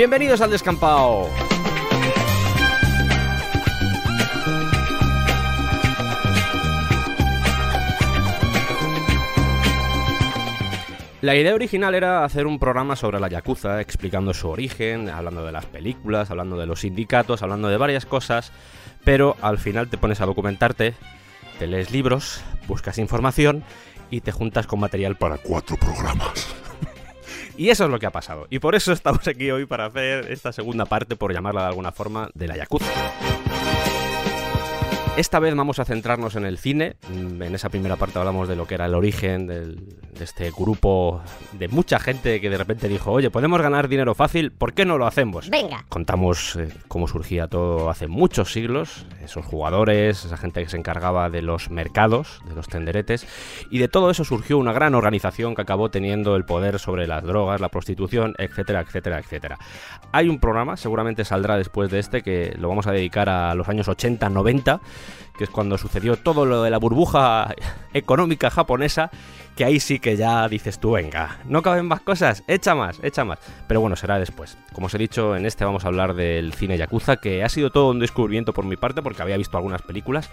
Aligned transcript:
Bienvenidos 0.00 0.40
al 0.40 0.50
descampado. 0.50 1.28
La 11.20 11.36
idea 11.36 11.54
original 11.54 11.94
era 11.94 12.24
hacer 12.24 12.46
un 12.46 12.58
programa 12.58 12.96
sobre 12.96 13.20
la 13.20 13.28
Yakuza, 13.28 13.82
explicando 13.82 14.32
su 14.32 14.48
origen, 14.48 15.10
hablando 15.10 15.44
de 15.44 15.52
las 15.52 15.66
películas, 15.66 16.30
hablando 16.30 16.56
de 16.56 16.64
los 16.64 16.80
sindicatos, 16.80 17.42
hablando 17.42 17.68
de 17.68 17.76
varias 17.76 18.06
cosas, 18.06 18.52
pero 19.04 19.36
al 19.42 19.58
final 19.58 19.90
te 19.90 19.98
pones 19.98 20.22
a 20.22 20.24
documentarte, 20.24 20.94
te 21.58 21.66
lees 21.66 21.90
libros, 21.90 22.40
buscas 22.66 22.96
información 22.96 23.64
y 24.10 24.22
te 24.22 24.32
juntas 24.32 24.66
con 24.66 24.80
material 24.80 25.16
para 25.16 25.36
cuatro 25.36 25.76
programas. 25.76 26.59
Y 27.60 27.68
eso 27.68 27.84
es 27.84 27.90
lo 27.90 27.98
que 27.98 28.06
ha 28.06 28.10
pasado. 28.10 28.46
Y 28.48 28.58
por 28.58 28.74
eso 28.74 28.90
estamos 28.90 29.28
aquí 29.28 29.50
hoy 29.50 29.66
para 29.66 29.84
hacer 29.84 30.32
esta 30.32 30.50
segunda 30.50 30.86
parte, 30.86 31.14
por 31.14 31.30
llamarla 31.30 31.60
de 31.60 31.66
alguna 31.66 31.92
forma, 31.92 32.30
de 32.32 32.48
la 32.48 32.56
Yakuza. 32.56 32.90
Esta 35.20 35.38
vez 35.38 35.54
vamos 35.54 35.78
a 35.78 35.84
centrarnos 35.84 36.34
en 36.36 36.46
el 36.46 36.56
cine. 36.56 36.96
En 37.12 37.54
esa 37.54 37.68
primera 37.68 37.96
parte 37.96 38.18
hablamos 38.18 38.48
de 38.48 38.56
lo 38.56 38.66
que 38.66 38.76
era 38.76 38.86
el 38.86 38.94
origen 38.94 39.46
de 39.46 39.76
este 40.18 40.50
grupo 40.50 41.20
de 41.52 41.68
mucha 41.68 41.98
gente 41.98 42.40
que 42.40 42.48
de 42.48 42.56
repente 42.56 42.88
dijo, 42.88 43.12
oye, 43.12 43.30
podemos 43.30 43.60
ganar 43.60 43.88
dinero 43.88 44.14
fácil, 44.14 44.50
¿por 44.50 44.72
qué 44.72 44.86
no 44.86 44.96
lo 44.96 45.06
hacemos? 45.06 45.50
Venga. 45.50 45.84
Contamos 45.90 46.56
eh, 46.56 46.68
cómo 46.88 47.06
surgía 47.06 47.48
todo 47.48 47.90
hace 47.90 48.06
muchos 48.06 48.50
siglos, 48.50 49.04
esos 49.22 49.44
jugadores, 49.44 50.24
esa 50.24 50.38
gente 50.38 50.62
que 50.62 50.70
se 50.70 50.78
encargaba 50.78 51.28
de 51.28 51.42
los 51.42 51.70
mercados, 51.70 52.40
de 52.48 52.54
los 52.54 52.68
tenderetes, 52.68 53.26
y 53.70 53.78
de 53.78 53.88
todo 53.88 54.10
eso 54.10 54.24
surgió 54.24 54.56
una 54.56 54.72
gran 54.72 54.94
organización 54.94 55.54
que 55.54 55.62
acabó 55.62 55.90
teniendo 55.90 56.34
el 56.36 56.46
poder 56.46 56.78
sobre 56.78 57.06
las 57.06 57.24
drogas, 57.24 57.60
la 57.60 57.68
prostitución, 57.68 58.34
etcétera, 58.38 58.80
etcétera, 58.80 59.18
etcétera. 59.18 59.58
Hay 60.12 60.30
un 60.30 60.38
programa, 60.38 60.78
seguramente 60.78 61.24
saldrá 61.26 61.58
después 61.58 61.90
de 61.90 61.98
este, 61.98 62.22
que 62.22 62.54
lo 62.58 62.68
vamos 62.68 62.86
a 62.86 62.92
dedicar 62.92 63.28
a 63.28 63.54
los 63.54 63.68
años 63.68 63.86
80, 63.86 64.30
90 64.30 64.80
que 65.36 65.44
es 65.44 65.50
cuando 65.50 65.78
sucedió 65.78 66.16
todo 66.16 66.44
lo 66.46 66.62
de 66.62 66.70
la 66.70 66.78
burbuja 66.78 67.54
económica 67.94 68.50
japonesa, 68.50 69.10
que 69.56 69.64
ahí 69.64 69.80
sí 69.80 69.98
que 69.98 70.16
ya 70.16 70.48
dices 70.48 70.78
tú, 70.78 70.92
venga, 70.92 71.38
no 71.44 71.62
caben 71.62 71.86
más 71.86 72.00
cosas, 72.00 72.42
echa 72.46 72.74
más, 72.74 72.98
echa 73.02 73.24
más. 73.24 73.38
Pero 73.66 73.80
bueno, 73.80 73.96
será 73.96 74.18
después. 74.18 74.56
Como 74.72 74.86
os 74.86 74.94
he 74.94 74.98
dicho, 74.98 75.36
en 75.36 75.44
este 75.44 75.64
vamos 75.64 75.84
a 75.84 75.88
hablar 75.88 76.14
del 76.14 76.54
cine 76.54 76.78
Yakuza, 76.78 77.16
que 77.16 77.44
ha 77.44 77.48
sido 77.48 77.70
todo 77.70 77.90
un 77.90 77.98
descubrimiento 77.98 78.52
por 78.52 78.64
mi 78.64 78.76
parte, 78.76 79.02
porque 79.02 79.22
había 79.22 79.36
visto 79.36 79.56
algunas 79.56 79.82
películas, 79.82 80.30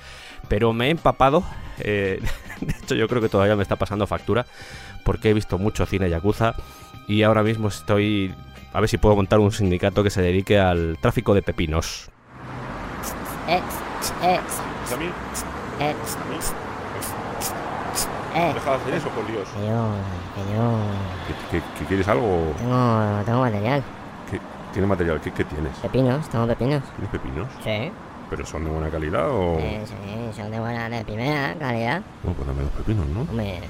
pero 0.48 0.74
me 0.74 0.88
he 0.88 0.90
empapado. 0.92 1.44
Eh, 1.80 2.22
de 2.62 2.76
hecho, 2.82 2.96
yo 2.96 3.08
creo 3.08 3.22
que 3.22 3.30
todavía 3.30 3.56
me 3.56 3.64
está 3.64 3.76
pasando 3.76 4.08
factura, 4.08 4.46
porque 5.04 5.30
he 5.30 5.34
visto 5.34 5.58
mucho 5.58 5.86
cine 5.86 6.10
Yakuza 6.10 6.56
y 7.08 7.24
ahora 7.24 7.44
mismo 7.44 7.70
estoy... 7.70 8.34
A 8.74 8.82
ver 8.82 8.90
si 8.90 8.98
puedo 8.98 9.16
montar 9.16 9.40
un 9.40 9.52
sindicato 9.52 10.04
que 10.04 10.10
se 10.10 10.22
dedique 10.22 10.60
al 10.60 10.98
tráfico 11.02 11.34
de 11.34 11.42
pepinos. 11.42 12.12
Eh, 13.48 13.62
¿A 14.94 14.98
mí? 14.98 15.06
¿A 15.80 15.88
mí? 15.88 16.38
eh. 18.36 18.52
Deja 18.54 18.70
de 18.72 18.76
hacer 18.76 18.94
eso, 18.94 19.10
por 19.10 19.26
Dios. 19.28 19.48
Que 19.50 19.68
yo, 19.68 19.90
que 20.36 20.54
yo 20.54 20.78
¿Que, 21.52 21.58
que- 21.60 21.80
que 21.80 21.86
quieres 21.86 22.08
algo? 22.08 22.54
tengo, 22.58 23.22
tengo 23.26 23.40
material. 23.42 23.84
¿Qué, 24.30 24.40
¿Tiene 24.74 24.88
material? 24.88 25.22
¿Qué, 25.22 25.32
qué 25.32 25.44
tienes? 25.46 25.76
Pepinos, 25.78 26.28
tengo 26.30 26.46
pepinos. 26.48 26.84
¿Tienes 26.96 27.10
pepinos? 27.12 27.48
Sí. 27.64 27.92
¿Pero 28.30 28.46
son 28.46 28.66
de 28.66 28.70
buena 28.70 28.90
calidad 28.90 29.30
o...? 29.30 29.58
Eh, 29.60 29.84
sí, 29.86 30.32
son 30.42 30.52
de 30.52 30.60
buena, 30.60 30.90
de 30.90 31.04
primera 31.06 31.56
calidad. 31.58 32.02
Bueno, 32.24 32.36
pues 32.36 32.48
dame 32.48 32.62
los 32.64 32.72
pepinos, 32.72 33.08
¿no? 33.08 33.22
Hombre, 33.22 33.62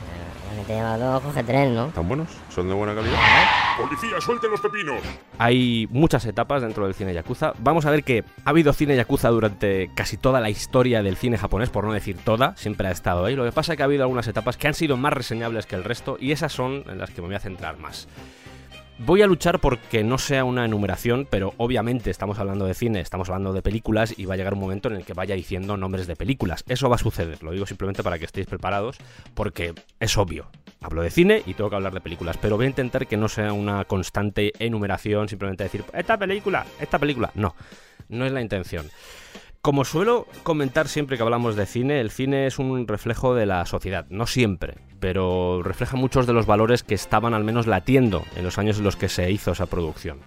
que 0.55 0.63
te 0.63 0.73
lleva 0.73 0.97
dos, 0.97 1.21
coge 1.21 1.43
tres, 1.43 1.71
¿no? 1.71 1.87
¿Están 1.87 2.07
buenos? 2.07 2.29
¿Son 2.49 2.67
de 2.67 2.73
buena 2.73 2.95
calidad? 2.95 3.17
¡Policía, 3.77 4.19
suelte 4.19 4.47
los 4.47 4.59
pepinos! 4.59 4.97
Hay 5.37 5.87
muchas 5.91 6.25
etapas 6.25 6.61
dentro 6.61 6.85
del 6.85 6.93
cine 6.93 7.13
yakuza. 7.13 7.53
Vamos 7.59 7.85
a 7.85 7.91
ver 7.91 8.03
que 8.03 8.23
ha 8.45 8.49
habido 8.49 8.73
cine 8.73 8.95
yakuza 8.95 9.29
durante 9.29 9.91
casi 9.93 10.17
toda 10.17 10.39
la 10.39 10.49
historia 10.49 11.03
del 11.03 11.17
cine 11.17 11.37
japonés, 11.37 11.69
por 11.69 11.83
no 11.83 11.93
decir 11.93 12.17
toda, 12.17 12.55
siempre 12.57 12.87
ha 12.87 12.91
estado 12.91 13.25
ahí. 13.25 13.35
Lo 13.35 13.43
que 13.43 13.51
pasa 13.51 13.73
es 13.73 13.77
que 13.77 13.83
ha 13.83 13.85
habido 13.85 14.03
algunas 14.03 14.27
etapas 14.27 14.57
que 14.57 14.67
han 14.67 14.73
sido 14.73 14.97
más 14.97 15.13
reseñables 15.13 15.65
que 15.65 15.75
el 15.75 15.83
resto 15.83 16.17
y 16.19 16.31
esas 16.31 16.51
son 16.51 16.83
en 16.87 16.97
las 16.97 17.11
que 17.11 17.21
me 17.21 17.27
voy 17.27 17.35
a 17.35 17.39
centrar 17.39 17.77
más. 17.77 18.07
Voy 18.99 19.21
a 19.21 19.27
luchar 19.27 19.59
porque 19.59 20.03
no 20.03 20.17
sea 20.17 20.43
una 20.43 20.65
enumeración, 20.65 21.27
pero 21.29 21.53
obviamente 21.57 22.09
estamos 22.09 22.39
hablando 22.39 22.65
de 22.65 22.73
cine, 22.73 22.99
estamos 22.99 23.29
hablando 23.29 23.53
de 23.53 23.61
películas 23.61 24.17
y 24.17 24.25
va 24.25 24.33
a 24.33 24.37
llegar 24.37 24.55
un 24.55 24.59
momento 24.59 24.89
en 24.89 24.95
el 24.95 25.05
que 25.05 25.13
vaya 25.13 25.35
diciendo 25.35 25.77
nombres 25.77 26.07
de 26.07 26.15
películas. 26.15 26.63
Eso 26.67 26.89
va 26.89 26.95
a 26.95 26.99
suceder, 26.99 27.43
lo 27.43 27.51
digo 27.51 27.67
simplemente 27.67 28.01
para 28.01 28.17
que 28.17 28.25
estéis 28.25 28.47
preparados, 28.47 28.97
porque 29.35 29.75
es 29.99 30.17
obvio. 30.17 30.47
Hablo 30.81 31.03
de 31.03 31.11
cine 31.11 31.43
y 31.45 31.53
tengo 31.53 31.69
que 31.69 31.75
hablar 31.75 31.93
de 31.93 32.01
películas, 32.01 32.37
pero 32.41 32.57
voy 32.57 32.65
a 32.65 32.69
intentar 32.69 33.05
que 33.05 33.17
no 33.17 33.29
sea 33.29 33.53
una 33.53 33.85
constante 33.85 34.51
enumeración, 34.57 35.29
simplemente 35.29 35.63
decir, 35.63 35.83
esta 35.93 36.17
película, 36.17 36.65
esta 36.79 36.97
película. 36.97 37.29
No, 37.35 37.55
no 38.09 38.25
es 38.25 38.31
la 38.31 38.41
intención. 38.41 38.87
Como 39.67 39.83
suelo 39.83 40.27
comentar 40.43 40.87
siempre 40.87 41.17
que 41.17 41.23
hablamos 41.23 41.57
de 41.57 41.65
cine, 41.65 41.99
el 41.99 42.09
cine 42.09 42.47
es 42.47 42.57
un 42.57 42.87
reflejo 42.87 43.35
de 43.35 43.45
la 43.45 43.65
sociedad, 43.65 44.05
no 44.09 44.25
siempre, 44.25 44.75
pero 45.01 45.61
refleja 45.61 45.97
muchos 45.97 46.25
de 46.25 46.31
los 46.31 46.45
valores 46.45 46.83
que 46.83 46.95
estaban 46.95 47.33
al 47.33 47.43
menos 47.43 47.67
latiendo 47.67 48.23
en 48.37 48.45
los 48.45 48.57
años 48.59 48.77
en 48.77 48.85
los 48.85 48.95
que 48.95 49.09
se 49.09 49.29
hizo 49.29 49.51
esa 49.51 49.65
producción. 49.65 50.19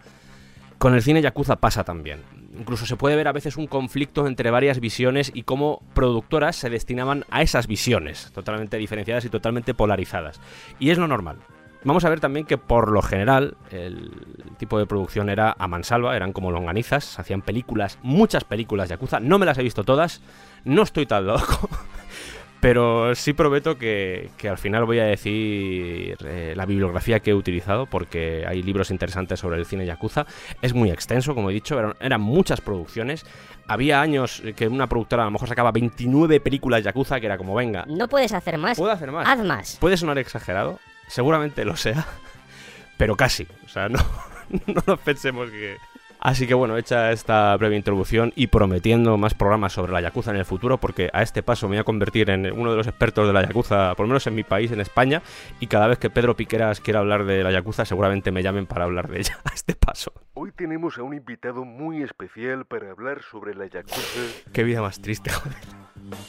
Con 0.76 0.92
el 0.92 1.00
cine 1.00 1.22
Yakuza 1.22 1.56
pasa 1.56 1.84
también. 1.84 2.20
Incluso 2.58 2.84
se 2.84 2.96
puede 2.96 3.16
ver 3.16 3.28
a 3.28 3.32
veces 3.32 3.56
un 3.56 3.66
conflicto 3.66 4.26
entre 4.26 4.50
varias 4.50 4.78
visiones 4.78 5.32
y 5.32 5.44
cómo 5.44 5.82
productoras 5.94 6.56
se 6.56 6.68
destinaban 6.68 7.24
a 7.30 7.40
esas 7.40 7.66
visiones, 7.66 8.30
totalmente 8.34 8.76
diferenciadas 8.76 9.24
y 9.24 9.30
totalmente 9.30 9.72
polarizadas. 9.72 10.38
Y 10.78 10.90
es 10.90 10.98
lo 10.98 11.08
normal. 11.08 11.38
Vamos 11.82 12.04
a 12.04 12.10
ver 12.10 12.20
también 12.20 12.44
que 12.44 12.58
por 12.58 12.90
lo 12.92 13.00
general 13.00 13.56
el 13.70 14.10
tipo 14.58 14.78
de 14.78 14.84
producción 14.86 15.30
era 15.30 15.54
a 15.58 15.66
mansalva, 15.66 16.14
eran 16.14 16.32
como 16.32 16.50
longanizas, 16.50 17.18
hacían 17.18 17.40
películas, 17.40 17.98
muchas 18.02 18.44
películas 18.44 18.90
Yakuza, 18.90 19.18
no 19.18 19.38
me 19.38 19.46
las 19.46 19.56
he 19.56 19.62
visto 19.62 19.82
todas, 19.82 20.20
no 20.64 20.82
estoy 20.82 21.06
tan 21.06 21.26
loco, 21.26 21.70
pero 22.60 23.14
sí 23.14 23.32
prometo 23.32 23.78
que, 23.78 24.28
que 24.36 24.50
al 24.50 24.58
final 24.58 24.84
voy 24.84 24.98
a 24.98 25.04
decir 25.04 26.18
eh, 26.22 26.52
la 26.54 26.66
bibliografía 26.66 27.20
que 27.20 27.30
he 27.30 27.34
utilizado, 27.34 27.86
porque 27.86 28.44
hay 28.46 28.62
libros 28.62 28.90
interesantes 28.90 29.40
sobre 29.40 29.56
el 29.56 29.64
cine 29.64 29.86
Yakuza, 29.86 30.26
es 30.60 30.74
muy 30.74 30.90
extenso, 30.90 31.34
como 31.34 31.48
he 31.48 31.54
dicho, 31.54 31.78
eran, 31.78 31.94
eran 32.00 32.20
muchas 32.20 32.60
producciones, 32.60 33.24
había 33.66 34.02
años 34.02 34.42
que 34.54 34.68
una 34.68 34.86
productora 34.86 35.22
a 35.22 35.26
lo 35.26 35.30
mejor 35.30 35.48
sacaba 35.48 35.72
29 35.72 36.40
películas 36.40 36.84
Yakuza, 36.84 37.20
que 37.20 37.26
era 37.26 37.38
como, 37.38 37.54
venga, 37.54 37.86
No 37.88 38.06
puedes 38.06 38.34
hacer 38.34 38.58
más. 38.58 38.76
puedo 38.76 38.92
hacer 38.92 39.10
más. 39.10 39.26
Haz 39.26 39.42
más. 39.46 39.78
Puede 39.80 39.96
sonar 39.96 40.18
exagerado, 40.18 40.78
seguramente 41.10 41.64
lo 41.64 41.76
sea, 41.76 42.06
pero 42.96 43.16
casi. 43.16 43.46
O 43.64 43.68
sea, 43.68 43.88
no, 43.88 43.98
no 44.66 44.82
nos 44.86 44.98
pensemos 45.00 45.50
que... 45.50 45.76
Así 46.22 46.46
que 46.46 46.52
bueno, 46.52 46.76
hecha 46.76 47.12
esta 47.12 47.56
breve 47.56 47.76
introducción 47.76 48.30
y 48.36 48.48
prometiendo 48.48 49.16
más 49.16 49.32
programas 49.32 49.72
sobre 49.72 49.90
la 49.92 50.02
Yakuza 50.02 50.32
en 50.32 50.36
el 50.36 50.44
futuro, 50.44 50.76
porque 50.76 51.08
a 51.14 51.22
este 51.22 51.42
paso 51.42 51.66
me 51.66 51.76
voy 51.76 51.80
a 51.80 51.84
convertir 51.84 52.28
en 52.28 52.52
uno 52.52 52.72
de 52.72 52.76
los 52.76 52.86
expertos 52.86 53.26
de 53.26 53.32
la 53.32 53.40
Yakuza, 53.40 53.94
por 53.94 54.04
lo 54.04 54.08
menos 54.08 54.26
en 54.26 54.34
mi 54.34 54.42
país, 54.42 54.70
en 54.70 54.82
España, 54.82 55.22
y 55.60 55.66
cada 55.66 55.86
vez 55.86 55.96
que 55.96 56.10
Pedro 56.10 56.36
Piqueras 56.36 56.80
quiera 56.80 57.00
hablar 57.00 57.24
de 57.24 57.42
la 57.42 57.50
Yakuza, 57.50 57.86
seguramente 57.86 58.32
me 58.32 58.42
llamen 58.42 58.66
para 58.66 58.84
hablar 58.84 59.08
de 59.08 59.20
ella 59.20 59.38
a 59.50 59.54
este 59.54 59.74
paso. 59.74 60.12
Hoy 60.34 60.52
tenemos 60.52 60.98
a 60.98 61.02
un 61.02 61.14
invitado 61.14 61.64
muy 61.64 62.02
especial 62.02 62.66
para 62.66 62.90
hablar 62.90 63.22
sobre 63.22 63.54
la 63.54 63.66
Yakuza 63.68 64.20
Qué 64.52 64.62
vida 64.62 64.82
más 64.82 65.00
triste, 65.00 65.30
joder. 65.30 65.56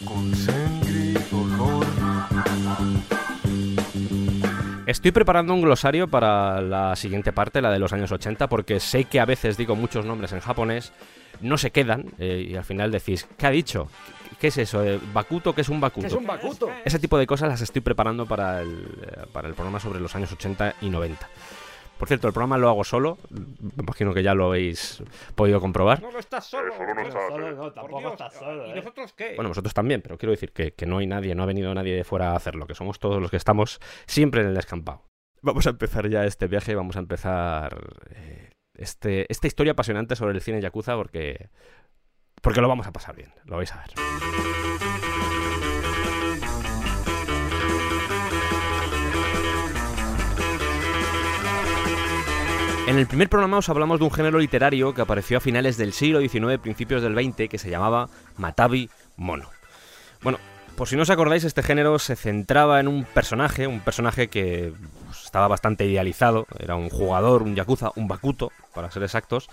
con 0.06 0.34
sangre, 0.34 1.16
dolor. 1.30 1.86
Estoy 4.88 5.12
preparando 5.12 5.54
un 5.54 5.62
glosario 5.62 6.08
para 6.08 6.60
la 6.62 6.96
siguiente 6.96 7.32
parte, 7.32 7.62
la 7.62 7.72
de 7.72 7.80
los 7.80 7.94
años 7.94 8.12
80, 8.12 8.50
porque 8.50 8.80
sé 8.80 9.06
que 9.06 9.20
a 9.20 9.26
veces 9.26 9.56
digo 9.56 9.76
muchos 9.76 10.06
nombres 10.06 10.32
en 10.34 10.40
japonés, 10.40 10.92
no 11.40 11.58
se 11.58 11.72
quedan, 11.72 12.06
eh, 12.18 12.48
y 12.50 12.56
al 12.56 12.64
final 12.64 12.92
decís, 12.92 13.28
¿qué 13.38 13.48
ha 13.48 13.52
dicho? 13.52 13.88
¿Qué- 14.30 14.36
¿Qué 14.42 14.48
es 14.48 14.58
eso? 14.58 14.84
Eh, 14.84 15.00
¿Bakuto? 15.14 15.54
¿Qué 15.54 15.62
es 15.62 15.70
un 15.70 15.80
Bakuto? 15.80 16.08
Bakuto? 16.26 16.72
Ese 16.84 16.98
tipo 16.98 17.18
de 17.20 17.28
cosas 17.28 17.50
las 17.50 17.62
estoy 17.62 17.82
preparando 17.82 18.26
para 18.26 18.62
el, 18.62 18.88
eh, 19.04 19.26
para 19.32 19.48
el 19.48 19.54
programa 19.54 19.80
sobre 19.80 20.00
los 20.00 20.16
años 20.16 20.32
80 20.32 20.74
y 20.82 20.90
90. 20.90 21.30
Por 22.02 22.08
cierto, 22.08 22.26
el 22.28 22.34
programa 22.34 22.58
lo 22.58 22.68
hago 22.68 22.84
solo. 22.84 23.20
Me 23.30 23.84
imagino 23.84 24.12
que 24.12 24.24
ya 24.24 24.34
lo 24.34 24.48
habéis 24.48 25.04
podido 25.36 25.62
comprobar. 25.62 26.02
No, 26.02 26.12
no 26.12 26.18
estás 26.18 26.48
solo. 26.48 26.74
solo 26.76 26.96
no 26.96 27.02
estás, 27.02 27.28
Solo 27.30 27.48
eh. 27.48 27.54
no, 27.54 27.72
tampoco 27.72 28.08
estás 28.08 28.34
solo. 28.34 28.68
¿Y 28.68 28.74
nosotros 28.74 29.14
qué? 29.14 29.36
Bueno, 29.36 29.50
vosotros 29.50 29.72
también, 29.76 30.02
pero 30.02 30.18
quiero 30.18 30.32
decir 30.32 30.52
que, 30.52 30.74
que 30.74 30.88
no 30.88 30.98
hay 30.98 31.06
nadie, 31.06 31.36
no 31.36 31.44
ha 31.44 31.46
venido 31.46 31.72
nadie 31.76 31.96
de 31.96 32.04
fuera 32.04 32.32
a 32.32 32.36
hacerlo, 32.36 32.66
que 32.66 32.74
somos 32.74 32.98
todos 32.98 33.22
los 33.22 33.30
que 33.30 33.38
estamos 33.38 33.80
siempre 34.08 34.42
en 34.42 34.48
el 34.48 34.56
descampado. 34.56 35.04
Vamos 35.44 35.68
a 35.68 35.70
empezar 35.70 36.10
ya 36.10 36.26
este 36.26 36.48
viaje, 36.48 36.74
vamos 36.74 36.96
a 36.96 37.02
empezar 37.02 37.78
eh, 38.16 38.50
este, 38.74 39.32
esta 39.32 39.46
historia 39.46 39.74
apasionante 39.74 40.16
sobre 40.16 40.34
el 40.34 40.42
cine 40.42 40.60
Yakuza 40.60 40.96
porque, 40.96 41.52
porque 42.42 42.62
lo 42.62 42.68
vamos 42.68 42.88
a 42.88 42.92
pasar 42.92 43.16
bien, 43.16 43.32
lo 43.46 43.58
vais 43.58 43.72
a 43.74 43.78
ver. 43.78 45.11
En 52.88 52.98
el 52.98 53.08
primer 53.08 53.30
programa 53.30 53.58
os 53.58 53.70
hablamos 53.70 54.00
de 54.00 54.06
un 54.06 54.12
género 54.12 54.40
literario 54.40 54.94
que 54.94 55.02
apareció 55.02 55.38
a 55.38 55.42
finales 55.42 55.78
del 55.78 55.94
siglo 55.94 56.20
XIX, 56.20 56.60
principios 56.62 57.02
del 57.02 57.14
XX, 57.14 57.48
que 57.48 57.58
se 57.58 57.70
llamaba 57.70 58.10
Matabi 58.38 58.90
Mono. 59.16 59.50
Bueno, 60.22 60.40
por 60.76 60.88
si 60.88 60.96
no 60.96 61.04
os 61.04 61.10
acordáis, 61.10 61.44
este 61.44 61.64
género 61.64 62.00
se 62.00 62.16
centraba 62.16 62.80
en 62.80 62.88
un 62.88 63.06
personaje, 63.06 63.68
un 63.68 63.82
personaje 63.82 64.30
que 64.30 64.74
pues, 65.06 65.24
estaba 65.24 65.48
bastante 65.48 65.86
idealizado, 65.86 66.48
era 66.60 66.76
un 66.76 66.90
jugador, 66.90 67.44
un 67.44 67.56
yakuza, 67.56 67.92
un 67.96 68.08
bakuto, 68.08 68.52
para 68.74 68.92
ser 68.92 69.04
exactos, 69.04 69.48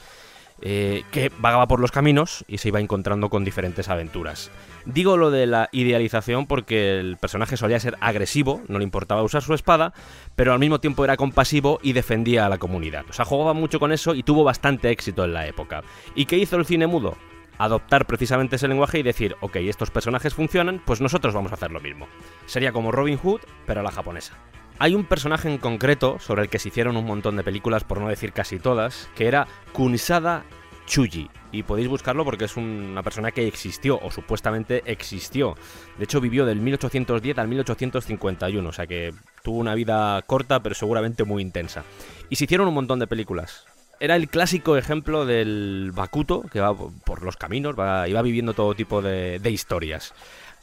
eh, 0.60 1.05
que 1.12 1.31
vagaba 1.38 1.69
por 1.69 1.81
los 1.81 1.93
caminos 1.93 2.44
y 2.49 2.58
se 2.58 2.69
iba 2.69 2.81
encontrando 2.81 3.31
con 3.31 3.44
diferentes 3.44 3.88
aventuras. 3.88 4.50
Digo 4.84 5.16
lo 5.16 5.31
de 5.31 5.46
la 5.46 5.69
idealización 5.70 6.46
porque 6.46 6.99
el 6.99 7.16
personaje 7.16 7.56
solía 7.56 7.78
ser 7.78 7.96
agresivo, 8.00 8.62
no 8.69 8.78
le 8.78 8.84
importaba 8.84 9.22
usar 9.22 9.43
su 9.43 9.55
espada, 9.55 9.93
pero 10.34 10.52
al 10.52 10.58
mismo 10.58 10.81
tiempo 10.81 11.05
era 11.05 11.16
compasivo 11.16 11.78
y 11.82 11.93
defendía 11.93 12.46
a 12.46 12.49
la 12.49 12.58
comunidad. 12.58 13.05
O 13.08 13.12
sea, 13.12 13.25
jugaba 13.25 13.52
mucho 13.52 13.78
con 13.78 13.93
eso 13.93 14.14
y 14.14 14.22
tuvo 14.22 14.44
bastante 14.44 14.90
éxito 14.90 15.25
en 15.25 15.34
la 15.34 15.46
época. 15.46 15.82
¿Y 16.14 16.26
qué 16.26 16.38
hizo 16.38 16.56
el 16.56 16.66
cine 16.66 16.87
mudo? 16.87 17.16
Adoptar 17.58 18.06
precisamente 18.06 18.56
ese 18.56 18.69
lenguaje 18.69 18.99
y 18.99 19.02
decir, 19.02 19.37
ok, 19.40 19.56
estos 19.56 19.90
personajes 19.90 20.34
funcionan, 20.34 20.81
pues 20.84 21.00
nosotros 21.00 21.34
vamos 21.34 21.52
a 21.52 21.56
hacer 21.56 21.70
lo 21.70 21.81
mismo. 21.81 22.08
Sería 22.46 22.72
como 22.72 22.93
Robin 22.93 23.19
Hood, 23.19 23.40
pero 23.66 23.81
a 23.81 23.82
la 23.82 23.90
japonesa. 23.90 24.34
Hay 24.81 24.95
un 24.95 25.05
personaje 25.05 25.51
en 25.51 25.59
concreto 25.59 26.21
sobre 26.21 26.43
el 26.43 26.49
que 26.49 26.61
se 26.61 26.69
hicieron 26.69 26.97
un 26.97 27.05
montón 27.05 27.37
de 27.37 27.43
películas, 27.43 27.83
por 27.83 28.01
no 28.01 28.09
decir 28.09 28.33
casi 28.33 28.61
todas, 28.61 29.09
que 29.17 29.27
era 29.27 29.49
Kunisada 29.73 30.45
Chuji. 30.87 31.29
Y 31.51 31.65
podéis 31.65 31.89
buscarlo 31.89 32.25
porque 32.25 32.45
es 32.45 32.57
una 32.57 33.03
persona 33.03 33.33
que 33.33 33.49
existió, 33.49 33.99
o 34.01 34.13
supuestamente 34.13 34.85
existió. 34.87 35.57
De 35.97 36.05
hecho, 36.05 36.21
vivió 36.21 36.47
del 36.47 36.61
1810 36.61 37.39
al 37.39 37.49
1851, 37.49 38.69
o 38.69 38.73
sea 38.73 38.87
que 38.87 39.13
tuvo 39.43 39.59
una 39.59 39.75
vida 39.75 40.23
corta, 40.23 40.61
pero 40.63 40.77
seguramente 40.77 41.25
muy 41.25 41.43
intensa. 41.43 41.83
Y 42.31 42.37
se 42.37 42.45
hicieron 42.45 42.69
un 42.69 42.75
montón 42.75 43.01
de 43.01 43.09
películas. 43.09 43.65
Era 43.99 44.15
el 44.15 44.29
clásico 44.29 44.77
ejemplo 44.77 45.27
del 45.27 45.91
Bakuto, 45.93 46.43
que 46.43 46.61
va 46.61 46.73
por 46.77 47.25
los 47.25 47.37
caminos, 47.37 47.75
y 47.75 48.13
va 48.13 48.23
viviendo 48.23 48.55
todo 48.55 48.75
tipo 48.75 49.03
de 49.03 49.51
historias. 49.51 50.15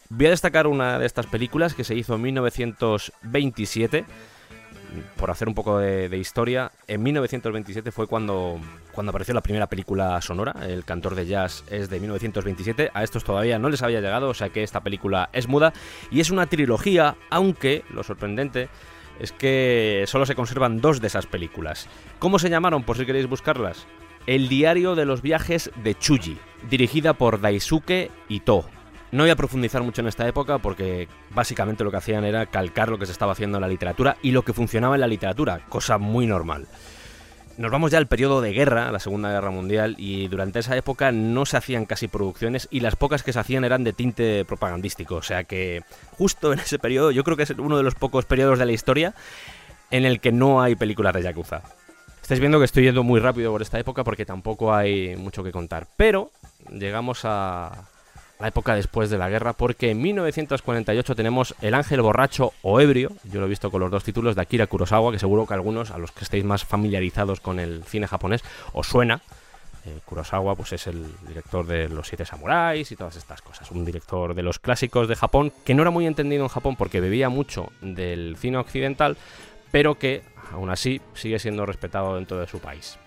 Voy 0.09 0.27
a 0.27 0.29
destacar 0.31 0.67
una 0.67 0.99
de 0.99 1.05
estas 1.05 1.25
películas 1.27 1.73
que 1.73 1.83
se 1.83 1.95
hizo 1.95 2.15
en 2.15 2.21
1927 2.21 4.05
por 5.17 5.31
hacer 5.31 5.47
un 5.47 5.53
poco 5.53 5.79
de, 5.79 6.17
historia, 6.17 6.71
en 6.87 7.03
1927 7.03 7.91
fue 7.91 8.07
cuando, 8.07 8.59
cuando 8.91 9.09
apareció 9.09 9.33
la 9.33 9.41
primera 9.41 9.67
película 9.67 10.21
sonora. 10.21 10.55
El 10.67 10.85
cantor 10.85 11.15
de 11.15 11.25
jazz 11.25 11.63
es 11.69 11.89
de 11.89 11.99
1927. 11.99 12.91
A 12.93 13.03
estos 13.03 13.23
todavía 13.23 13.59
no 13.59 13.69
les 13.69 13.81
había 13.81 14.01
llegado, 14.01 14.29
o 14.29 14.33
sea 14.33 14.49
que 14.49 14.63
esta 14.63 14.81
película 14.81 15.29
es 15.33 15.47
muda. 15.47 15.73
Y 16.11 16.19
es 16.19 16.29
una 16.29 16.47
trilogía, 16.47 17.15
aunque 17.29 17.83
lo 17.89 18.03
sorprendente 18.03 18.69
es 19.19 19.31
que 19.31 20.03
solo 20.07 20.25
se 20.25 20.35
conservan 20.35 20.81
dos 20.81 21.01
de 21.01 21.07
esas 21.07 21.25
películas. 21.25 21.87
¿Cómo 22.19 22.39
se 22.39 22.49
llamaron, 22.49 22.83
por 22.83 22.97
si 22.97 23.05
queréis 23.05 23.27
buscarlas? 23.27 23.87
El 24.27 24.49
diario 24.49 24.95
de 24.95 25.05
los 25.05 25.21
viajes 25.21 25.71
de 25.83 25.95
Chuji, 25.95 26.37
dirigida 26.69 27.13
por 27.13 27.39
Daisuke 27.39 28.11
Ito. 28.27 28.65
No 29.15 29.23
voy 29.23 29.29
a 29.29 29.37
profundizar 29.37 29.81
mucho 29.81 30.01
en 30.01 30.07
esta 30.07 30.27
época 30.27 30.57
porque 30.57 31.07
básicamente 31.29 31.85
lo 31.85 31.91
que 31.91 31.95
hacían 31.95 32.25
era 32.25 32.47
calcar 32.47 32.89
lo 32.89 32.99
que 32.99 33.05
se 33.05 33.13
estaba 33.13 33.31
haciendo 33.31 33.57
en 33.57 33.61
la 33.61 33.69
literatura 33.69 34.17
y 34.21 34.31
lo 34.31 34.43
que 34.43 34.51
funcionaba 34.51 34.95
en 34.95 34.99
la 34.99 35.07
literatura, 35.07 35.61
cosa 35.69 35.97
muy 35.97 36.27
normal. 36.27 36.67
Nos 37.57 37.71
vamos 37.71 37.91
ya 37.91 37.97
al 37.97 38.07
periodo 38.07 38.41
de 38.41 38.51
guerra, 38.51 38.91
la 38.91 38.99
Segunda 38.99 39.31
Guerra 39.31 39.51
Mundial, 39.51 39.95
y 39.97 40.27
durante 40.27 40.59
esa 40.59 40.75
época 40.75 41.13
no 41.13 41.45
se 41.45 41.55
hacían 41.55 41.85
casi 41.85 42.09
producciones 42.09 42.67
y 42.71 42.81
las 42.81 42.97
pocas 42.97 43.23
que 43.23 43.31
se 43.31 43.39
hacían 43.39 43.63
eran 43.63 43.85
de 43.85 43.93
tinte 43.93 44.43
propagandístico. 44.43 45.15
O 45.15 45.21
sea 45.21 45.45
que 45.45 45.83
justo 46.17 46.51
en 46.51 46.59
ese 46.59 46.77
periodo, 46.77 47.11
yo 47.11 47.23
creo 47.23 47.37
que 47.37 47.43
es 47.43 47.51
uno 47.51 47.77
de 47.77 47.83
los 47.83 47.95
pocos 47.95 48.25
periodos 48.25 48.59
de 48.59 48.65
la 48.65 48.73
historia 48.73 49.15
en 49.91 50.03
el 50.03 50.19
que 50.19 50.33
no 50.33 50.61
hay 50.61 50.75
películas 50.75 51.13
de 51.13 51.23
Yakuza. 51.23 51.61
Estáis 52.21 52.41
viendo 52.41 52.59
que 52.59 52.65
estoy 52.65 52.83
yendo 52.83 53.03
muy 53.03 53.21
rápido 53.21 53.53
por 53.53 53.61
esta 53.61 53.79
época 53.79 54.03
porque 54.03 54.25
tampoco 54.25 54.75
hay 54.75 55.15
mucho 55.15 55.41
que 55.41 55.53
contar. 55.53 55.87
Pero 55.95 56.31
llegamos 56.69 57.21
a, 57.23 57.87
la 58.39 58.49
época 58.49 58.75
después 58.75 59.09
de 59.09 59.17
la 59.17 59.29
guerra, 59.29 59.53
porque 59.53 59.91
en 59.91 60.01
1948 60.01 61.15
tenemos 61.15 61.55
El 61.61 61.73
Ángel 61.73 62.01
Borracho 62.01 62.53
o 62.61 62.81
Ebrio, 62.81 63.11
yo 63.23 63.39
lo 63.39 63.45
he 63.45 63.49
visto 63.49 63.71
con 63.71 63.81
los 63.81 63.91
dos 63.91 64.03
títulos 64.03 64.35
de 64.35 64.41
Akira 64.41 64.67
Kurosawa, 64.67 65.11
que 65.11 65.19
seguro 65.19 65.45
que 65.45 65.53
algunos, 65.53 65.91
a 65.91 65.97
los 65.97 66.11
que 66.11 66.23
estéis 66.23 66.43
más 66.43 66.65
familiarizados 66.65 67.39
con 67.39 67.59
el 67.59 67.83
cine 67.85 68.07
japonés, 68.07 68.43
os 68.73 68.87
suena. 68.87 69.21
Eh, 69.85 69.99
Kurosawa 70.05 70.55
pues 70.55 70.73
es 70.73 70.87
el 70.87 71.05
director 71.27 71.65
de 71.65 71.87
Los 71.89 72.07
Siete 72.07 72.25
Samuráis 72.25 72.91
y 72.91 72.95
todas 72.95 73.15
estas 73.15 73.41
cosas, 73.41 73.69
un 73.71 73.85
director 73.85 74.33
de 74.33 74.41
los 74.41 74.57
clásicos 74.59 75.07
de 75.07 75.15
Japón, 75.15 75.53
que 75.63 75.75
no 75.75 75.83
era 75.83 75.91
muy 75.91 76.07
entendido 76.07 76.43
en 76.43 76.49
Japón 76.49 76.75
porque 76.75 76.99
bebía 76.99 77.29
mucho 77.29 77.71
del 77.81 78.35
cine 78.37 78.57
occidental, 78.57 79.15
pero 79.71 79.95
que 79.95 80.23
aún 80.51 80.71
así 80.71 81.01
sigue 81.13 81.37
siendo 81.39 81.65
respetado 81.65 82.15
dentro 82.15 82.39
de 82.39 82.47
su 82.47 82.59
país. 82.59 82.97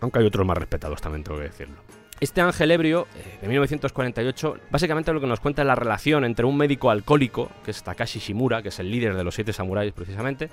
Aunque 0.00 0.18
hay 0.18 0.26
otros 0.26 0.44
más 0.44 0.58
respetados 0.58 1.00
también, 1.00 1.22
tengo 1.22 1.38
que 1.38 1.44
decirlo. 1.44 1.76
Este 2.22 2.40
ángel 2.40 2.70
ebrio 2.70 3.08
eh, 3.16 3.38
de 3.42 3.48
1948 3.48 4.56
básicamente 4.70 5.12
lo 5.12 5.20
que 5.20 5.26
nos 5.26 5.40
cuenta 5.40 5.62
es 5.62 5.66
la 5.66 5.74
relación 5.74 6.24
entre 6.24 6.46
un 6.46 6.56
médico 6.56 6.88
alcohólico, 6.88 7.50
que 7.64 7.72
es 7.72 7.82
Takashi 7.82 8.20
Shimura, 8.20 8.62
que 8.62 8.68
es 8.68 8.78
el 8.78 8.92
líder 8.92 9.16
de 9.16 9.24
los 9.24 9.34
siete 9.34 9.52
samuráis 9.52 9.92
precisamente, 9.92 10.48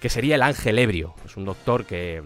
que 0.00 0.08
sería 0.08 0.36
el 0.36 0.42
ángel 0.42 0.78
ebrio. 0.78 1.16
Es 1.26 1.36
un 1.36 1.44
doctor 1.44 1.84
que, 1.84 2.22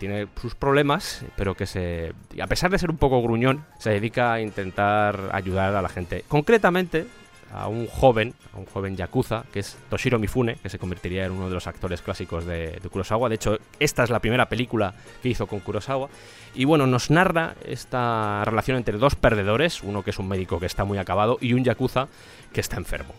tiene 0.00 0.26
sus 0.42 0.56
problemas, 0.56 1.24
pero 1.36 1.54
que 1.54 1.64
se, 1.64 2.12
a 2.42 2.48
pesar 2.48 2.72
de 2.72 2.80
ser 2.80 2.90
un 2.90 2.96
poco 2.96 3.22
gruñón, 3.22 3.64
se 3.78 3.90
dedica 3.90 4.32
a 4.32 4.40
intentar 4.40 5.30
ayudar 5.32 5.76
a 5.76 5.80
la 5.80 5.88
gente. 5.88 6.24
Concretamente 6.26 7.06
a 7.52 7.68
un 7.68 7.86
joven, 7.86 8.34
a 8.54 8.58
un 8.58 8.66
joven 8.66 8.96
yakuza, 8.96 9.44
que 9.52 9.60
es 9.60 9.76
Toshiro 9.88 10.18
Mifune, 10.18 10.56
que 10.56 10.68
se 10.68 10.78
convertiría 10.78 11.24
en 11.24 11.32
uno 11.32 11.48
de 11.48 11.54
los 11.54 11.66
actores 11.66 12.02
clásicos 12.02 12.44
de, 12.44 12.80
Kurosawa. 12.90 13.28
De 13.28 13.36
hecho, 13.36 13.58
esta 13.80 14.04
es 14.04 14.10
la 14.10 14.20
primera 14.20 14.48
película 14.48 14.94
que 15.22 15.30
hizo 15.30 15.46
con 15.46 15.60
Kurosawa. 15.60 16.08
Y 16.54 16.64
bueno, 16.64 16.86
nos 16.86 17.10
narra 17.10 17.54
esta 17.64 18.44
relación 18.44 18.76
entre 18.76 18.98
dos 18.98 19.14
perdedores, 19.14 19.82
uno 19.82 20.02
que 20.02 20.10
es 20.10 20.18
un 20.18 20.28
médico 20.28 20.60
que 20.60 20.66
está 20.66 20.84
muy 20.84 20.98
acabado 20.98 21.38
y 21.40 21.52
un 21.52 21.64
yakuza 21.64 22.08
que 22.52 22.60
está 22.60 22.76
enfermo. 22.76 23.14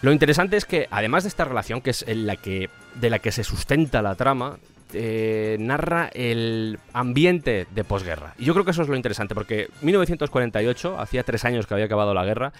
Lo 0.00 0.12
interesante 0.12 0.56
es 0.56 0.64
que, 0.64 0.86
además 0.90 1.24
de 1.24 1.28
esta 1.28 1.44
relación, 1.44 1.80
que 1.80 1.90
es 1.90 2.02
en 2.06 2.26
la 2.26 2.36
que, 2.36 2.70
de 2.94 3.10
la 3.10 3.18
que 3.18 3.32
se 3.32 3.42
sustenta 3.42 4.00
la 4.00 4.14
trama, 4.14 4.58
eh, 4.92 5.56
narra 5.58 6.08
el 6.14 6.78
ambiente 6.92 7.66
de 7.70 7.84
posguerra. 7.84 8.34
Y 8.38 8.44
yo 8.44 8.54
creo 8.54 8.64
que 8.64 8.70
eso 8.70 8.82
es 8.82 8.88
lo 8.88 8.96
interesante, 8.96 9.34
porque 9.34 9.68
1948, 9.82 10.98
hacía 10.98 11.24
tres 11.24 11.44
años 11.44 11.66
que 11.66 11.74
había 11.74 11.86
acabado 11.86 12.14
la 12.14 12.24
guerra, 12.24 12.52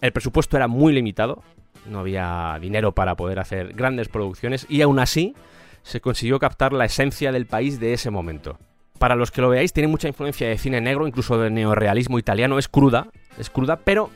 el 0.00 0.12
presupuesto 0.12 0.56
era 0.56 0.68
muy 0.68 0.92
limitado, 0.92 1.42
no 1.86 2.00
había 2.00 2.58
dinero 2.60 2.92
para 2.92 3.16
poder 3.16 3.38
hacer 3.38 3.72
grandes 3.72 4.08
producciones 4.08 4.66
y 4.68 4.82
aún 4.82 4.98
así 4.98 5.34
se 5.82 6.00
consiguió 6.00 6.38
captar 6.38 6.72
la 6.72 6.84
esencia 6.84 7.32
del 7.32 7.46
país 7.46 7.80
de 7.80 7.92
ese 7.92 8.10
momento. 8.10 8.58
Para 8.98 9.14
los 9.14 9.30
que 9.30 9.40
lo 9.40 9.48
veáis, 9.48 9.72
tiene 9.72 9.88
mucha 9.88 10.08
influencia 10.08 10.48
de 10.48 10.58
cine 10.58 10.80
negro, 10.80 11.06
incluso 11.06 11.38
de 11.38 11.50
neorealismo 11.50 12.18
italiano, 12.18 12.58
es 12.58 12.68
cruda, 12.68 13.08
es 13.38 13.48
cruda, 13.48 13.76
pero 13.76 14.10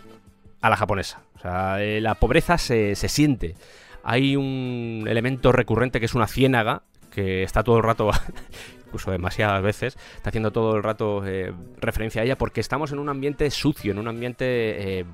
a 0.61 0.69
la 0.69 0.77
japonesa. 0.77 1.23
O 1.37 1.39
sea, 1.39 1.83
eh, 1.83 2.01
la 2.03 2.17
pobreza 2.17 2.59
se, 2.59 2.95
se 2.95 3.09
siente. 3.09 3.55
Hay 4.03 4.37
un 4.37 5.07
elemento 5.09 5.53
recurrente 5.53 6.01
que 6.01 6.07
es 6.07 6.15
una 6.15 6.27
ciénaga, 6.27 6.83
que 7.11 7.43
está 7.43 7.63
todo 7.63 7.79
el 7.79 7.83
rato 7.83 8.11
incluso 8.95 9.11
demasiadas 9.11 9.63
veces, 9.63 9.97
está 10.17 10.29
haciendo 10.29 10.53
todo 10.53 10.77
el 10.77 10.83
rato 10.83 11.27
eh, 11.27 11.53
referencia 11.81 12.23
a 12.23 12.25
ella 12.25 12.39
porque 12.39 12.61
estamos 12.61 12.93
en 12.93 12.99
un 13.01 13.09
ambiente 13.09 13.51
sucio, 13.51 13.91
en 13.91 13.99
un 13.99 14.07
ambiente 14.07 15.01
eh, 15.01 15.05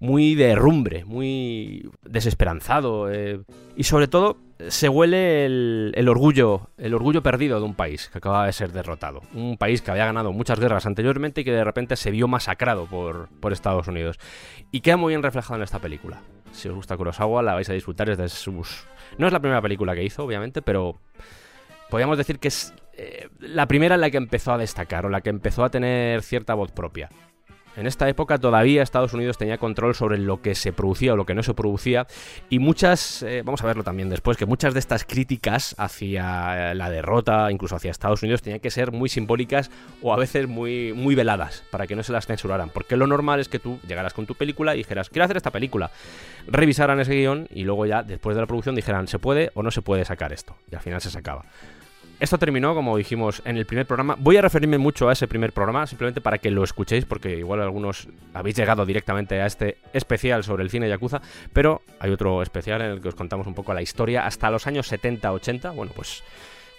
muy 0.00 0.34
de 0.34 0.50
herrumbre, 0.50 1.04
muy 1.04 1.90
desesperanzado 2.02 3.12
eh, 3.12 3.40
y 3.76 3.84
sobre 3.84 4.08
todo 4.08 4.38
se 4.68 4.88
huele 4.88 5.46
el, 5.46 6.08
orgullo, 6.08 6.70
el 6.78 6.94
orgullo 6.94 7.22
perdido 7.22 7.58
de 7.58 7.64
un 7.64 7.74
país 7.74 8.08
que 8.10 8.18
acaba 8.18 8.46
de 8.46 8.52
ser 8.52 8.72
derrotado, 8.72 9.22
un 9.34 9.56
país 9.56 9.82
que 9.82 9.90
había 9.90 10.06
ganado 10.06 10.32
muchas 10.32 10.60
guerras 10.60 10.86
anteriormente 10.86 11.40
y 11.40 11.44
que 11.44 11.52
de 11.52 11.64
repente 11.64 11.96
se 11.96 12.10
vio 12.10 12.28
masacrado 12.28 12.86
por, 12.86 13.28
por 13.40 13.52
Estados 13.52 13.88
Unidos 13.88 14.18
y 14.70 14.80
queda 14.80 14.96
muy 14.96 15.12
bien 15.12 15.22
reflejado 15.22 15.56
en 15.56 15.62
esta 15.62 15.78
película. 15.78 16.22
Si 16.52 16.68
os 16.68 16.74
gusta 16.74 16.96
Kurosawa 16.96 17.42
la 17.42 17.54
vais 17.54 17.68
a 17.68 17.72
disfrutar 17.72 18.08
desde 18.08 18.28
sus... 18.28 18.86
No 19.18 19.26
es 19.26 19.32
la 19.32 19.40
primera 19.40 19.60
película 19.60 19.94
que 19.94 20.04
hizo, 20.04 20.24
obviamente, 20.24 20.62
pero 20.62 21.00
podríamos 21.90 22.16
decir 22.16 22.38
que 22.38 22.48
es 22.48 22.72
eh, 22.96 23.28
la 23.40 23.66
primera 23.66 23.96
en 23.96 24.00
la 24.00 24.10
que 24.10 24.16
empezó 24.16 24.52
a 24.52 24.58
destacar 24.58 25.04
o 25.06 25.08
la 25.08 25.20
que 25.20 25.30
empezó 25.30 25.64
a 25.64 25.70
tener 25.70 26.22
cierta 26.22 26.54
voz 26.54 26.70
propia. 26.70 27.10
En 27.76 27.86
esta 27.86 28.08
época 28.08 28.38
todavía 28.38 28.82
Estados 28.82 29.12
Unidos 29.14 29.36
tenía 29.36 29.58
control 29.58 29.94
sobre 29.94 30.18
lo 30.18 30.40
que 30.40 30.54
se 30.54 30.72
producía 30.72 31.14
o 31.14 31.16
lo 31.16 31.26
que 31.26 31.34
no 31.34 31.42
se 31.42 31.54
producía 31.54 32.06
y 32.48 32.58
muchas, 32.58 33.22
eh, 33.22 33.42
vamos 33.44 33.62
a 33.62 33.66
verlo 33.66 33.82
también 33.82 34.08
después, 34.08 34.36
que 34.36 34.46
muchas 34.46 34.74
de 34.74 34.80
estas 34.80 35.04
críticas 35.04 35.74
hacia 35.78 36.74
la 36.74 36.90
derrota, 36.90 37.50
incluso 37.50 37.76
hacia 37.76 37.90
Estados 37.90 38.22
Unidos, 38.22 38.42
tenían 38.42 38.60
que 38.60 38.70
ser 38.70 38.92
muy 38.92 39.08
simbólicas 39.08 39.70
o 40.02 40.12
a 40.12 40.16
veces 40.16 40.46
muy, 40.48 40.92
muy 40.92 41.14
veladas 41.14 41.64
para 41.70 41.86
que 41.86 41.96
no 41.96 42.02
se 42.02 42.12
las 42.12 42.26
censuraran. 42.26 42.70
Porque 42.70 42.96
lo 42.96 43.06
normal 43.06 43.40
es 43.40 43.48
que 43.48 43.58
tú 43.58 43.78
llegaras 43.86 44.14
con 44.14 44.26
tu 44.26 44.34
película 44.34 44.74
y 44.74 44.78
dijeras, 44.78 45.10
quiero 45.10 45.24
hacer 45.24 45.36
esta 45.36 45.50
película, 45.50 45.90
revisaran 46.46 47.00
ese 47.00 47.14
guion 47.14 47.48
y 47.50 47.64
luego 47.64 47.86
ya 47.86 48.02
después 48.02 48.36
de 48.36 48.42
la 48.42 48.46
producción 48.46 48.74
dijeran, 48.74 49.08
¿se 49.08 49.18
puede 49.18 49.50
o 49.54 49.62
no 49.62 49.70
se 49.70 49.82
puede 49.82 50.04
sacar 50.04 50.32
esto? 50.32 50.54
Y 50.70 50.74
al 50.74 50.80
final 50.80 51.00
se 51.00 51.10
sacaba. 51.10 51.44
Esto 52.20 52.38
terminó, 52.38 52.74
como 52.74 52.96
dijimos 52.96 53.42
en 53.44 53.56
el 53.56 53.66
primer 53.66 53.86
programa. 53.86 54.16
Voy 54.18 54.36
a 54.36 54.42
referirme 54.42 54.78
mucho 54.78 55.08
a 55.08 55.12
ese 55.12 55.26
primer 55.26 55.52
programa, 55.52 55.86
simplemente 55.86 56.20
para 56.20 56.38
que 56.38 56.50
lo 56.50 56.62
escuchéis, 56.62 57.04
porque 57.04 57.38
igual 57.38 57.60
algunos 57.60 58.08
habéis 58.32 58.56
llegado 58.56 58.86
directamente 58.86 59.40
a 59.40 59.46
este 59.46 59.78
especial 59.92 60.44
sobre 60.44 60.62
el 60.62 60.70
cine 60.70 60.88
Yakuza, 60.88 61.20
pero 61.52 61.82
hay 61.98 62.12
otro 62.12 62.40
especial 62.42 62.82
en 62.82 62.90
el 62.92 63.00
que 63.00 63.08
os 63.08 63.14
contamos 63.16 63.46
un 63.46 63.54
poco 63.54 63.74
la 63.74 63.82
historia 63.82 64.26
hasta 64.26 64.50
los 64.50 64.66
años 64.68 64.90
70-80. 64.90 65.74
Bueno, 65.74 65.92
pues 65.94 66.22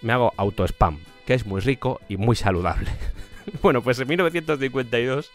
me 0.01 0.13
hago 0.13 0.33
auto-spam, 0.37 0.99
que 1.25 1.33
es 1.33 1.45
muy 1.45 1.59
rico 1.59 1.99
y 2.07 2.15
muy 2.15 2.37
saludable. 2.37 2.89
bueno, 3.61 3.81
pues 3.81 3.99
en 3.99 4.07
1952 4.07 5.31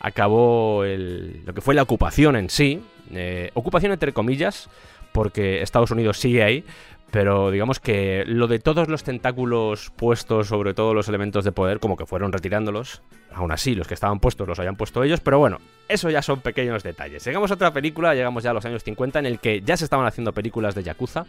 acabó 0.00 0.84
lo 0.84 1.54
que 1.54 1.60
fue 1.60 1.74
la 1.74 1.82
ocupación 1.82 2.34
en 2.36 2.50
sí, 2.50 2.82
eh, 3.12 3.50
ocupación 3.54 3.92
entre 3.92 4.12
comillas, 4.12 4.68
porque 5.12 5.62
Estados 5.62 5.90
Unidos 5.90 6.18
sigue 6.18 6.42
ahí, 6.42 6.64
pero 7.10 7.50
digamos 7.50 7.80
que 7.80 8.24
lo 8.26 8.46
de 8.46 8.58
todos 8.58 8.88
los 8.88 9.02
tentáculos 9.02 9.90
puestos 9.96 10.48
sobre 10.48 10.74
todos 10.74 10.94
los 10.94 11.08
elementos 11.08 11.44
de 11.44 11.52
poder, 11.52 11.80
como 11.80 11.96
que 11.96 12.06
fueron 12.06 12.32
retirándolos, 12.32 13.02
aún 13.32 13.50
así 13.50 13.74
los 13.74 13.86
que 13.86 13.94
estaban 13.94 14.20
puestos 14.20 14.46
los 14.46 14.58
hayan 14.58 14.76
puesto 14.76 15.02
ellos, 15.02 15.20
pero 15.20 15.38
bueno, 15.38 15.58
eso 15.88 16.10
ya 16.10 16.20
son 16.20 16.40
pequeños 16.40 16.82
detalles. 16.82 17.24
Llegamos 17.24 17.50
a 17.50 17.54
otra 17.54 17.72
película, 17.72 18.14
llegamos 18.14 18.42
ya 18.42 18.50
a 18.50 18.54
los 18.54 18.64
años 18.64 18.84
50 18.84 19.20
en 19.20 19.26
el 19.26 19.38
que 19.38 19.62
ya 19.62 19.76
se 19.76 19.84
estaban 19.84 20.06
haciendo 20.06 20.32
películas 20.32 20.74
de 20.74 20.82
Yakuza, 20.82 21.24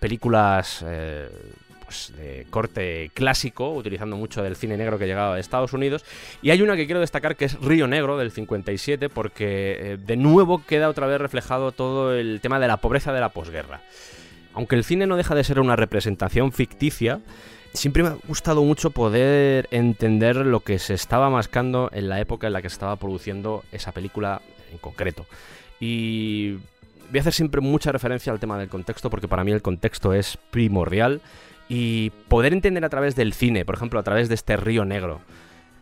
películas 0.00 0.84
eh, 0.84 1.28
pues, 1.84 2.12
de 2.16 2.46
corte 2.50 3.12
clásico, 3.14 3.72
utilizando 3.72 4.16
mucho 4.16 4.42
del 4.42 4.56
cine 4.56 4.76
negro 4.76 4.98
que 4.98 5.06
llegaba 5.06 5.36
de 5.36 5.40
Estados 5.40 5.72
Unidos, 5.72 6.04
y 6.42 6.50
hay 6.50 6.62
una 6.62 6.74
que 6.74 6.86
quiero 6.86 7.00
destacar 7.00 7.36
que 7.36 7.44
es 7.44 7.60
Río 7.60 7.86
Negro 7.86 8.18
del 8.18 8.32
57 8.32 9.08
porque 9.08 9.76
eh, 9.78 9.98
de 10.04 10.16
nuevo 10.16 10.64
queda 10.66 10.88
otra 10.88 11.06
vez 11.06 11.20
reflejado 11.20 11.70
todo 11.70 12.12
el 12.12 12.40
tema 12.40 12.58
de 12.58 12.66
la 12.66 12.78
pobreza 12.78 13.12
de 13.12 13.20
la 13.20 13.28
posguerra 13.28 13.82
aunque 14.54 14.76
el 14.76 14.84
cine 14.84 15.06
no 15.06 15.16
deja 15.16 15.34
de 15.34 15.44
ser 15.44 15.60
una 15.60 15.76
representación 15.76 16.52
ficticia, 16.52 17.20
siempre 17.72 18.02
me 18.02 18.10
ha 18.10 18.16
gustado 18.26 18.62
mucho 18.62 18.90
poder 18.90 19.68
entender 19.70 20.36
lo 20.36 20.60
que 20.60 20.78
se 20.78 20.94
estaba 20.94 21.30
mascando 21.30 21.90
en 21.92 22.08
la 22.08 22.20
época 22.20 22.46
en 22.46 22.52
la 22.52 22.62
que 22.62 22.68
se 22.68 22.74
estaba 22.74 22.96
produciendo 22.96 23.64
esa 23.72 23.92
película 23.92 24.42
en 24.70 24.78
concreto. 24.78 25.26
Y 25.80 26.52
voy 27.10 27.18
a 27.18 27.20
hacer 27.20 27.32
siempre 27.32 27.60
mucha 27.60 27.92
referencia 27.92 28.32
al 28.32 28.40
tema 28.40 28.58
del 28.58 28.68
contexto 28.68 29.10
porque 29.10 29.28
para 29.28 29.44
mí 29.44 29.52
el 29.52 29.62
contexto 29.62 30.12
es 30.12 30.38
primordial 30.50 31.20
y 31.68 32.10
poder 32.28 32.52
entender 32.52 32.84
a 32.84 32.88
través 32.88 33.16
del 33.16 33.32
cine, 33.32 33.64
por 33.64 33.74
ejemplo, 33.74 33.98
a 33.98 34.02
través 34.02 34.28
de 34.28 34.34
este 34.34 34.56
río 34.56 34.84
negro, 34.84 35.20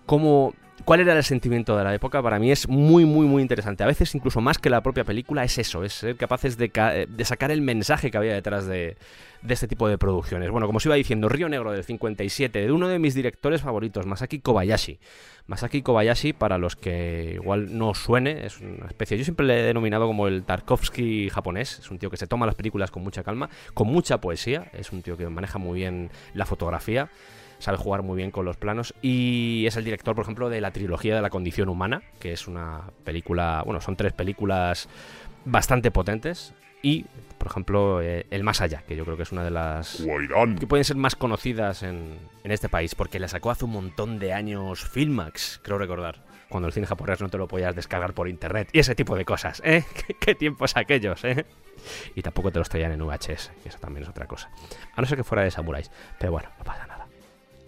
cómo 0.07 0.55
cuál 0.85 1.01
era 1.01 1.17
el 1.17 1.25
sentimiento 1.25 1.77
de 1.77 1.85
la 1.85 1.95
época, 1.95 2.23
para 2.23 2.39
mí 2.39 2.51
es 2.51 2.69
muy, 2.69 3.05
muy, 3.05 3.27
muy 3.27 3.43
interesante. 3.43 3.85
A 3.85 3.87
veces, 3.87 4.15
incluso 4.15 4.41
más 4.41 4.59
que 4.59 4.71
la 4.71 4.83
propia 4.83 5.05
película, 5.05 5.45
es 5.45 5.59
eso, 5.59 5.85
es 5.85 5.93
ser 5.93 6.17
capaces 6.17 6.57
de, 6.57 7.07
de 7.09 7.25
sacar 7.25 7.51
el 7.51 7.63
mensaje 7.63 8.11
que 8.11 8.17
había 8.17 8.35
detrás 8.35 8.67
de, 8.67 8.97
de, 9.43 9.55
este 9.55 9.69
tipo 9.69 9.89
de 9.89 9.99
producciones. 9.99 10.51
Bueno, 10.51 10.67
como 10.67 10.79
os 10.79 10.87
iba 10.87 10.95
diciendo, 10.95 11.29
Río 11.29 11.49
Negro 11.49 11.73
del 11.73 11.85
57, 11.85 12.67
de 12.67 12.73
uno 12.73 12.89
de 12.89 12.99
mis 12.99 13.15
directores 13.15 13.63
favoritos, 13.63 14.07
Masaki 14.07 14.41
Kobayashi. 14.41 14.99
Masaki 15.47 15.83
Kobayashi, 15.83 16.33
para 16.33 16.59
los 16.59 16.77
que 16.77 17.33
igual 17.35 17.77
no 17.77 17.95
suene, 17.95 18.47
es 18.47 18.61
una 18.61 18.87
especie, 18.87 19.19
yo 19.19 19.25
siempre 19.25 19.47
le 19.47 19.61
he 19.61 19.63
denominado 19.65 20.07
como 20.07 20.29
el 20.29 20.45
Tarkovsky 20.45 21.29
japonés, 21.29 21.81
es 21.81 21.91
un 21.91 21.99
tío 21.99 22.11
que 22.11 22.17
se 22.17 22.27
toma 22.27 22.47
las 22.47 22.55
películas 22.55 22.91
con 22.91 23.03
mucha 23.03 23.25
calma, 23.25 23.51
con 23.75 23.89
mucha 23.89 24.21
poesía, 24.21 24.71
es 24.73 24.93
un 24.93 25.03
tío 25.03 25.17
que 25.17 25.29
maneja 25.29 25.59
muy 25.59 25.81
bien 25.81 26.11
la 26.35 26.47
fotografía 26.47 27.11
sabe 27.61 27.79
jugar 27.79 28.03
muy 28.03 28.17
bien 28.17 28.31
con 28.31 28.45
los 28.45 28.57
planos 28.57 28.95
y 29.01 29.65
es 29.67 29.77
el 29.77 29.85
director, 29.85 30.15
por 30.15 30.23
ejemplo, 30.23 30.49
de 30.49 30.61
la 30.61 30.73
trilogía 30.73 31.15
de 31.15 31.23
la 31.23 31.31
condición 31.31 31.69
humana, 31.69 32.03
que 32.19 32.33
es 32.33 32.49
una 32.49 32.91
película, 33.05 33.63
bueno, 33.65 33.81
son 33.81 33.97
tres 33.97 34.13
películas 34.13 34.89
bastante 35.45 35.91
potentes 35.91 36.53
y, 36.83 37.05
por 37.39 37.49
ejemplo, 37.49 38.03
eh, 38.03 38.27
El 38.31 38.43
Más 38.43 38.61
Allá, 38.61 38.83
que 38.89 38.97
yo 38.97 39.05
creo 39.05 39.17
que 39.17 39.23
es 39.23 39.33
una 39.33 39.45
de 39.45 39.51
las 39.51 40.03
que 40.59 40.67
pueden 40.67 40.85
ser 40.85 40.97
más 40.97 41.15
conocidas 41.15 41.83
en, 41.83 42.19
en 42.43 42.51
este 42.51 42.69
país, 42.69 42.95
porque 42.95 43.21
la 43.21 43.29
sacó 43.29 43.51
hace 43.51 43.67
un 43.67 43.73
montón 43.73 44.19
de 44.19 44.33
años 44.33 44.85
Filmax, 44.85 45.61
creo 45.63 45.79
recordar 45.79 46.31
cuando 46.51 46.67
el 46.67 46.75
cine 46.75 46.87
japonés 46.87 47.21
no 47.23 47.29
te 47.29 47.39
lo 47.39 47.49
podías 47.49 47.75
descargar 47.75 48.13
por 48.13 48.29
internet 48.29 48.69
y 48.73 48.81
ese 48.81 48.95
tipo 48.95 49.17
de 49.17 49.25
cosas, 49.25 49.63
¿eh? 49.65 49.85
¿Qué, 50.21 50.35
tiempos 50.35 50.77
aquellos, 50.77 51.25
¿eh? 51.25 51.47
Y 52.15 52.21
tampoco 52.21 52.51
te 52.51 52.59
los 52.59 52.69
traían 52.69 52.93
en 52.93 53.01
VHS, 53.01 53.53
que 53.63 53.69
eso 53.71 53.79
también 53.79 54.03
es 54.03 54.11
otra 54.11 54.27
cosa. 54.27 54.51
A 54.95 55.01
no 55.01 55.07
ser 55.07 55.17
que 55.17 55.25
fuera 55.25 55.45
de 55.45 55.51
samuráis, 55.51 55.91
pero 56.19 56.33
bueno, 56.33 56.51
no 56.59 56.65
pasa 56.65 56.87
nada. 56.87 56.90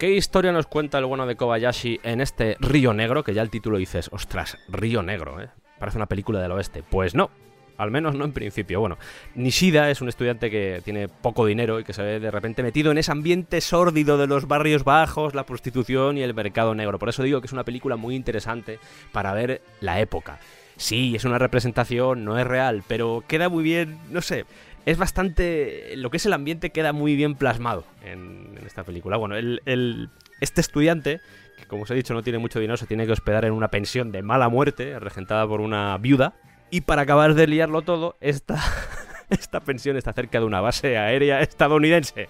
¿Qué 0.03 0.11
historia 0.11 0.51
nos 0.51 0.67
cuenta 0.67 0.97
el 0.97 1.05
bueno 1.05 1.25
de 1.25 1.37
Kobayashi 1.37 2.01
en 2.03 2.19
este 2.19 2.57
Río 2.59 2.93
Negro? 2.93 3.23
Que 3.23 3.33
ya 3.33 3.41
el 3.41 3.49
título 3.49 3.77
dices, 3.77 4.09
ostras, 4.11 4.57
Río 4.67 5.01
Negro, 5.01 5.41
¿eh? 5.41 5.47
Parece 5.79 5.97
una 5.97 6.07
película 6.07 6.41
del 6.41 6.51
oeste. 6.51 6.83
Pues 6.83 7.15
no, 7.15 7.31
al 7.77 7.89
menos 7.89 8.13
no 8.13 8.25
en 8.25 8.33
principio. 8.33 8.81
Bueno, 8.81 8.97
Nishida 9.33 9.89
es 9.89 10.01
un 10.01 10.09
estudiante 10.09 10.51
que 10.51 10.81
tiene 10.83 11.07
poco 11.07 11.45
dinero 11.45 11.79
y 11.79 11.85
que 11.85 11.93
se 11.93 12.03
ve 12.03 12.19
de 12.19 12.31
repente 12.31 12.63
metido 12.63 12.91
en 12.91 12.97
ese 12.97 13.13
ambiente 13.13 13.61
sórdido 13.61 14.17
de 14.17 14.27
los 14.27 14.45
barrios 14.45 14.83
bajos, 14.83 15.35
la 15.35 15.45
prostitución 15.45 16.17
y 16.17 16.21
el 16.21 16.33
mercado 16.33 16.75
negro. 16.75 16.99
Por 16.99 17.07
eso 17.07 17.23
digo 17.23 17.39
que 17.39 17.47
es 17.47 17.53
una 17.53 17.63
película 17.63 17.95
muy 17.95 18.17
interesante 18.17 18.79
para 19.13 19.31
ver 19.33 19.61
la 19.79 20.01
época. 20.01 20.37
Sí, 20.75 21.15
es 21.15 21.23
una 21.23 21.39
representación, 21.39 22.25
no 22.25 22.37
es 22.37 22.45
real, 22.45 22.83
pero 22.89 23.23
queda 23.25 23.47
muy 23.47 23.63
bien, 23.63 23.99
no 24.09 24.21
sé, 24.21 24.43
es 24.85 24.97
bastante. 24.97 25.95
Lo 25.95 26.09
que 26.09 26.17
es 26.17 26.25
el 26.25 26.33
ambiente 26.33 26.71
queda 26.71 26.93
muy 26.93 27.15
bien 27.15 27.35
plasmado 27.35 27.85
en, 28.03 28.59
esta 28.65 28.83
película. 28.83 29.17
Bueno, 29.17 29.35
el, 29.35 30.09
este 30.41 30.61
estudiante, 30.61 31.21
que 31.57 31.65
como 31.65 31.83
os 31.83 31.91
he 31.91 31.95
dicho 31.95 32.13
no 32.13 32.23
tiene 32.23 32.39
mucho 32.39 32.59
dinero, 32.59 32.77
se 32.77 32.87
tiene 32.87 33.05
que 33.05 33.11
hospedar 33.11 33.45
en 33.45 33.53
una 33.53 33.69
pensión 33.69 34.11
de 34.11 34.21
mala 34.21 34.49
muerte, 34.49 34.99
regentada 34.99 35.47
por 35.47 35.61
una 35.61 35.97
viuda. 35.97 36.33
Y 36.69 36.81
para 36.81 37.03
acabar 37.03 37.35
de 37.35 37.47
liarlo 37.47 37.83
todo, 37.83 38.17
esta, 38.19 38.59
esta 39.29 39.61
pensión 39.61 39.95
está 39.95 40.13
cerca 40.13 40.39
de 40.39 40.45
una 40.45 40.61
base 40.61 40.97
aérea 40.97 41.41
estadounidense. 41.41 42.29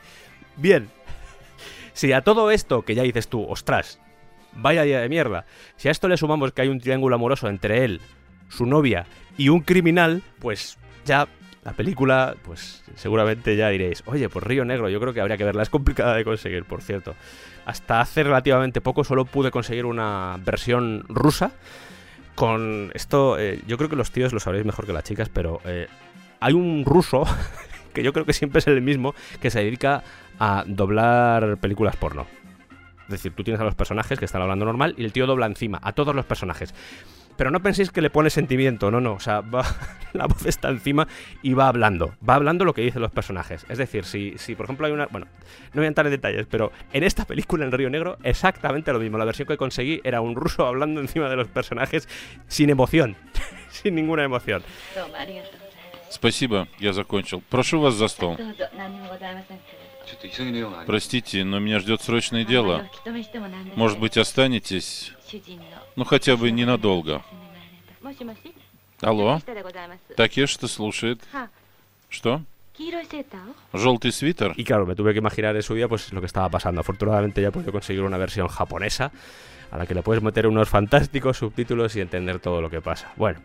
Bien. 0.58 0.90
Si 1.94 2.12
a 2.12 2.22
todo 2.22 2.50
esto 2.52 2.82
que 2.82 2.96
ya 2.96 3.04
dices 3.04 3.28
tú, 3.28 3.46
ostras, 3.48 4.00
vaya 4.54 4.82
día 4.84 5.00
de 5.00 5.10
mierda, 5.10 5.46
si 5.76 5.88
a 5.88 5.92
esto 5.92 6.08
le 6.08 6.18
sumamos 6.18 6.52
que 6.52 6.64
hay 6.64 6.68
un 6.68 6.80
triángulo 6.80 7.16
amoroso 7.16 7.48
entre 7.48 7.86
él, 7.86 8.02
su 8.50 8.66
novia 8.66 9.06
y 9.38 9.50
un 9.50 9.62
criminal, 9.62 10.24
pues 10.40 10.80
ya 11.06 11.28
la 11.64 11.72
película, 11.74 12.36
pues 12.44 12.84
seguramente 12.96 13.56
ya 13.56 13.70
diréis, 13.70 14.04
oye, 14.06 14.28
pues 14.28 14.44
Río 14.44 14.66
Negro, 14.66 14.90
yo 14.90 15.00
creo 15.00 15.14
que 15.14 15.22
habría 15.22 15.38
que 15.38 15.46
verla. 15.46 15.64
Es 15.64 15.70
complicada 15.70 16.16
de 16.16 16.26
conseguir, 16.26 16.66
por 16.66 16.82
cierto. 16.82 17.16
Hasta 17.66 18.02
hace 18.02 18.24
relativamente 18.24 18.82
poco 18.82 19.04
solo 19.04 19.26
pude 19.26 19.52
conseguir 19.52 19.86
una 19.86 20.38
versión 20.44 21.06
rusa. 21.08 21.52
Con 22.36 22.92
esto, 22.94 23.38
eh, 23.40 23.62
yo 23.68 23.78
creo 23.78 23.90
que 23.90 23.96
los 23.96 24.12
tíos 24.12 24.34
lo 24.34 24.40
sabréis 24.40 24.66
mejor 24.66 24.86
que 24.86 24.94
las 24.94 25.04
chicas, 25.04 25.30
pero 25.30 25.62
eh, 25.66 25.88
hay 26.40 26.54
un 26.54 26.84
ruso, 26.84 27.24
que 27.94 28.04
yo 28.04 28.12
creo 28.12 28.26
que 28.26 28.34
siempre 28.34 28.60
es 28.60 28.68
el 28.68 28.82
mismo, 28.82 29.16
que 29.40 29.50
se 29.50 29.60
dedica 29.60 30.04
a 30.40 30.64
doblar 30.68 31.58
películas 31.58 31.96
porno. 31.96 32.28
Es 33.04 33.10
decir, 33.10 33.34
tú 33.34 33.44
tienes 33.44 33.62
a 33.62 33.66
los 33.66 33.76
personajes 33.76 34.18
que 34.18 34.26
están 34.26 34.42
hablando 34.42 34.66
normal 34.66 34.96
y 34.98 35.06
el 35.06 35.14
tío 35.14 35.28
dobla 35.28 35.46
encima 35.46 35.80
a 35.82 35.94
todos 35.94 36.16
los 36.16 36.26
personajes. 36.26 36.74
Pero 37.36 37.52
no 37.52 37.62
penséis 37.62 37.92
que 37.92 38.02
le 38.02 38.10
pone 38.10 38.30
sentimiento, 38.30 38.92
no, 38.92 39.02
no. 39.02 39.14
O 39.14 39.20
sea, 39.20 39.42
va, 39.42 39.64
la 40.14 40.28
voz 40.28 40.46
está 40.46 40.70
encima 40.70 41.08
y 41.42 41.54
va 41.54 41.68
hablando. 41.68 42.16
Va 42.28 42.36
hablando 42.36 42.66
lo 42.66 42.74
que 42.74 42.82
dicen 42.82 43.02
los 43.02 43.12
personajes. 43.12 43.66
Es 43.70 43.78
decir, 43.78 44.06
si, 44.06 44.38
si 44.38 44.56
por 44.56 44.66
ejemplo 44.66 44.88
hay 44.88 44.94
una. 44.94 45.08
Bueno, 45.08 45.28
no 45.74 45.80
voy 45.80 45.86
a 45.86 45.88
entrar 45.88 46.08
en 46.08 46.12
detalles, 46.12 46.48
pero 46.50 46.72
en 46.92 47.04
esta 47.04 47.26
película, 47.26 47.66
en 47.66 47.72
Río 47.72 47.90
Negro, 47.90 48.18
exactamente 48.24 48.94
lo 48.94 49.00
mismo. 49.00 49.18
La 49.18 49.26
versión 49.26 49.48
que 49.48 49.58
conseguí 49.58 50.02
era 50.04 50.22
un 50.22 50.36
ruso 50.36 50.66
hablando 50.66 51.02
encima 51.02 51.30
de 51.30 51.36
los 51.36 51.48
personajes 51.48 52.08
sin 52.48 52.70
emoción. 52.70 53.16
sin 53.70 53.96
ninguna 53.96 54.24
emoción. 54.24 54.64
Спасибо, 56.14 56.68
я 56.80 56.94
закончил. 56.94 57.42
Прошу 57.50 57.80
вас 57.80 57.96
за 57.96 58.08
стол. 58.08 58.38
Простите, 60.86 61.44
но 61.44 61.58
меня 61.58 61.80
ждет 61.80 62.02
срочное 62.02 62.46
дело. 62.46 62.88
Может 63.76 64.00
быть, 64.00 64.16
останетесь? 64.18 65.12
Ну, 65.96 66.04
хотя 66.04 66.38
бы 66.38 66.52
ненадолго. 66.52 67.24
Алло? 69.02 69.42
Такешта 70.16 70.68
слушает. 70.68 71.20
Что? 72.10 72.42
Желтый 73.74 74.12
свитер. 74.12 74.54
Y 74.56 74.64
claro, 74.64 74.86
me 74.86 74.96
tuve 74.96 75.14
que 75.14 75.20
imaginar 75.20 75.56
en 75.56 75.64
su 75.64 75.74
día 75.74 75.88
pues 75.88 76.14
lo 76.14 76.20
que 76.20 76.28
estaba 76.28 76.48
pasando. 76.50 76.82
Afortunadamente 76.82 77.42
ya 77.42 77.48
he 77.48 77.52
podido 77.52 77.72
conseguir 77.72 78.04
una 78.04 78.18
versión 78.18 78.48
japonesa 78.48 79.12
a 79.72 79.78
la 79.80 79.88
que 79.88 79.96
le 79.96 80.04
puedes 80.04 80.22
meter 80.22 80.46
unos 80.46 80.70
fantásticos 80.70 81.38
subtítulos 81.38 81.96
y 81.96 82.02
entender 82.02 82.40
todo 82.40 82.62
lo 82.62 82.70
que 82.70 82.82
pasa. 82.82 83.12
Bueno, 83.16 83.40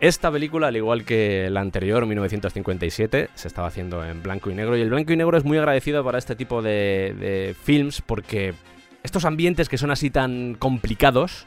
esta 0.00 0.30
película, 0.30 0.68
al 0.68 0.76
igual 0.76 1.04
que 1.04 1.50
la 1.50 1.60
anterior, 1.60 2.06
1957, 2.06 3.30
se 3.34 3.48
estaba 3.48 3.66
haciendo 3.66 4.04
en 4.04 4.22
blanco 4.22 4.50
y 4.50 4.54
negro. 4.54 4.76
Y 4.76 4.80
el 4.80 4.90
blanco 4.90 5.12
y 5.12 5.16
negro 5.16 5.36
es 5.36 5.44
muy 5.44 5.58
agradecido 5.58 6.04
para 6.04 6.18
este 6.18 6.36
tipo 6.36 6.62
de, 6.62 7.54
films 7.62 8.00
porque 8.02 8.54
estos 9.02 9.24
ambientes 9.24 9.68
que 9.68 9.76
son 9.76 9.90
así 9.90 10.10
tan 10.10 10.54
complicados 10.54 11.46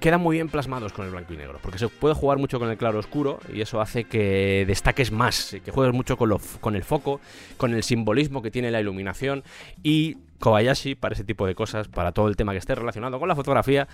quedan 0.00 0.22
muy 0.22 0.36
bien 0.36 0.48
plasmados 0.48 0.94
con 0.94 1.04
el 1.04 1.10
blanco 1.10 1.34
y 1.34 1.36
negro, 1.36 1.58
porque 1.60 1.78
se 1.78 1.88
puede 1.88 2.14
jugar 2.14 2.38
mucho 2.38 2.58
con 2.58 2.70
el 2.70 2.78
claro 2.78 2.98
oscuro 2.98 3.38
y 3.52 3.60
eso 3.60 3.82
hace 3.82 4.04
que 4.04 4.64
destaques 4.66 5.12
más, 5.12 5.54
que 5.62 5.70
juegues 5.70 5.94
mucho 5.94 6.16
con 6.16 6.74
el 6.74 6.84
foco, 6.84 7.20
con 7.58 7.74
el 7.74 7.82
simbolismo 7.82 8.40
que 8.40 8.50
tiene 8.50 8.70
la 8.70 8.80
iluminación 8.80 9.44
y 9.82 10.16
Kobayashi 10.38 10.94
para 10.94 11.12
ese 11.12 11.24
tipo 11.24 11.46
de 11.46 11.54
cosas, 11.54 11.88
para 11.88 12.12
todo 12.12 12.28
el 12.28 12.36
tema 12.36 12.52
que 12.52 12.58
esté 12.58 12.74
relacionado 12.74 13.18
con 13.18 13.28
la 13.28 13.36
fotografía, 13.36 13.88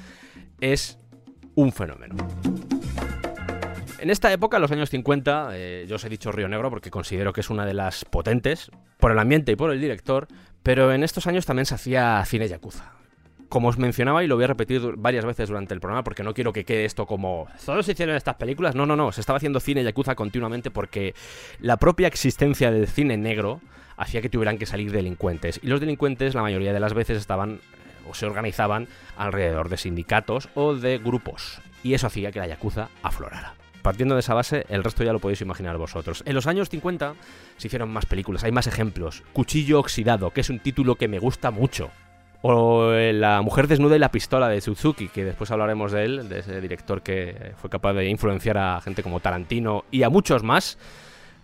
es 0.60 0.96
un 1.56 1.72
fenómeno. 1.72 2.14
En 3.98 4.10
esta 4.10 4.30
época, 4.30 4.58
en 4.58 4.62
los 4.62 4.70
años 4.72 4.90
50, 4.90 5.50
eh, 5.52 5.86
yo 5.88 5.96
os 5.96 6.04
he 6.04 6.10
dicho 6.10 6.30
Río 6.30 6.48
Negro 6.48 6.68
porque 6.68 6.90
considero 6.90 7.32
que 7.32 7.40
es 7.40 7.48
una 7.48 7.64
de 7.64 7.72
las 7.72 8.04
potentes, 8.04 8.70
por 8.98 9.10
el 9.10 9.18
ambiente 9.18 9.52
y 9.52 9.56
por 9.56 9.70
el 9.70 9.80
director, 9.80 10.28
pero 10.62 10.92
en 10.92 11.02
estos 11.02 11.26
años 11.26 11.46
también 11.46 11.64
se 11.64 11.74
hacía 11.74 12.22
cine 12.26 12.46
yakuza. 12.46 12.92
Como 13.48 13.68
os 13.68 13.78
mencionaba, 13.78 14.22
y 14.22 14.26
lo 14.26 14.34
voy 14.34 14.44
a 14.44 14.48
repetir 14.48 14.82
varias 14.98 15.24
veces 15.24 15.48
durante 15.48 15.72
el 15.72 15.80
programa 15.80 16.04
porque 16.04 16.22
no 16.22 16.34
quiero 16.34 16.52
que 16.52 16.64
quede 16.64 16.84
esto 16.84 17.06
como 17.06 17.46
solo 17.58 17.82
se 17.82 17.92
hicieron 17.92 18.16
estas 18.16 18.34
películas. 18.34 18.74
No, 18.74 18.84
no, 18.84 18.96
no, 18.96 19.12
se 19.12 19.20
estaba 19.20 19.38
haciendo 19.38 19.60
cine 19.60 19.82
yakuza 19.82 20.14
continuamente 20.14 20.70
porque 20.70 21.14
la 21.60 21.78
propia 21.78 22.08
existencia 22.08 22.70
del 22.70 22.88
cine 22.88 23.16
negro 23.16 23.62
hacía 23.96 24.20
que 24.20 24.28
tuvieran 24.28 24.58
que 24.58 24.66
salir 24.66 24.92
delincuentes. 24.92 25.58
Y 25.62 25.68
los 25.68 25.80
delincuentes, 25.80 26.34
la 26.34 26.42
mayoría 26.42 26.74
de 26.74 26.80
las 26.80 26.92
veces, 26.92 27.16
estaban 27.16 27.54
eh, 27.54 28.10
o 28.10 28.14
se 28.14 28.26
organizaban 28.26 28.88
alrededor 29.16 29.70
de 29.70 29.78
sindicatos 29.78 30.50
o 30.54 30.74
de 30.74 30.98
grupos. 30.98 31.62
Y 31.82 31.94
eso 31.94 32.08
hacía 32.08 32.30
que 32.30 32.40
la 32.40 32.48
yakuza 32.48 32.90
aflorara 33.02 33.54
partiendo 33.86 34.16
de 34.16 34.20
esa 34.20 34.34
base, 34.34 34.66
el 34.68 34.82
resto 34.82 35.04
ya 35.04 35.12
lo 35.12 35.20
podéis 35.20 35.42
imaginar 35.42 35.78
vosotros. 35.78 36.24
En 36.26 36.34
los 36.34 36.48
años 36.48 36.68
50 36.68 37.14
se 37.56 37.68
hicieron 37.68 37.88
más 37.88 38.04
películas, 38.04 38.42
hay 38.42 38.50
más 38.50 38.66
ejemplos. 38.66 39.22
Cuchillo 39.32 39.78
Oxidado, 39.78 40.32
que 40.32 40.40
es 40.40 40.50
un 40.50 40.58
título 40.58 40.96
que 40.96 41.06
me 41.06 41.20
gusta 41.20 41.52
mucho. 41.52 41.92
O 42.42 42.90
La 42.90 43.42
mujer 43.42 43.68
desnuda 43.68 43.94
y 43.94 44.00
la 44.00 44.10
pistola 44.10 44.48
de 44.48 44.60
Suzuki, 44.60 45.06
que 45.06 45.24
después 45.24 45.52
hablaremos 45.52 45.92
de 45.92 46.04
él, 46.04 46.28
de 46.28 46.40
ese 46.40 46.60
director 46.60 47.00
que 47.00 47.52
fue 47.58 47.70
capaz 47.70 47.92
de 47.92 48.08
influenciar 48.08 48.58
a 48.58 48.80
gente 48.80 49.04
como 49.04 49.20
Tarantino 49.20 49.84
y 49.92 50.02
a 50.02 50.10
muchos 50.10 50.42
más. 50.42 50.78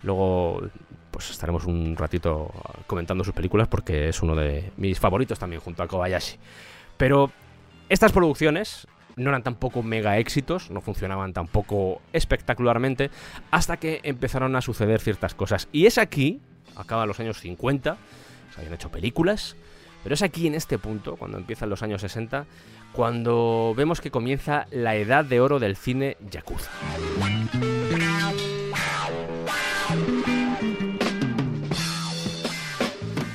Luego, 0.01 0.63
pues 1.11 1.29
estaremos 1.29 1.63
un 1.63 1.95
ratito 1.95 2.51
comentando 2.87 3.23
sus 3.23 3.33
películas 3.33 3.69
porque 3.69 4.09
es 4.09 4.21
uno 4.21 4.35
de 4.35 4.73
mis 4.75 4.99
favoritos 4.99 5.39
también, 5.39 5.61
junto 5.61 5.81
a 5.81 5.87
Kobayashi. 5.87 6.35
Pero 6.97 7.31
estas 7.87 8.11
producciones 8.11 8.85
no 9.15 9.29
eran 9.29 9.43
tampoco 9.43 9.83
mega 9.83 10.17
éxitos, 10.17 10.71
no 10.71 10.81
funcionaban 10.81 11.33
tampoco 11.33 12.01
espectacularmente, 12.13 13.11
hasta 13.51 13.77
que 13.77 14.01
empezaron 14.03 14.55
a 14.55 14.61
suceder 14.61 15.01
ciertas 15.01 15.35
cosas. 15.35 15.67
Y 15.71 15.85
es 15.85 15.97
aquí, 15.97 16.41
acaba 16.75 17.05
los 17.05 17.19
años 17.19 17.39
50, 17.39 17.97
se 18.53 18.59
habían 18.59 18.73
hecho 18.73 18.89
películas, 18.89 19.55
pero 20.03 20.15
es 20.15 20.21
aquí 20.21 20.47
en 20.47 20.55
este 20.55 20.77
punto, 20.77 21.15
cuando 21.15 21.37
empiezan 21.37 21.69
los 21.69 21.81
años 21.81 22.01
60, 22.01 22.45
cuando 22.91 23.73
vemos 23.75 24.01
que 24.01 24.11
comienza 24.11 24.67
la 24.71 24.95
edad 24.95 25.25
de 25.25 25.39
oro 25.39 25.59
del 25.59 25.75
cine 25.75 26.17
yakuza. 26.29 26.69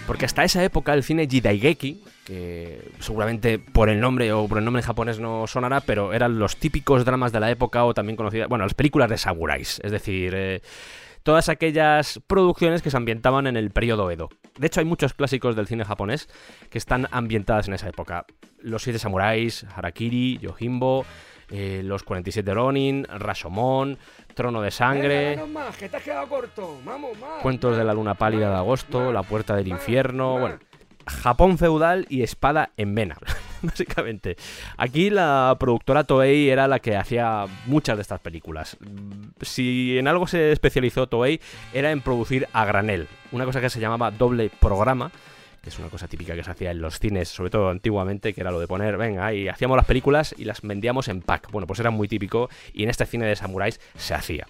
Porque 0.08 0.24
hasta 0.24 0.42
esa 0.42 0.64
época 0.64 0.94
el 0.94 1.02
cine 1.02 1.28
Jidaigeki, 1.28 2.02
que 2.24 2.92
seguramente 2.98 3.58
por 3.58 3.90
el 3.90 4.00
nombre 4.00 4.32
o 4.32 4.48
por 4.48 4.56
el 4.56 4.64
nombre 4.64 4.80
en 4.80 4.86
japonés 4.86 5.20
no 5.20 5.46
sonará, 5.46 5.82
pero 5.82 6.14
eran 6.14 6.38
los 6.38 6.56
típicos 6.56 7.04
dramas 7.04 7.30
de 7.30 7.40
la 7.40 7.50
época 7.50 7.84
o 7.84 7.92
también 7.92 8.16
conocidas, 8.16 8.48
bueno, 8.48 8.64
las 8.64 8.72
películas 8.72 9.10
de 9.10 9.18
samuráis, 9.18 9.82
es 9.84 9.92
decir, 9.92 10.32
eh, 10.34 10.62
todas 11.24 11.50
aquellas 11.50 12.20
producciones 12.26 12.80
que 12.80 12.90
se 12.90 12.96
ambientaban 12.96 13.46
en 13.46 13.58
el 13.58 13.70
periodo 13.70 14.10
Edo. 14.10 14.30
De 14.58 14.68
hecho, 14.68 14.80
hay 14.80 14.86
muchos 14.86 15.12
clásicos 15.12 15.54
del 15.54 15.66
cine 15.66 15.84
japonés 15.84 16.26
que 16.70 16.78
están 16.78 17.06
ambientadas 17.10 17.68
en 17.68 17.74
esa 17.74 17.90
época. 17.90 18.24
Los 18.62 18.84
siete 18.84 18.98
samuráis, 18.98 19.66
Harakiri, 19.76 20.38
Yojimbo, 20.38 21.04
eh, 21.50 21.82
los 21.84 22.02
47 22.02 22.52
Ronin, 22.52 23.04
Rashomon, 23.04 23.98
Trono 24.34 24.62
de 24.62 24.70
Sangre, 24.70 25.36
más, 25.46 25.76
que 25.76 25.88
te 25.88 25.96
has 25.96 26.02
quedado 26.02 26.28
corto. 26.28 26.78
Vamos, 26.84 27.18
más. 27.18 27.42
Cuentos 27.42 27.76
de 27.76 27.84
la 27.84 27.94
Luna 27.94 28.14
Pálida 28.14 28.50
de 28.50 28.56
Agosto, 28.56 29.12
La 29.12 29.22
Puerta 29.22 29.56
del 29.56 29.68
Infierno, 29.68 30.38
bueno, 30.38 30.58
Japón 31.08 31.58
feudal 31.58 32.06
y 32.08 32.22
Espada 32.22 32.70
en 32.76 32.94
Vena, 32.94 33.16
básicamente. 33.62 34.36
Aquí 34.76 35.10
la 35.10 35.56
productora 35.58 36.04
Toei 36.04 36.48
era 36.50 36.68
la 36.68 36.78
que 36.78 36.96
hacía 36.96 37.46
muchas 37.66 37.96
de 37.96 38.02
estas 38.02 38.20
películas. 38.20 38.76
Si 39.40 39.98
en 39.98 40.08
algo 40.08 40.26
se 40.26 40.52
especializó 40.52 41.06
Toei 41.06 41.40
era 41.72 41.90
en 41.90 42.02
producir 42.02 42.48
a 42.52 42.64
granel, 42.64 43.08
una 43.32 43.44
cosa 43.44 43.60
que 43.60 43.70
se 43.70 43.80
llamaba 43.80 44.10
doble 44.10 44.50
programa, 44.60 45.10
es 45.68 45.78
una 45.78 45.88
cosa 45.88 46.08
típica 46.08 46.34
que 46.34 46.44
se 46.44 46.50
hacía 46.50 46.70
en 46.70 46.80
los 46.80 46.98
cines, 46.98 47.28
sobre 47.28 47.50
todo 47.50 47.68
antiguamente, 47.70 48.34
que 48.34 48.40
era 48.40 48.50
lo 48.50 48.60
de 48.60 48.66
poner, 48.66 48.96
venga, 48.96 49.32
y 49.32 49.48
hacíamos 49.48 49.76
las 49.76 49.86
películas 49.86 50.34
y 50.36 50.44
las 50.44 50.62
vendíamos 50.62 51.08
en 51.08 51.20
pack. 51.20 51.50
Bueno, 51.50 51.66
pues 51.66 51.80
era 51.80 51.90
muy 51.90 52.08
típico 52.08 52.48
y 52.72 52.82
en 52.82 52.90
este 52.90 53.06
cine 53.06 53.26
de 53.26 53.36
samuráis 53.36 53.80
se 53.96 54.14
hacía. 54.14 54.46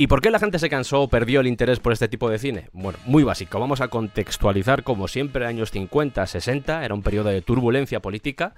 ¿Y 0.00 0.06
por 0.06 0.20
qué 0.20 0.30
la 0.30 0.38
gente 0.38 0.60
se 0.60 0.70
cansó 0.70 1.02
o 1.02 1.08
perdió 1.08 1.40
el 1.40 1.48
interés 1.48 1.80
por 1.80 1.92
este 1.92 2.06
tipo 2.06 2.30
de 2.30 2.38
cine? 2.38 2.68
Bueno, 2.72 3.00
muy 3.04 3.24
básico. 3.24 3.58
Vamos 3.58 3.80
a 3.80 3.88
contextualizar 3.88 4.84
como 4.84 5.08
siempre, 5.08 5.44
años 5.44 5.72
50, 5.72 6.24
60, 6.24 6.84
era 6.84 6.94
un 6.94 7.02
periodo 7.02 7.30
de 7.30 7.42
turbulencia 7.42 7.98
política. 7.98 8.54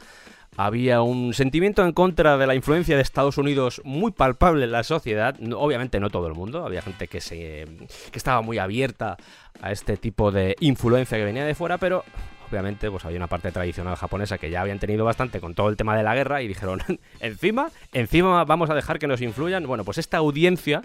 Había 0.58 1.00
un 1.00 1.32
sentimiento 1.32 1.82
en 1.82 1.92
contra 1.92 2.36
de 2.36 2.46
la 2.46 2.54
influencia 2.54 2.94
de 2.94 3.00
Estados 3.00 3.38
Unidos 3.38 3.80
muy 3.84 4.10
palpable 4.12 4.66
en 4.66 4.72
la 4.72 4.82
sociedad. 4.82 5.34
Obviamente 5.56 5.98
no 5.98 6.10
todo 6.10 6.26
el 6.26 6.34
mundo, 6.34 6.66
había 6.66 6.82
gente 6.82 7.08
que, 7.08 7.22
se, 7.22 7.64
que 8.12 8.18
estaba 8.18 8.42
muy 8.42 8.58
abierta 8.58 9.16
a 9.62 9.72
este 9.72 9.96
tipo 9.96 10.30
de 10.30 10.56
influencia 10.60 11.16
que 11.16 11.24
venía 11.24 11.46
de 11.46 11.54
fuera, 11.54 11.78
pero 11.78 12.04
obviamente 12.50 12.90
pues 12.90 13.06
había 13.06 13.16
una 13.16 13.28
parte 13.28 13.50
tradicional 13.50 13.96
japonesa 13.96 14.36
que 14.36 14.50
ya 14.50 14.60
habían 14.60 14.78
tenido 14.78 15.06
bastante 15.06 15.40
con 15.40 15.54
todo 15.54 15.70
el 15.70 15.78
tema 15.78 15.96
de 15.96 16.02
la 16.02 16.14
guerra 16.14 16.42
y 16.42 16.48
dijeron, 16.48 16.82
encima, 17.20 17.70
encima 17.94 18.44
vamos 18.44 18.68
a 18.68 18.74
dejar 18.74 18.98
que 18.98 19.06
nos 19.06 19.22
influyan. 19.22 19.66
Bueno, 19.66 19.84
pues 19.84 19.96
esta 19.96 20.18
audiencia 20.18 20.82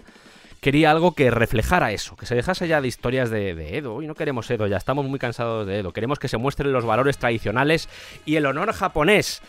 quería 0.60 0.90
algo 0.90 1.12
que 1.12 1.30
reflejara 1.30 1.92
eso, 1.92 2.16
que 2.16 2.26
se 2.26 2.34
dejase 2.34 2.68
ya 2.68 2.80
de 2.80 2.88
historias 2.88 3.30
de, 3.30 3.76
Edo. 3.76 4.02
Y 4.02 4.06
no 4.06 4.14
queremos 4.14 4.50
Edo, 4.50 4.66
ya 4.66 4.76
estamos 4.76 5.06
muy 5.06 5.18
cansados 5.18 5.66
de 5.66 5.78
Edo. 5.78 5.92
Queremos 5.92 6.18
que 6.18 6.28
se 6.28 6.36
muestren 6.36 6.72
los 6.72 6.84
valores 6.84 7.18
tradicionales 7.18 7.88
y 8.24 8.36
el 8.36 8.46
honor 8.46 8.72
japonés, 8.72 9.42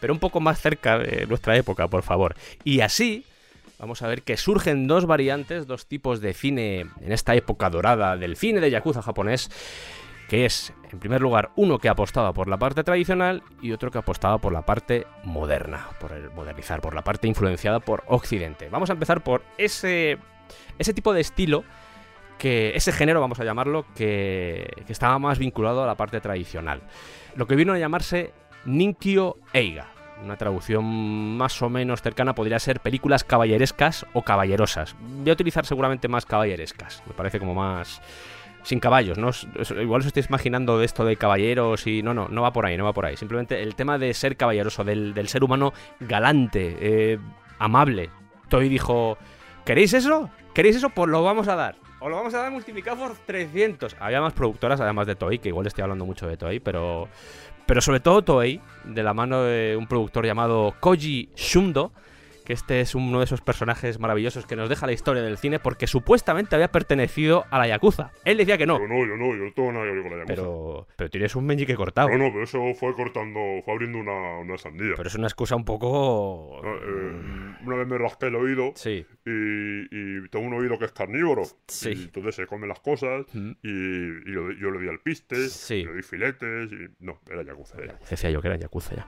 pero 0.00 0.12
un 0.12 0.18
poco 0.18 0.40
más 0.40 0.60
cerca 0.60 0.98
de 0.98 1.26
nuestra 1.26 1.56
época, 1.56 1.88
por 1.88 2.02
favor. 2.02 2.34
Y 2.64 2.80
así, 2.80 3.24
vamos 3.78 4.02
a 4.02 4.08
ver 4.08 4.22
que 4.22 4.36
surgen 4.36 4.86
dos 4.86 5.06
variantes, 5.06 5.66
dos 5.66 5.86
tipos 5.86 6.20
de 6.20 6.34
cine 6.34 6.86
en 7.00 7.12
esta 7.12 7.34
época 7.34 7.70
dorada 7.70 8.16
del 8.16 8.36
cine 8.36 8.60
de 8.60 8.70
Yakuza 8.70 9.02
japonés 9.02 9.50
que 10.28 10.46
es, 10.46 10.72
en 10.90 10.98
primer 10.98 11.20
lugar, 11.20 11.50
uno 11.56 11.78
que 11.78 11.88
apostaba 11.88 12.32
por 12.32 12.48
la 12.48 12.56
parte 12.56 12.82
tradicional 12.82 13.42
y 13.60 13.72
otro 13.72 13.90
que 13.90 13.98
apostaba 13.98 14.38
por 14.38 14.52
la 14.52 14.62
parte 14.62 15.06
moderna, 15.22 15.88
por 16.00 16.12
el 16.12 16.30
modernizar, 16.30 16.80
por 16.80 16.94
la 16.94 17.02
parte 17.02 17.28
influenciada 17.28 17.80
por 17.80 18.04
Occidente. 18.06 18.68
Vamos 18.70 18.90
a 18.90 18.94
empezar 18.94 19.22
por 19.22 19.42
ese 19.58 20.18
ese 20.78 20.94
tipo 20.94 21.12
de 21.12 21.20
estilo, 21.20 21.64
que 22.38 22.72
ese 22.74 22.92
género, 22.92 23.20
vamos 23.20 23.40
a 23.40 23.44
llamarlo, 23.44 23.86
que, 23.94 24.84
estaba 24.88 25.18
más 25.18 25.38
vinculado 25.38 25.82
a 25.82 25.86
la 25.86 25.96
parte 25.96 26.20
tradicional. 26.20 26.82
Lo 27.36 27.46
que 27.46 27.56
vino 27.56 27.72
a 27.72 27.78
llamarse 27.78 28.32
Ninkyo 28.64 29.36
Eiga. 29.52 29.88
Una 30.22 30.36
traducción 30.36 31.36
más 31.36 31.60
o 31.60 31.68
menos 31.68 32.00
cercana 32.00 32.34
podría 32.34 32.58
ser 32.58 32.80
películas 32.80 33.24
caballerescas 33.24 34.06
o 34.12 34.22
caballerosas. 34.22 34.94
Voy 35.00 35.30
a 35.30 35.32
utilizar 35.32 35.66
seguramente 35.66 36.08
más 36.08 36.24
caballerescas. 36.24 37.02
Me 37.06 37.14
parece 37.14 37.40
como 37.40 37.54
más 37.54 38.00
sin 38.64 38.80
caballos, 38.80 39.18
¿no? 39.18 39.30
Igual 39.80 40.00
os 40.00 40.06
estáis 40.06 40.28
imaginando 40.28 40.78
de 40.78 40.86
esto 40.86 41.04
de 41.04 41.16
caballeros 41.16 41.86
y 41.86 42.02
no, 42.02 42.14
no, 42.14 42.28
no 42.28 42.42
va 42.42 42.52
por 42.52 42.64
ahí, 42.64 42.76
no 42.76 42.84
va 42.84 42.92
por 42.92 43.06
ahí. 43.06 43.16
Simplemente 43.16 43.62
el 43.62 43.74
tema 43.74 43.98
de 43.98 44.12
ser 44.14 44.36
caballeroso, 44.36 44.84
del, 44.84 45.28
ser 45.28 45.44
humano 45.44 45.72
galante, 46.00 46.76
eh, 46.80 47.18
amable. 47.58 48.10
Toy 48.48 48.68
dijo, 48.68 49.18
¿queréis 49.64 49.92
eso? 49.92 50.30
¿Queréis 50.54 50.76
eso? 50.76 50.90
Pues 50.90 51.10
lo 51.10 51.22
vamos 51.22 51.48
a 51.48 51.56
dar. 51.56 51.76
Os 52.00 52.10
lo 52.10 52.16
vamos 52.16 52.34
a 52.34 52.38
dar 52.38 52.52
multiplicado 52.52 52.98
por 52.98 53.16
300. 53.16 53.96
Había 53.98 54.20
más 54.20 54.32
productoras, 54.32 54.80
además 54.80 55.06
de 55.06 55.16
Toei, 55.16 55.38
que 55.38 55.48
igual 55.48 55.66
estoy 55.66 55.82
hablando 55.82 56.04
mucho 56.04 56.26
de 56.26 56.36
Toei, 56.36 56.60
pero. 56.60 57.08
Pero 57.66 57.80
sobre 57.80 58.00
todo 58.00 58.22
Toei, 58.22 58.60
de 58.84 59.02
la 59.02 59.14
mano 59.14 59.42
de 59.42 59.74
un 59.74 59.86
productor 59.86 60.26
llamado 60.26 60.74
Koji 60.80 61.30
Shundo, 61.34 61.92
que 62.44 62.52
este 62.52 62.80
es 62.80 62.94
uno 62.94 63.18
de 63.18 63.24
esos 63.24 63.40
personajes 63.40 63.98
maravillosos 63.98 64.46
que 64.46 64.54
nos 64.56 64.68
deja 64.68 64.86
la 64.86 64.92
historia 64.92 65.22
del 65.22 65.38
cine 65.38 65.58
porque 65.58 65.86
supuestamente 65.86 66.54
había 66.54 66.68
pertenecido 66.68 67.44
a 67.50 67.58
la 67.58 67.66
Yakuza. 67.66 68.10
Él 68.24 68.36
decía 68.36 68.58
que 68.58 68.66
no. 68.66 68.78
Yo 68.78 68.86
no, 68.86 69.06
yo 69.06 69.16
no, 69.16 69.34
yo 69.34 69.44
no 69.44 69.52
tengo 69.52 69.72
nada 69.72 69.84
que 69.86 69.92
ver 69.92 70.02
con 70.02 70.10
la 70.12 70.16
Yakuza. 70.18 70.34
Pero, 70.34 70.86
pero 70.96 71.10
tienes 71.10 71.34
un 71.36 71.46
meñique 71.46 71.74
cortado. 71.74 72.08
No, 72.10 72.18
no, 72.18 72.30
pero 72.30 72.44
eso 72.44 72.60
fue 72.74 72.94
cortando, 72.94 73.40
fue 73.64 73.74
abriendo 73.74 73.98
una, 73.98 74.38
una 74.40 74.58
sandía. 74.58 74.92
Pero 74.96 75.08
es 75.08 75.14
una 75.14 75.26
excusa 75.26 75.56
un 75.56 75.64
poco... 75.64 76.60
No, 76.62 76.74
eh, 76.76 77.56
una 77.64 77.76
vez 77.76 77.86
me 77.86 77.98
rasqué 77.98 78.26
el 78.26 78.34
oído 78.36 78.72
sí. 78.74 79.06
y, 79.24 79.30
y 79.90 80.28
tengo 80.28 80.46
un 80.46 80.54
oído 80.54 80.78
que 80.78 80.84
es 80.84 80.92
carnívoro. 80.92 81.42
Sí. 81.68 81.90
Y 81.96 82.02
entonces 82.04 82.34
se 82.34 82.46
come 82.46 82.66
las 82.66 82.80
cosas 82.80 83.24
Mm. 83.32 83.52
y, 83.62 83.68
y 84.30 84.34
yo, 84.34 84.50
yo 84.52 84.70
le 84.70 84.80
di 84.80 84.88
al 84.88 85.00
piste, 85.00 85.36
Sí. 85.48 85.84
le 85.84 85.94
di 85.94 86.02
filetes 86.02 86.70
y... 86.72 86.88
No, 87.04 87.20
era 87.30 87.42
Yakuza. 87.42 87.78
Era. 87.82 87.98
Decía 88.08 88.30
yo 88.30 88.40
que 88.42 88.48
era 88.48 88.56
Yakuza 88.56 88.94
ya. 88.96 89.06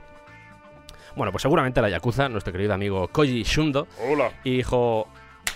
Bueno, 1.17 1.31
pues 1.31 1.41
seguramente 1.41 1.81
la 1.81 1.89
Yakuza, 1.89 2.29
nuestro 2.29 2.53
querido 2.53 2.73
amigo 2.75 3.07
Koji 3.07 3.41
Shundo, 3.43 3.87
Hola. 4.07 4.31
y 4.43 4.57
dijo, 4.57 5.07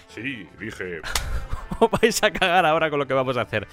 Sí, 0.07 0.47
dije... 0.59 1.01
os 1.79 1.89
vais 2.01 2.21
a 2.23 2.31
cagar 2.31 2.65
ahora 2.65 2.89
con 2.89 2.97
lo 2.99 3.05
que 3.07 3.13
vamos 3.13 3.37
a 3.37 3.41
hacer. 3.41 3.67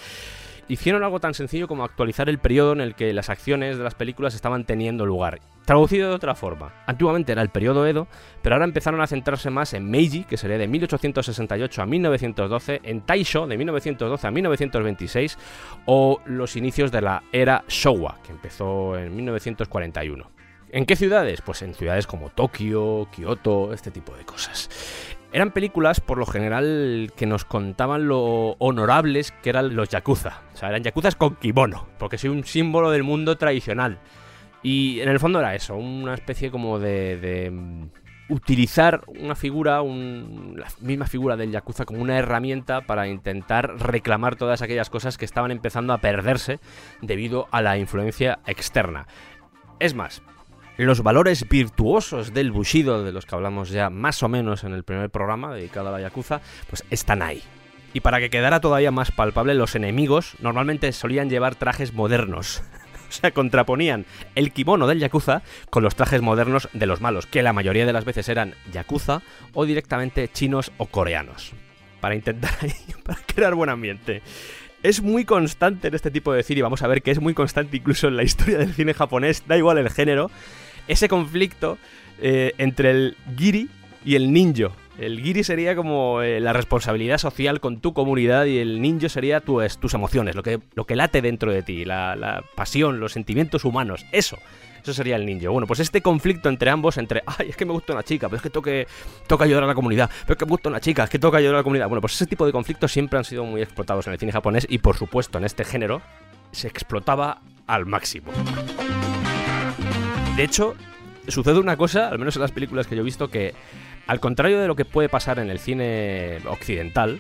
hicieron 0.69 1.03
algo 1.03 1.19
tan 1.19 1.33
sencillo 1.33 1.67
como 1.67 1.85
actualizar 1.85 2.29
el 2.29 2.39
periodo 2.39 2.73
en 2.75 2.83
el 2.83 2.95
que 2.95 3.13
las 3.15 3.31
acciones 3.31 3.79
de 3.79 3.85
las 3.85 3.95
películas 3.95 4.35
estaban 4.35 4.65
teniendo 4.65 5.07
lugar. 5.07 5.41
Traducido 5.65 6.11
de 6.11 6.15
otra 6.15 6.35
forma, 6.35 6.73
antiguamente 6.87 7.33
era 7.33 7.41
el 7.43 7.49
periodo 7.49 7.87
Edo, 7.87 8.07
pero 8.43 8.55
ahora 8.55 8.67
empezaron 8.67 9.01
a 9.01 9.07
centrarse 9.07 9.49
más 9.51 9.73
en 9.75 9.91
Meiji, 9.91 10.25
que 10.25 10.37
sería 10.37 10.59
de 10.59 10.69
1868 10.69 11.83
a 11.83 11.87
1912, 11.87 12.81
en 12.85 13.01
Taisho, 13.01 13.47
de 13.47 13.57
1912 13.57 14.27
a 14.27 14.31
1926, 14.31 15.39
o 15.87 16.21
los 16.27 16.55
inicios 16.57 16.93
de 16.93 17.01
la 17.03 17.23
era 17.33 17.65
Showa, 17.69 18.19
que 18.25 18.33
empezó 18.33 18.97
en 18.99 19.15
1941. 19.17 20.31
¿En 20.71 20.85
qué 20.85 20.97
ciudades? 20.97 21.41
Pues 21.41 21.63
en 21.63 21.75
ciudades 21.75 22.07
como 22.07 22.29
Tokio, 22.31 23.09
Kioto, 23.11 23.73
este 23.73 23.91
tipo 23.91 24.15
de 24.15 24.25
cosas. 24.25 24.69
Eran 25.33 25.51
películas, 25.53 26.01
por 26.01 26.19
lo 26.19 26.27
general, 26.27 27.13
que 27.17 27.27
nos 27.27 27.45
contaban 27.45 28.09
lo 28.09 28.53
honorables 28.59 29.33
que 29.43 29.51
eran 29.51 29.77
los 29.77 29.89
yakuza. 29.89 30.43
O 30.55 30.57
sea, 30.57 30.69
eran 30.71 30.83
yakuzas 30.83 31.17
con 31.17 31.37
kimono, 31.37 31.87
porque 31.99 32.19
soy 32.19 32.31
un 32.31 32.45
símbolo 32.45 32.91
del 32.91 33.03
mundo 33.03 33.37
tradicional. 33.37 33.99
Y 34.63 35.01
en 35.01 35.09
el 35.09 35.21
fondo 35.21 35.39
era 35.39 35.55
eso, 35.55 35.77
una 35.77 36.15
especie 36.15 36.51
como 36.51 36.79
de, 36.79 37.17
de 37.19 37.51
mm, 37.51 37.91
utilizar 38.31 39.03
una 39.07 39.35
figura, 39.35 39.81
un- 39.83 40.55
la 40.59 40.67
misma 40.81 41.07
figura 41.07 41.37
del 41.37 41.51
yakuza 41.53 41.85
como 41.85 42.01
una 42.03 42.19
herramienta 42.19 42.81
para 42.83 43.07
intentar 43.07 43.79
reclamar 43.79 44.37
todas 44.37 44.61
aquellas 44.63 44.91
cosas 44.91 45.17
que 45.17 45.25
estaban 45.25 45.51
empezando 45.51 45.93
a 45.93 45.99
perderse 45.99 46.59
debido 47.03 47.49
a 47.53 47.63
la 47.63 47.79
influencia 47.79 48.39
externa. 48.47 49.07
Es 49.79 49.95
más, 49.95 50.23
los 50.87 51.03
valores 51.03 51.49
virtuosos 51.49 52.33
del 52.33 52.53
Bushido, 52.53 53.03
de 53.03 53.13
los 53.13 53.27
que 53.27 53.35
hablamos 53.35 53.71
ya 53.71 53.91
más 53.91 54.23
o 54.23 54.29
menos 54.29 54.63
en 54.63 54.73
el 54.73 54.85
primer 54.85 55.11
programa 55.11 55.53
dedicado 55.53 55.89
a 55.89 55.93
la 55.93 56.01
Yakuza, 56.01 56.41
pues 56.69 56.85
están 56.91 57.21
ahí. 57.21 57.43
Y 57.93 58.01
para 58.01 58.21
que 58.21 58.31
quedara 58.31 58.61
todavía 58.61 58.91
más 58.91 59.11
palpable, 59.11 59.55
los 59.55 59.75
enemigos 59.75 60.35
normalmente 60.41 60.93
solían 60.93 61.31
llevar 61.31 61.55
trajes 61.55 61.93
modernos. 61.93 62.63
O 63.09 63.11
sea, 63.11 63.31
contraponían 63.31 64.05
el 64.35 64.53
kimono 64.53 64.87
del 64.87 64.99
Yakuza 64.99 65.41
con 65.71 65.83
los 65.83 65.97
trajes 65.97 66.21
modernos 66.21 66.69
de 66.75 66.85
los 66.85 67.01
malos, 67.01 67.25
que 67.25 67.43
la 67.43 67.55
mayoría 67.55 67.87
de 67.87 67.95
las 67.95 68.05
veces 68.05 68.29
eran 68.29 68.55
Yakuza 68.71 69.23
o 69.55 69.65
directamente 69.65 70.29
chinos 70.29 70.73
o 70.77 70.85
coreanos. 70.85 71.55
Para 72.03 72.17
intentar 72.17 72.53
para 73.05 73.19
crear 73.25 73.55
buen 73.55 73.71
ambiente. 73.71 74.21
Es 74.83 75.01
muy 75.01 75.25
constante 75.25 75.89
en 75.89 75.95
este 75.95 76.11
tipo 76.11 76.35
de 76.35 76.43
cine, 76.43 76.59
y 76.59 76.63
vamos 76.63 76.83
a 76.83 76.87
ver 76.87 77.01
que 77.01 77.11
es 77.11 77.19
muy 77.19 77.33
constante 77.33 77.79
incluso 77.79 78.09
en 78.09 78.17
la 78.17 78.25
historia 78.25 78.59
del 78.59 78.75
cine 78.75 78.93
japonés, 78.93 79.43
da 79.49 79.57
igual 79.57 79.79
el 79.79 79.89
género, 79.89 80.31
ese 80.89 81.09
conflicto 81.09 81.79
eh, 82.21 82.53
entre 82.59 82.91
el 82.91 83.17
giri 83.37 83.69
y 84.05 84.17
el 84.17 84.33
ninjo. 84.33 84.73
El 84.99 85.21
giri 85.21 85.45
sería 85.45 85.77
como 85.77 86.23
eh, 86.23 86.41
la 86.41 86.53
responsabilidad 86.53 87.19
social 87.19 87.61
con 87.61 87.79
tu 87.79 87.93
comunidad 87.93 88.47
y 88.47 88.59
el 88.59 88.81
ninjo 88.81 89.09
sería 89.09 89.41
tu, 89.41 89.61
tus 89.81 89.95
emociones, 89.95 90.35
lo 90.35 90.43
que, 90.43 90.59
lo 90.75 90.87
que 90.87 90.97
late 90.97 91.23
dentro 91.23 91.53
de 91.53 91.63
ti, 91.63 91.85
la, 91.85 92.43
pasión, 92.57 92.99
los 92.99 93.13
sentimientos 93.13 93.65
humanos, 93.65 94.05
eso. 94.11 94.39
Eso 94.83 94.93
sería 94.95 95.17
el 95.17 95.27
ninja. 95.27 95.51
Bueno, 95.51 95.67
pues 95.67 95.81
este 95.81 96.03
conflicto 96.03 96.49
entre 96.49 96.71
ambos, 96.71 96.99
entre, 96.99 97.23
ay, 97.27 97.51
es 97.51 97.57
que 97.57 97.65
me 97.65 97.73
gusta 97.73 97.93
una 97.93 98.03
chica, 98.03 98.29
pero 98.29 98.39
es 98.39 98.43
que 98.43 98.51
toque, 98.51 98.87
toca 99.27 99.45
ayudar 99.45 99.65
a 99.65 99.67
la 99.67 99.75
comunidad, 99.75 100.11
pero 100.23 100.33
es 100.33 100.39
que 100.39 100.47
me 100.47 100.51
gusta 100.51 100.69
una 100.69 100.81
chica, 100.81 101.05
es 101.05 101.11
que 101.11 101.19
toca 101.19 101.39
ayudar 101.39 101.57
a 101.57 101.59
la 101.59 101.65
comunidad. 101.65 101.89
Bueno, 101.89 102.01
pues 102.01 102.15
ese 102.15 102.27
tipo 102.27 102.47
de 102.47 102.53
conflictos 102.53 102.91
siempre 102.91 103.19
han 103.19 103.25
sido 103.25 103.45
muy 103.45 103.61
explotados 103.61 104.07
en 104.07 104.15
el 104.15 104.19
cine 104.19 104.33
japonés 104.33 104.67
y 104.69 104.79
por 104.79 104.97
supuesto 104.97 105.39
en 105.39 105.45
este 105.45 105.65
género 105.65 106.01
se 106.53 106.69
explotaba 106.69 107.41
al 107.67 107.87
máximo. 107.87 108.33
De 110.39 110.45
hecho, 110.45 110.77
sucede 111.27 111.59
una 111.59 111.77
cosa, 111.77 112.11
al 112.11 112.21
menos 112.21 112.37
en 112.37 112.43
las 112.43 112.53
películas 112.53 112.87
que 112.87 112.95
yo 112.95 113.03
he 113.03 113.05
visto, 113.05 113.29
que 113.29 113.55
al 114.07 114.21
contrario 114.21 114.61
de 114.61 114.69
lo 114.69 114.77
que 114.77 114.85
puede 114.85 115.09
pasar 115.09 115.41
en 115.41 115.51
el 115.51 115.59
cine 115.59 116.39
occidental, 116.47 117.19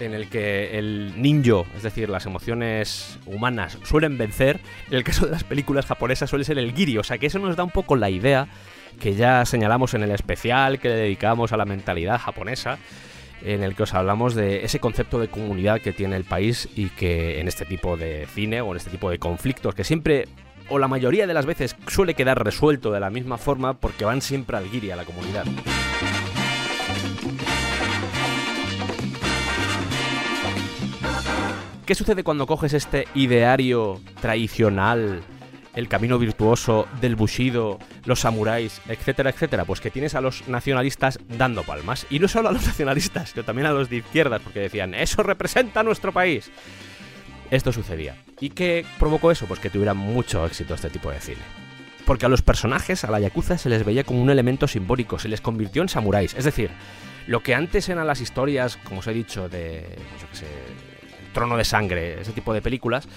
en 0.00 0.14
el 0.14 0.30
que 0.30 0.78
el 0.78 1.12
ninja, 1.20 1.64
es 1.76 1.82
decir, 1.82 2.08
las 2.08 2.24
emociones 2.24 3.18
humanas, 3.26 3.76
suelen 3.82 4.16
vencer, 4.16 4.60
en 4.88 4.94
el 4.94 5.04
caso 5.04 5.26
de 5.26 5.32
las 5.32 5.44
películas 5.44 5.84
japonesas 5.84 6.30
suele 6.30 6.46
ser 6.46 6.56
el 6.56 6.72
giri, 6.72 6.96
o 6.96 7.04
sea 7.04 7.18
que 7.18 7.26
eso 7.26 7.38
nos 7.38 7.54
da 7.54 7.64
un 7.64 7.70
poco 7.70 7.96
la 7.96 8.08
idea 8.08 8.48
que 8.98 9.14
ya 9.14 9.44
señalamos 9.44 9.92
en 9.92 10.02
el 10.02 10.10
especial 10.12 10.78
que 10.78 10.88
le 10.88 10.94
dedicamos 10.94 11.52
a 11.52 11.58
la 11.58 11.66
mentalidad 11.66 12.18
japonesa, 12.18 12.78
en 13.42 13.62
el 13.62 13.74
que 13.74 13.82
os 13.82 13.92
hablamos 13.92 14.34
de 14.34 14.64
ese 14.64 14.80
concepto 14.80 15.20
de 15.20 15.28
comunidad 15.28 15.82
que 15.82 15.92
tiene 15.92 16.16
el 16.16 16.24
país 16.24 16.66
y 16.74 16.88
que 16.88 17.40
en 17.40 17.46
este 17.48 17.66
tipo 17.66 17.98
de 17.98 18.26
cine 18.34 18.62
o 18.62 18.70
en 18.70 18.78
este 18.78 18.88
tipo 18.88 19.10
de 19.10 19.18
conflictos 19.18 19.74
que 19.74 19.84
siempre 19.84 20.28
o 20.68 20.78
la 20.78 20.88
mayoría 20.88 21.26
de 21.26 21.34
las 21.34 21.46
veces 21.46 21.76
suele 21.88 22.14
quedar 22.14 22.42
resuelto 22.42 22.90
de 22.92 23.00
la 23.00 23.10
misma 23.10 23.38
forma 23.38 23.74
porque 23.74 24.04
van 24.04 24.22
siempre 24.22 24.56
al 24.56 24.70
guiri, 24.70 24.90
a 24.90 24.96
la 24.96 25.04
comunidad. 25.04 25.44
¿Qué 31.86 31.94
sucede 31.94 32.24
cuando 32.24 32.46
coges 32.46 32.72
este 32.72 33.06
ideario 33.14 34.00
tradicional, 34.22 35.22
el 35.74 35.88
camino 35.88 36.18
virtuoso 36.18 36.88
del 37.02 37.14
bushido, 37.14 37.78
los 38.06 38.20
samuráis, 38.20 38.80
etcétera, 38.88 39.28
etcétera? 39.28 39.66
Pues 39.66 39.82
que 39.82 39.90
tienes 39.90 40.14
a 40.14 40.22
los 40.22 40.48
nacionalistas 40.48 41.18
dando 41.28 41.62
palmas. 41.62 42.06
Y 42.08 42.20
no 42.20 42.28
solo 42.28 42.48
a 42.48 42.52
los 42.52 42.66
nacionalistas, 42.66 43.30
sino 43.30 43.44
también 43.44 43.66
a 43.66 43.72
los 43.72 43.90
de 43.90 43.96
izquierdas, 43.96 44.40
porque 44.40 44.60
decían, 44.60 44.94
eso 44.94 45.22
representa 45.22 45.80
a 45.80 45.82
nuestro 45.82 46.10
país. 46.10 46.50
Esto 47.50 47.72
sucedía. 47.72 48.16
¿Y 48.40 48.50
qué 48.50 48.84
provocó 48.98 49.30
eso? 49.30 49.46
Pues 49.46 49.60
que 49.60 49.70
tuviera 49.70 49.94
mucho 49.94 50.44
éxito 50.46 50.74
este 50.74 50.90
tipo 50.90 51.10
de 51.10 51.20
cine. 51.20 51.42
Porque 52.04 52.26
a 52.26 52.28
los 52.28 52.42
personajes, 52.42 53.04
a 53.04 53.10
la 53.10 53.20
Yakuza, 53.20 53.56
se 53.56 53.68
les 53.68 53.84
veía 53.84 54.04
como 54.04 54.22
un 54.22 54.30
elemento 54.30 54.68
simbólico, 54.68 55.18
se 55.18 55.28
les 55.28 55.40
convirtió 55.40 55.82
en 55.82 55.88
samuráis. 55.88 56.34
Es 56.34 56.44
decir, 56.44 56.70
lo 57.26 57.42
que 57.42 57.54
antes 57.54 57.88
eran 57.88 58.06
las 58.06 58.20
historias, 58.20 58.76
como 58.76 59.00
os 59.00 59.06
he 59.06 59.12
dicho, 59.12 59.48
de, 59.48 59.86
yo 60.20 60.28
qué 60.30 60.36
sé, 60.36 60.46
Trono 61.32 61.56
de 61.56 61.64
Sangre, 61.64 62.20
ese 62.20 62.32
tipo 62.32 62.52
de 62.52 62.60
películas, 62.60 63.08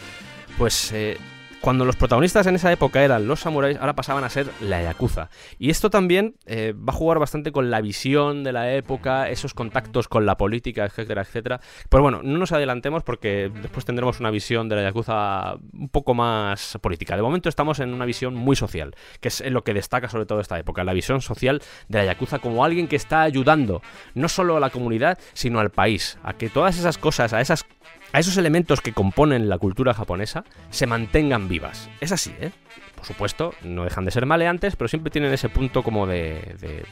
pues 0.58 0.92
eh, 0.94 1.18
cuando 1.62 1.86
los 1.86 1.96
protagonistas 1.96 2.48
en 2.48 2.56
esa 2.56 2.72
época 2.72 3.04
eran 3.04 3.28
los 3.28 3.42
samuráis, 3.42 3.78
ahora 3.78 3.96
pasaban 3.96 4.24
a 4.24 4.30
ser 4.30 4.48
la 4.62 4.82
Yakuza. 4.82 5.30
Y 5.58 5.70
esto 5.70 5.90
también 5.90 6.36
eh, 6.46 6.74
va 6.74 6.94
a 6.94 6.96
jugar 6.96 7.20
bastante 7.20 7.52
con 7.52 7.70
la 7.70 7.82
visión 7.82 8.44
de 8.44 8.54
la 8.54 8.74
época, 8.74 9.30
esos 9.30 9.54
contactos 9.54 10.08
con 10.08 10.26
la 10.26 10.38
política, 10.38 10.86
etcétera, 10.86 11.22
etcétera. 11.22 11.60
Pero 11.90 12.04
bueno, 12.04 12.22
no 12.24 12.38
nos 12.38 12.52
adelantemos 12.52 13.04
porque 13.04 13.52
después 13.62 13.86
tendremos 13.86 14.20
una 14.20 14.32
visión 14.32 14.70
de 14.70 14.76
la 14.76 14.84
Yakuza 14.84 15.56
un 15.74 15.90
poco 15.90 16.14
más 16.14 16.78
política. 16.82 17.16
De 17.16 17.22
momento 17.22 17.50
estamos 17.50 17.80
en 17.80 17.94
una 17.94 18.06
visión 18.06 18.36
muy 18.36 18.56
social, 18.56 18.96
que 19.20 19.30
es 19.30 19.44
lo 19.52 19.64
que 19.64 19.74
destaca 19.74 20.10
sobre 20.10 20.26
todo 20.26 20.40
esta 20.40 20.60
época, 20.60 20.84
la 20.84 20.94
visión 20.94 21.22
social 21.22 21.62
de 21.88 22.00
la 22.00 22.06
Yakuza 22.06 22.40
como 22.40 22.64
alguien 22.64 22.88
que 22.88 22.96
está 22.96 23.22
ayudando 23.22 23.82
no 24.14 24.30
solo 24.30 24.58
a 24.58 24.60
la 24.60 24.70
comunidad, 24.70 25.18
sino 25.34 25.60
al 25.60 25.72
país, 25.72 26.18
a 26.24 26.34
que 26.34 26.50
todas 26.50 26.78
esas 26.78 26.98
cosas, 26.98 27.34
a 27.34 27.42
esas 27.42 27.66
a 28.14 28.20
esos 28.20 28.38
elementos 28.38 28.82
que 28.82 28.94
componen 28.94 29.50
la 29.50 29.58
cultura 29.58 29.94
japonesa 29.94 30.44
se 30.70 30.88
mantengan 30.88 31.48
vivas. 31.48 31.90
Es 32.02 32.12
así, 32.12 32.34
¿eh? 32.40 32.52
Por 32.96 33.06
supuesto, 33.06 33.54
no 33.64 33.84
dejan 33.84 34.06
de 34.06 34.12
ser 34.12 34.26
maleantes, 34.26 34.76
pero 34.76 34.88
siempre 34.88 35.12
tienen 35.12 35.34
ese 35.34 35.50
punto 35.50 35.84
como 35.84 36.08
de... 36.08 36.56
de, 36.60 36.86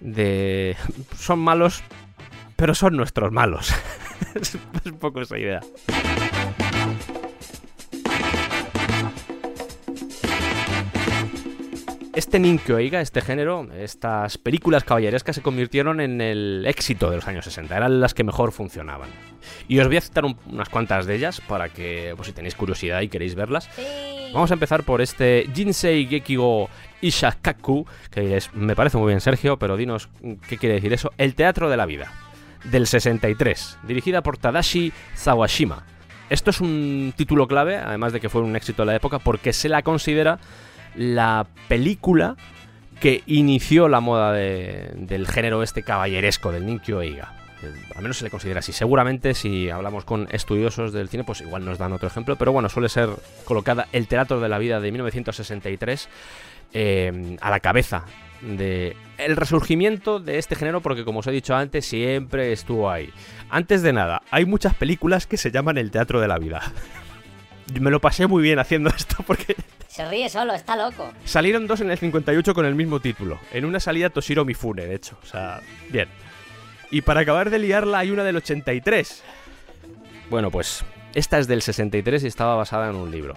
de 0.00 0.76
son 1.18 1.40
malos, 1.40 1.82
pero 2.56 2.74
son 2.74 2.96
nuestros 2.96 3.32
malos. 3.32 3.72
es 4.34 4.58
un 4.86 4.98
poco 4.98 5.20
esa 5.20 5.38
idea. 5.38 5.60
Este 12.20 12.38
Ninkyo 12.38 12.76
Eiga, 12.76 13.00
este 13.00 13.22
género, 13.22 13.66
estas 13.72 14.36
películas 14.36 14.84
caballerescas 14.84 15.36
se 15.36 15.40
convirtieron 15.40 16.02
en 16.02 16.20
el 16.20 16.64
éxito 16.66 17.08
de 17.08 17.16
los 17.16 17.26
años 17.26 17.46
60, 17.46 17.74
eran 17.74 17.98
las 17.98 18.12
que 18.12 18.24
mejor 18.24 18.52
funcionaban. 18.52 19.08
Y 19.68 19.78
os 19.78 19.86
voy 19.86 19.96
a 19.96 20.02
citar 20.02 20.26
un- 20.26 20.36
unas 20.44 20.68
cuantas 20.68 21.06
de 21.06 21.14
ellas 21.14 21.40
para 21.40 21.70
que, 21.70 22.12
pues, 22.16 22.26
si 22.28 22.34
tenéis 22.34 22.56
curiosidad 22.56 23.00
y 23.00 23.08
queréis 23.08 23.34
verlas. 23.36 23.70
Vamos 24.34 24.50
a 24.50 24.54
empezar 24.54 24.82
por 24.82 25.00
este 25.00 25.48
Jinsei 25.54 26.04
Gekigo 26.08 26.68
Ishakaku, 27.00 27.86
que 28.10 28.38
me 28.52 28.76
parece 28.76 28.98
muy 28.98 29.06
bien 29.08 29.22
Sergio, 29.22 29.58
pero 29.58 29.78
dinos 29.78 30.10
qué 30.46 30.58
quiere 30.58 30.74
decir 30.74 30.92
eso. 30.92 31.12
El 31.16 31.34
Teatro 31.34 31.70
de 31.70 31.78
la 31.78 31.86
Vida, 31.86 32.12
del 32.64 32.86
63, 32.86 33.78
dirigida 33.84 34.22
por 34.22 34.36
Tadashi 34.36 34.92
Sawashima. 35.14 35.86
Esto 36.28 36.50
es 36.50 36.60
un 36.60 37.14
título 37.16 37.48
clave, 37.48 37.78
además 37.78 38.12
de 38.12 38.20
que 38.20 38.28
fue 38.28 38.42
un 38.42 38.54
éxito 38.56 38.82
de 38.82 38.86
la 38.86 38.94
época, 38.96 39.18
porque 39.20 39.54
se 39.54 39.70
la 39.70 39.80
considera 39.82 40.38
la 40.96 41.46
película 41.68 42.36
que 43.00 43.22
inició 43.26 43.88
la 43.88 44.00
moda 44.00 44.32
de- 44.32 44.90
del 44.94 45.26
género 45.26 45.62
este 45.62 45.82
caballeresco, 45.82 46.52
del 46.52 46.66
Ninkyo 46.66 47.00
Eiga. 47.00 47.32
Eh, 47.62 47.72
Al 47.96 48.02
menos 48.02 48.18
se 48.18 48.24
le 48.24 48.30
considera 48.30 48.60
así. 48.60 48.72
Seguramente 48.72 49.34
si 49.34 49.70
hablamos 49.70 50.04
con 50.04 50.28
estudiosos 50.30 50.92
del 50.92 51.08
cine, 51.08 51.24
pues 51.24 51.40
igual 51.40 51.64
nos 51.64 51.78
dan 51.78 51.92
otro 51.92 52.08
ejemplo. 52.08 52.36
Pero 52.36 52.52
bueno, 52.52 52.68
suele 52.68 52.88
ser 52.88 53.08
colocada 53.44 53.86
El 53.92 54.06
Teatro 54.06 54.40
de 54.40 54.48
la 54.48 54.58
Vida 54.58 54.80
de 54.80 54.90
1963 54.92 56.08
eh, 56.72 57.36
a 57.40 57.50
la 57.50 57.60
cabeza 57.60 58.04
de 58.42 58.96
resurgimiento 59.34 60.18
de 60.18 60.38
este 60.38 60.54
género 60.54 60.80
porque 60.80 61.04
como 61.04 61.18
os 61.20 61.26
he 61.26 61.30
dicho 61.30 61.54
antes 61.54 61.84
siempre 61.84 62.52
estuvo 62.52 62.90
ahí. 62.90 63.10
Antes 63.50 63.82
de 63.82 63.92
nada, 63.92 64.22
hay 64.30 64.46
muchas 64.46 64.74
películas 64.74 65.26
que 65.26 65.36
se 65.36 65.50
llaman 65.50 65.76
El 65.78 65.90
Teatro 65.90 66.20
de 66.20 66.28
la 66.28 66.38
Vida. 66.38 66.62
Me 67.78 67.90
lo 67.90 68.00
pasé 68.00 68.26
muy 68.26 68.42
bien 68.42 68.58
haciendo 68.58 68.90
esto 68.96 69.16
porque 69.26 69.54
Se 69.88 70.08
ríe 70.08 70.28
solo, 70.28 70.54
está 70.54 70.76
loco. 70.76 71.12
Salieron 71.24 71.66
dos 71.66 71.80
en 71.80 71.90
el 71.90 71.98
58 71.98 72.54
con 72.54 72.66
el 72.66 72.74
mismo 72.74 73.00
título. 73.00 73.38
En 73.52 73.64
una 73.64 73.80
salía 73.80 74.10
Toshiro 74.10 74.44
Mifune, 74.44 74.86
de 74.86 74.94
hecho. 74.94 75.18
O 75.22 75.26
sea, 75.26 75.60
bien. 75.90 76.08
Y 76.90 77.02
para 77.02 77.20
acabar 77.20 77.50
de 77.50 77.58
liarla 77.58 77.98
hay 77.98 78.10
una 78.10 78.24
del 78.24 78.36
83. 78.36 79.22
Bueno, 80.30 80.50
pues 80.50 80.84
Esta 81.14 81.38
es 81.38 81.46
del 81.48 81.62
63 81.62 82.24
y 82.24 82.26
estaba 82.26 82.54
basada 82.56 82.88
en 82.90 82.96
un 82.96 83.10
libro. 83.10 83.36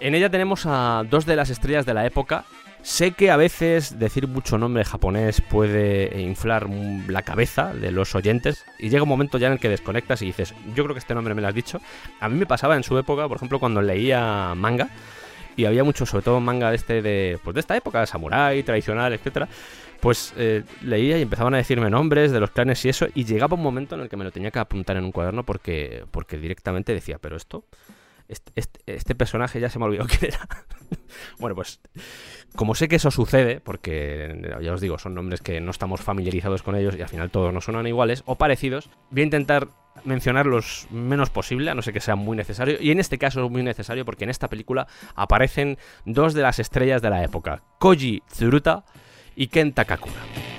En 0.00 0.14
ella 0.14 0.28
tenemos 0.30 0.64
a 0.66 1.02
dos 1.08 1.24
de 1.24 1.36
las 1.36 1.48
estrellas 1.50 1.86
de 1.86 1.94
la 1.94 2.04
época. 2.06 2.44
Sé 2.86 3.10
que 3.10 3.32
a 3.32 3.36
veces 3.36 3.98
decir 3.98 4.28
mucho 4.28 4.58
nombre 4.58 4.84
japonés 4.84 5.40
puede 5.40 6.20
inflar 6.20 6.70
la 7.08 7.22
cabeza 7.22 7.74
de 7.74 7.90
los 7.90 8.14
oyentes 8.14 8.64
y 8.78 8.90
llega 8.90 9.02
un 9.02 9.08
momento 9.08 9.38
ya 9.38 9.48
en 9.48 9.54
el 9.54 9.58
que 9.58 9.68
desconectas 9.68 10.22
y 10.22 10.26
dices, 10.26 10.54
yo 10.72 10.84
creo 10.84 10.94
que 10.94 11.00
este 11.00 11.12
nombre 11.12 11.34
me 11.34 11.42
lo 11.42 11.48
has 11.48 11.54
dicho. 11.54 11.80
A 12.20 12.28
mí 12.28 12.38
me 12.38 12.46
pasaba 12.46 12.76
en 12.76 12.84
su 12.84 12.96
época, 12.96 13.26
por 13.26 13.38
ejemplo, 13.38 13.58
cuando 13.58 13.82
leía 13.82 14.54
manga 14.54 14.88
y 15.56 15.64
había 15.64 15.82
mucho, 15.82 16.06
sobre 16.06 16.22
todo 16.22 16.38
manga 16.38 16.70
de 16.70 16.76
este 16.76 17.02
de, 17.02 17.40
pues 17.42 17.54
de 17.54 17.60
esta 17.60 17.76
época, 17.76 18.06
samurai, 18.06 18.62
tradicional, 18.62 19.12
etcétera 19.12 19.48
pues 19.98 20.32
eh, 20.36 20.62
leía 20.82 21.18
y 21.18 21.22
empezaban 21.22 21.54
a 21.54 21.56
decirme 21.56 21.90
nombres 21.90 22.30
de 22.30 22.38
los 22.38 22.52
clanes 22.52 22.84
y 22.84 22.88
eso, 22.88 23.08
y 23.14 23.24
llegaba 23.24 23.56
un 23.56 23.62
momento 23.62 23.96
en 23.96 24.02
el 24.02 24.08
que 24.08 24.16
me 24.16 24.22
lo 24.22 24.30
tenía 24.30 24.52
que 24.52 24.60
apuntar 24.60 24.96
en 24.96 25.04
un 25.04 25.10
cuaderno 25.10 25.42
porque, 25.42 26.04
porque 26.12 26.38
directamente 26.38 26.94
decía, 26.94 27.18
pero 27.18 27.36
esto, 27.36 27.64
este, 28.28 28.80
este, 28.86 29.14
personaje 29.14 29.60
ya 29.60 29.70
se 29.70 29.78
me 29.78 29.84
ha 29.84 29.88
olvidado 29.88 30.08
quién 30.18 30.32
era. 30.32 30.48
bueno, 31.38 31.54
pues 31.54 31.80
como 32.54 32.74
sé 32.74 32.88
que 32.88 32.96
eso 32.96 33.10
sucede, 33.10 33.60
porque 33.60 34.56
ya 34.62 34.72
os 34.72 34.80
digo, 34.80 34.98
son 34.98 35.14
nombres 35.14 35.40
que 35.40 35.60
no 35.60 35.70
estamos 35.70 36.00
familiarizados 36.00 36.62
con 36.62 36.74
ellos 36.76 36.96
y 36.96 37.02
al 37.02 37.08
final 37.08 37.30
todos 37.30 37.52
no 37.52 37.60
suenan 37.60 37.86
iguales 37.86 38.22
o 38.26 38.36
parecidos, 38.36 38.90
voy 39.10 39.22
a 39.22 39.24
intentar 39.24 39.68
mencionarlos 40.04 40.86
menos 40.90 41.30
posible, 41.30 41.70
a 41.70 41.74
no 41.74 41.82
ser 41.82 41.94
que 41.94 42.00
sea 42.00 42.16
muy 42.16 42.36
necesario. 42.36 42.76
Y 42.80 42.90
en 42.90 43.00
este 43.00 43.18
caso 43.18 43.44
es 43.44 43.50
muy 43.50 43.62
necesario 43.62 44.04
porque 44.04 44.24
en 44.24 44.30
esta 44.30 44.48
película 44.48 44.86
aparecen 45.14 45.78
dos 46.04 46.34
de 46.34 46.42
las 46.42 46.58
estrellas 46.58 47.02
de 47.02 47.10
la 47.10 47.24
época, 47.24 47.62
Koji 47.78 48.22
Tsuruta 48.28 48.84
y 49.34 49.48
Ken 49.48 49.72
Takakura. 49.72 50.55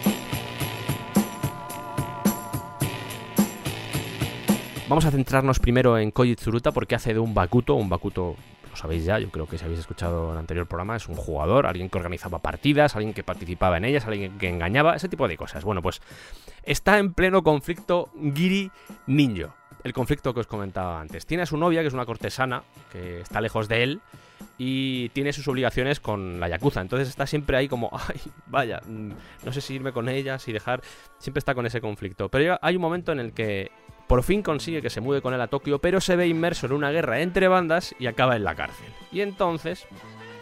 Vamos 4.89 5.03
a 5.03 5.11
centrarnos 5.11 5.59
primero 5.59 5.97
en 5.97 6.11
Koji 6.11 6.37
Tsuruta 6.37 6.71
porque 6.71 6.95
hace 6.95 7.13
de 7.13 7.19
un 7.19 7.33
Bakuto, 7.33 7.75
un 7.75 7.89
Bakuto 7.89 8.37
lo 8.69 8.75
sabéis 8.77 9.03
ya, 9.03 9.19
yo 9.19 9.29
creo 9.29 9.45
que 9.45 9.57
si 9.57 9.65
habéis 9.65 9.81
escuchado 9.81 10.31
el 10.31 10.37
anterior 10.37 10.65
programa, 10.65 10.95
es 10.95 11.09
un 11.09 11.15
jugador, 11.15 11.67
alguien 11.67 11.89
que 11.89 11.97
organizaba 11.97 12.39
partidas, 12.39 12.95
alguien 12.95 13.13
que 13.13 13.21
participaba 13.21 13.75
en 13.75 13.83
ellas, 13.83 14.05
alguien 14.05 14.37
que 14.37 14.47
engañaba, 14.47 14.95
ese 14.95 15.09
tipo 15.09 15.27
de 15.27 15.35
cosas. 15.35 15.65
Bueno, 15.65 15.81
pues 15.81 16.01
está 16.63 16.99
en 16.99 17.13
pleno 17.13 17.43
conflicto 17.43 18.09
Giri 18.33 18.71
Ninjo, 19.07 19.53
el 19.83 19.91
conflicto 19.91 20.33
que 20.33 20.39
os 20.39 20.47
comentaba 20.47 21.01
antes. 21.01 21.25
Tiene 21.25 21.43
a 21.43 21.45
su 21.45 21.57
novia, 21.57 21.81
que 21.81 21.87
es 21.87 21.93
una 21.93 22.05
cortesana, 22.05 22.63
que 22.89 23.19
está 23.19 23.41
lejos 23.41 23.67
de 23.67 23.83
él, 23.83 24.01
y 24.57 25.09
tiene 25.09 25.33
sus 25.33 25.49
obligaciones 25.49 25.99
con 25.99 26.39
la 26.39 26.47
Yakuza. 26.47 26.79
Entonces 26.79 27.09
está 27.09 27.27
siempre 27.27 27.57
ahí 27.57 27.67
como, 27.67 27.89
ay, 28.07 28.21
vaya, 28.45 28.81
mm, 28.87 29.11
no 29.43 29.51
sé 29.51 29.59
si 29.59 29.73
irme 29.73 29.91
con 29.91 30.07
ella, 30.07 30.39
si 30.39 30.53
dejar. 30.53 30.81
Siempre 31.17 31.39
está 31.39 31.53
con 31.53 31.65
ese 31.65 31.81
conflicto. 31.81 32.29
Pero 32.29 32.57
hay 32.61 32.77
un 32.77 32.81
momento 32.81 33.11
en 33.11 33.19
el 33.19 33.33
que 33.33 33.69
por 34.07 34.23
fin 34.23 34.41
consigue 34.41 34.81
que 34.81 34.89
se 34.89 35.01
mude 35.01 35.21
con 35.21 35.33
él 35.33 35.41
a 35.41 35.47
Tokio, 35.47 35.79
pero 35.79 36.01
se 36.01 36.15
ve 36.15 36.27
inmerso 36.27 36.65
en 36.65 36.73
una 36.73 36.91
guerra 36.91 37.19
entre 37.19 37.47
bandas 37.47 37.93
y 37.99 38.07
acaba 38.07 38.35
en 38.35 38.43
la 38.43 38.55
cárcel. 38.55 38.87
Y 39.11 39.21
entonces, 39.21 39.85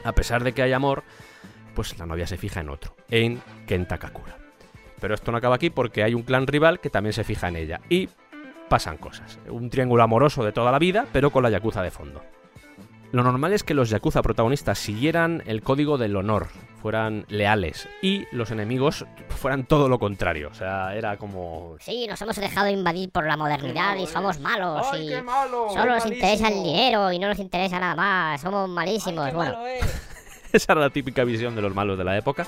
a 0.04 0.14
pesar 0.14 0.44
de 0.44 0.54
que 0.54 0.62
hay 0.62 0.74
amor, 0.74 1.04
pues 1.74 1.98
la 1.98 2.06
novia 2.06 2.28
se 2.28 2.38
fija 2.38 2.62
en 2.62 2.70
otro, 2.70 2.96
en 3.10 3.42
Ken 3.68 3.88
Takakura. 3.88 4.38
Pero 5.02 5.16
esto 5.16 5.32
no 5.32 5.40
acaba 5.40 5.56
aquí 5.56 5.70
porque 5.70 6.04
hay 6.04 6.14
un 6.14 6.24
clan 6.24 6.48
rival 6.48 6.80
que 6.80 6.90
también 6.90 7.14
se 7.14 7.24
fija 7.24 7.48
en 7.48 7.58
ella. 7.58 7.82
Y 7.90 8.10
pasan 8.70 8.98
cosas. 8.98 9.40
Un 9.50 9.70
triángulo 9.70 10.04
amoroso 10.04 10.44
de 10.44 10.52
toda 10.52 10.72
la 10.72 10.80
vida, 10.80 11.06
pero 11.12 11.32
con 11.32 11.44
la 11.44 11.50
Yakuza 11.50 11.82
de 11.82 11.92
fondo. 11.92 12.24
Lo 13.12 13.24
normal 13.24 13.54
es 13.54 13.64
que 13.64 13.74
los 13.74 13.90
Yakuza 13.90 14.22
protagonistas 14.22 14.80
siguieran 14.80 15.44
el 15.46 15.62
código 15.62 15.98
del 15.98 16.16
honor, 16.16 16.48
fueran 16.86 17.26
leales, 17.30 17.90
y 18.04 18.28
los 18.32 18.52
enemigos 18.52 19.08
fueran 19.30 19.66
todo 19.66 19.90
lo 19.90 19.98
contrario. 19.98 20.50
O 20.52 20.54
sea, 20.54 20.94
era 20.94 21.18
como... 21.18 21.78
Sí, 21.80 22.06
nos 22.08 22.22
hemos 22.22 22.36
dejado 22.36 22.70
invadir 22.70 23.10
por 23.10 23.26
la 23.26 23.36
modernidad 23.36 23.96
y 23.96 24.06
somos 24.06 24.40
malos. 24.40 24.86
Ay, 24.94 25.08
y 25.08 25.10
qué 25.10 25.24
malo, 25.24 25.70
solo 25.74 25.96
nos 25.96 26.06
interesa 26.06 26.50
el 26.50 26.64
dinero 26.64 27.12
y 27.12 27.18
no 27.18 27.28
nos 27.28 27.40
interesa 27.40 27.80
nada 27.80 27.96
más. 27.96 28.40
Somos 28.40 28.70
malísimos. 28.70 29.26
Ay, 29.26 29.32
qué 29.32 29.36
bueno, 29.36 29.54
malo 29.54 29.66
es. 29.66 29.84
Esa 30.54 30.74
era 30.74 30.82
la 30.82 30.90
típica 30.92 31.24
visión 31.24 31.56
de 31.56 31.64
los 31.64 31.74
malos 31.74 31.98
de 31.98 32.04
la 32.04 32.20
época. 32.20 32.46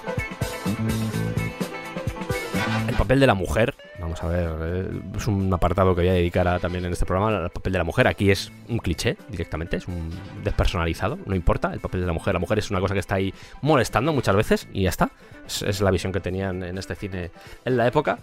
El 2.98 3.04
papel 3.04 3.20
de 3.20 3.28
la 3.28 3.36
mujer, 3.36 3.76
vamos 4.00 4.24
a 4.24 4.28
ver, 4.28 4.50
eh, 4.60 4.90
es 5.16 5.28
un 5.28 5.54
apartado 5.54 5.94
que 5.94 6.02
voy 6.02 6.10
a 6.10 6.14
dedicar 6.14 6.48
a- 6.48 6.58
también 6.58 6.84
en 6.84 6.92
este 6.94 7.06
programa. 7.06 7.44
El 7.44 7.50
papel 7.52 7.74
de 7.74 7.78
la 7.78 7.84
mujer 7.84 8.08
aquí 8.08 8.32
es 8.32 8.52
un 8.70 8.80
cliché 8.80 9.18
directamente, 9.30 9.78
es 9.78 9.88
un 9.88 10.10
despersonalizado, 10.44 11.20
no 11.28 11.36
importa. 11.36 11.72
El 11.72 11.80
papel 11.80 12.02
de 12.02 12.08
la 12.08 12.14
mujer, 12.14 12.34
la 12.34 12.40
mujer 12.40 12.58
es 12.58 12.72
una 12.72 12.80
cosa 12.80 12.96
que 12.96 13.00
está 13.00 13.16
ahí 13.16 13.32
molestando 13.62 14.14
muchas 14.14 14.36
veces 14.36 14.68
y 14.74 14.84
ya 14.84 14.90
está. 14.90 15.12
Es, 15.46 15.62
es 15.62 15.80
la 15.82 15.92
visión 15.92 16.12
que 16.12 16.20
tenían 16.20 16.64
en 16.64 16.76
este 16.80 16.96
cine 16.96 17.30
en 17.66 17.78
la 17.78 17.86
época. 17.86 18.18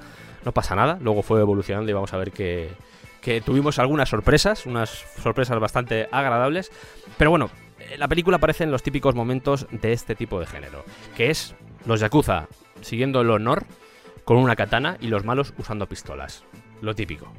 No 0.44 0.50
pasa 0.50 0.74
nada, 0.74 0.98
luego 1.00 1.22
fue 1.22 1.40
evolucionando 1.40 1.88
y 1.88 1.94
vamos 1.94 2.12
a 2.12 2.16
ver 2.16 2.32
que, 2.32 2.68
que 3.20 3.40
tuvimos 3.40 3.78
algunas 3.78 4.08
sorpresas, 4.08 4.66
unas 4.66 4.90
sorpresas 5.22 5.56
bastante 5.60 6.08
agradables. 6.10 6.72
Pero 7.16 7.30
bueno, 7.30 7.48
eh, 7.78 7.96
la 7.96 8.08
película 8.08 8.38
aparece 8.38 8.64
en 8.64 8.72
los 8.72 8.82
típicos 8.82 9.14
momentos 9.14 9.68
de 9.70 9.92
este 9.92 10.16
tipo 10.16 10.40
de 10.40 10.46
género, 10.46 10.84
que 11.16 11.30
es 11.30 11.54
los 11.86 12.00
Yakuza 12.00 12.48
siguiendo 12.80 13.20
el 13.20 13.30
honor 13.30 13.64
con 14.24 14.36
una 14.36 14.56
katana 14.56 14.96
y 15.00 15.08
los 15.08 15.24
malos 15.24 15.54
usando 15.58 15.88
pistolas. 15.88 16.44
Lo 16.80 16.94
típico. 16.94 17.32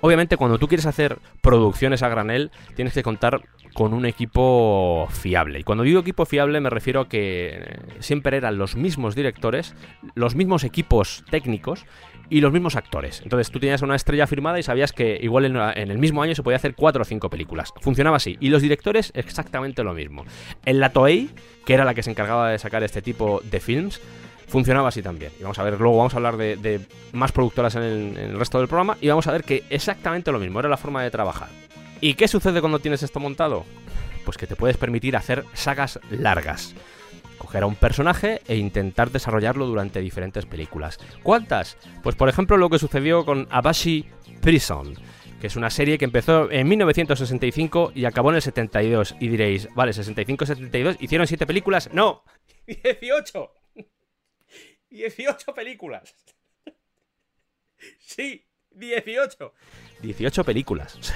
Obviamente 0.00 0.36
cuando 0.36 0.58
tú 0.58 0.68
quieres 0.68 0.86
hacer 0.86 1.18
producciones 1.40 2.02
a 2.02 2.08
granel 2.08 2.50
tienes 2.76 2.94
que 2.94 3.02
contar 3.02 3.42
con 3.74 3.94
un 3.94 4.06
equipo 4.06 5.08
fiable. 5.10 5.60
Y 5.60 5.64
cuando 5.64 5.84
digo 5.84 6.00
equipo 6.00 6.24
fiable 6.24 6.60
me 6.60 6.70
refiero 6.70 7.00
a 7.00 7.08
que 7.08 7.50
eh, 7.54 7.78
siempre 8.00 8.36
eran 8.36 8.58
los 8.58 8.76
mismos 8.76 9.14
directores, 9.14 9.74
los 10.14 10.34
mismos 10.34 10.64
equipos 10.64 11.24
técnicos 11.30 11.84
y 12.30 12.40
los 12.40 12.52
mismos 12.52 12.76
actores. 12.76 13.20
Entonces 13.22 13.50
tú 13.50 13.58
tenías 13.58 13.82
una 13.82 13.96
estrella 13.96 14.26
firmada 14.26 14.58
y 14.58 14.62
sabías 14.62 14.92
que 14.92 15.18
igual 15.20 15.46
en, 15.46 15.56
el 15.56 15.98
mismo 15.98 16.22
año 16.22 16.34
se 16.34 16.42
podía 16.42 16.56
hacer 16.56 16.74
cuatro 16.74 17.02
o 17.02 17.04
cinco 17.04 17.30
películas. 17.30 17.72
Funcionaba 17.80 18.16
así. 18.16 18.36
Y 18.40 18.50
los 18.50 18.62
directores 18.62 19.12
exactamente 19.14 19.82
lo 19.82 19.94
mismo. 19.94 20.24
En 20.64 20.80
la 20.80 20.92
Toei, 20.92 21.30
que 21.64 21.74
era 21.74 21.84
la 21.84 21.94
que 21.94 22.02
se 22.02 22.10
encargaba 22.10 22.50
de 22.50 22.58
sacar 22.58 22.82
este 22.82 23.02
tipo 23.02 23.40
de 23.44 23.60
films, 23.60 24.00
funcionaba 24.48 24.88
así 24.88 25.02
también. 25.02 25.32
Y 25.38 25.42
vamos 25.42 25.58
a 25.58 25.62
ver, 25.62 25.78
luego 25.80 25.96
vamos 25.96 26.14
a 26.14 26.16
hablar 26.16 26.36
de, 26.36 26.80
más 27.12 27.32
productoras 27.32 27.74
en 27.76 27.82
el, 27.82 28.18
en 28.18 28.30
el 28.30 28.38
resto 28.38 28.58
del 28.58 28.68
programa 28.68 28.96
y 29.00 29.08
vamos 29.08 29.26
a 29.26 29.32
ver 29.32 29.44
que 29.44 29.64
exactamente 29.70 30.32
lo 30.32 30.38
mismo, 30.38 30.58
era 30.58 30.68
la 30.68 30.76
forma 30.76 31.02
de 31.02 31.10
trabajar. 31.10 31.48
¿Y 32.00 32.14
qué 32.14 32.28
sucede 32.28 32.60
cuando 32.60 32.78
tienes 32.78 33.02
esto 33.02 33.20
montado? 33.20 33.64
Pues 34.24 34.36
que 34.36 34.46
te 34.46 34.56
puedes 34.56 34.76
permitir 34.76 35.16
hacer 35.16 35.44
sagas 35.52 35.98
largas. 36.10 36.74
Coger 37.38 37.62
a 37.62 37.66
un 37.66 37.76
personaje 37.76 38.40
e 38.46 38.56
intentar 38.56 39.10
desarrollarlo 39.10 39.66
durante 39.66 40.00
diferentes 40.00 40.44
películas. 40.46 40.98
¿Cuántas? 41.22 41.76
Pues 42.02 42.16
por 42.16 42.28
ejemplo 42.28 42.56
lo 42.56 42.68
que 42.68 42.78
sucedió 42.78 43.24
con 43.24 43.46
Abashi 43.50 44.06
Prison, 44.40 44.94
que 45.40 45.46
es 45.46 45.56
una 45.56 45.70
serie 45.70 45.98
que 45.98 46.04
empezó 46.04 46.50
en 46.50 46.68
1965 46.68 47.92
y 47.94 48.04
acabó 48.04 48.30
en 48.30 48.36
el 48.36 48.42
72. 48.42 49.16
Y 49.20 49.28
diréis, 49.28 49.68
vale, 49.74 49.92
65-72, 49.92 50.96
¿hicieron 51.00 51.26
7 51.26 51.46
películas? 51.46 51.90
No, 51.92 52.22
18. 52.66 53.57
18 54.90 55.54
películas. 55.54 56.14
Sí, 58.00 58.44
18. 58.72 59.54
18 60.02 60.44
películas. 60.44 60.98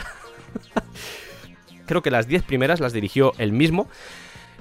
Creo 1.86 2.02
que 2.02 2.12
las 2.12 2.28
10 2.28 2.44
primeras 2.44 2.78
las 2.78 2.92
dirigió 2.92 3.32
él 3.38 3.52
mismo. 3.52 3.88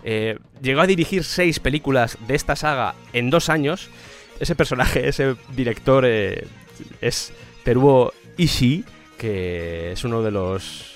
Eh, 0.03 0.39
llegó 0.61 0.81
a 0.81 0.87
dirigir 0.87 1.23
6 1.23 1.59
películas 1.59 2.17
de 2.27 2.35
esta 2.35 2.55
saga 2.55 2.95
en 3.13 3.29
dos 3.29 3.49
años. 3.49 3.89
Ese 4.39 4.55
personaje, 4.55 5.07
ese 5.07 5.35
director 5.55 6.05
eh, 6.07 6.47
es 7.01 7.33
Teruo 7.63 8.13
Ishii, 8.37 8.83
que 9.19 9.91
es 9.91 10.03
uno 10.03 10.23
de 10.23 10.31
los 10.31 10.87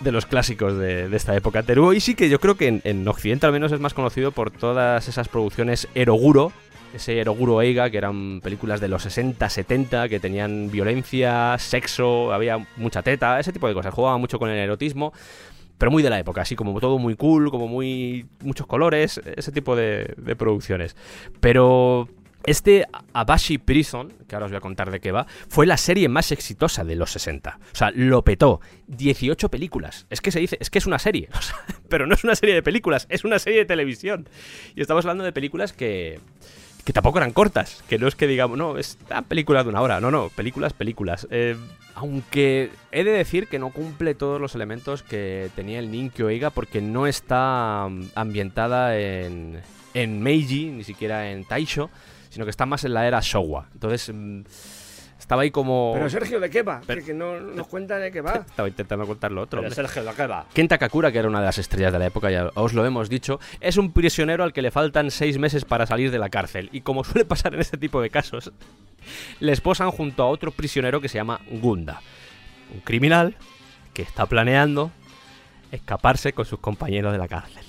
de 0.00 0.12
los 0.12 0.26
clásicos 0.26 0.78
de, 0.78 1.14
esta 1.14 1.36
época. 1.36 1.64
Teruo 1.64 1.92
Ishii, 1.92 2.14
que 2.14 2.30
yo 2.30 2.40
creo 2.40 2.56
que 2.56 2.68
en, 2.68 2.80
en 2.84 3.06
Occidente 3.06 3.46
al 3.46 3.52
menos 3.52 3.72
es 3.72 3.80
más 3.80 3.94
conocido 3.94 4.32
por 4.32 4.50
todas 4.50 5.08
esas 5.08 5.28
producciones 5.28 5.88
Eroguro, 5.94 6.52
ese 6.94 7.18
Eroguro 7.18 7.60
Eiga, 7.62 7.90
que 7.90 7.98
eran 7.98 8.40
películas 8.40 8.80
de 8.80 8.88
los 8.88 9.02
60, 9.02 9.48
70, 9.48 10.08
que 10.08 10.20
tenían 10.20 10.70
violencia, 10.70 11.56
sexo, 11.58 12.32
había 12.32 12.66
mucha 12.76 13.02
teta, 13.02 13.38
ese 13.38 13.52
tipo 13.52 13.68
de 13.68 13.74
cosas. 13.74 13.94
Jugaba 13.94 14.18
mucho 14.18 14.38
con 14.38 14.50
el 14.50 14.58
erotismo, 14.58 15.12
pero 15.78 15.92
muy 15.92 16.02
de 16.02 16.10
la 16.10 16.18
época, 16.18 16.42
así 16.42 16.56
como 16.56 16.78
todo 16.80 16.98
muy 16.98 17.14
cool, 17.14 17.50
como 17.50 17.68
muy. 17.68 18.26
muchos 18.40 18.66
colores, 18.66 19.20
ese 19.36 19.52
tipo 19.52 19.76
de, 19.76 20.14
producciones. 20.36 20.96
Pero. 21.40 22.08
Este 22.44 22.86
Abashi 23.12 23.58
Prison, 23.58 24.14
que 24.26 24.34
ahora 24.34 24.46
os 24.46 24.52
voy 24.52 24.56
a 24.56 24.60
contar 24.60 24.90
de 24.90 25.00
qué 25.00 25.12
va, 25.12 25.26
fue 25.48 25.66
la 25.66 25.76
serie 25.76 26.08
más 26.08 26.32
exitosa 26.32 26.82
de 26.82 26.94
los 26.94 27.10
60. 27.10 27.58
O 27.60 27.76
sea, 27.76 27.90
lo 27.90 28.22
petó. 28.22 28.60
18 28.86 29.50
películas. 29.50 30.06
Es 30.08 30.20
que 30.20 30.30
se 30.30 30.40
dice, 30.40 30.56
es 30.58 30.70
que 30.70 30.78
es 30.78 30.86
una 30.86 31.00
serie. 31.00 31.28
pero 31.90 32.06
no 32.06 32.14
es 32.14 32.24
una 32.24 32.36
serie 32.36 32.54
de 32.54 32.62
películas, 32.62 33.06
es 33.10 33.24
una 33.24 33.38
serie 33.38 33.58
de 33.58 33.64
televisión. 33.66 34.28
Y 34.76 34.80
estamos 34.80 35.04
hablando 35.04 35.24
de 35.24 35.32
películas 35.32 35.72
que 35.74 36.20
que 36.88 36.94
tampoco 36.94 37.18
eran 37.18 37.34
cortas, 37.34 37.84
que 37.86 37.98
no 37.98 38.08
es 38.08 38.14
que 38.14 38.26
digamos, 38.26 38.56
no, 38.56 38.78
es 38.78 38.96
una 39.10 39.20
película 39.20 39.62
de 39.62 39.68
una 39.68 39.82
hora, 39.82 40.00
no, 40.00 40.10
no, 40.10 40.30
películas, 40.30 40.72
películas. 40.72 41.28
Eh, 41.30 41.54
aunque 41.94 42.70
he 42.92 43.04
de 43.04 43.10
decir 43.10 43.46
que 43.46 43.58
no 43.58 43.74
cumple 43.74 44.14
todos 44.14 44.40
los 44.40 44.54
elementos 44.54 45.02
que 45.02 45.50
tenía 45.54 45.80
el 45.80 45.90
Ninkyo 45.90 46.30
Eiga 46.30 46.48
porque 46.48 46.80
no 46.80 47.06
está 47.06 47.88
mm, 47.90 48.04
ambientada 48.14 48.98
en, 48.98 49.60
en 49.92 50.22
Meiji, 50.22 50.70
ni 50.70 50.82
siquiera 50.82 51.30
en 51.30 51.44
Taisho, 51.44 51.90
sino 52.30 52.46
que 52.46 52.50
está 52.50 52.64
más 52.64 52.84
en 52.84 52.94
la 52.94 53.06
era 53.06 53.20
Showa. 53.20 53.68
Entonces, 53.74 54.10
mm, 54.10 54.40
estaba 55.28 55.42
ahí 55.42 55.50
como... 55.50 55.90
Pero 55.92 56.08
Sergio, 56.08 56.40
¿de 56.40 56.48
qué 56.48 56.62
va? 56.62 56.80
Pero- 56.86 57.04
Que, 57.04 57.12
no 57.12 57.38
nos 57.38 57.66
cuenta 57.66 57.98
de 57.98 58.10
qué 58.10 58.22
va. 58.22 58.32
Estaba 58.48 58.66
intentando 58.66 59.06
contar 59.06 59.30
lo 59.30 59.42
otro. 59.42 59.60
Pero 59.60 59.74
Sergio, 59.74 60.02
¿de 60.02 60.10
qué 60.14 60.26
va? 60.26 60.46
Kenta 60.54 60.78
Kakura, 60.78 61.12
que 61.12 61.18
era 61.18 61.28
una 61.28 61.40
de 61.40 61.44
las 61.44 61.58
estrellas 61.58 61.92
de 61.92 61.98
la 61.98 62.06
época, 62.06 62.30
ya 62.30 62.50
os 62.54 62.72
lo 62.72 62.86
hemos 62.86 63.10
dicho, 63.10 63.38
es 63.60 63.76
un 63.76 63.92
prisionero 63.92 64.42
al 64.42 64.54
que 64.54 64.62
le 64.62 64.70
faltan 64.70 65.10
seis 65.10 65.36
meses 65.38 65.66
para 65.66 65.84
salir 65.84 66.10
de 66.10 66.18
la 66.18 66.30
cárcel. 66.30 66.70
Y 66.72 66.80
como 66.80 67.04
suele 67.04 67.26
pasar 67.26 67.52
en 67.52 67.60
este 67.60 67.76
tipo 67.76 68.00
de 68.00 68.08
casos, 68.08 68.52
le 69.40 69.52
esposan 69.52 69.90
junto 69.90 70.22
a 70.22 70.28
otro 70.28 70.50
prisionero 70.50 71.02
que 71.02 71.10
se 71.10 71.18
llama 71.18 71.42
Gunda. 71.50 72.00
Un 72.72 72.80
criminal 72.80 73.36
que 73.92 74.00
está 74.00 74.24
planeando 74.24 74.90
escaparse 75.72 76.32
con 76.32 76.46
sus 76.46 76.58
compañeros 76.58 77.12
de 77.12 77.18
la 77.18 77.28
cárcel. 77.28 77.64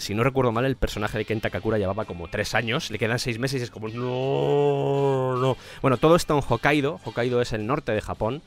Si 0.00 0.14
no 0.14 0.24
recuerdo 0.24 0.50
mal, 0.50 0.64
el 0.64 0.76
personaje 0.76 1.18
de 1.18 1.24
Kenta 1.24 1.50
Kakura 1.50 1.78
llevaba 1.78 2.06
como 2.06 2.28
tres 2.28 2.54
años, 2.54 2.90
le 2.90 2.98
quedan 2.98 3.18
seis 3.18 3.38
meses 3.38 3.60
y 3.60 3.64
es 3.64 3.70
como, 3.70 3.88
no, 3.88 5.36
no. 5.36 5.56
Bueno, 5.82 5.98
todo 5.98 6.16
esto 6.16 6.34
en 6.36 6.42
Hokkaido. 6.46 7.00
Hokkaido 7.04 7.40
es 7.42 7.52
el 7.52 7.66
norte 7.66 7.92
de 7.92 8.00
Japón. 8.00 8.42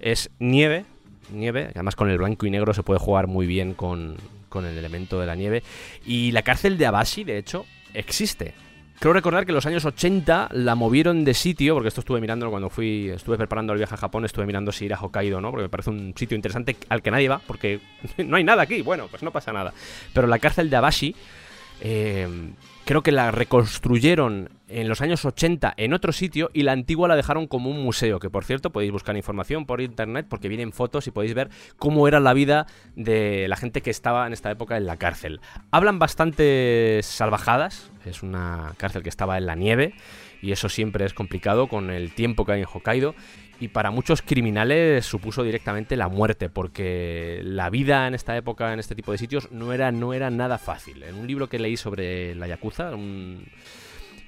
Es 0.00 0.30
nieve, 0.38 0.84
nieve, 1.32 1.70
además 1.74 1.96
con 1.96 2.10
el 2.10 2.18
blanco 2.18 2.46
y 2.46 2.50
negro 2.50 2.74
se 2.74 2.82
puede 2.82 3.00
jugar 3.00 3.26
muy 3.26 3.46
bien 3.46 3.74
con, 3.74 4.16
con 4.48 4.66
el 4.66 4.76
elemento 4.76 5.18
de 5.18 5.26
la 5.26 5.34
nieve. 5.34 5.62
Y 6.04 6.32
la 6.32 6.42
cárcel 6.42 6.78
de 6.78 6.86
Abashi, 6.86 7.24
de 7.24 7.38
hecho, 7.38 7.64
existe. 7.94 8.54
Creo 8.98 9.12
recordar 9.12 9.44
que 9.44 9.52
en 9.52 9.54
los 9.54 9.66
años 9.66 9.84
80 9.84 10.48
la 10.52 10.74
movieron 10.74 11.24
de 11.24 11.32
sitio, 11.32 11.74
porque 11.74 11.88
esto 11.88 12.00
estuve 12.00 12.20
mirando 12.20 12.50
cuando 12.50 12.68
fui, 12.68 13.10
estuve 13.10 13.36
preparando 13.36 13.72
el 13.72 13.78
viaje 13.78 13.94
a 13.94 13.96
Japón, 13.96 14.24
estuve 14.24 14.44
mirando 14.44 14.72
si 14.72 14.86
ir 14.86 14.94
a 14.94 14.98
Hokkaido, 15.00 15.40
¿no? 15.40 15.50
Porque 15.52 15.62
me 15.62 15.68
parece 15.68 15.90
un 15.90 16.14
sitio 16.16 16.34
interesante 16.34 16.76
al 16.88 17.00
que 17.00 17.12
nadie 17.12 17.28
va, 17.28 17.40
porque 17.46 17.78
no 18.18 18.36
hay 18.36 18.42
nada 18.42 18.62
aquí, 18.62 18.82
bueno, 18.82 19.06
pues 19.08 19.22
no 19.22 19.30
pasa 19.30 19.52
nada. 19.52 19.72
Pero 20.12 20.26
la 20.26 20.40
cárcel 20.40 20.68
de 20.68 20.76
Abashi, 20.76 21.14
eh, 21.80 22.26
creo 22.88 23.02
que 23.02 23.12
la 23.12 23.30
reconstruyeron 23.30 24.48
en 24.66 24.88
los 24.88 25.02
años 25.02 25.22
80 25.26 25.74
en 25.76 25.92
otro 25.92 26.10
sitio 26.10 26.48
y 26.54 26.62
la 26.62 26.72
antigua 26.72 27.06
la 27.06 27.16
dejaron 27.16 27.46
como 27.46 27.68
un 27.68 27.82
museo, 27.82 28.18
que 28.18 28.30
por 28.30 28.46
cierto 28.46 28.72
podéis 28.72 28.92
buscar 28.92 29.14
información 29.14 29.66
por 29.66 29.82
internet 29.82 30.24
porque 30.26 30.48
vienen 30.48 30.72
fotos 30.72 31.06
y 31.06 31.10
podéis 31.10 31.34
ver 31.34 31.50
cómo 31.76 32.08
era 32.08 32.18
la 32.18 32.32
vida 32.32 32.66
de 32.96 33.46
la 33.46 33.56
gente 33.56 33.82
que 33.82 33.90
estaba 33.90 34.26
en 34.26 34.32
esta 34.32 34.50
época 34.50 34.78
en 34.78 34.86
la 34.86 34.96
cárcel. 34.96 35.42
Hablan 35.70 35.98
bastante 35.98 37.00
salvajadas, 37.02 37.90
es 38.06 38.22
una 38.22 38.72
cárcel 38.78 39.02
que 39.02 39.10
estaba 39.10 39.36
en 39.36 39.44
la 39.44 39.54
nieve 39.54 39.92
y 40.40 40.52
eso 40.52 40.70
siempre 40.70 41.04
es 41.04 41.12
complicado 41.12 41.66
con 41.66 41.90
el 41.90 42.14
tiempo 42.14 42.46
que 42.46 42.52
hay 42.52 42.60
en 42.60 42.68
Hokkaido. 42.72 43.14
Y 43.60 43.68
para 43.68 43.90
muchos 43.90 44.22
criminales 44.22 45.04
supuso 45.04 45.42
directamente 45.42 45.96
la 45.96 46.08
muerte, 46.08 46.48
porque 46.48 47.40
la 47.42 47.70
vida 47.70 48.06
en 48.06 48.14
esta 48.14 48.36
época, 48.36 48.72
en 48.72 48.78
este 48.78 48.94
tipo 48.94 49.10
de 49.10 49.18
sitios, 49.18 49.50
no 49.50 49.72
era, 49.72 49.90
no 49.90 50.14
era 50.14 50.30
nada 50.30 50.58
fácil. 50.58 51.02
En 51.02 51.16
un 51.16 51.26
libro 51.26 51.48
que 51.48 51.58
leí 51.58 51.76
sobre 51.76 52.36
la 52.36 52.46
Yakuza, 52.46 52.94
un, 52.94 53.44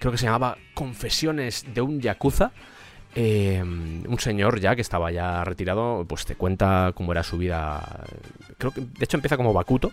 creo 0.01 0.11
que 0.11 0.19
se 0.19 0.27
llamaba 0.27 0.57
Confesiones 0.75 1.65
de 1.73 1.81
un 1.81 2.01
Yakuza, 2.01 2.51
eh, 3.15 3.63
un 3.63 4.19
señor 4.19 4.61
ya 4.61 4.75
que 4.75 4.83
estaba 4.83 5.11
ya 5.11 5.45
retirado, 5.45 6.05
pues 6.09 6.25
te 6.25 6.37
cuenta 6.37 6.93
cómo 6.95 7.13
era 7.13 7.23
su 7.23 7.39
vida. 7.39 8.05
Creo 8.59 8.73
que, 8.73 8.81
de 8.81 9.05
hecho, 9.05 9.17
empieza 9.17 9.37
como 9.37 9.53
Bakuto. 9.53 9.93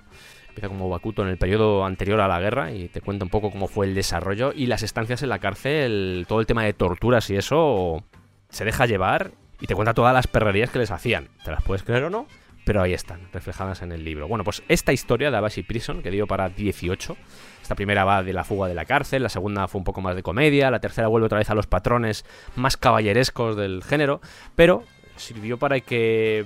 Empieza 0.50 0.70
como 0.70 0.90
Bakuto 0.90 1.22
en 1.22 1.28
el 1.30 1.38
periodo 1.38 1.86
anterior 1.86 2.20
a 2.20 2.28
la 2.28 2.40
guerra 2.40 2.72
y 2.72 2.88
te 2.88 3.02
cuenta 3.02 3.26
un 3.26 3.30
poco 3.30 3.52
cómo 3.52 3.68
fue 3.68 3.86
el 3.86 3.94
desarrollo 3.94 4.54
y 4.56 4.66
las 4.66 4.82
estancias 4.82 5.22
en 5.22 5.30
la 5.30 5.38
cárcel, 5.38 6.26
todo 6.28 6.40
el 6.40 6.48
tema 6.48 6.64
de 6.64 6.74
torturas 6.74 7.30
y 7.30 7.36
eso 7.36 8.04
se 8.50 8.66
deja 8.66 8.86
llevar 8.86 9.32
y 9.60 9.68
te 9.68 9.76
cuenta 9.76 9.94
todas 9.94 10.14
las 10.14 10.28
perrerías 10.28 10.70
que 10.70 10.80
les 10.80 10.92
hacían. 10.92 11.30
¿Te 11.44 11.52
las 11.52 11.64
puedes 11.64 11.84
creer 11.84 12.04
o 12.04 12.10
no? 12.10 12.28
Pero 12.66 12.82
ahí 12.82 12.94
están, 12.94 13.30
reflejadas 13.32 13.82
en 13.82 13.92
el 13.92 14.04
libro. 14.04 14.28
Bueno, 14.28 14.44
pues 14.44 14.62
esta 14.68 14.92
historia 14.92 15.32
de 15.32 15.38
Abashi 15.38 15.64
Prison, 15.64 16.02
que 16.02 16.12
dio 16.12 16.28
para 16.28 16.50
18, 16.50 17.16
esta 17.62 17.76
primera 17.76 18.04
va 18.04 18.24
de 18.24 18.34
la 18.34 18.44
fuga 18.44 18.68
de 18.68 18.74
la 18.74 18.86
cárcel, 18.86 19.24
la 19.24 19.30
segunda 19.30 19.68
fue 19.68 19.80
un 19.80 19.86
poco 19.86 20.02
más 20.02 20.16
de 20.16 20.24
comedia, 20.24 20.70
la 20.70 20.80
tercera 20.80 21.08
vuelve 21.08 21.28
otra 21.28 21.38
vez 21.38 21.50
a 21.50 21.56
los 21.56 21.66
patrones 21.66 22.26
más 22.56 22.76
caballerescos 22.76 23.56
del 23.56 23.84
género, 23.84 24.20
pero 24.56 24.84
sirvió 25.16 25.58
para 25.58 25.80
que 25.80 26.46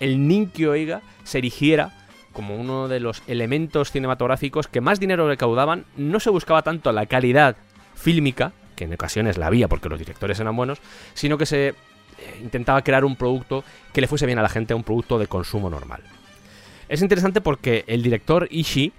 el 0.00 0.28
Ninkyo 0.28 0.74
Eiga 0.74 1.00
se 1.24 1.38
erigiera 1.38 1.92
como 2.34 2.56
uno 2.56 2.88
de 2.88 3.00
los 3.00 3.22
elementos 3.26 3.90
cinematográficos 3.90 4.68
que 4.68 4.82
más 4.82 5.00
dinero 5.00 5.26
recaudaban. 5.26 5.86
No 5.96 6.20
se 6.20 6.30
buscaba 6.30 6.62
tanto 6.62 6.92
la 6.92 7.06
calidad 7.06 7.56
fílmica, 7.94 8.52
que 8.74 8.84
en 8.84 8.94
ocasiones 8.94 9.38
la 9.38 9.46
había 9.46 9.68
porque 9.68 9.88
los 9.88 9.98
directores 9.98 10.40
eran 10.40 10.56
buenos, 10.56 10.78
sino 11.14 11.38
que 11.38 11.46
se 11.46 11.68
eh, 11.68 11.74
intentaba 12.42 12.82
crear 12.82 13.04
un 13.04 13.16
producto 13.16 13.64
que 13.92 14.00
le 14.00 14.06
fuese 14.06 14.26
bien 14.26 14.38
a 14.38 14.42
la 14.42 14.48
gente, 14.48 14.74
un 14.74 14.84
producto 14.84 15.18
de 15.18 15.26
consumo 15.26 15.70
normal. 15.70 16.02
Es 16.88 17.02
interesante 17.02 17.40
porque 17.40 17.84
el 17.86 18.02
director 18.02 18.46
Ishii 18.50 18.92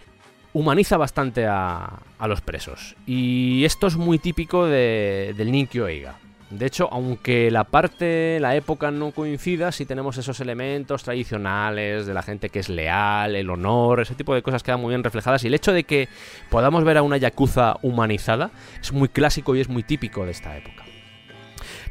humaniza 0.53 0.97
bastante 0.97 1.45
a, 1.45 1.99
los 2.27 2.41
presos. 2.41 2.95
Y 3.05 3.63
esto 3.65 3.87
es 3.87 3.97
muy 3.97 4.19
típico 4.19 4.65
de, 4.65 5.33
del 5.37 5.51
Ninkyo 5.51 5.87
Eiga. 5.87 6.17
De 6.51 6.67
hecho, 6.67 6.87
aunque 6.91 7.49
la 7.49 7.63
parte, 7.63 8.37
la 8.39 8.55
época 8.55 8.91
no 8.91 9.11
coincida, 9.11 9.71
sí 9.71 9.85
tenemos 9.85 10.17
esos 10.17 10.39
elementos 10.39 11.03
tradicionales 11.03 12.05
de 12.05 12.13
la 12.13 12.21
gente 12.21 12.49
que 12.49 12.59
es 12.59 12.69
leal, 12.69 13.35
el 13.35 13.49
honor, 13.49 13.99
ese 14.01 14.13
tipo 14.13 14.33
de 14.35 14.43
cosas 14.43 14.61
quedan 14.61 14.79
muy 14.79 14.89
bien 14.89 15.03
reflejadas. 15.03 15.43
Y 15.43 15.47
el 15.47 15.55
hecho 15.55 15.73
de 15.73 15.83
que 15.85 16.07
podamos 16.49 16.83
ver 16.83 16.97
a 16.97 17.01
una 17.01 17.17
yakuza 17.17 17.77
humanizada 17.81 18.51
es 18.79 18.93
muy 18.93 19.09
clásico 19.09 19.55
y 19.55 19.59
es 19.61 19.69
muy 19.69 19.81
típico 19.83 20.23
de 20.25 20.31
esta 20.31 20.55
época. 20.55 20.83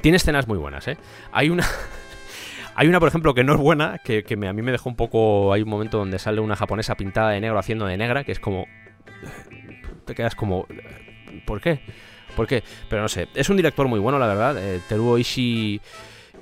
Tiene 0.01 0.17
escenas 0.17 0.47
muy 0.47 0.57
buenas, 0.59 0.87
¿eh? 0.88 0.97
Hay 1.33 1.51
una... 1.51 1.64
Hay 2.77 2.88
una, 2.88 2.99
por 2.99 3.09
ejemplo, 3.09 3.35
que 3.35 3.45
no 3.45 3.55
es 3.55 3.61
buena, 3.61 3.99
que, 4.03 4.25
que 4.25 4.37
me- 4.37 4.49
a 4.49 4.53
mí 4.53 4.61
me 4.61 4.73
dejó 4.73 4.88
un 4.88 4.97
poco... 4.97 5.53
Hay 5.53 5.62
un 5.62 5.69
momento 5.69 5.97
donde 5.99 6.19
sale 6.19 6.40
una 6.40 6.57
japonesa 6.57 6.97
pintada 6.97 7.31
de 7.31 7.40
negro 7.40 7.57
haciendo 7.59 7.87
de 7.87 7.97
negra, 7.97 8.25
que 8.25 8.33
es 8.33 8.40
como... 8.40 8.67
Te 10.05 10.14
quedas 10.17 10.35
como... 10.35 10.67
¿Por 11.47 11.61
qué? 11.61 11.81
¿Por 12.37 12.47
qué? 12.47 12.62
Pero 12.88 13.03
no 13.03 13.09
sé. 13.09 13.29
Es 13.35 13.49
un 13.49 13.57
director 13.57 13.87
muy 13.88 14.01
bueno, 14.01 14.18
la 14.18 14.27
verdad. 14.27 14.57
Eh, 14.59 14.81
Teruo 14.88 15.18
Ishii... 15.18 15.81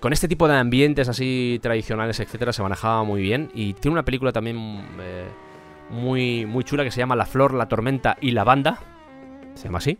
Con 0.00 0.12
este 0.12 0.26
tipo 0.26 0.48
de 0.48 0.56
ambientes 0.56 1.08
así 1.08 1.60
tradicionales, 1.62 2.18
etcétera, 2.18 2.52
se 2.52 2.60
manejaba 2.60 3.04
muy 3.04 3.22
bien. 3.22 3.52
Y 3.54 3.74
tiene 3.74 3.92
una 3.92 4.04
película 4.04 4.32
también 4.32 4.84
eh, 5.00 5.28
muy, 5.90 6.44
muy 6.44 6.64
chula 6.64 6.82
que 6.82 6.90
se 6.90 6.98
llama 6.98 7.14
La 7.14 7.24
Flor, 7.24 7.54
la 7.54 7.68
Tormenta 7.68 8.16
y 8.20 8.32
la 8.32 8.42
Banda. 8.42 8.80
Se 9.54 9.64
llama 9.64 9.78
así. 9.78 9.98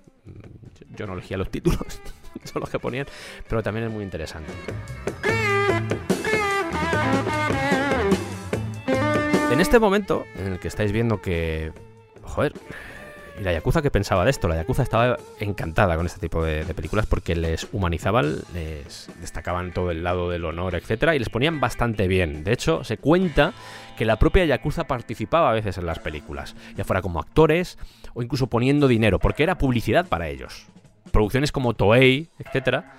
Yo 0.96 1.06
no 1.06 1.12
elegía 1.12 1.36
los 1.36 1.50
títulos, 1.50 2.00
son 2.44 2.60
los 2.60 2.68
que 2.68 2.80
ponían. 2.80 3.06
Pero 3.48 3.62
también 3.62 3.86
es 3.86 3.92
muy 3.92 4.02
interesante. 4.02 4.52
En 9.52 9.60
este 9.60 9.78
momento, 9.78 10.24
en 10.36 10.54
el 10.54 10.58
que 10.58 10.66
estáis 10.66 10.90
viendo 10.90 11.20
que. 11.20 11.72
Joder. 12.22 12.54
¿Y 13.38 13.42
la 13.42 13.52
Yakuza 13.52 13.82
qué 13.82 13.90
pensaba 13.90 14.24
de 14.24 14.30
esto? 14.30 14.48
La 14.48 14.56
Yakuza 14.56 14.82
estaba 14.82 15.16
encantada 15.40 15.96
con 15.96 16.06
este 16.06 16.20
tipo 16.20 16.44
de, 16.44 16.64
películas 16.74 17.06
porque 17.06 17.34
les 17.34 17.66
humanizaban, 17.72 18.36
les 18.52 19.10
destacaban 19.20 19.72
todo 19.72 19.90
el 19.90 20.02
lado 20.04 20.30
del 20.30 20.44
honor, 20.44 20.74
etcétera, 20.74 21.14
y 21.14 21.18
les 21.18 21.28
ponían 21.28 21.60
bastante 21.60 22.08
bien. 22.08 22.44
De 22.44 22.52
hecho, 22.52 22.84
se 22.84 22.98
cuenta 22.98 23.52
que 23.96 24.04
la 24.04 24.18
propia 24.18 24.44
Yakuza 24.44 24.84
participaba 24.84 25.50
a 25.50 25.52
veces 25.52 25.78
en 25.78 25.86
las 25.86 25.98
películas, 25.98 26.54
ya 26.76 26.84
fuera 26.84 27.02
como 27.02 27.20
actores 27.20 27.78
o 28.14 28.22
incluso 28.22 28.48
poniendo 28.48 28.88
dinero, 28.88 29.18
porque 29.18 29.42
era 29.42 29.58
publicidad 29.58 30.06
para 30.06 30.28
ellos. 30.28 30.66
Producciones 31.10 31.52
como 31.52 31.74
Toei, 31.74 32.28
etcétera, 32.38 32.94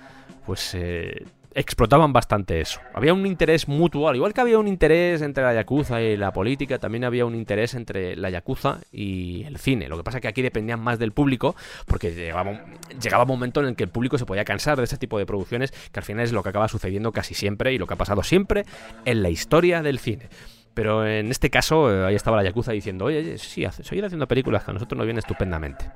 pues 0.46 0.74
eh, 0.74 1.24
explotaban 1.54 2.12
bastante 2.12 2.60
eso. 2.60 2.80
Había 2.94 3.14
un 3.14 3.26
interés 3.26 3.68
mutuo, 3.68 4.08
al 4.08 4.16
igual 4.16 4.34
que 4.34 4.40
había 4.40 4.58
un 4.58 4.68
interés 4.68 5.22
entre 5.22 5.44
la 5.44 5.54
Yakuza 5.54 6.02
y 6.02 6.16
la 6.16 6.32
política, 6.32 6.78
también 6.78 7.04
había 7.04 7.24
un 7.24 7.34
interés 7.34 7.74
entre 7.74 8.16
la 8.16 8.30
Yakuza 8.30 8.80
y 8.92 9.44
el 9.44 9.58
cine. 9.58 9.88
Lo 9.88 9.96
que 9.96 10.02
pasa 10.02 10.18
es 10.18 10.22
que 10.22 10.28
aquí 10.28 10.42
dependían 10.42 10.80
más 10.80 10.98
del 10.98 11.12
público, 11.12 11.54
porque 11.86 12.12
llegaba, 12.12 12.64
llegaba 13.00 13.22
un 13.24 13.28
momento 13.28 13.60
en 13.60 13.66
el 13.66 13.76
que 13.76 13.84
el 13.84 13.90
público 13.90 14.18
se 14.18 14.26
podía 14.26 14.44
cansar 14.44 14.78
de 14.78 14.84
ese 14.84 14.98
tipo 14.98 15.18
de 15.18 15.26
producciones, 15.26 15.70
que 15.70 16.00
al 16.00 16.04
final 16.04 16.24
es 16.24 16.32
lo 16.32 16.42
que 16.42 16.48
acaba 16.48 16.68
sucediendo 16.68 17.12
casi 17.12 17.34
siempre 17.34 17.72
y 17.72 17.78
lo 17.78 17.86
que 17.86 17.94
ha 17.94 17.98
pasado 17.98 18.22
siempre 18.22 18.64
en 19.04 19.22
la 19.22 19.30
historia 19.30 19.82
del 19.82 19.98
cine. 19.98 20.28
Pero 20.74 21.06
en 21.06 21.30
este 21.30 21.50
caso, 21.50 21.90
eh, 21.92 22.04
ahí 22.04 22.16
estaba 22.16 22.36
la 22.36 22.42
Yakuza 22.42 22.72
diciendo, 22.72 23.04
oye, 23.04 23.38
sí, 23.38 23.64
seguir 23.82 24.04
haciendo 24.04 24.26
películas 24.26 24.64
que 24.64 24.72
a 24.72 24.74
nosotros 24.74 24.96
nos 24.98 25.06
viene 25.06 25.20
estupendamente. 25.20 25.86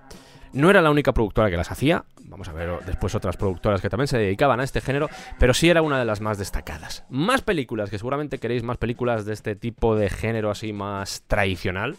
No 0.53 0.71
era 0.71 0.81
la 0.81 0.91
única 0.91 1.13
productora 1.13 1.51
que 1.51 1.57
las 1.57 1.71
hacía, 1.71 2.05
vamos 2.25 2.49
a 2.49 2.53
ver 2.53 2.71
después 2.87 3.15
otras 3.15 3.37
productoras 3.37 3.81
que 3.81 3.91
también 3.91 4.09
se 4.09 4.19
dedicaban 4.19 4.61
a 4.61 4.65
este 4.65 4.81
género, 4.81 5.09
pero 5.39 5.55
sí 5.55 5.69
era 5.69 5.83
una 5.83 5.99
de 5.99 6.05
las 6.05 6.21
más 6.21 6.39
destacadas. 6.39 7.05
Más 7.11 7.43
películas, 7.43 7.91
que 7.91 7.99
seguramente 7.99 8.39
queréis 8.39 8.63
más 8.63 8.77
películas 8.77 9.25
de 9.25 9.35
este 9.35 9.57
tipo 9.57 9.97
de 9.97 10.09
género 10.09 10.51
así 10.51 10.73
más 10.73 11.23
tradicional. 11.27 11.97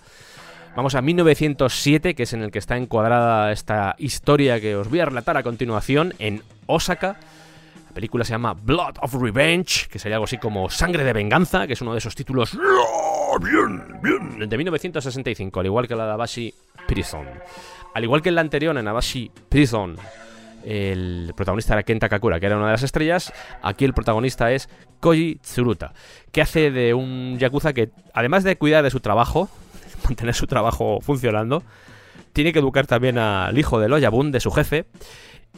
Vamos 0.75 0.95
a 0.95 1.01
1907, 1.01 2.15
que 2.15 2.23
es 2.23 2.33
en 2.33 2.43
el 2.43 2.51
que 2.51 2.59
está 2.59 2.77
encuadrada 2.77 3.51
esta 3.51 3.95
historia 3.97 4.61
que 4.61 4.75
os 4.75 4.89
voy 4.89 4.99
a 4.99 5.05
relatar 5.05 5.35
a 5.35 5.43
continuación 5.43 6.13
en 6.19 6.43
Osaka. 6.67 7.17
La 7.87 7.93
película 7.93 8.23
se 8.23 8.31
llama 8.31 8.53
Blood 8.53 8.97
of 9.01 9.15
Revenge, 9.15 9.87
que 9.89 9.97
sería 9.97 10.17
algo 10.17 10.25
así 10.25 10.37
como 10.37 10.69
Sangre 10.69 11.03
de 11.03 11.11
Venganza, 11.11 11.65
que 11.65 11.73
es 11.73 11.81
uno 11.81 11.93
de 11.93 11.97
esos 11.97 12.15
títulos 12.15 12.57
bien, 13.37 13.99
bien, 14.01 14.49
de 14.49 14.57
1965, 14.57 15.59
al 15.59 15.65
igual 15.65 15.87
que 15.87 15.95
la 15.95 16.05
de 16.05 16.11
Abashi 16.13 16.53
Prison. 16.87 17.27
Al 17.93 18.03
igual 18.03 18.21
que 18.21 18.29
en 18.29 18.35
la 18.35 18.41
anterior, 18.41 18.77
en 18.77 18.87
Abashi 18.87 19.31
Prison, 19.49 19.97
el 20.63 21.33
protagonista 21.35 21.73
era 21.73 21.83
Kenta 21.83 22.09
Kakura, 22.09 22.39
que 22.39 22.45
era 22.45 22.57
una 22.57 22.67
de 22.67 22.73
las 22.73 22.83
estrellas. 22.83 23.33
Aquí 23.61 23.85
el 23.85 23.93
protagonista 23.93 24.51
es 24.51 24.69
Koji 24.99 25.35
Tsuruta, 25.35 25.93
que 26.31 26.41
hace 26.41 26.71
de 26.71 26.93
un 26.93 27.37
yakuza 27.39 27.73
que, 27.73 27.89
además 28.13 28.43
de 28.43 28.57
cuidar 28.57 28.83
de 28.83 28.91
su 28.91 28.99
trabajo, 28.99 29.49
mantener 30.05 30.35
su 30.35 30.47
trabajo 30.47 30.99
funcionando, 31.01 31.63
tiene 32.33 32.53
que 32.53 32.59
educar 32.59 32.87
también 32.87 33.17
al 33.17 33.57
hijo 33.57 33.79
del 33.79 33.93
Oyabun, 33.93 34.31
de 34.31 34.39
su 34.39 34.51
jefe, 34.51 34.85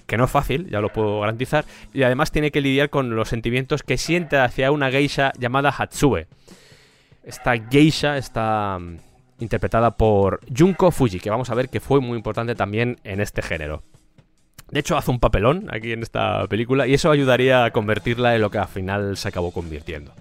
que 0.07 0.17
no 0.17 0.25
es 0.25 0.31
fácil, 0.31 0.69
ya 0.69 0.79
lo 0.81 0.89
puedo 0.89 1.19
garantizar, 1.19 1.65
y 1.93 2.03
además 2.03 2.31
tiene 2.31 2.51
que 2.51 2.61
lidiar 2.61 2.89
con 2.89 3.15
los 3.15 3.29
sentimientos 3.29 3.83
que 3.83 3.97
siente 3.97 4.37
hacia 4.37 4.71
una 4.71 4.89
geisha 4.89 5.33
llamada 5.37 5.73
Hatsue. 5.77 6.27
Esta 7.23 7.53
geisha 7.57 8.17
está 8.17 8.79
mm, 8.79 8.97
interpretada 9.41 9.97
por 9.97 10.39
Junko 10.55 10.91
Fuji, 10.91 11.19
que 11.19 11.29
vamos 11.29 11.49
a 11.49 11.55
ver 11.55 11.69
que 11.69 11.79
fue 11.79 11.99
muy 11.99 12.17
importante 12.17 12.55
también 12.55 12.99
en 13.03 13.19
este 13.19 13.41
género. 13.41 13.83
De 14.69 14.79
hecho, 14.79 14.95
hace 14.95 15.11
un 15.11 15.19
papelón 15.19 15.67
aquí 15.69 15.91
en 15.91 16.01
esta 16.01 16.47
película 16.47 16.87
y 16.87 16.93
eso 16.93 17.11
ayudaría 17.11 17.65
a 17.65 17.71
convertirla 17.71 18.35
en 18.35 18.41
lo 18.41 18.49
que 18.49 18.57
al 18.57 18.67
final 18.67 19.17
se 19.17 19.27
acabó 19.27 19.51
convirtiendo. 19.51 20.13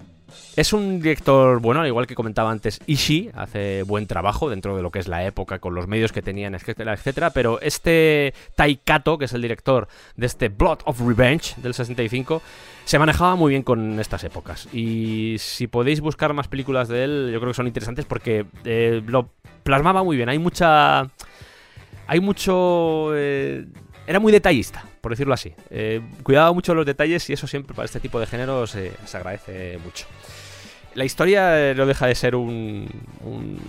Es 0.57 0.73
un 0.73 1.01
director, 1.01 1.61
bueno, 1.61 1.81
al 1.81 1.87
igual 1.87 2.07
que 2.07 2.15
comentaba 2.15 2.51
antes, 2.51 2.81
Ishii 2.87 3.31
hace 3.35 3.83
buen 3.83 4.07
trabajo 4.07 4.51
dentro 4.51 4.77
de 4.77 4.83
lo 4.83 4.91
que 4.91 4.99
es 4.99 5.09
la 5.09 5.25
época, 5.25 5.59
con 5.59 5.75
los 5.75 5.87
medios 5.87 6.13
que 6.13 6.23
tenían, 6.23 6.55
etcétera, 6.55 6.95
etcétera, 6.95 7.31
pero 7.31 7.61
este 7.61 8.35
Taikato, 8.55 9.19
que 9.19 9.27
es 9.27 9.33
el 9.33 9.43
director 9.43 9.89
de 10.17 10.27
este 10.27 10.49
Blood 10.49 10.81
of 10.85 11.01
Revenge 11.01 11.55
del 11.59 11.75
65, 11.75 12.43
se 12.85 12.99
manejaba 12.99 13.37
muy 13.37 13.51
bien 13.51 13.63
con 13.63 13.99
estas 14.01 14.25
épocas. 14.25 14.69
Y 14.73 15.37
si 15.39 15.67
podéis 15.67 16.01
buscar 16.01 16.33
más 16.33 16.49
películas 16.49 16.89
de 16.89 17.05
él, 17.05 17.31
yo 17.33 17.41
creo 17.41 17.51
que 17.53 17.57
son 17.57 17.67
interesantes 17.67 18.05
porque 18.05 18.47
eh, 18.65 19.03
lo 19.07 19.31
plasmaba 19.63 20.03
muy 20.03 20.17
bien. 20.17 20.29
Hay 20.29 20.39
mucha... 20.39 21.11
Hay 22.07 22.19
mucho... 22.21 23.13
eh, 23.15 23.67
era 24.11 24.19
muy 24.19 24.33
detallista, 24.33 24.85
por 25.01 25.13
decirlo 25.13 25.35
así. 25.35 25.55
Eh, 25.71 26.01
cuidaba 26.25 26.53
mucho 26.53 26.75
los 26.75 26.85
detalles 26.85 27.31
y 27.31 27.33
eso 27.33 27.47
siempre 27.47 27.77
para 27.77 27.87
este 27.87 28.01
tipo 28.01 28.19
de 28.19 28.27
géneros 28.27 28.75
eh, 28.75 28.93
se 29.05 29.17
agradece 29.17 29.79
mucho. 29.85 30.07
La 30.95 31.05
historia 31.05 31.75
no 31.75 31.87
deja 31.87 32.07
de 32.07 32.15
ser 32.15 32.35
un, 32.35 32.89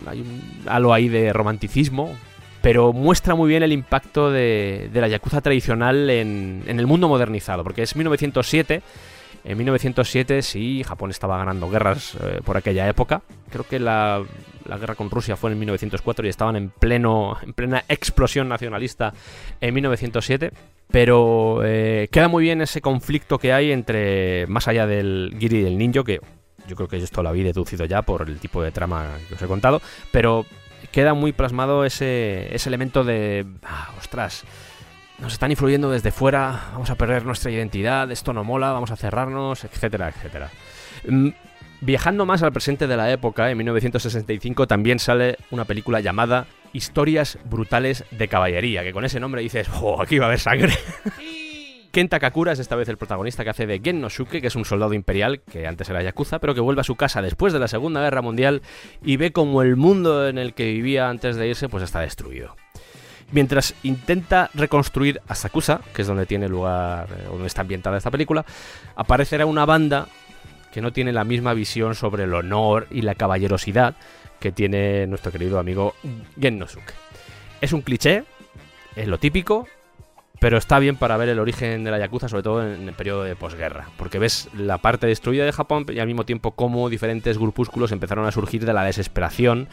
Hay 0.08 0.22
un 0.22 0.42
halo 0.68 0.94
ahí 0.94 1.08
de 1.08 1.32
romanticismo, 1.34 2.16
pero 2.62 2.94
muestra 2.94 3.36
muy 3.36 3.50
bien 3.50 3.64
el 3.64 3.72
impacto 3.72 4.32
de, 4.32 4.90
la 4.94 5.08
Yakuza 5.08 5.42
tradicional 5.42 6.10
en, 6.10 6.64
el 6.68 6.88
mundo 6.88 7.08
modernizado, 7.08 7.64
porque 7.64 7.84
es 7.84 7.96
1907. 7.96 8.82
En 9.44 9.58
1907 9.58 10.44
sí, 10.44 10.84
Japón 10.84 11.10
estaba 11.10 11.38
ganando 11.38 11.68
guerras 11.68 12.16
eh, 12.22 12.42
por 12.46 12.58
aquella 12.58 12.88
época. 12.88 13.24
Creo 13.50 13.66
que 13.68 13.80
la, 13.80 14.24
guerra 14.80 14.94
con 14.94 15.10
Rusia 15.10 15.36
fue 15.36 15.52
en 15.52 15.58
1904 15.58 16.28
y 16.28 16.30
estaban 16.30 16.56
en, 16.56 16.70
pleno, 16.70 17.36
en 17.42 17.54
plena 17.54 17.84
explosión 17.88 18.48
nacionalista 18.48 19.14
en 19.60 19.74
1907. 19.74 20.52
Pero 20.92 21.62
eh, 21.64 22.08
queda 22.12 22.28
muy 22.28 22.44
bien 22.44 22.62
ese 22.62 22.82
conflicto 22.82 23.40
que 23.40 23.54
hay 23.54 23.72
entre, 23.72 24.46
más 24.46 24.68
allá 24.68 24.86
del 24.86 25.36
Giri 25.40 25.60
y 25.60 25.62
del 25.64 25.78
Ninjo, 25.78 26.04
que 26.04 26.20
yo 26.72 26.76
creo 26.78 26.88
que 26.88 26.98
esto 26.98 27.22
lo 27.22 27.30
habéis 27.30 27.44
deducido 27.44 27.84
ya 27.84 28.02
por 28.02 28.30
el 28.30 28.40
tipo 28.40 28.64
de 28.64 28.72
trama 28.72 29.18
que 29.28 29.36
os 29.36 29.42
he 29.42 29.48
contado, 29.48 29.82
pero 30.10 30.46
queda 30.94 31.14
muy 31.14 31.34
plasmado 31.34 31.84
ese, 31.84 32.48
ese 32.56 32.70
elemento 32.70 33.04
de, 33.04 33.46
ah, 33.64 33.90
ostras, 34.00 34.46
nos 35.20 35.34
están 35.34 35.52
influyendo 35.52 35.92
desde 35.92 36.12
fuera, 36.12 36.70
vamos 36.72 36.90
a 36.90 36.96
perder 36.96 37.26
nuestra 37.26 37.52
identidad, 37.52 38.10
esto 38.10 38.32
no 38.32 38.46
mola, 38.46 38.72
vamos 38.72 38.90
a 38.92 38.96
cerrarnos, 38.96 39.66
etcétera, 39.66 40.08
etcétera. 40.08 40.50
Mm, 41.08 41.30
Viajando 41.84 42.28
más 42.28 42.44
al 42.44 42.54
presente 42.54 42.86
de 42.86 42.96
la 42.96 43.12
época, 43.12 43.50
en 43.50 43.58
1965 43.58 44.68
también 44.68 45.00
sale 45.00 45.38
una 45.50 45.66
película 45.66 46.00
llamada 46.00 46.46
Historias 46.74 47.40
brutales 47.44 48.06
de 48.12 48.28
caballería, 48.28 48.84
que 48.84 48.94
con 48.94 49.04
ese 49.04 49.20
nombre 49.20 49.42
dices, 49.42 49.68
¡oh, 49.82 50.00
aquí 50.00 50.20
va 50.20 50.26
a 50.26 50.28
haber 50.28 50.40
sangre! 50.40 50.78
Ken 51.92 52.08
Takakura 52.08 52.54
es 52.54 52.60
esta 52.60 52.78
vez 52.78 52.88
el 52.88 52.98
protagonista 52.98 53.44
que 53.44 53.50
hace 53.50 53.68
de 53.68 53.82
Gen 53.84 54.00
Nosuke, 54.00 54.40
que 54.40 54.48
es 54.48 54.56
un 54.56 54.64
soldado 54.64 54.94
imperial 54.94 55.42
que 55.42 55.68
antes 55.68 55.90
era 55.90 56.02
Yakuza, 56.02 56.40
pero 56.40 56.56
que 56.56 56.62
vuelve 56.62 56.82
a 56.82 56.86
su 56.86 56.96
casa 56.96 57.22
después 57.22 57.52
de 57.52 57.60
la 57.60 57.68
Segunda 57.68 58.02
Guerra 58.02 58.22
Mundial 58.22 58.62
y 59.04 59.18
ve 59.18 59.34
como 59.34 59.62
el 59.62 59.76
mundo 59.76 60.28
en 60.28 60.38
el 60.38 60.54
que 60.54 60.72
vivía 60.72 61.10
antes 61.10 61.36
de 61.36 61.50
irse 61.50 61.68
pues 61.68 61.84
está 61.84 62.00
destruido. 62.00 62.56
Mientras 63.34 63.76
intenta 63.84 64.50
reconstruir 64.54 65.22
Asakusa, 65.28 65.82
que 65.94 66.02
es 66.02 66.08
donde 66.08 66.26
tiene 66.26 66.48
lugar, 66.48 67.10
eh, 67.12 67.26
donde 67.30 67.48
está 67.48 67.62
ambientada 67.62 67.98
esta 67.98 68.12
película, 68.12 68.46
aparecerá 68.96 69.46
una 69.46 69.66
banda 69.66 70.08
que 70.74 70.82
no 70.82 70.94
tiene 70.94 71.12
la 71.12 71.26
misma 71.26 71.54
visión 71.54 71.96
sobre 71.96 72.24
el 72.24 72.34
honor 72.34 72.88
y 72.90 73.02
la 73.02 73.16
caballerosidad 73.16 73.96
que 74.40 74.54
tiene 74.54 75.08
nuestro 75.08 75.32
querido 75.32 75.60
amigo 75.60 75.94
Gen 76.40 76.58
Nosuke. 76.58 76.94
Es 77.60 77.74
un 77.74 77.82
cliché, 77.82 78.24
es 78.96 79.08
lo 79.08 79.20
típico, 79.20 79.68
pero 80.42 80.58
está 80.58 80.80
bien 80.80 80.96
para 80.96 81.18
ver 81.18 81.30
el 81.30 81.38
origen 81.38 81.84
de 81.84 81.92
la 81.92 82.00
Yakuza, 82.00 82.28
sobre 82.28 82.42
todo 82.42 82.66
en 82.66 82.88
el 82.88 82.96
periodo 82.96 83.22
de 83.22 83.36
posguerra, 83.36 83.90
porque 83.96 84.18
ves 84.18 84.50
la 84.58 84.80
parte 84.80 85.06
destruida 85.06 85.46
de 85.46 85.52
Japón 85.52 85.86
y 85.88 86.00
al 86.00 86.08
mismo 86.08 86.26
tiempo 86.26 86.54
cómo 86.54 86.90
diferentes 86.90 87.38
grupúsculos 87.38 87.92
empezaron 87.92 88.26
a 88.26 88.32
surgir 88.32 88.66
de 88.66 88.74
la 88.74 88.84
desesperación 88.84 89.68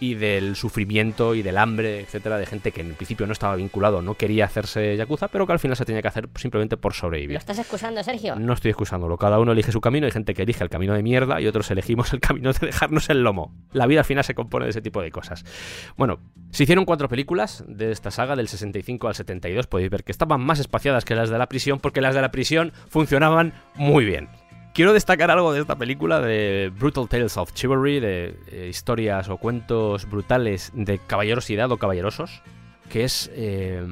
y 0.00 0.14
del 0.14 0.56
sufrimiento 0.56 1.34
y 1.34 1.42
del 1.42 1.58
hambre, 1.58 2.00
etcétera, 2.00 2.38
de 2.38 2.46
gente 2.46 2.72
que 2.72 2.80
en 2.82 2.94
principio 2.94 3.26
no 3.26 3.32
estaba 3.32 3.56
vinculado, 3.56 4.02
no 4.02 4.14
quería 4.14 4.44
hacerse 4.44 4.96
Yakuza, 4.96 5.28
pero 5.28 5.46
que 5.46 5.52
al 5.52 5.58
final 5.58 5.76
se 5.76 5.84
tenía 5.84 6.02
que 6.02 6.08
hacer 6.08 6.28
simplemente 6.36 6.76
por 6.76 6.92
¿Lo 6.92 6.98
sobrevivir. 6.98 7.36
estás 7.36 7.58
excusando, 7.58 8.02
Sergio? 8.02 8.36
No 8.36 8.52
estoy 8.52 8.70
excusándolo, 8.70 9.16
cada 9.16 9.38
uno 9.38 9.52
elige 9.52 9.72
su 9.72 9.80
camino, 9.80 10.06
hay 10.06 10.12
gente 10.12 10.34
que 10.34 10.42
elige 10.42 10.62
el 10.62 10.70
camino 10.70 10.94
de 10.94 11.02
mierda 11.02 11.40
y 11.40 11.46
otros 11.46 11.70
elegimos 11.70 12.12
el 12.12 12.20
camino 12.20 12.52
de 12.52 12.66
dejarnos 12.66 13.08
el 13.10 13.22
lomo. 13.22 13.54
La 13.72 13.86
vida 13.86 14.00
al 14.00 14.06
final 14.06 14.24
se 14.24 14.34
compone 14.34 14.66
de 14.66 14.70
ese 14.70 14.82
tipo 14.82 15.02
de 15.02 15.10
cosas. 15.10 15.44
Bueno, 15.96 16.18
se 16.50 16.64
hicieron 16.64 16.84
cuatro 16.84 17.08
películas 17.08 17.64
de 17.66 17.92
esta 17.92 18.10
saga 18.10 18.36
del 18.36 18.48
65 18.48 19.08
al 19.08 19.14
72, 19.14 19.66
podéis 19.66 19.90
ver 19.90 20.04
que 20.04 20.12
estaban 20.12 20.40
más 20.40 20.60
espaciadas 20.60 21.04
que 21.04 21.14
las 21.14 21.30
de 21.30 21.38
la 21.38 21.48
prisión 21.48 21.80
porque 21.80 22.00
las 22.00 22.14
de 22.14 22.22
la 22.22 22.30
prisión 22.30 22.72
funcionaban 22.88 23.52
muy 23.74 24.04
bien. 24.04 24.28
Quiero 24.76 24.92
destacar 24.92 25.30
algo 25.30 25.54
de 25.54 25.62
esta 25.62 25.78
película 25.78 26.20
de 26.20 26.70
Brutal 26.78 27.08
Tales 27.08 27.38
of 27.38 27.54
Chivalry, 27.54 27.98
de 27.98 28.38
eh, 28.48 28.66
historias 28.68 29.30
o 29.30 29.38
cuentos 29.38 30.04
brutales 30.04 30.70
de 30.74 30.98
caballerosidad 30.98 31.72
o 31.72 31.78
caballerosos, 31.78 32.42
que 32.90 33.04
es 33.04 33.30
eh, 33.32 33.82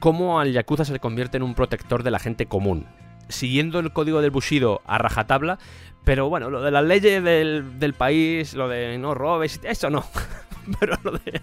cómo 0.00 0.40
al 0.40 0.52
Yakuza 0.52 0.84
se 0.84 0.98
convierte 0.98 1.36
en 1.36 1.44
un 1.44 1.54
protector 1.54 2.02
de 2.02 2.10
la 2.10 2.18
gente 2.18 2.46
común, 2.46 2.88
siguiendo 3.28 3.78
el 3.78 3.92
código 3.92 4.22
del 4.22 4.32
Bushido 4.32 4.82
a 4.86 4.98
rajatabla, 4.98 5.60
pero 6.02 6.28
bueno, 6.28 6.50
lo 6.50 6.62
de 6.62 6.72
las 6.72 6.84
leyes 6.84 7.22
del, 7.22 7.78
del 7.78 7.94
país, 7.94 8.54
lo 8.54 8.66
de 8.66 8.98
no 8.98 9.14
robes, 9.14 9.60
eso 9.62 9.88
no, 9.88 10.04
pero 10.80 10.98
lo 11.04 11.12
de, 11.12 11.42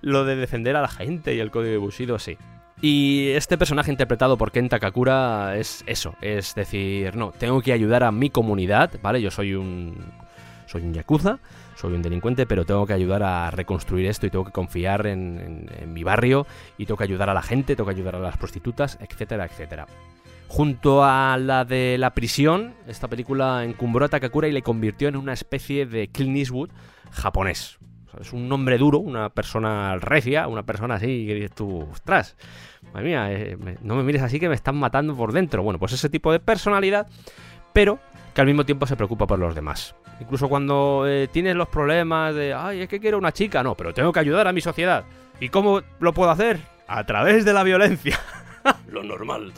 lo 0.00 0.24
de 0.24 0.34
defender 0.34 0.74
a 0.74 0.82
la 0.82 0.88
gente 0.88 1.32
y 1.32 1.38
el 1.38 1.52
código 1.52 1.74
de 1.74 1.78
Bushido 1.78 2.18
sí. 2.18 2.36
Y 2.84 3.28
este 3.30 3.56
personaje 3.56 3.92
interpretado 3.92 4.36
por 4.36 4.50
Ken 4.50 4.68
Takakura 4.68 5.56
es 5.56 5.84
eso, 5.86 6.16
es 6.20 6.52
decir, 6.56 7.14
no, 7.14 7.30
tengo 7.30 7.62
que 7.62 7.72
ayudar 7.72 8.02
a 8.02 8.10
mi 8.10 8.28
comunidad, 8.28 8.90
¿vale? 9.00 9.22
Yo 9.22 9.30
soy 9.30 9.54
un 9.54 9.94
soy 10.66 10.82
un 10.82 10.92
yakuza, 10.92 11.38
soy 11.76 11.92
un 11.92 12.02
delincuente, 12.02 12.44
pero 12.44 12.64
tengo 12.64 12.84
que 12.84 12.92
ayudar 12.92 13.22
a 13.22 13.52
reconstruir 13.52 14.06
esto 14.06 14.26
y 14.26 14.30
tengo 14.30 14.44
que 14.44 14.50
confiar 14.50 15.06
en, 15.06 15.70
mi 15.86 16.02
barrio 16.02 16.44
y 16.76 16.86
tengo 16.86 16.96
que 16.98 17.04
ayudar 17.04 17.30
a 17.30 17.34
la 17.34 17.42
gente, 17.42 17.76
tengo 17.76 17.88
que 17.88 17.94
ayudar 17.94 18.16
a 18.16 18.18
las 18.18 18.36
prostitutas, 18.36 18.98
etcétera, 19.00 19.44
etcétera. 19.44 19.86
Junto 20.48 21.04
a 21.04 21.36
la 21.38 21.64
de 21.64 21.98
la 21.98 22.14
prisión, 22.14 22.74
esta 22.88 23.06
película 23.06 23.64
encumbró 23.64 24.06
a 24.06 24.08
Takakura 24.08 24.48
y 24.48 24.52
le 24.52 24.62
convirtió 24.62 25.06
en 25.06 25.16
una 25.16 25.34
especie 25.34 25.86
de 25.86 26.08
Clint 26.08 26.36
Eastwood 26.36 26.70
japonés. 27.12 27.78
Es 28.20 28.32
un 28.32 28.48
nombre 28.48 28.76
duro, 28.76 28.98
una 28.98 29.30
persona 29.30 29.96
recia, 29.96 30.46
una 30.48 30.64
persona 30.64 30.96
así 30.96 31.26
que 31.26 31.48
tú, 31.48 31.88
ostras, 31.90 32.36
madre 32.92 33.08
mía, 33.08 33.32
eh, 33.32 33.56
no 33.82 33.96
me 33.96 34.02
mires 34.02 34.22
así 34.22 34.38
que 34.38 34.48
me 34.48 34.54
están 34.54 34.76
matando 34.76 35.16
por 35.16 35.32
dentro. 35.32 35.62
Bueno, 35.62 35.78
pues 35.78 35.92
ese 35.92 36.08
tipo 36.08 36.32
de 36.32 36.40
personalidad, 36.40 37.06
pero 37.72 37.98
que 38.34 38.40
al 38.40 38.46
mismo 38.46 38.64
tiempo 38.64 38.86
se 38.86 38.96
preocupa 38.96 39.26
por 39.26 39.38
los 39.38 39.54
demás. 39.54 39.94
Incluso 40.20 40.48
cuando 40.48 41.04
eh, 41.06 41.28
tienes 41.32 41.56
los 41.56 41.68
problemas 41.68 42.34
de, 42.34 42.54
ay, 42.54 42.82
es 42.82 42.88
que 42.88 43.00
quiero 43.00 43.18
una 43.18 43.32
chica, 43.32 43.62
no, 43.62 43.74
pero 43.74 43.92
tengo 43.92 44.12
que 44.12 44.20
ayudar 44.20 44.46
a 44.46 44.52
mi 44.52 44.60
sociedad. 44.60 45.04
¿Y 45.40 45.48
cómo 45.48 45.82
lo 46.00 46.12
puedo 46.12 46.30
hacer? 46.30 46.60
A 46.86 47.04
través 47.04 47.44
de 47.44 47.52
la 47.52 47.62
violencia. 47.62 48.18
lo 48.88 49.02
normal. 49.02 49.52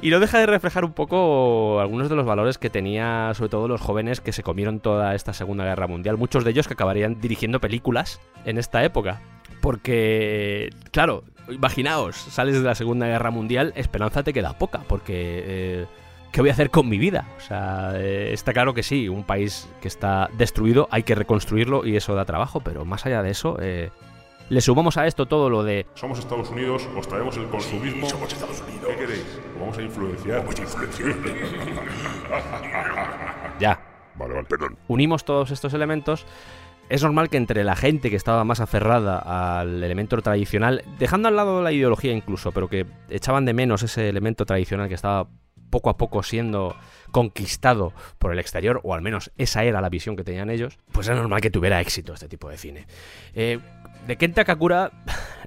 Y 0.00 0.10
lo 0.10 0.18
deja 0.18 0.38
de 0.38 0.46
reflejar 0.46 0.84
un 0.84 0.94
poco 0.94 1.78
algunos 1.80 2.08
de 2.08 2.16
los 2.16 2.26
valores 2.26 2.58
que 2.58 2.70
tenía, 2.70 3.32
sobre 3.34 3.50
todo 3.50 3.68
los 3.68 3.80
jóvenes 3.80 4.20
que 4.20 4.32
se 4.32 4.42
comieron 4.42 4.80
toda 4.80 5.14
esta 5.14 5.32
Segunda 5.32 5.64
Guerra 5.64 5.86
Mundial. 5.86 6.16
Muchos 6.16 6.42
de 6.42 6.50
ellos 6.50 6.66
que 6.66 6.74
acabarían 6.74 7.20
dirigiendo 7.20 7.60
películas 7.60 8.20
en 8.44 8.58
esta 8.58 8.82
época. 8.82 9.20
Porque, 9.60 10.70
claro, 10.90 11.22
imaginaos, 11.50 12.16
sales 12.16 12.54
de 12.54 12.62
la 12.62 12.74
Segunda 12.74 13.06
Guerra 13.06 13.30
Mundial, 13.30 13.72
esperanza 13.76 14.22
te 14.22 14.32
queda 14.32 14.58
poca, 14.58 14.80
porque... 14.88 15.42
eh, 15.46 15.86
¿Qué 16.32 16.40
voy 16.40 16.48
a 16.48 16.54
hacer 16.54 16.70
con 16.70 16.88
mi 16.88 16.96
vida? 16.96 17.28
O 17.36 17.40
sea, 17.42 17.90
eh, 17.96 18.30
está 18.32 18.54
claro 18.54 18.72
que 18.72 18.82
sí, 18.82 19.06
un 19.06 19.22
país 19.22 19.68
que 19.82 19.88
está 19.88 20.30
destruido, 20.38 20.88
hay 20.90 21.02
que 21.02 21.14
reconstruirlo 21.14 21.84
y 21.84 21.94
eso 21.94 22.14
da 22.14 22.24
trabajo, 22.24 22.60
pero 22.60 22.86
más 22.86 23.04
allá 23.04 23.22
de 23.22 23.30
eso, 23.32 23.58
eh, 23.60 23.90
le 24.48 24.62
sumamos 24.62 24.96
a 24.96 25.06
esto 25.06 25.26
todo 25.26 25.50
lo 25.50 25.62
de 25.62 25.84
Somos 25.92 26.18
Estados 26.18 26.48
Unidos, 26.48 26.88
os 26.96 27.06
traemos 27.06 27.36
el 27.36 27.48
consumismo. 27.48 28.08
somos 28.08 28.32
Estados 28.32 28.62
Unidos. 28.66 28.86
¿Qué 28.88 28.96
queréis? 28.96 29.40
¿Lo 29.52 29.60
vamos 29.60 29.76
a 29.76 29.82
influenciar? 29.82 30.38
Vamos 30.38 30.58
a 30.58 30.62
influenciar. 30.62 31.16
ya, 33.60 33.78
Vale, 34.14 34.32
vale. 34.34 34.46
Perdón. 34.46 34.78
unimos 34.88 35.24
todos 35.26 35.50
estos 35.50 35.74
elementos, 35.74 36.24
es 36.88 37.02
normal 37.02 37.30
que 37.30 37.36
entre 37.36 37.64
la 37.64 37.76
gente 37.76 38.10
que 38.10 38.16
estaba 38.16 38.44
más 38.44 38.60
aferrada 38.60 39.18
al 39.60 39.82
elemento 39.82 40.20
tradicional, 40.20 40.84
dejando 40.98 41.28
al 41.28 41.36
lado 41.36 41.62
la 41.62 41.72
ideología 41.72 42.12
incluso, 42.12 42.52
pero 42.52 42.68
que 42.68 42.86
echaban 43.08 43.44
de 43.44 43.54
menos 43.54 43.82
ese 43.82 44.08
elemento 44.08 44.44
tradicional 44.44 44.88
que 44.88 44.94
estaba 44.94 45.28
poco 45.70 45.88
a 45.88 45.96
poco 45.96 46.22
siendo 46.22 46.76
conquistado 47.10 47.94
por 48.18 48.32
el 48.32 48.38
exterior, 48.38 48.80
o 48.84 48.94
al 48.94 49.00
menos 49.00 49.32
esa 49.38 49.64
era 49.64 49.80
la 49.80 49.88
visión 49.88 50.16
que 50.16 50.24
tenían 50.24 50.50
ellos, 50.50 50.78
pues 50.92 51.08
es 51.08 51.16
normal 51.16 51.40
que 51.40 51.50
tuviera 51.50 51.80
éxito 51.80 52.12
este 52.12 52.28
tipo 52.28 52.50
de 52.50 52.58
cine. 52.58 52.86
Eh, 53.34 53.58
de 54.06 54.16
Ken 54.16 54.34
Takakura 54.34 54.90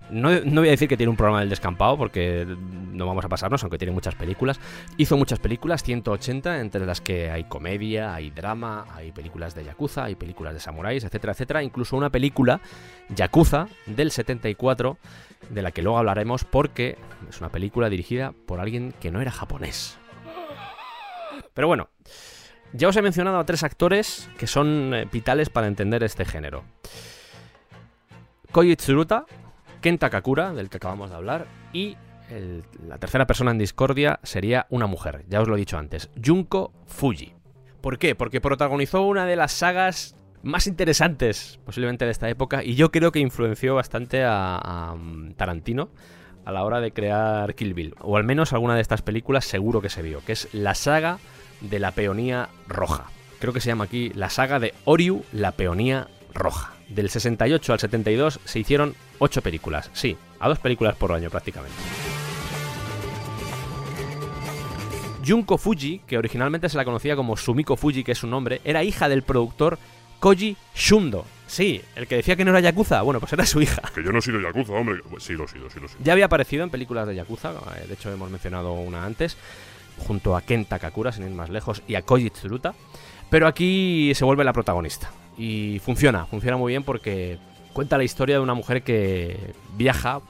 No, 0.10 0.30
no 0.40 0.62
voy 0.62 0.68
a 0.68 0.72
decir 0.72 0.88
que 0.88 0.98
tiene 0.98 1.10
un 1.10 1.16
programa 1.18 1.40
del 1.40 1.50
descampado, 1.50 1.98
porque 1.98 2.46
no 2.46 3.06
vamos 3.08 3.26
a 3.26 3.30
pasarnos, 3.30 3.64
aunque 3.64 3.78
tiene 3.78 3.92
muchas 3.92 4.16
películas. 4.16 4.60
Hizo 4.98 5.18
muchas 5.18 5.40
películas, 5.40 5.84
180, 5.84 6.60
entre 6.60 6.86
las 6.86 7.02
que 7.02 7.32
hay 7.32 7.46
comedia, 7.46 8.14
hay 8.14 8.30
drama, 8.30 8.86
hay 8.94 9.12
películas 9.12 9.56
de 9.56 9.66
Yakuza, 9.66 10.06
hay 10.06 10.16
películas 10.16 10.54
de 10.54 10.60
samuráis, 10.60 11.04
etcétera, 11.04 11.34
etcétera. 11.34 11.64
Incluso 11.64 11.98
una 11.98 12.10
película, 12.10 12.62
Yakuza, 13.10 13.68
del 13.88 14.12
74, 14.12 14.98
de 15.50 15.62
la 15.62 15.72
que 15.72 15.82
luego 15.82 15.98
hablaremos, 15.98 16.44
porque 16.44 16.98
es 17.30 17.40
una 17.40 17.50
película 17.50 17.90
dirigida 17.90 18.34
por 18.46 18.60
alguien 18.60 18.94
que 19.00 19.12
no 19.12 19.22
era 19.22 19.32
japonés. 19.32 19.98
Pero 21.54 21.68
bueno, 21.68 21.90
ya 22.74 22.90
os 22.90 22.96
he 22.96 23.02
mencionado 23.02 23.40
a 23.40 23.46
tres 23.46 23.64
actores 23.64 24.30
que 24.38 24.48
son 24.48 24.94
eh, 24.94 25.08
vitales 25.12 25.50
para 25.50 25.68
entender 25.68 26.04
este 26.04 26.26
género. 26.26 26.64
Koji 28.52 28.76
Tsuruta, 28.76 29.26
Kenta 29.86 30.10
Kakura, 30.10 30.52
del 30.52 30.72
que 30.72 30.78
acabamos 30.78 31.12
de 31.12 31.16
hablar, 31.16 31.46
y 31.72 31.96
la 32.88 32.98
tercera 32.98 33.28
persona 33.28 33.52
en 33.52 33.60
discordia 33.60 34.20
sería 34.24 34.66
una 34.72 34.88
mujer, 34.88 35.26
ya 35.30 35.42
os 35.42 35.48
lo 35.48 35.56
he 35.56 35.60
dicho 35.60 35.78
antes, 35.78 36.10
Junko 36.26 36.74
Fuji. 36.88 37.36
¿Por 37.82 38.00
qué? 38.00 38.16
Porque 38.16 38.42
protagonizó 38.42 39.04
una 39.04 39.28
de 39.28 39.36
las 39.36 39.52
sagas 39.52 40.16
más 40.42 40.66
interesantes 40.66 41.60
posiblemente 41.64 42.04
de 42.04 42.10
esta 42.10 42.28
época 42.30 42.64
y 42.64 42.74
yo 42.74 42.90
creo 42.90 43.12
que 43.12 43.20
influenció 43.20 43.76
bastante 43.76 44.24
a, 44.24 44.58
a, 44.58 44.96
mm, 44.96 45.34
Tarantino 45.34 45.90
a 46.46 46.52
la 46.52 46.64
hora 46.64 46.82
de 46.82 46.92
crear 46.92 47.54
Kill 47.54 47.76
Bill, 47.76 47.94
o 48.02 48.18
al 48.18 48.24
menos 48.24 48.54
alguna 48.54 48.74
de 48.74 48.82
estas 48.82 49.04
películas 49.04 49.46
seguro 49.46 49.82
que 49.82 49.90
se 49.92 50.02
vio, 50.02 50.26
que 50.26 50.32
es 50.32 50.52
la 50.52 50.74
saga 50.74 51.20
de 51.62 51.78
la 51.78 51.92
peonía 51.92 52.50
roja. 52.68 53.12
Creo 53.38 53.54
que 53.54 53.62
se 53.62 53.68
llama 53.68 53.84
aquí 53.84 54.10
la 54.16 54.32
saga 54.32 54.60
de 54.60 54.74
Oryu, 54.86 55.24
la 55.32 55.52
peonía 55.52 56.08
roja. 56.34 56.75
Del 56.90 57.10
68 57.10 57.74
al 57.74 57.80
72 57.80 58.40
se 58.46 58.60
hicieron 58.60 58.96
8 59.20 59.42
películas, 59.42 59.90
sí, 59.94 60.18
a 60.40 60.48
dos 60.48 60.60
películas 60.60 60.96
por 60.96 61.12
año 61.12 61.30
prácticamente. 61.30 61.76
Junko 65.26 65.58
Fuji, 65.58 66.02
que 66.06 66.18
originalmente 66.18 66.70
se 66.70 66.78
la 66.78 66.86
conocía 66.86 67.16
como 67.16 67.36
Sumiko 67.36 67.76
Fuji, 67.76 68.04
que 68.04 68.12
es 68.12 68.20
su 68.20 68.28
nombre, 68.28 68.62
era 68.64 68.84
hija 68.84 69.10
del 69.10 69.24
productor 69.24 69.80
Koji 70.20 70.56
Shundo. 70.76 71.26
Sí, 71.48 71.82
el 71.96 72.08
que 72.08 72.18
decía 72.18 72.36
que 72.36 72.46
no 72.46 72.52
era 72.52 72.60
Yakuza, 72.60 73.02
bueno, 73.02 73.20
pues 73.20 73.34
era 73.34 73.46
su 73.46 73.62
hija. 73.62 73.82
Que 73.94 74.04
yo 74.04 74.12
no 74.12 74.20
he 74.20 74.22
sido 74.22 74.40
Yakuza, 74.40 74.74
hombre. 74.74 75.02
Pues 75.10 75.24
sí, 75.24 75.34
lo 75.34 75.46
he 75.46 75.48
sido, 75.48 75.70
sí, 75.70 75.80
lo 75.80 75.86
he 75.86 75.90
sido. 75.90 76.04
Ya 76.04 76.14
había 76.14 76.26
aparecido 76.26 76.64
en 76.64 76.70
películas 76.70 77.08
de 77.08 77.16
Yakuza, 77.16 77.52
eh, 77.52 77.88
de 77.88 77.94
hecho 77.94 78.12
hemos 78.12 78.30
mencionado 78.30 78.74
una 78.74 79.06
antes, 79.06 79.38
junto 79.98 80.36
a 80.36 80.42
Kenta 80.42 80.80
Kakura, 80.80 81.12
sin 81.12 81.26
ir 81.26 81.32
más 81.32 81.50
lejos, 81.50 81.82
y 81.88 81.96
a 81.96 82.04
Koji 82.04 82.30
Tsuruta. 82.30 82.74
Pero 83.30 83.48
aquí 83.48 84.14
se 84.16 84.26
vuelve 84.26 84.44
la 84.44 84.54
protagonista. 84.54 85.12
Y 85.38 85.80
funciona, 85.80 86.26
funciona 86.26 86.58
muy 86.58 86.72
bien 86.72 86.84
porque 86.84 87.38
cuenta 87.74 87.98
la 87.98 88.04
historia 88.04 88.36
de 88.36 88.42
una 88.42 88.54
mujer 88.54 88.84
que 88.84 89.54
viaja 89.76 90.22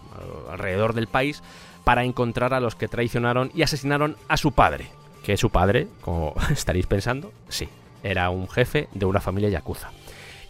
alrededor 0.51 0.93
del 0.93 1.07
país 1.07 1.43
para 1.83 2.03
encontrar 2.03 2.53
a 2.53 2.59
los 2.59 2.75
que 2.75 2.87
traicionaron 2.87 3.51
y 3.53 3.61
asesinaron 3.61 4.17
a 4.27 4.37
su 4.37 4.51
padre. 4.51 4.87
Que 5.23 5.37
su 5.37 5.49
padre, 5.49 5.87
como 6.01 6.33
estaréis 6.51 6.87
pensando, 6.87 7.31
sí, 7.47 7.69
era 8.03 8.29
un 8.29 8.49
jefe 8.49 8.89
de 8.93 9.05
una 9.05 9.21
familia 9.21 9.49
yakuza. 9.49 9.91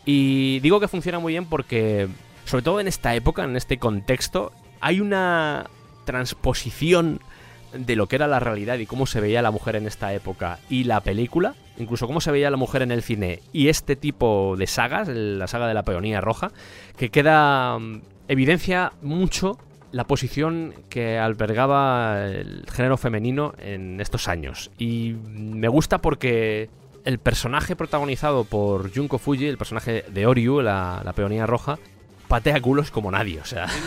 Y 0.06 0.60
digo 0.60 0.80
que 0.80 0.88
funciona 0.88 1.20
muy 1.20 1.34
bien 1.34 1.46
porque, 1.46 2.08
sobre 2.46 2.64
todo 2.64 2.80
en 2.80 2.88
esta 2.88 3.16
época, 3.16 3.44
en 3.44 3.56
este 3.56 3.78
contexto, 3.78 4.52
hay 4.80 5.00
una 5.00 5.70
transposición 6.06 7.20
de 7.74 7.96
lo 7.96 8.08
que 8.08 8.16
era 8.16 8.28
la 8.28 8.40
realidad 8.40 8.78
y 8.78 8.86
cómo 8.86 9.06
se 9.06 9.20
veía 9.20 9.42
la 9.42 9.52
mujer 9.52 9.76
en 9.76 9.88
esta 9.88 10.14
época 10.14 10.60
y 10.70 10.86
la 10.86 11.02
película, 11.02 11.56
incluso 11.78 12.08
cómo 12.08 12.22
se 12.22 12.32
veía 12.32 12.50
la 12.50 12.58
mujer 12.58 12.82
en 12.82 12.92
el 12.92 13.04
cine 13.04 13.42
y 13.52 13.70
este 13.70 13.96
tipo 13.96 14.56
de 14.58 14.68
sagas, 14.68 15.08
la 15.08 15.48
saga 15.48 15.68
de 15.68 15.74
la 15.74 15.84
peonía 15.84 16.22
roja, 16.22 16.52
que 16.98 17.10
queda 17.10 17.78
mm, 17.80 18.02
evidencia 18.28 18.94
mucho 19.02 19.58
la 19.92 20.06
posición 20.06 20.74
que 20.90 21.18
albergaba 21.18 22.26
el 22.26 22.66
género 22.70 22.98
femenino 22.98 23.54
en 23.60 24.02
estos 24.02 24.28
años. 24.28 24.72
Y 24.78 25.16
me 25.26 25.70
gusta 25.70 26.02
porque 26.02 26.70
el 27.06 27.20
personaje 27.20 27.76
protagonizado 27.76 28.44
por 28.44 28.94
Junko 28.94 29.20
Fuji, 29.20 29.48
el 29.48 29.58
personaje 29.58 30.04
de 30.10 30.26
Oryu, 30.26 30.62
la, 30.62 31.02
la 31.06 31.14
peonía 31.14 31.46
roja, 31.46 31.80
patea 32.28 32.60
culos 32.60 32.92
como 32.92 33.10
nadie, 33.10 33.40
o 33.40 33.46
sea. 33.46 33.68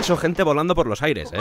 Eso, 0.00 0.16
gente 0.16 0.42
volando 0.42 0.74
por 0.74 0.86
los 0.86 1.02
aires, 1.02 1.32
¿eh? 1.32 1.38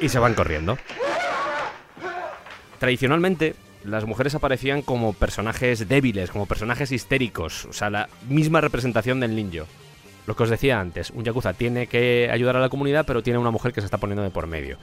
Y 0.00 0.08
se 0.08 0.18
van 0.18 0.34
corriendo. 0.34 0.76
Tradicionalmente, 2.78 3.54
las 3.84 4.04
mujeres 4.04 4.34
aparecían 4.34 4.82
como 4.82 5.12
personajes 5.12 5.88
débiles, 5.88 6.30
como 6.30 6.46
personajes 6.46 6.92
histéricos, 6.92 7.64
o 7.66 7.72
sea, 7.72 7.88
la 7.88 8.08
misma 8.28 8.60
representación 8.60 9.20
del 9.20 9.34
ninjo. 9.34 9.66
Lo 10.26 10.36
que 10.36 10.42
os 10.42 10.50
decía 10.50 10.80
antes, 10.80 11.10
un 11.10 11.24
yakuza 11.24 11.52
tiene 11.52 11.86
que 11.86 12.28
ayudar 12.30 12.56
a 12.56 12.60
la 12.60 12.68
comunidad, 12.68 13.04
pero 13.06 13.22
tiene 13.22 13.38
una 13.38 13.50
mujer 13.50 13.72
que 13.72 13.80
se 13.80 13.86
está 13.86 13.98
poniendo 13.98 14.22
de 14.22 14.30
por 14.30 14.46
medio. 14.46 14.78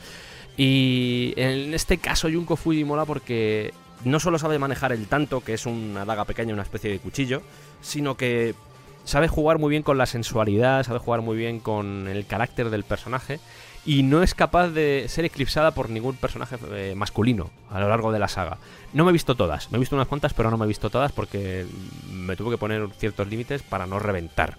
Y 0.57 1.33
en 1.37 1.73
este 1.73 1.97
caso 1.97 2.29
Junko 2.31 2.55
Fuji 2.55 2.83
mola 2.83 3.05
porque 3.05 3.73
no 4.05 4.19
solo 4.19 4.39
sabe 4.39 4.59
manejar 4.59 4.91
el 4.91 5.07
tanto, 5.07 5.41
que 5.41 5.53
es 5.53 5.65
una 5.65 6.05
daga 6.05 6.25
pequeña, 6.25 6.53
una 6.53 6.63
especie 6.63 6.91
de 6.91 6.99
cuchillo, 6.99 7.41
sino 7.81 8.15
que 8.15 8.55
sabe 9.03 9.27
jugar 9.27 9.57
muy 9.57 9.69
bien 9.69 9.83
con 9.83 9.97
la 9.97 10.05
sensualidad, 10.05 10.83
sabe 10.83 10.99
jugar 10.99 11.21
muy 11.21 11.37
bien 11.37 11.59
con 11.59 12.07
el 12.07 12.25
carácter 12.25 12.69
del 12.69 12.83
personaje 12.83 13.39
y 13.85 14.03
no 14.03 14.21
es 14.21 14.35
capaz 14.35 14.69
de 14.69 15.05
ser 15.07 15.25
eclipsada 15.25 15.71
por 15.71 15.89
ningún 15.89 16.15
personaje 16.15 16.57
eh, 16.71 16.93
masculino 16.95 17.49
a 17.69 17.79
lo 17.79 17.89
largo 17.89 18.11
de 18.11 18.19
la 18.19 18.27
saga. 18.27 18.57
No 18.93 19.03
me 19.03 19.09
he 19.09 19.13
visto 19.13 19.35
todas, 19.35 19.71
me 19.71 19.77
he 19.77 19.79
visto 19.79 19.95
unas 19.95 20.07
cuantas, 20.07 20.33
pero 20.33 20.51
no 20.51 20.57
me 20.57 20.65
he 20.65 20.67
visto 20.67 20.89
todas 20.89 21.11
porque 21.11 21.65
me 22.11 22.35
tuve 22.35 22.51
que 22.51 22.57
poner 22.57 22.87
ciertos 22.97 23.27
límites 23.27 23.63
para 23.63 23.87
no 23.87 23.99
reventar. 23.99 24.57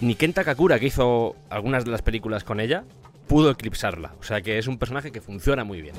Ni 0.00 0.14
Kenta 0.14 0.44
Kakura, 0.44 0.78
que 0.78 0.86
hizo 0.86 1.36
algunas 1.48 1.84
de 1.84 1.90
las 1.90 2.02
películas 2.02 2.44
con 2.44 2.60
ella, 2.60 2.84
pudo 3.28 3.50
eclipsarla. 3.50 4.14
O 4.20 4.24
sea 4.24 4.42
que 4.42 4.58
es 4.58 4.66
un 4.66 4.78
personaje 4.78 5.12
que 5.12 5.20
funciona 5.20 5.64
muy 5.64 5.80
bien. 5.80 5.94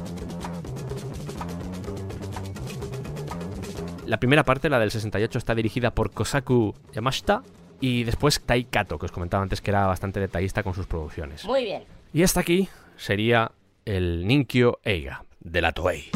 La 4.08 4.22
primera 4.22 4.44
parte, 4.44 4.70
la 4.70 4.80
del 4.80 4.90
68, 4.90 5.38
está 5.38 5.54
dirigida 5.54 5.92
por 5.92 6.12
Kosaku 6.12 6.74
Yamashita 6.94 7.44
y 7.82 8.06
después 8.06 8.40
Tai 8.40 8.64
Kato, 8.64 8.98
que 8.98 9.06
os 9.06 9.12
comentaba 9.12 9.44
antes 9.44 9.60
que 9.60 9.70
era 9.70 9.86
bastante 9.86 10.22
detallista 10.22 10.64
con 10.64 10.74
sus 10.74 10.88
producciones. 10.88 11.44
Muy 11.44 11.66
bien. 11.66 11.84
Y 12.14 12.24
hasta 12.24 12.40
aquí 12.40 12.70
sería 12.96 13.52
el 13.84 14.26
Ninkyo 14.26 14.80
Eiga 14.86 15.26
de 15.42 15.62
la 15.62 15.74
Toei. 15.74 16.10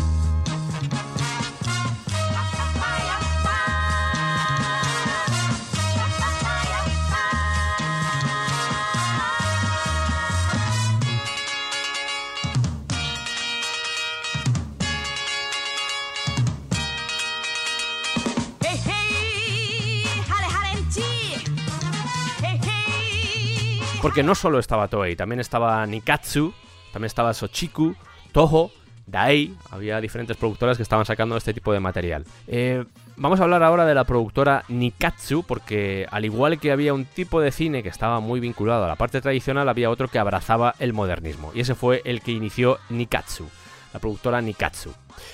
Porque 24.02 24.24
no 24.24 24.34
solo 24.34 24.58
estaba 24.58 24.88
Toei, 24.88 25.16
también 25.16 25.40
estaba 25.40 25.86
Nikatsu, 25.86 26.54
también 26.92 27.06
estaba 27.06 27.36
Sochiku, 27.36 27.96
Toho, 28.32 28.72
Dai, 29.06 29.54
había 29.70 30.02
diferentes 30.02 30.38
productoras 30.38 30.78
que 30.78 30.84
estaban 30.84 31.06
sacando 31.06 31.38
este 31.38 31.54
tipo 31.54 31.72
de 31.72 31.80
material. 31.80 32.26
Eh, 32.48 32.84
vamos 33.16 33.40
a 33.40 33.44
hablar 33.44 33.62
ahora 33.62 33.86
de 33.86 33.94
la 33.94 34.06
productora 34.06 34.64
Nikatsu, 34.70 35.44
porque 35.44 36.08
al 36.10 36.26
igual 36.26 36.60
que 36.60 36.72
había 36.72 36.94
un 36.94 37.06
tipo 37.06 37.42
de 37.42 37.52
cine 37.52 37.84
que 37.84 37.90
estaba 37.90 38.20
muy 38.22 38.40
vinculado 38.40 38.86
a 38.86 38.88
la 38.88 38.96
parte 38.96 39.22
tradicional, 39.22 39.70
había 39.70 39.90
otro 39.90 40.08
que 40.08 40.18
abrazaba 40.18 40.74
el 40.80 40.94
modernismo, 40.94 41.52
y 41.54 41.60
ese 41.60 41.76
fue 41.76 42.02
el 42.04 42.22
que 42.22 42.32
inició 42.32 42.80
Nikatsu, 42.90 43.48
la 43.94 44.00
productora 44.00 44.42
Nikatsu. 44.42 44.94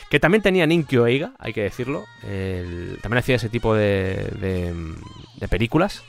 Que 0.09 0.19
también 0.19 0.41
tenía 0.41 0.67
Ninkyo 0.67 1.07
Eiga, 1.07 1.31
hay 1.39 1.53
que 1.53 1.61
decirlo, 1.61 2.03
también 2.21 3.19
hacía 3.19 3.35
ese 3.35 3.47
tipo 3.47 3.75
de, 3.75 4.29
de, 4.41 4.73
de 5.37 5.47
películas, 5.47 6.03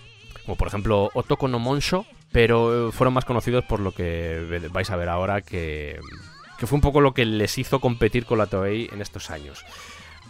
como 0.44 0.56
por 0.56 0.68
ejemplo 0.68 1.10
Otoko 1.14 1.46
no 1.46 1.58
Monsho, 1.58 2.04
pero 2.32 2.88
eh, 2.88 2.92
fueron 2.92 3.14
más 3.14 3.24
conocidos 3.24 3.64
por 3.64 3.80
lo 3.80 3.92
que 3.92 4.68
vais 4.70 4.90
a 4.90 4.96
ver 4.96 5.08
ahora 5.08 5.40
que, 5.40 5.98
que 6.58 6.66
fue 6.66 6.76
un 6.76 6.82
poco 6.82 7.00
lo 7.00 7.14
que 7.14 7.24
les 7.24 7.56
hizo 7.58 7.80
competir 7.80 8.26
con 8.26 8.38
la 8.38 8.46
Toei 8.46 8.88
en 8.92 9.00
estos 9.00 9.30
años. 9.30 9.64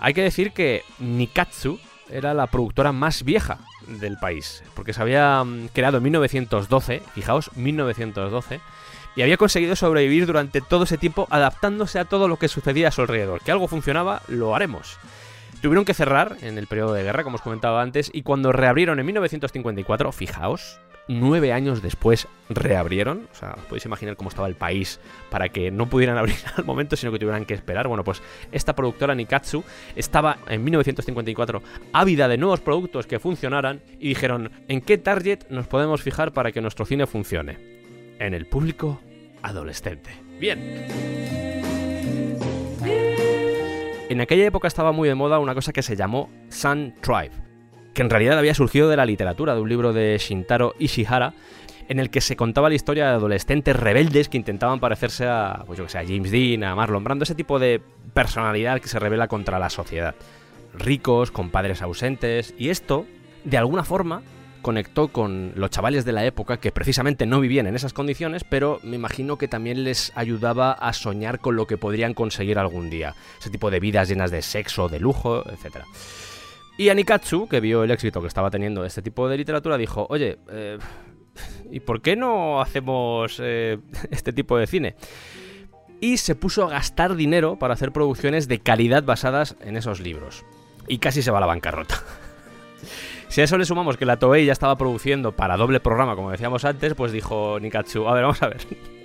Hay 0.01 0.15
que 0.15 0.23
decir 0.23 0.53
que 0.53 0.85
Nikatsu 1.01 1.81
era 2.11 2.35
la 2.35 2.47
productora 2.47 2.93
más 2.93 3.25
vieja 3.25 3.59
del 3.87 4.17
país, 4.19 4.63
porque 4.75 4.93
se 4.93 5.03
había 5.03 5.43
mm, 5.45 5.69
creado 5.73 5.99
en 5.99 6.05
1912, 6.05 7.03
fijaos, 7.15 7.51
1912, 7.57 8.61
y 9.17 9.23
había 9.23 9.37
conseguido 9.37 9.75
sobrevivir 9.75 10.27
durante 10.27 10.61
todo 10.61 10.85
ese 10.85 10.99
tiempo 10.99 11.27
adaptándose 11.31 11.99
a 11.99 12.05
todo 12.05 12.29
lo 12.29 12.39
que 12.39 12.49
sucedía 12.49 12.89
a 12.89 12.93
su 12.93 13.01
alrededor. 13.01 13.41
Que 13.41 13.51
algo 13.51 13.67
funcionaba, 13.67 14.23
lo 14.29 14.55
haremos. 14.55 14.99
Tuvieron 15.61 15.85
que 15.85 15.95
cerrar 15.95 16.37
en 16.43 16.57
el 16.57 16.67
periodo 16.67 16.93
de 16.93 17.03
guerra, 17.03 17.25
como 17.25 17.37
os 17.37 17.43
comentaba 17.43 17.83
antes, 17.83 18.11
y 18.13 18.23
cuando 18.23 18.53
reabrieron 18.53 19.01
en 19.01 19.07
1954, 19.07 20.13
fijaos, 20.13 20.81
nueve 21.09 21.53
años 21.53 21.83
después 21.83 22.29
reabrieron. 22.49 23.29
O 23.33 23.35
sea, 23.35 23.55
os 23.59 23.65
podéis 23.65 23.87
imaginar 23.87 24.17
cómo 24.17 24.29
estaba 24.29 24.47
el 24.47 24.55
país 24.55 25.01
para 25.31 25.49
que 25.49 25.71
no 25.71 25.89
pudieran 25.89 26.17
abrir 26.19 26.37
al 26.57 26.65
momento, 26.65 26.95
sino 26.95 27.11
que 27.11 27.19
tuvieran 27.19 27.45
que 27.45 27.55
esperar. 27.55 27.89
Bueno, 27.89 28.05
pues 28.05 28.23
esta 28.53 28.77
productora 28.77 29.15
Nikatsu 29.15 29.65
estaba 29.97 30.39
en 30.47 30.63
1954 30.63 31.63
ávida 31.93 32.29
de 32.29 32.39
nuevos 32.39 32.61
productos 32.61 33.07
que 33.07 33.19
funcionaran 33.19 33.81
y 33.99 34.09
dijeron, 34.11 34.53
¿en 34.69 34.81
qué 34.81 34.99
target 34.99 35.49
nos 35.49 35.67
podemos 35.67 36.03
fijar 36.03 36.33
para 36.33 36.53
que 36.53 36.61
nuestro 36.61 36.85
cine 36.85 37.07
funcione? 37.07 37.59
En 38.21 38.35
el 38.35 38.47
público 38.47 39.01
adolescente. 39.43 40.11
Bien. 40.39 41.78
En 44.09 44.23
aquella 44.23 44.47
época 44.47 44.69
estaba 44.69 44.93
muy 44.93 45.07
de 45.07 45.15
moda 45.15 45.39
una 45.39 45.55
cosa 45.55 45.75
que 45.75 45.83
se 45.83 45.95
llamó 45.95 46.31
Sun 46.49 46.95
Tribe, 47.03 47.31
que 47.93 48.01
en 48.01 48.09
realidad 48.09 48.39
había 48.39 48.55
surgido 48.55 48.89
de 48.89 48.97
la 48.97 49.05
literatura, 49.05 49.55
de 49.55 49.61
un 49.61 49.69
libro 49.69 49.93
de 49.93 50.17
Shintaro 50.19 50.75
Ishihara, 50.79 51.35
en 51.89 52.01
el 52.01 52.09
que 52.09 52.23
se 52.23 52.35
contaba 52.35 52.71
la 52.71 52.75
historia 52.75 53.05
de 53.05 53.11
adolescentes 53.13 53.77
rebeldes 53.77 54.31
que 54.31 54.39
intentaban 54.39 54.81
parecerse 54.81 55.27
a, 55.27 55.63
pues 55.67 55.79
yo 55.79 55.87
que 55.87 55.93
James 55.93 56.31
Dean, 56.31 56.65
a 56.65 56.75
Marlon 56.75 57.05
Brando, 57.05 57.25
ese 57.25 57.35
tipo 57.35 57.59
de 57.59 57.83
personalidad 58.15 58.81
que 58.81 58.89
se 58.89 58.99
revela 58.99 59.29
contra 59.29 59.59
la 59.59 59.69
sociedad. 59.69 60.15
Ricos, 60.73 61.31
con 61.31 61.51
padres 61.51 61.83
ausentes, 61.83 62.55
y 62.57 62.71
esto, 62.71 63.05
de 63.45 63.59
alguna 63.59 63.85
forma, 63.85 64.23
conectó 64.63 65.09
con 65.09 65.53
los 65.55 65.71
chavales 65.71 66.05
de 66.05 66.13
la 66.13 66.25
época 66.25 66.59
que 66.59 66.73
precisamente 66.73 67.27
no 67.27 67.41
vivían 67.41 67.67
en 67.67 67.77
esas 67.77 67.93
condiciones, 67.93 68.45
pero 68.45 68.81
me 68.83 68.97
imagino 68.97 69.39
que 69.39 69.49
también 69.49 69.85
les 69.85 70.13
ayudaba 70.15 70.73
a 70.73 70.93
soñar 70.93 71.41
con 71.41 71.57
lo 71.57 71.67
que 71.67 71.79
podrían 71.79 72.15
conseguir 72.15 72.59
algún 72.59 72.91
día. 72.91 73.15
Ese 73.41 73.51
tipo 73.51 73.71
de 73.71 73.81
vidas 73.81 74.09
llenas 74.09 74.31
de 74.31 74.43
sexo, 74.43 74.89
de 74.89 75.01
lujo, 75.01 75.45
etc. 75.51 75.85
Y 76.77 76.91
Anikatsu, 76.91 77.49
que 77.49 77.61
vio 77.61 77.83
el 77.83 77.91
éxito 77.91 78.21
que 78.21 78.29
estaba 78.29 78.51
teniendo 78.51 78.85
este 78.85 79.03
tipo 79.03 79.29
de 79.29 79.37
literatura, 79.37 79.77
dijo, 79.77 80.07
oye, 80.11 80.39
eh, 80.51 80.79
¿y 81.71 81.81
por 81.81 82.01
qué 82.01 82.15
no 82.15 82.61
hacemos 82.61 83.41
eh, 83.43 83.79
este 84.11 84.33
tipo 84.33 84.57
de 84.57 84.67
cine? 84.67 84.95
Y 86.01 86.19
se 86.19 86.37
puso 86.37 86.65
a 86.65 86.71
gastar 86.71 87.17
dinero 87.17 87.59
para 87.59 87.75
hacer 87.75 87.91
producciones 87.91 88.47
de 88.47 88.61
calidad 88.61 89.03
basadas 89.03 89.57
en 89.61 89.77
esos 89.77 89.99
libros. 90.01 90.45
Y 90.87 90.99
casi 90.99 91.23
se 91.23 91.31
va 91.31 91.39
a 91.39 91.41
la 91.41 91.47
bancarrota. 91.47 91.97
Si 93.29 93.41
a 93.43 93.45
eso 93.45 93.59
le 93.59 93.67
sumamos 93.67 93.97
que 93.97 94.07
la 94.07 94.19
Toei 94.19 94.47
ya 94.47 94.53
estaba 94.53 94.77
produciendo 94.77 95.33
para 95.33 95.57
doble 95.57 95.81
programa, 95.81 96.17
como 96.17 96.31
decíamos 96.31 96.65
antes, 96.65 96.95
pues 96.95 97.13
dijo 97.13 97.59
Nikatsu, 97.61 98.09
a 98.09 98.15
ver, 98.15 98.23
vamos 98.23 98.43
a 98.43 98.49
ver. 98.49 98.59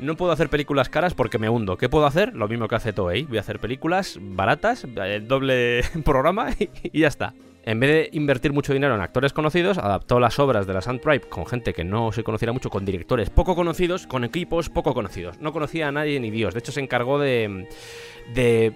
No 0.00 0.16
puedo 0.16 0.30
hacer 0.30 0.48
películas 0.48 0.88
caras 0.88 1.12
porque 1.14 1.40
me 1.40 1.48
hundo. 1.48 1.76
¿Qué 1.76 1.88
puedo 1.88 2.06
hacer? 2.06 2.32
Lo 2.36 2.46
mismo 2.46 2.68
que 2.68 2.76
hace 2.76 2.92
Toei. 2.92 3.24
Voy 3.24 3.38
a 3.38 3.40
hacer 3.40 3.58
películas 3.58 4.16
baratas, 4.20 4.84
el 4.84 5.26
doble 5.26 5.82
programa 6.04 6.50
y, 6.92 7.00
ya 7.00 7.08
está. 7.08 7.34
En 7.64 7.80
vez 7.80 7.90
de 7.90 8.16
invertir 8.16 8.52
mucho 8.52 8.72
dinero 8.72 8.94
en 8.94 9.00
actores 9.00 9.32
conocidos, 9.32 9.76
adaptó 9.76 10.20
las 10.20 10.38
obras 10.38 10.68
de 10.68 10.74
la 10.74 10.82
Sun 10.82 11.00
Tribe 11.00 11.22
con 11.28 11.46
gente 11.46 11.74
que 11.74 11.82
no 11.82 12.12
se 12.12 12.22
conociera 12.22 12.52
mucho, 12.52 12.70
con 12.70 12.84
directores 12.84 13.28
poco 13.28 13.56
conocidos, 13.56 14.06
con 14.06 14.22
equipos 14.22 14.70
poco 14.70 14.94
conocidos. 14.94 15.40
No 15.40 15.52
conocía 15.52 15.88
a 15.88 15.92
nadie 15.92 16.20
ni 16.20 16.30
Dios. 16.30 16.54
De 16.54 16.60
hecho, 16.60 16.70
se 16.70 16.80
encargó 16.80 17.18
de, 17.18 17.66
de 18.32 18.72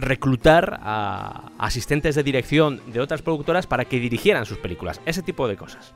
reclutar 0.00 0.80
a 0.82 1.50
asistentes 1.58 2.14
de 2.14 2.22
dirección 2.22 2.80
de 2.92 3.00
otras 3.00 3.22
productoras 3.22 3.66
para 3.66 3.84
que 3.84 4.00
dirigieran 4.00 4.46
sus 4.46 4.58
películas, 4.58 5.00
ese 5.06 5.22
tipo 5.22 5.48
de 5.48 5.56
cosas. 5.56 5.94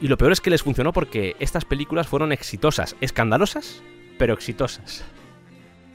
Y 0.00 0.08
lo 0.08 0.18
peor 0.18 0.32
es 0.32 0.40
que 0.40 0.50
les 0.50 0.62
funcionó 0.62 0.92
porque 0.92 1.36
estas 1.38 1.64
películas 1.64 2.08
fueron 2.08 2.32
exitosas, 2.32 2.96
escandalosas, 3.00 3.82
pero 4.18 4.34
exitosas. 4.34 5.04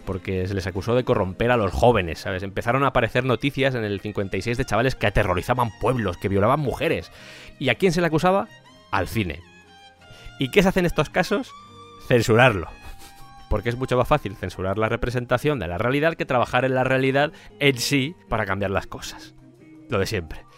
Porque 0.06 0.48
se 0.48 0.54
les 0.54 0.66
acusó 0.66 0.96
de 0.96 1.04
corromper 1.04 1.52
a 1.52 1.58
los 1.58 1.72
jóvenes, 1.72 2.20
¿sabes? 2.20 2.42
Empezaron 2.42 2.84
a 2.84 2.88
aparecer 2.88 3.26
noticias 3.26 3.76
en 3.76 3.84
el 3.84 4.00
56 4.00 4.58
de 4.58 4.66
chavales 4.66 4.96
que 4.96 5.08
aterrorizaban 5.08 5.70
pueblos, 5.80 6.18
que 6.18 6.30
violaban 6.30 6.60
mujeres. 6.60 7.12
¿Y 7.60 7.70
a 7.70 7.76
quién 7.76 7.92
se 7.92 8.02
le 8.02 8.08
acusaba? 8.08 8.48
Al 8.92 9.08
cine. 9.08 9.42
¿Y 10.40 10.50
qué 10.50 10.64
se 10.64 10.70
hace 10.70 10.80
en 10.80 10.88
estos 10.88 11.10
casos? 11.10 11.52
Censurarlo 12.08 12.79
porque 13.50 13.70
es 13.70 13.78
mucho 13.78 13.98
más 13.98 14.08
fácil 14.08 14.36
censurar 14.36 14.78
la 14.78 14.90
representación 14.90 15.60
de 15.60 15.68
la 15.68 15.78
realidad 15.78 16.16
que 16.16 16.26
trabajar 16.26 16.66
en 16.66 16.76
la 16.76 16.84
realidad 16.84 17.32
en 17.60 17.78
sí 17.78 18.16
para 18.30 18.46
cambiar 18.46 18.72
las 18.72 18.88
cosas. 18.88 19.36
Lo 19.90 20.00
de 20.00 20.06
siempre. 20.06 20.49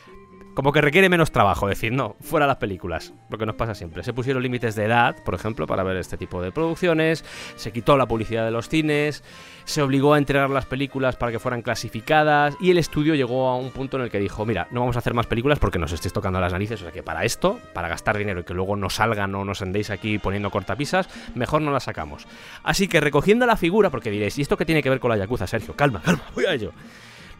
Como 0.53 0.73
que 0.73 0.81
requiere 0.81 1.07
menos 1.07 1.31
trabajo, 1.31 1.67
decir, 1.67 1.93
no, 1.93 2.17
fuera 2.19 2.45
las 2.45 2.57
películas, 2.57 3.13
lo 3.29 3.37
que 3.37 3.45
nos 3.45 3.55
pasa 3.55 3.73
siempre. 3.73 4.03
Se 4.03 4.13
pusieron 4.13 4.43
límites 4.43 4.75
de 4.75 4.83
edad, 4.83 5.15
por 5.23 5.33
ejemplo, 5.33 5.65
para 5.65 5.83
ver 5.83 5.95
este 5.95 6.17
tipo 6.17 6.41
de 6.41 6.51
producciones, 6.51 7.23
se 7.55 7.71
quitó 7.71 7.95
la 7.95 8.05
publicidad 8.05 8.43
de 8.43 8.51
los 8.51 8.67
cines, 8.67 9.23
se 9.63 9.81
obligó 9.81 10.13
a 10.13 10.17
entregar 10.17 10.49
las 10.49 10.65
películas 10.65 11.15
para 11.15 11.31
que 11.31 11.39
fueran 11.39 11.61
clasificadas 11.61 12.57
y 12.59 12.71
el 12.71 12.77
estudio 12.77 13.15
llegó 13.15 13.47
a 13.47 13.55
un 13.55 13.71
punto 13.71 13.95
en 13.95 14.03
el 14.03 14.09
que 14.09 14.19
dijo, 14.19 14.45
mira, 14.45 14.67
no 14.71 14.81
vamos 14.81 14.97
a 14.97 14.99
hacer 14.99 15.13
más 15.13 15.27
películas 15.27 15.57
porque 15.57 15.79
nos 15.79 15.93
estéis 15.93 16.13
tocando 16.13 16.41
las 16.41 16.51
narices, 16.51 16.81
o 16.81 16.83
sea 16.83 16.91
que 16.91 17.01
para 17.01 17.23
esto, 17.23 17.59
para 17.73 17.87
gastar 17.87 18.17
dinero 18.17 18.41
y 18.41 18.43
que 18.43 18.53
luego 18.53 18.75
no 18.75 18.89
salgan 18.89 19.33
o 19.35 19.45
nos 19.45 19.61
andéis 19.61 19.89
aquí 19.89 20.19
poniendo 20.19 20.49
cortapisas, 20.49 21.07
mejor 21.33 21.61
no 21.61 21.71
las 21.71 21.83
sacamos. 21.83 22.27
Así 22.63 22.89
que 22.89 22.99
recogiendo 22.99 23.45
la 23.45 23.55
figura, 23.55 23.89
porque 23.89 24.11
diréis, 24.11 24.37
¿y 24.37 24.41
esto 24.41 24.57
qué 24.57 24.65
tiene 24.65 24.83
que 24.83 24.89
ver 24.89 24.99
con 24.99 25.09
la 25.09 25.17
Yakuza, 25.17 25.47
Sergio? 25.47 25.75
Calma, 25.75 26.01
calma, 26.01 26.23
voy 26.35 26.45
a 26.45 26.53
ello. 26.53 26.73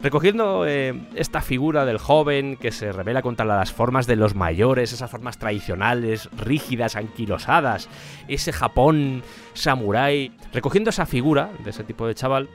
Recogiendo 0.00 0.66
eh, 0.66 1.00
esta 1.14 1.40
figura 1.40 1.84
del 1.84 1.98
joven 1.98 2.56
que 2.56 2.72
se 2.72 2.92
revela 2.92 3.22
contra 3.22 3.44
las 3.44 3.72
formas 3.72 4.06
de 4.06 4.16
los 4.16 4.34
mayores, 4.34 4.92
esas 4.92 5.10
formas 5.10 5.38
tradicionales, 5.38 6.28
rígidas, 6.36 6.96
anquilosadas, 6.96 7.88
ese 8.28 8.52
Japón 8.52 9.22
samurái, 9.54 10.32
recogiendo 10.52 10.90
esa 10.90 11.06
figura 11.06 11.50
de 11.62 11.70
ese 11.70 11.84
tipo 11.84 12.06
de 12.06 12.14
chaval, 12.14 12.48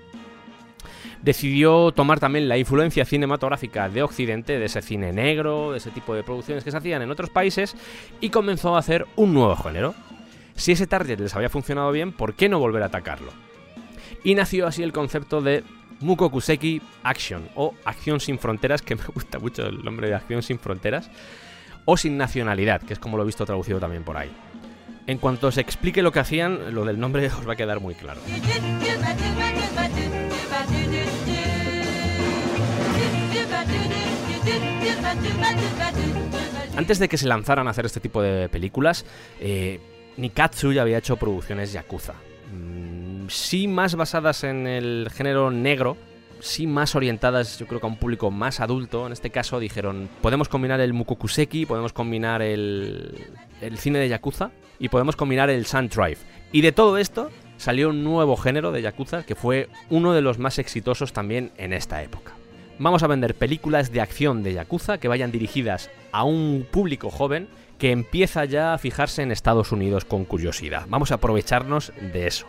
decidió 1.21 1.91
tomar 1.91 2.19
también 2.19 2.47
la 2.47 2.57
influencia 2.57 3.05
cinematográfica 3.05 3.89
de 3.89 4.03
Occidente, 4.03 4.59
de 4.59 4.65
ese 4.65 4.81
cine 4.81 5.13
negro, 5.13 5.71
de 5.71 5.77
ese 5.77 5.91
tipo 5.91 6.13
de 6.15 6.23
producciones 6.23 6.63
que 6.63 6.71
se 6.71 6.77
hacían 6.77 7.01
en 7.01 7.11
otros 7.11 7.29
países, 7.29 7.75
y 8.19 8.29
comenzó 8.29 8.75
a 8.75 8.79
hacer 8.79 9.05
un 9.15 9.33
nuevo 9.33 9.55
género. 9.55 9.95
Si 10.55 10.71
ese 10.71 10.87
target 10.87 11.19
les 11.19 11.35
había 11.35 11.49
funcionado 11.49 11.91
bien, 11.91 12.11
¿por 12.11 12.33
qué 12.33 12.49
no 12.49 12.59
volver 12.59 12.83
a 12.83 12.87
atacarlo? 12.87 13.31
Y 14.23 14.35
nació 14.35 14.67
así 14.67 14.83
el 14.83 14.93
concepto 14.93 15.41
de 15.41 15.63
Mukokuseki 15.99 16.81
Action 17.03 17.49
o 17.55 17.73
Acción 17.85 18.19
sin 18.19 18.39
Fronteras, 18.39 18.81
que 18.81 18.95
me 18.97 19.03
gusta 19.13 19.39
mucho 19.39 19.65
el 19.65 19.83
nombre 19.83 20.07
de 20.07 20.15
Acción 20.15 20.43
sin 20.43 20.59
Fronteras, 20.59 21.09
o 21.85 21.97
Sin 21.97 22.17
Nacionalidad, 22.17 22.81
que 22.81 22.93
es 22.93 22.99
como 22.99 23.17
lo 23.17 23.23
he 23.23 23.25
visto 23.25 23.45
traducido 23.45 23.79
también 23.79 24.03
por 24.03 24.17
ahí. 24.17 24.31
En 25.07 25.19
cuanto 25.19 25.51
se 25.51 25.61
explique 25.61 26.01
lo 26.01 26.11
que 26.11 26.19
hacían, 26.19 26.75
lo 26.75 26.83
del 26.83 26.99
nombre 26.99 27.25
os 27.39 27.47
va 27.47 27.53
a 27.53 27.55
quedar 27.55 27.79
muy 27.79 27.95
claro. 27.95 28.19
Antes 36.75 36.99
de 36.99 37.09
que 37.09 37.17
se 37.17 37.25
lanzaran 37.25 37.67
a 37.67 37.71
hacer 37.71 37.85
este 37.85 37.99
tipo 37.99 38.21
de 38.21 38.49
películas, 38.49 39.05
eh, 39.39 39.79
Nikatsu 40.17 40.73
ya 40.73 40.83
había 40.83 40.99
hecho 40.99 41.15
producciones 41.15 41.71
Yakuza 41.71 42.13
sí 43.29 43.67
más 43.67 43.95
basadas 43.95 44.43
en 44.43 44.67
el 44.67 45.09
género 45.13 45.51
negro, 45.51 45.97
sí 46.39 46.67
más 46.67 46.95
orientadas 46.95 47.57
yo 47.57 47.67
creo 47.67 47.79
que 47.79 47.87
a 47.87 47.89
un 47.89 47.97
público 47.97 48.31
más 48.31 48.59
adulto. 48.59 49.05
En 49.05 49.13
este 49.13 49.29
caso 49.29 49.59
dijeron, 49.59 50.09
podemos 50.21 50.49
combinar 50.49 50.79
el 50.79 50.93
Mukokuseki, 50.93 51.65
podemos 51.65 51.93
combinar 51.93 52.41
el, 52.41 53.25
el 53.61 53.77
cine 53.77 53.99
de 53.99 54.09
Yakuza 54.09 54.51
y 54.79 54.89
podemos 54.89 55.15
combinar 55.15 55.49
el 55.49 55.65
Sun 55.65 55.89
Drive. 55.89 56.19
Y 56.51 56.61
de 56.61 56.71
todo 56.71 56.97
esto 56.97 57.31
salió 57.57 57.89
un 57.89 58.03
nuevo 58.03 58.37
género 58.37 58.71
de 58.71 58.81
Yakuza 58.81 59.23
que 59.23 59.35
fue 59.35 59.69
uno 59.89 60.13
de 60.13 60.21
los 60.21 60.39
más 60.39 60.59
exitosos 60.59 61.13
también 61.13 61.51
en 61.57 61.73
esta 61.73 62.03
época. 62.03 62.33
Vamos 62.79 63.01
a 63.01 63.07
vender 63.07 63.33
películas 63.33 63.91
de 63.91 64.01
acción 64.01 64.43
de 64.43 64.53
Yakuza 64.53 64.99
que 64.99 65.07
vayan 65.07 65.31
dirigidas 65.31 65.89
a 66.11 66.23
un 66.23 66.67
público 66.69 67.09
joven 67.09 67.47
que 67.79 67.91
empieza 67.91 68.45
ya 68.45 68.73
a 68.73 68.77
fijarse 68.77 69.23
en 69.23 69.31
Estados 69.31 69.71
Unidos 69.71 70.05
con 70.05 70.25
curiosidad. 70.25 70.85
Vamos 70.87 71.11
a 71.11 71.15
aprovecharnos 71.15 71.91
de 72.13 72.27
eso. 72.27 72.47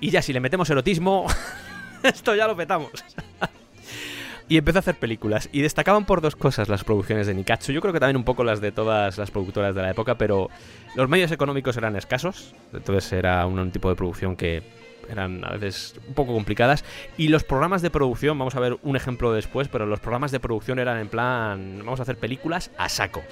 Y 0.00 0.10
ya 0.10 0.22
si 0.22 0.32
le 0.32 0.40
metemos 0.40 0.68
erotismo, 0.70 1.26
esto 2.02 2.34
ya 2.34 2.46
lo 2.46 2.56
petamos. 2.56 2.90
y 4.48 4.58
empezó 4.58 4.78
a 4.78 4.80
hacer 4.80 4.96
películas. 4.96 5.48
Y 5.52 5.62
destacaban 5.62 6.04
por 6.04 6.20
dos 6.20 6.36
cosas 6.36 6.68
las 6.68 6.84
producciones 6.84 7.26
de 7.26 7.34
Nikatsu. 7.34 7.72
Yo 7.72 7.80
creo 7.80 7.92
que 7.92 8.00
también 8.00 8.16
un 8.16 8.24
poco 8.24 8.44
las 8.44 8.60
de 8.60 8.72
todas 8.72 9.18
las 9.18 9.30
productoras 9.30 9.74
de 9.74 9.82
la 9.82 9.90
época, 9.90 10.16
pero 10.16 10.50
los 10.94 11.08
medios 11.08 11.32
económicos 11.32 11.76
eran 11.76 11.96
escasos. 11.96 12.54
Entonces 12.72 13.12
era 13.12 13.46
un, 13.46 13.70
tipo 13.70 13.88
de 13.88 13.96
producción 13.96 14.36
que 14.36 14.62
eran 15.08 15.44
a 15.44 15.52
veces 15.52 15.94
un 16.06 16.14
poco 16.14 16.34
complicadas. 16.34 16.84
Y 17.16 17.28
los 17.28 17.44
programas 17.44 17.82
de 17.82 17.90
producción, 17.90 18.38
vamos 18.38 18.54
a 18.54 18.60
ver 18.60 18.78
un 18.82 18.96
ejemplo 18.96 19.32
después, 19.32 19.68
pero 19.68 19.86
los 19.86 20.00
programas 20.00 20.30
de 20.30 20.40
producción 20.40 20.78
eran 20.78 20.98
en 20.98 21.08
plan, 21.08 21.78
vamos 21.78 22.00
a 22.00 22.02
hacer 22.02 22.16
películas 22.16 22.70
a 22.76 22.88
saco. 22.88 23.22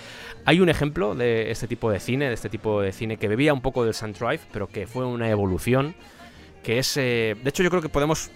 Hay 0.45 0.61
un 0.61 0.69
ejemplo 0.69 1.15
de 1.15 1.51
este 1.51 1.69
tipo 1.69 1.91
de 1.91 2.01
cine, 2.01 2.29
de 2.29 2.35
este 2.35 2.49
tipo 2.49 2.81
de 2.81 2.93
cine 2.93 3.17
que 3.17 3.29
bebía 3.29 3.53
un 3.53 3.61
poco 3.61 3.85
del 3.85 3.95
Sun 3.95 4.13
Drive, 4.13 4.41
pero 4.53 4.67
que 4.67 4.87
fue 4.87 5.07
una 5.07 5.29
evolución 5.29 5.95
que 6.63 6.79
es... 6.79 6.97
Eh, 6.97 7.37
de 7.43 7.49
hecho, 7.49 7.63
yo 7.63 7.71
creo 7.71 7.83
que 7.83 7.89
podemos... 7.89 8.31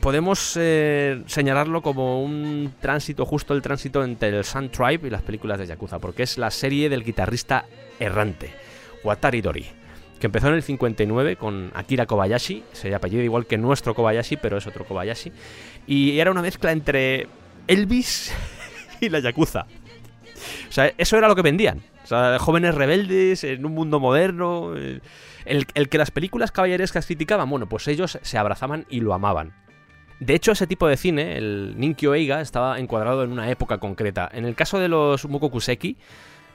Podemos 0.00 0.56
eh, 0.60 1.22
señalarlo 1.26 1.80
como 1.80 2.24
un 2.24 2.74
tránsito, 2.80 3.24
justo 3.24 3.54
el 3.54 3.62
tránsito 3.62 4.02
entre 4.02 4.30
el 4.30 4.44
Sun 4.44 4.68
Tribe 4.68 5.06
y 5.06 5.10
las 5.10 5.22
películas 5.22 5.60
de 5.60 5.66
Yakuza, 5.66 6.00
porque 6.00 6.24
es 6.24 6.38
la 6.38 6.50
serie 6.50 6.88
del 6.88 7.04
guitarrista 7.04 7.66
errante, 8.00 8.50
Watari 9.04 9.40
Dori, 9.40 9.64
que 10.18 10.26
empezó 10.26 10.48
en 10.48 10.54
el 10.54 10.64
59 10.64 11.36
con 11.36 11.70
Akira 11.74 12.06
Kobayashi, 12.06 12.64
se 12.72 12.92
apellido 12.92 13.22
igual 13.22 13.46
que 13.46 13.58
nuestro 13.58 13.94
Kobayashi, 13.94 14.36
pero 14.38 14.56
es 14.56 14.66
otro 14.66 14.84
Kobayashi, 14.84 15.30
y 15.86 16.18
era 16.18 16.32
una 16.32 16.42
mezcla 16.42 16.72
entre 16.72 17.28
Elvis 17.68 18.32
y 19.00 19.08
la 19.08 19.20
Yakuza. 19.20 19.66
O 20.68 20.72
sea, 20.72 20.92
eso 20.98 21.16
era 21.16 21.28
lo 21.28 21.36
que 21.36 21.42
vendían. 21.42 21.80
O 22.02 22.06
sea, 22.06 22.38
jóvenes 22.40 22.74
rebeldes 22.74 23.44
en 23.44 23.64
un 23.64 23.72
mundo 23.72 24.00
moderno. 24.00 24.74
eh, 24.76 25.00
El, 25.44 25.66
el 25.74 25.88
que 25.88 25.98
las 25.98 26.10
películas 26.10 26.52
caballerescas 26.52 27.06
criticaban, 27.06 27.48
bueno, 27.48 27.68
pues 27.68 27.88
ellos 27.88 28.18
se 28.20 28.38
abrazaban 28.38 28.86
y 28.88 29.00
lo 29.00 29.14
amaban. 29.14 29.54
De 30.22 30.34
hecho, 30.34 30.52
ese 30.52 30.68
tipo 30.68 30.86
de 30.86 30.96
cine, 30.96 31.36
el 31.36 31.74
Ninkyo 31.76 32.14
Eiga, 32.14 32.40
estaba 32.40 32.78
encuadrado 32.78 33.24
en 33.24 33.32
una 33.32 33.50
época 33.50 33.78
concreta. 33.78 34.30
En 34.32 34.44
el 34.44 34.54
caso 34.54 34.78
de 34.78 34.86
los 34.88 35.24
Mukokuseki, 35.26 35.96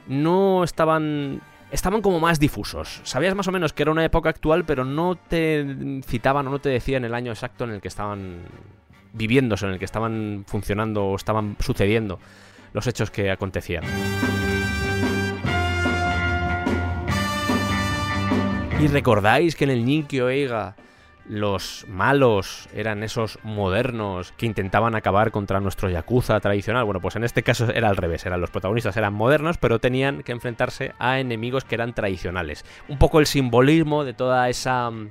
no 0.08 0.64
estaban. 0.64 1.42
Estaban 1.70 2.02
como 2.02 2.22
más 2.22 2.40
difusos. 2.40 3.02
Sabías 3.04 3.36
más 3.36 3.50
o 3.50 3.52
menos 3.52 3.74
que 3.74 3.84
era 3.84 3.92
una 3.92 4.06
época 4.06 4.30
actual, 4.30 4.64
pero 4.64 4.86
no 4.86 5.16
te 5.18 6.02
citaban 6.06 6.48
o 6.48 6.52
no 6.52 6.60
te 6.60 6.70
decían 6.70 7.04
el 7.04 7.14
año 7.14 7.34
exacto 7.34 7.66
en 7.66 7.72
el 7.72 7.82
que 7.82 7.90
estaban 7.90 8.44
viviéndose, 9.12 9.66
en 9.66 9.74
el 9.74 9.80
que 9.80 9.84
estaban 9.84 10.46
funcionando 10.48 11.06
o 11.08 11.16
estaban 11.18 11.58
sucediendo 11.60 12.20
los 12.72 12.88
hechos 12.88 13.12
que 13.12 13.32
acontecían. 13.32 13.84
¿Y 18.80 18.88
recordáis 18.90 19.56
que 19.56 19.64
en 19.64 19.72
el 19.72 19.86
Ninkyo 19.86 20.30
Eiga 20.30 20.76
los 21.28 21.86
malos 21.90 22.70
eran 22.76 23.02
esos 23.02 23.40
modernos 23.42 24.34
que 24.34 24.46
intentaban 24.46 24.94
acabar 24.94 25.32
contra 25.32 25.60
nuestro 25.60 25.90
Yakuza 25.90 26.40
tradicional? 26.40 26.86
Bueno, 26.86 27.02
pues 27.02 27.16
en 27.16 27.24
este 27.24 27.42
caso 27.42 27.72
era 27.72 27.90
al 27.90 27.98
revés, 27.98 28.28
eran 28.28 28.40
los 28.40 28.52
protagonistas 28.52 28.96
eran 28.96 29.16
modernos, 29.16 29.58
pero 29.58 29.80
tenían 29.80 30.22
que 30.22 30.32
enfrentarse 30.32 30.94
a 31.00 31.20
enemigos 31.20 31.66
que 31.66 31.74
eran 31.74 31.96
tradicionales. 31.96 32.66
Un 32.88 33.00
poco 33.00 33.20
el 33.20 33.26
simbolismo 33.26 34.04
de 34.04 34.14
toda 34.14 34.48
esa 34.48 34.92
mm, 34.92 35.10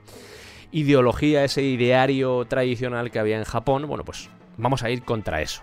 ideología, 0.70 1.42
ese 1.42 1.62
ideario 1.62 2.44
tradicional 2.44 3.10
que 3.10 3.18
había 3.18 3.36
en 3.36 3.44
Japón, 3.44 3.88
bueno, 3.88 4.04
pues 4.04 4.30
vamos 4.56 4.84
a 4.84 4.90
ir 4.90 5.02
contra 5.02 5.42
eso. 5.42 5.62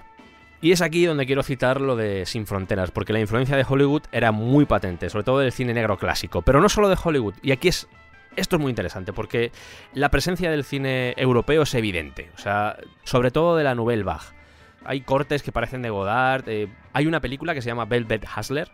Y 0.64 0.72
es 0.72 0.82
aquí 0.82 1.06
donde 1.06 1.26
quiero 1.26 1.44
citar 1.44 1.82
lo 1.82 1.98
de 1.98 2.26
Sin 2.26 2.48
Fronteras, 2.48 2.90
porque 2.90 3.12
la 3.12 3.20
influencia 3.20 3.58
de 3.58 3.66
Hollywood 3.68 4.04
era 4.14 4.32
muy 4.32 4.64
patente, 4.64 5.10
sobre 5.10 5.26
todo 5.26 5.40
del 5.40 5.52
cine 5.52 5.74
negro 5.74 5.98
clásico, 5.98 6.42
pero 6.42 6.62
no 6.62 6.70
solo 6.70 6.88
de 6.88 6.96
Hollywood. 7.04 7.34
Y 7.42 7.52
aquí 7.52 7.68
es 7.68 7.90
esto 8.38 8.56
es 8.56 8.62
muy 8.62 8.70
interesante 8.70 9.12
porque 9.12 9.52
la 9.94 10.08
presencia 10.08 10.50
del 10.50 10.64
cine 10.64 11.16
europeo 11.18 11.64
es 11.64 11.74
evidente, 11.76 12.32
o 12.34 12.38
sea, 12.38 12.78
sobre 13.04 13.30
todo 13.30 13.58
de 13.58 13.66
la 13.66 13.76
Nouvelle 13.76 14.04
Vague. 14.04 14.24
Hay 14.86 15.02
cortes 15.02 15.44
que 15.44 15.52
parecen 15.52 15.82
de 15.82 15.90
Godard, 15.90 16.48
eh, 16.48 16.70
hay 16.94 17.08
una 17.08 17.20
película 17.20 17.54
que 17.54 17.62
se 17.62 17.68
llama 17.68 17.84
Velvet 17.84 18.26
Hustler 18.26 18.72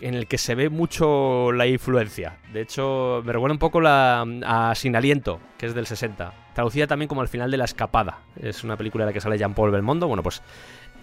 en 0.00 0.14
el 0.14 0.26
que 0.26 0.38
se 0.38 0.54
ve 0.54 0.68
mucho 0.68 1.50
la 1.52 1.66
influencia. 1.66 2.38
De 2.52 2.60
hecho, 2.60 3.22
me 3.24 3.32
recuerda 3.32 3.54
un 3.54 3.58
poco 3.58 3.80
la, 3.80 4.24
a 4.44 4.74
Sin 4.74 4.96
Aliento, 4.96 5.40
que 5.58 5.66
es 5.66 5.74
del 5.74 5.86
60. 5.86 6.32
Traducida 6.54 6.86
también 6.86 7.08
como 7.08 7.22
El 7.22 7.28
final 7.28 7.50
de 7.50 7.56
la 7.56 7.64
escapada. 7.64 8.18
Es 8.40 8.64
una 8.64 8.76
película 8.76 9.04
en 9.04 9.06
la 9.06 9.12
que 9.12 9.20
sale 9.20 9.38
Jean-Paul 9.38 9.70
Belmondo. 9.70 10.08
Bueno, 10.08 10.22
pues 10.22 10.42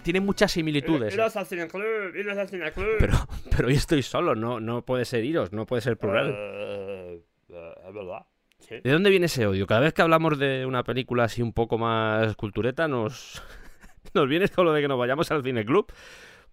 tiene 0.02 0.20
muchas 0.20 0.52
similitudes. 0.52 1.14
Iros 1.14 1.36
al 1.36 1.46
cine 1.46 1.68
club, 1.68 2.14
iros 2.14 2.36
al 2.36 2.48
cine 2.48 2.72
club. 2.72 2.96
Pero, 2.98 3.14
pero 3.56 3.70
yo 3.70 3.76
estoy 3.76 4.02
solo, 4.02 4.34
no, 4.34 4.60
no 4.60 4.82
puede 4.82 5.04
ser 5.04 5.24
iros, 5.24 5.52
no 5.52 5.66
puede 5.66 5.82
ser 5.82 5.96
plural. 5.96 6.34
Eh, 6.36 7.22
eh, 7.48 7.74
es 7.88 7.94
verdad. 7.94 8.26
Sí. 8.58 8.76
¿De 8.82 8.90
dónde 8.92 9.10
viene 9.10 9.26
ese 9.26 9.46
odio? 9.46 9.66
Cada 9.66 9.80
vez 9.80 9.94
que 9.94 10.02
hablamos 10.02 10.38
de 10.38 10.66
una 10.66 10.84
película 10.84 11.24
así 11.24 11.42
un 11.42 11.52
poco 11.52 11.78
más 11.78 12.36
cultureta, 12.36 12.88
nos, 12.88 13.42
nos 14.14 14.28
viene 14.28 14.48
con 14.48 14.66
lo 14.66 14.72
de 14.72 14.82
que 14.82 14.88
nos 14.88 14.98
vayamos 14.98 15.30
al 15.30 15.42
cine 15.42 15.64
club. 15.64 15.92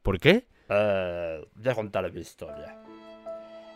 ¿Por 0.02 0.20
qué? 0.20 0.46
Eh, 0.70 1.46
voy 1.56 1.70
a 1.70 1.76
contar 1.76 2.12
mi 2.12 2.22
historia. 2.22 2.78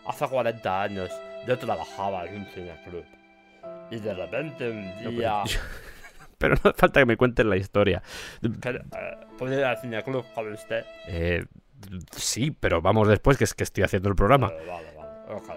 Hace 0.05 0.27
40 0.27 0.81
años 0.81 1.09
yo 1.47 1.57
trabajaba 1.57 2.25
en 2.25 2.41
un 2.41 2.45
cine 2.47 2.75
club. 2.87 3.05
Y 3.91 3.99
de 3.99 4.13
repente 4.13 4.69
un 4.69 5.15
día... 5.17 5.43
Pero 5.43 5.61
no 6.49 6.55
hace 6.55 6.73
falta 6.73 6.99
que 6.99 7.05
me 7.05 7.17
cuentes 7.17 7.45
la 7.45 7.57
historia. 7.57 8.01
que, 8.61 8.69
eh, 8.69 8.81
¿Puedo 9.37 9.57
ir 9.57 9.63
al 9.63 9.77
cine 9.77 10.03
club 10.03 10.25
con 10.33 10.51
usted? 10.51 10.85
Eh, 11.07 11.45
sí, 12.15 12.51
pero 12.51 12.81
vamos 12.81 13.07
después, 13.07 13.37
que 13.37 13.43
es 13.45 13.53
que 13.53 13.63
estoy 13.63 13.83
haciendo 13.83 14.09
el 14.09 14.15
programa. 14.15 14.47
Eh, 14.47 14.65
vale, 14.67 14.87
vale. 14.97 15.35
ok. 15.35 15.49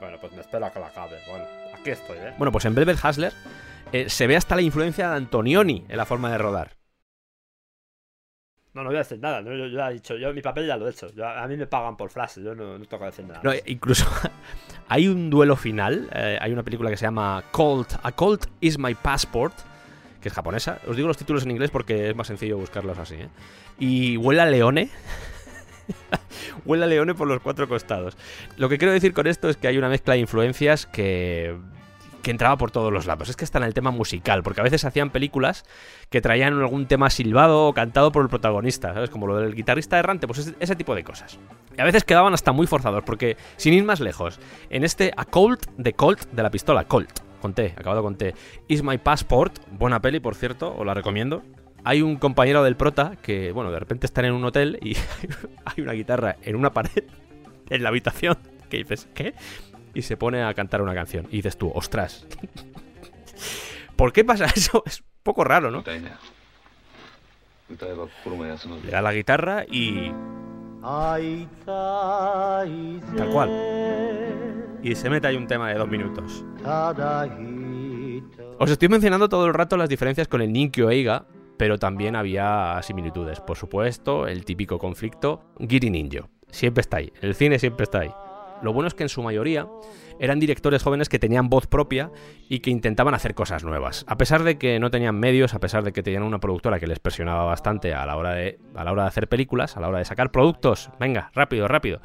Bueno, 0.00 0.18
pues 0.20 0.32
me 0.32 0.40
espera 0.40 0.70
que 0.70 0.78
la 0.80 0.86
acabe. 0.86 1.18
Bueno, 1.28 1.44
aquí 1.78 1.90
estoy, 1.90 2.16
¿eh? 2.18 2.34
Bueno, 2.38 2.52
pues 2.52 2.64
en 2.64 2.74
Velvet 2.74 2.98
Hustler 3.04 3.32
eh, 3.92 4.08
se 4.08 4.26
ve 4.26 4.36
hasta 4.36 4.56
la 4.56 4.62
influencia 4.62 5.10
de 5.10 5.16
Antonioni 5.16 5.84
en 5.88 5.96
la 5.96 6.06
forma 6.06 6.30
de 6.30 6.38
rodar. 6.38 6.76
No, 8.72 8.82
no 8.82 8.90
voy 8.90 8.96
a 8.96 9.00
decir 9.00 9.18
nada. 9.18 9.42
no, 9.42 9.50
yo, 9.50 9.66
yo 9.66 9.78
ya 9.78 9.90
he 9.90 9.94
dicho, 9.94 10.16
yo 10.16 10.32
mi 10.32 10.42
papel 10.42 10.66
ya 10.66 10.76
lo 10.76 10.86
he 10.86 10.90
hecho. 10.90 11.12
Yo- 11.12 11.26
a 11.26 11.46
mí 11.48 11.56
me 11.56 11.66
pagan 11.66 11.96
por 11.96 12.08
frases, 12.10 12.44
yo 12.44 12.54
no, 12.54 12.78
no 12.78 12.84
tengo 12.84 13.00
que 13.00 13.06
decir 13.06 13.24
nada. 13.26 13.40
No, 13.42 13.50
incluso 13.66 14.06
hay 14.88 15.08
un 15.08 15.28
duelo 15.28 15.56
final. 15.56 16.08
eh, 16.14 16.38
hay 16.40 16.52
una 16.52 16.62
película 16.62 16.88
que 16.88 16.96
se 16.96 17.04
llama 17.04 17.42
Colt. 17.50 17.94
A 18.02 18.12
Colt 18.12 18.46
is 18.60 18.78
my 18.78 18.94
passport. 18.94 19.52
Que 20.20 20.28
es 20.28 20.34
japonesa. 20.34 20.80
Os 20.86 20.96
digo 20.96 21.08
los 21.08 21.16
títulos 21.16 21.44
en 21.44 21.50
inglés 21.50 21.70
porque 21.70 22.10
es 22.10 22.16
más 22.16 22.26
sencillo 22.26 22.58
buscarlos 22.58 22.98
así. 22.98 23.14
¿eh? 23.14 23.28
Y 23.78 24.16
huele 24.16 24.42
a 24.42 24.46
leone. 24.46 24.90
huele 26.64 26.84
a 26.84 26.86
leone 26.86 27.14
por 27.14 27.26
los 27.26 27.40
cuatro 27.40 27.68
costados. 27.68 28.16
Lo 28.56 28.68
que 28.68 28.78
quiero 28.78 28.92
decir 28.92 29.12
con 29.12 29.26
esto 29.26 29.48
es 29.48 29.56
que 29.56 29.68
hay 29.68 29.78
una 29.78 29.88
mezcla 29.88 30.14
de 30.14 30.20
influencias 30.20 30.86
que 30.86 31.56
que 32.20 32.30
entraba 32.30 32.56
por 32.56 32.70
todos 32.70 32.92
los 32.92 33.06
lados. 33.06 33.28
Es 33.28 33.36
que 33.36 33.44
está 33.44 33.58
en 33.58 33.64
el 33.64 33.74
tema 33.74 33.90
musical, 33.90 34.42
porque 34.42 34.60
a 34.60 34.64
veces 34.64 34.84
hacían 34.84 35.10
películas 35.10 35.64
que 36.08 36.20
traían 36.20 36.58
algún 36.58 36.86
tema 36.86 37.10
silbado 37.10 37.66
o 37.66 37.74
cantado 37.74 38.12
por 38.12 38.22
el 38.22 38.28
protagonista, 38.28 38.94
¿sabes? 38.94 39.10
Como 39.10 39.26
lo 39.26 39.36
del 39.36 39.54
guitarrista 39.54 39.98
errante, 39.98 40.26
pues 40.26 40.40
ese, 40.40 40.54
ese 40.60 40.76
tipo 40.76 40.94
de 40.94 41.04
cosas. 41.04 41.38
Y 41.76 41.80
a 41.80 41.84
veces 41.84 42.04
quedaban 42.04 42.34
hasta 42.34 42.52
muy 42.52 42.66
forzados, 42.66 43.02
porque 43.04 43.36
sin 43.56 43.74
ir 43.74 43.84
más 43.84 44.00
lejos, 44.00 44.38
en 44.70 44.84
este 44.84 45.12
A 45.16 45.24
Colt 45.24 45.66
de 45.76 45.92
Colt, 45.92 46.30
de 46.30 46.42
la 46.42 46.50
pistola, 46.50 46.84
Colt, 46.84 47.20
con 47.40 47.54
T, 47.54 47.74
acabado 47.76 48.02
con 48.02 48.16
T, 48.16 48.34
Is 48.68 48.82
My 48.82 48.98
Passport, 48.98 49.58
buena 49.72 50.00
peli, 50.00 50.20
por 50.20 50.34
cierto, 50.34 50.74
os 50.76 50.86
la 50.86 50.94
recomiendo. 50.94 51.42
Hay 51.82 52.02
un 52.02 52.16
compañero 52.16 52.62
del 52.62 52.76
prota 52.76 53.16
que, 53.22 53.52
bueno, 53.52 53.72
de 53.72 53.78
repente 53.78 54.06
están 54.06 54.26
en 54.26 54.32
un 54.32 54.44
hotel 54.44 54.78
y 54.82 54.96
hay 55.64 55.82
una 55.82 55.92
guitarra 55.92 56.36
en 56.42 56.56
una 56.56 56.72
pared, 56.72 57.04
en 57.70 57.82
la 57.82 57.88
habitación, 57.88 58.36
que 58.68 58.78
dices, 58.78 59.08
¿qué? 59.14 59.34
y 59.94 60.02
se 60.02 60.16
pone 60.16 60.42
a 60.42 60.54
cantar 60.54 60.82
una 60.82 60.94
canción. 60.94 61.26
Y 61.30 61.36
dices 61.36 61.56
tú, 61.56 61.70
ostras. 61.74 62.26
¿Por 63.96 64.12
qué 64.12 64.24
pasa 64.24 64.46
eso? 64.46 64.82
Es 64.86 65.00
un 65.00 65.06
poco 65.22 65.44
raro, 65.44 65.70
¿no? 65.70 65.82
Le 68.84 68.90
da 68.90 69.02
la 69.02 69.12
guitarra 69.12 69.64
y. 69.70 70.12
Tal 73.16 73.30
cual. 73.30 74.49
Y 74.82 74.94
se 74.94 75.10
mete 75.10 75.26
ahí 75.26 75.36
un 75.36 75.46
tema 75.46 75.68
de 75.68 75.74
dos 75.74 75.88
minutos. 75.88 76.44
Os 78.58 78.70
estoy 78.70 78.88
mencionando 78.88 79.28
todo 79.28 79.46
el 79.46 79.54
rato 79.54 79.76
las 79.76 79.88
diferencias 79.88 80.28
con 80.28 80.40
el 80.40 80.52
Ninkyo 80.52 80.90
Eiga, 80.90 81.26
pero 81.56 81.78
también 81.78 82.16
había 82.16 82.80
similitudes. 82.82 83.40
Por 83.40 83.56
supuesto, 83.56 84.26
el 84.26 84.44
típico 84.44 84.78
conflicto 84.78 85.42
Giri 85.58 85.90
Ninjo. 85.90 86.28
Siempre 86.50 86.80
está 86.80 86.98
ahí. 86.98 87.12
El 87.20 87.34
cine 87.34 87.58
siempre 87.58 87.84
está 87.84 88.00
ahí. 88.00 88.10
Lo 88.62 88.72
bueno 88.72 88.88
es 88.88 88.94
que 88.94 89.02
en 89.02 89.08
su 89.08 89.22
mayoría 89.22 89.66
eran 90.18 90.38
directores 90.38 90.82
jóvenes 90.82 91.08
que 91.08 91.18
tenían 91.18 91.48
voz 91.48 91.66
propia 91.66 92.10
y 92.48 92.60
que 92.60 92.70
intentaban 92.70 93.14
hacer 93.14 93.34
cosas 93.34 93.64
nuevas. 93.64 94.04
A 94.06 94.18
pesar 94.18 94.42
de 94.42 94.58
que 94.58 94.78
no 94.78 94.90
tenían 94.90 95.18
medios, 95.18 95.54
a 95.54 95.60
pesar 95.60 95.82
de 95.82 95.92
que 95.92 96.02
tenían 96.02 96.22
una 96.22 96.40
productora 96.40 96.78
que 96.78 96.86
les 96.86 96.98
presionaba 96.98 97.44
bastante 97.44 97.94
a 97.94 98.04
la 98.04 98.16
hora 98.16 98.34
de, 98.34 98.58
a 98.74 98.84
la 98.84 98.92
hora 98.92 99.02
de 99.02 99.08
hacer 99.08 99.28
películas, 99.28 99.76
a 99.76 99.80
la 99.80 99.88
hora 99.88 99.98
de 99.98 100.04
sacar 100.04 100.30
productos, 100.30 100.90
venga, 101.00 101.30
rápido, 101.34 101.68
rápido, 101.68 102.02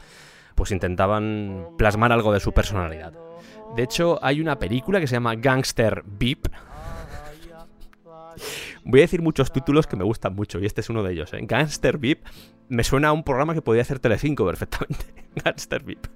pues 0.56 0.72
intentaban 0.72 1.68
plasmar 1.78 2.12
algo 2.12 2.34
de 2.34 2.40
su 2.40 2.54
personalidad. 2.54 3.14
De 3.76 3.84
hecho, 3.84 4.20
hay 4.24 4.40
una 4.40 4.58
película 4.58 5.00
que 5.00 5.08
se 5.08 5.16
llama 5.16 5.36
Gangster 5.36 6.04
Beep. 6.06 6.50
Voy 8.84 9.00
a 9.00 9.04
decir 9.04 9.22
muchos 9.22 9.52
títulos 9.52 9.88
que 9.88 9.96
me 9.96 10.04
gustan 10.04 10.34
mucho 10.36 10.60
y 10.60 10.66
este 10.66 10.82
es 10.82 10.90
uno 10.90 11.04
de 11.04 11.14
ellos. 11.14 11.34
¿eh? 11.34 11.40
Gangster 11.42 11.98
Beep 11.98 12.24
me 12.70 12.84
suena 12.84 13.10
a 13.10 13.12
un 13.12 13.24
programa 13.24 13.54
que 13.54 13.62
podía 13.62 13.82
hacer 13.82 14.00
Telecinco 14.00 14.46
perfectamente. 14.46 15.06
Gangster 15.44 15.84
Beep. 15.84 16.08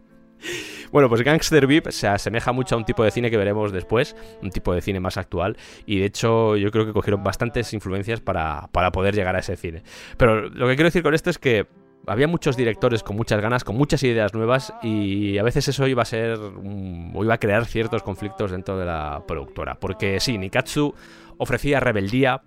Bueno, 0.91 1.09
pues 1.09 1.21
Gangster 1.21 1.67
Beep 1.67 1.91
se 1.91 2.07
asemeja 2.07 2.51
mucho 2.51 2.75
a 2.75 2.77
un 2.77 2.85
tipo 2.85 3.03
de 3.03 3.11
cine 3.11 3.29
que 3.29 3.37
veremos 3.37 3.71
después, 3.71 4.15
un 4.41 4.49
tipo 4.49 4.73
de 4.73 4.81
cine 4.81 4.99
más 4.99 5.17
actual, 5.17 5.57
y 5.85 5.99
de 5.99 6.05
hecho 6.05 6.55
yo 6.55 6.71
creo 6.71 6.85
que 6.85 6.93
cogieron 6.93 7.23
bastantes 7.23 7.73
influencias 7.73 8.21
para, 8.21 8.69
para 8.71 8.91
poder 8.91 9.13
llegar 9.13 9.35
a 9.35 9.39
ese 9.39 9.57
cine. 9.57 9.83
Pero 10.17 10.49
lo 10.49 10.67
que 10.67 10.75
quiero 10.75 10.87
decir 10.87 11.03
con 11.03 11.13
esto 11.13 11.29
es 11.29 11.37
que 11.37 11.67
había 12.07 12.27
muchos 12.27 12.57
directores 12.57 13.03
con 13.03 13.15
muchas 13.15 13.41
ganas, 13.41 13.63
con 13.63 13.75
muchas 13.75 14.03
ideas 14.03 14.33
nuevas, 14.33 14.73
y 14.81 15.37
a 15.37 15.43
veces 15.43 15.67
eso 15.67 15.87
iba 15.87 16.01
a 16.01 16.05
ser, 16.05 16.39
o 16.39 17.23
iba 17.23 17.33
a 17.33 17.39
crear 17.39 17.65
ciertos 17.65 18.03
conflictos 18.03 18.51
dentro 18.51 18.77
de 18.77 18.85
la 18.85 19.23
productora. 19.27 19.75
Porque 19.75 20.19
sí, 20.19 20.37
Nikatsu 20.37 20.93
ofrecía 21.37 21.79
rebeldía, 21.79 22.41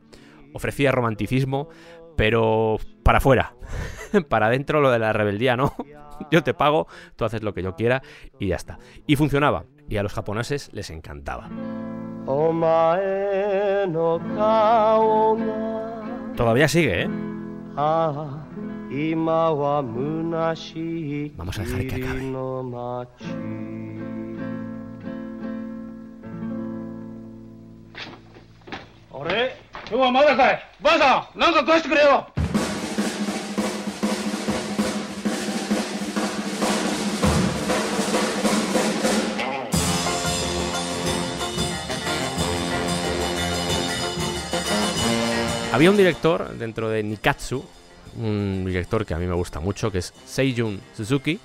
ofrecía 0.53 0.93
romanticismo, 0.93 1.69
pero 2.17 2.79
para 3.03 3.19
afuera. 3.19 3.55
para 4.29 4.47
adentro 4.47 4.81
lo 4.81 4.91
de 4.91 4.99
la 4.99 5.13
rebeldía 5.13 5.57
no. 5.57 5.75
Yo 6.31 6.43
te 6.43 6.55
pago, 6.55 6.87
tú 7.17 7.25
haces 7.25 7.43
lo 7.43 7.53
que 7.53 7.63
yo 7.63 7.75
quiera 7.75 8.03
y 8.39 8.49
ya 8.49 8.57
está. 8.57 8.79
Y 9.09 9.17
funcionaba. 9.17 9.65
Y 9.89 9.97
a 9.97 10.05
los 10.05 10.13
japoneses 10.13 10.71
les 10.73 10.91
encantaba. 10.91 11.49
Todavía 16.37 16.69
sigue, 16.69 17.03
¿eh? 17.03 17.11
Vamos 21.37 21.59
a 21.59 21.63
dejar 21.63 21.87
que 21.87 21.95
acabe. 21.97 22.21
Había 45.73 45.91
un 45.91 45.97
director 45.97 46.51
dentro 46.59 46.91
de 46.91 47.03
Nikatsu 47.03 47.65
un 48.17 48.65
director 48.65 49.05
que 49.05 49.15
a 49.15 49.19
mí 49.19 49.27
me 49.27 49.35
gusta 49.35 49.61
mucho, 49.61 49.91
que 49.91 49.99
es 49.99 50.13
Seijun 50.25 50.81
Suzuki. 50.97 51.39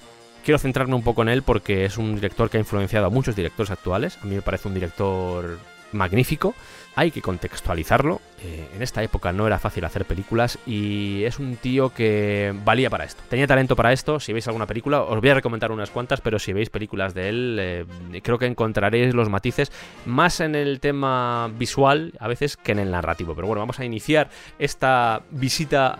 Quiero 0.43 0.59
centrarme 0.59 0.95
un 0.95 1.03
poco 1.03 1.21
en 1.23 1.29
él 1.29 1.41
porque 1.43 1.85
es 1.85 1.97
un 1.97 2.15
director 2.15 2.49
que 2.49 2.57
ha 2.57 2.59
influenciado 2.59 3.07
a 3.07 3.09
muchos 3.09 3.35
directores 3.35 3.71
actuales. 3.71 4.17
A 4.21 4.25
mí 4.25 4.35
me 4.35 4.41
parece 4.41 4.67
un 4.67 4.73
director 4.73 5.59
magnífico. 5.91 6.53
Hay 6.95 7.11
que 7.11 7.21
contextualizarlo. 7.21 8.21
Eh, 8.43 8.67
en 8.75 8.81
esta 8.81 9.03
época 9.03 9.31
no 9.31 9.45
era 9.45 9.59
fácil 9.59 9.85
hacer 9.85 10.05
películas 10.05 10.57
y 10.65 11.23
es 11.25 11.37
un 11.37 11.55
tío 11.57 11.93
que 11.93 12.53
valía 12.65 12.89
para 12.89 13.03
esto. 13.03 13.21
Tenía 13.29 13.45
talento 13.45 13.75
para 13.75 13.93
esto. 13.93 14.19
Si 14.19 14.33
veis 14.33 14.47
alguna 14.47 14.65
película, 14.65 15.01
os 15.03 15.19
voy 15.19 15.29
a 15.29 15.35
recomendar 15.35 15.71
unas 15.71 15.91
cuantas, 15.91 16.21
pero 16.21 16.39
si 16.39 16.53
veis 16.53 16.69
películas 16.69 17.13
de 17.13 17.29
él, 17.29 17.57
eh, 17.59 17.85
creo 18.23 18.39
que 18.39 18.47
encontraréis 18.47 19.13
los 19.13 19.29
matices 19.29 19.71
más 20.05 20.39
en 20.39 20.55
el 20.55 20.79
tema 20.79 21.51
visual 21.57 22.13
a 22.19 22.27
veces 22.27 22.57
que 22.57 22.71
en 22.71 22.79
el 22.79 22.91
narrativo. 22.91 23.35
Pero 23.35 23.47
bueno, 23.47 23.59
vamos 23.59 23.79
a 23.79 23.85
iniciar 23.85 24.29
esta 24.57 25.21
visita 25.29 25.99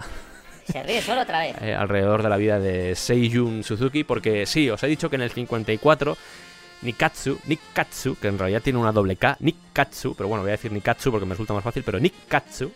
Se 0.72 0.84
ríe 0.84 1.01
solo 1.01 1.22
otra 1.22 1.39
vez. 1.39 1.55
eh, 1.61 1.74
alrededor 1.74 2.24
de 2.24 2.30
la 2.30 2.38
vida 2.38 2.59
de 2.59 2.95
Seijun 2.95 3.63
Suzuki, 3.63 4.03
porque 4.03 4.45
sí, 4.45 4.70
os 4.70 4.84
he 4.84 4.88
dicho 4.88 5.09
que 5.09 5.15
en 5.15 5.22
el 5.24 5.32
54 5.32 6.18
Nikatsu, 6.82 7.39
Nikatsu, 7.47 8.18
que 8.20 8.28
en 8.28 8.38
realidad 8.38 8.61
tiene 8.61 8.80
una 8.80 8.91
doble 8.91 9.15
K, 9.15 9.38
Nikatsu, 9.39 10.15
pero 10.15 10.30
bueno, 10.30 10.43
voy 10.43 10.49
a 10.49 10.57
decir 10.57 10.72
Nikatsu 10.72 11.11
porque 11.11 11.26
me 11.26 11.34
resulta 11.34 11.53
más 11.53 11.63
fácil, 11.63 11.84
pero 11.84 11.99
Nikatsu, 11.99 12.72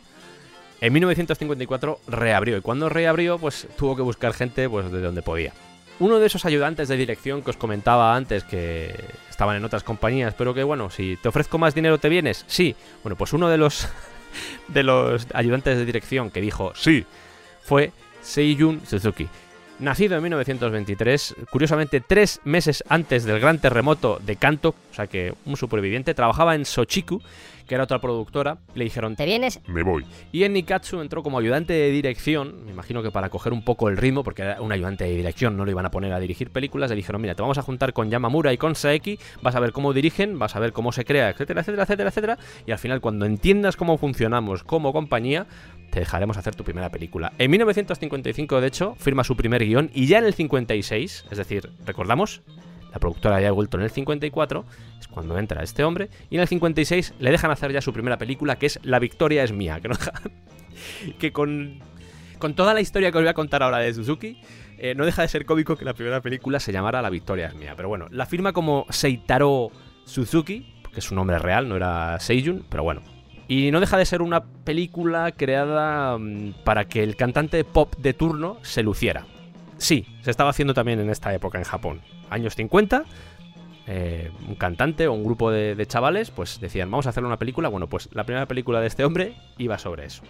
en 0.79 0.93
1954 0.93 1.99
reabrió. 2.07 2.57
Y 2.57 2.61
cuando 2.61 2.89
reabrió, 2.89 3.37
pues 3.37 3.67
tuvo 3.77 3.95
que 3.95 4.01
buscar 4.01 4.33
gente 4.33 4.67
pues, 4.67 4.91
de 4.91 5.01
donde 5.01 5.21
podía. 5.21 5.53
Uno 5.99 6.17
de 6.17 6.25
esos 6.25 6.45
ayudantes 6.45 6.87
de 6.87 6.97
dirección 6.97 7.43
que 7.43 7.51
os 7.51 7.57
comentaba 7.57 8.15
antes 8.15 8.43
que 8.43 8.95
estaban 9.29 9.55
en 9.55 9.65
otras 9.65 9.83
compañías, 9.83 10.33
pero 10.33 10.55
que 10.55 10.63
bueno, 10.63 10.89
si 10.89 11.15
te 11.17 11.29
ofrezco 11.29 11.59
más 11.59 11.75
dinero 11.75 11.99
te 11.99 12.09
vienes, 12.09 12.43
sí. 12.47 12.75
Bueno, 13.03 13.15
pues 13.15 13.33
uno 13.33 13.49
de 13.49 13.59
los 13.59 13.87
de 14.67 14.81
los 14.81 15.27
ayudantes 15.33 15.77
de 15.77 15.85
dirección 15.85 16.31
que 16.31 16.41
dijo 16.41 16.73
sí 16.73 17.05
fue 17.63 17.91
Seiyun 18.21 18.81
Suzuki. 18.85 19.27
Nacido 19.79 20.15
en 20.15 20.21
1923, 20.21 21.35
curiosamente 21.49 22.01
tres 22.01 22.39
meses 22.43 22.83
antes 22.87 23.23
del 23.23 23.39
gran 23.39 23.57
terremoto 23.57 24.19
de 24.23 24.35
Kanto, 24.35 24.75
o 24.91 24.93
sea 24.93 25.07
que 25.07 25.33
un 25.45 25.57
superviviente, 25.57 26.13
trabajaba 26.13 26.53
en 26.53 26.65
Sochiku, 26.65 27.19
que 27.67 27.73
era 27.73 27.85
otra 27.85 27.99
productora, 27.99 28.59
le 28.75 28.83
dijeron 28.83 29.15
¿Te 29.15 29.25
vienes? 29.25 29.59
Me 29.65 29.81
voy. 29.81 30.05
y 30.31 30.43
en 30.43 30.53
Nikatsu 30.53 31.01
entró 31.01 31.23
como 31.23 31.39
ayudante 31.39 31.73
de 31.73 31.89
dirección, 31.89 32.63
me 32.65 32.71
imagino 32.71 33.01
que 33.01 33.09
para 33.09 33.29
coger 33.29 33.53
un 33.53 33.63
poco 33.63 33.89
el 33.89 33.97
ritmo, 33.97 34.23
porque 34.23 34.43
era 34.43 34.61
un 34.61 34.71
ayudante 34.71 35.05
de 35.05 35.15
dirección, 35.15 35.57
no 35.57 35.65
lo 35.65 35.71
iban 35.71 35.85
a 35.87 35.89
poner 35.89 36.13
a 36.13 36.19
dirigir 36.19 36.51
películas, 36.51 36.91
le 36.91 36.95
dijeron, 36.95 37.19
mira, 37.19 37.33
te 37.33 37.41
vamos 37.41 37.57
a 37.57 37.63
juntar 37.63 37.93
con 37.93 38.11
Yamamura 38.11 38.53
y 38.53 38.57
con 38.57 38.75
Saeki, 38.75 39.17
vas 39.41 39.55
a 39.55 39.59
ver 39.59 39.71
cómo 39.71 39.93
dirigen, 39.93 40.37
vas 40.37 40.55
a 40.55 40.59
ver 40.59 40.73
cómo 40.73 40.91
se 40.91 41.05
crea, 41.05 41.29
etcétera, 41.29 41.61
etcétera, 41.61 41.83
etcétera, 41.83 42.09
etcétera, 42.09 42.37
y 42.67 42.71
al 42.71 42.77
final 42.77 43.01
cuando 43.01 43.25
entiendas 43.25 43.77
cómo 43.77 43.97
funcionamos 43.97 44.63
como 44.63 44.93
compañía, 44.93 45.47
te 45.91 45.99
dejaremos 45.99 46.37
hacer 46.37 46.55
tu 46.55 46.63
primera 46.63 46.89
película. 46.89 47.33
En 47.37 47.51
1955, 47.51 48.61
de 48.61 48.67
hecho, 48.67 48.95
firma 48.95 49.23
su 49.23 49.35
primer 49.35 49.63
guion 49.63 49.91
y 49.93 50.07
ya 50.07 50.17
en 50.17 50.25
el 50.25 50.33
56, 50.33 51.25
es 51.29 51.37
decir, 51.37 51.69
recordamos, 51.85 52.41
la 52.91 52.99
productora 52.99 53.35
había 53.35 53.51
vuelto 53.51 53.77
en 53.77 53.83
el 53.83 53.91
54, 53.91 54.65
es 54.99 55.07
cuando 55.07 55.37
entra 55.37 55.61
este 55.63 55.83
hombre, 55.83 56.09
y 56.29 56.35
en 56.35 56.41
el 56.41 56.47
56 56.47 57.13
le 57.19 57.31
dejan 57.31 57.51
hacer 57.51 57.71
ya 57.71 57.81
su 57.81 57.93
primera 57.93 58.17
película, 58.17 58.57
que 58.57 58.65
es 58.65 58.79
La 58.83 58.99
victoria 58.99 59.43
es 59.43 59.51
mía, 59.51 59.79
que, 59.81 59.91
que 61.19 61.31
con, 61.31 61.79
con 62.39 62.55
toda 62.55 62.73
la 62.73 62.81
historia 62.81 63.11
que 63.11 63.17
os 63.17 63.23
voy 63.23 63.29
a 63.29 63.33
contar 63.33 63.61
ahora 63.61 63.77
de 63.77 63.93
Suzuki, 63.93 64.41
eh, 64.77 64.95
no 64.95 65.05
deja 65.05 65.21
de 65.21 65.27
ser 65.27 65.45
cómico 65.45 65.75
que 65.75 65.85
la 65.85 65.93
primera 65.93 66.21
película 66.21 66.59
se 66.59 66.71
llamara 66.71 67.03
La 67.03 67.11
victoria 67.11 67.47
es 67.47 67.53
mía. 67.53 67.73
Pero 67.75 67.87
bueno, 67.87 68.07
la 68.09 68.25
firma 68.25 68.51
como 68.51 68.87
Seitaro 68.89 69.69
Suzuki, 70.05 70.73
porque 70.81 71.01
es 71.01 71.05
su 71.05 71.13
nombre 71.13 71.37
real, 71.37 71.69
no 71.69 71.75
era 71.75 72.19
Seijun, 72.19 72.65
pero 72.67 72.81
bueno. 72.81 73.01
Y 73.51 73.69
no 73.71 73.81
deja 73.81 73.97
de 73.97 74.05
ser 74.05 74.21
una 74.21 74.45
película 74.45 75.33
creada 75.33 76.17
mm, 76.17 76.53
para 76.63 76.85
que 76.85 77.03
el 77.03 77.17
cantante 77.17 77.65
pop 77.65 77.93
de 77.97 78.13
turno 78.13 78.55
se 78.61 78.81
luciera. 78.81 79.25
Sí, 79.77 80.07
se 80.21 80.31
estaba 80.31 80.51
haciendo 80.51 80.73
también 80.73 81.01
en 81.01 81.09
esta 81.09 81.33
época 81.33 81.57
en 81.57 81.65
Japón. 81.65 81.99
Años 82.29 82.55
50, 82.55 83.03
eh, 83.87 84.31
un 84.47 84.55
cantante 84.55 85.05
o 85.09 85.11
un 85.11 85.25
grupo 85.25 85.51
de, 85.51 85.75
de 85.75 85.85
chavales, 85.85 86.31
pues 86.31 86.61
decían, 86.61 86.89
vamos 86.89 87.07
a 87.07 87.09
hacer 87.09 87.25
una 87.25 87.35
película. 87.35 87.67
Bueno, 87.67 87.89
pues 87.89 88.07
la 88.13 88.23
primera 88.23 88.45
película 88.45 88.79
de 88.79 88.87
este 88.87 89.03
hombre 89.03 89.35
iba 89.57 89.77
sobre 89.77 90.05
eso. 90.05 90.23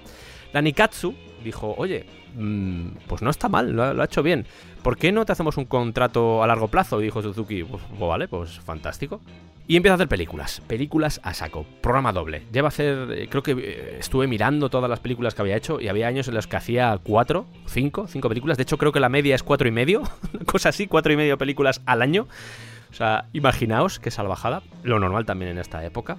La 0.54 0.62
Nikatsu 0.62 1.16
dijo, 1.44 1.74
oye, 1.78 2.06
mm, 2.36 2.88
pues 3.08 3.22
no 3.22 3.30
está 3.30 3.50
mal, 3.50 3.72
lo 3.72 4.02
ha, 4.02 4.06
hecho 4.06 4.24
bien. 4.24 4.46
¿Por 4.84 4.98
qué 4.98 5.12
no 5.12 5.26
te 5.26 5.32
hacemos 5.32 5.58
un 5.58 5.66
contrato 5.66 6.44
a 6.44 6.48
largo 6.48 6.68
plazo? 6.68 7.00
Y 7.02 7.06
dijo 7.06 7.22
Suzuki, 7.22 7.64
pues, 7.64 7.82
pues 7.90 8.00
vale, 8.00 8.28
pues 8.28 8.60
fantástico. 8.60 9.22
Y 9.68 9.78
empieza 9.78 9.94
a 9.94 9.96
hacer 9.96 10.08
películas, 10.08 10.62
películas 10.68 11.22
a 11.24 11.34
saco, 11.34 11.66
programa 11.82 12.12
doble. 12.12 12.44
Lleva 12.52 12.68
a 12.68 12.70
hacer, 12.70 13.12
eh, 13.12 13.28
creo 13.30 13.44
que 13.44 13.52
eh, 13.52 13.98
estuve 14.00 14.28
mirando 14.28 14.70
todas 14.70 14.90
las 14.90 15.00
películas 15.00 15.34
que 15.34 15.44
había 15.44 15.56
hecho 15.56 15.80
y 15.80 15.88
había 15.88 16.08
años 16.08 16.28
en 16.28 16.34
los 16.34 16.48
que 16.48 16.58
hacía 16.58 17.00
cuatro, 17.02 17.46
cinco, 17.68 18.08
cinco 18.08 18.28
películas. 18.28 18.58
De 18.58 18.64
hecho, 18.64 18.78
creo 18.78 18.92
que 18.92 19.00
la 19.00 19.10
media 19.10 19.36
es 19.36 19.44
cuatro 19.44 19.68
y 19.68 19.72
medio, 19.72 20.02
cosa 20.46 20.70
así, 20.70 20.88
cuatro 20.88 21.14
y 21.14 21.16
medio 21.16 21.38
películas 21.38 21.82
al 21.86 22.02
año. 22.02 22.28
O 22.90 22.94
sea, 22.94 23.26
imaginaos 23.32 24.00
qué 24.00 24.12
salvajada, 24.12 24.62
lo 24.84 25.00
normal 25.00 25.26
también 25.26 25.52
en 25.52 25.60
esta 25.60 25.86
época. 25.86 26.18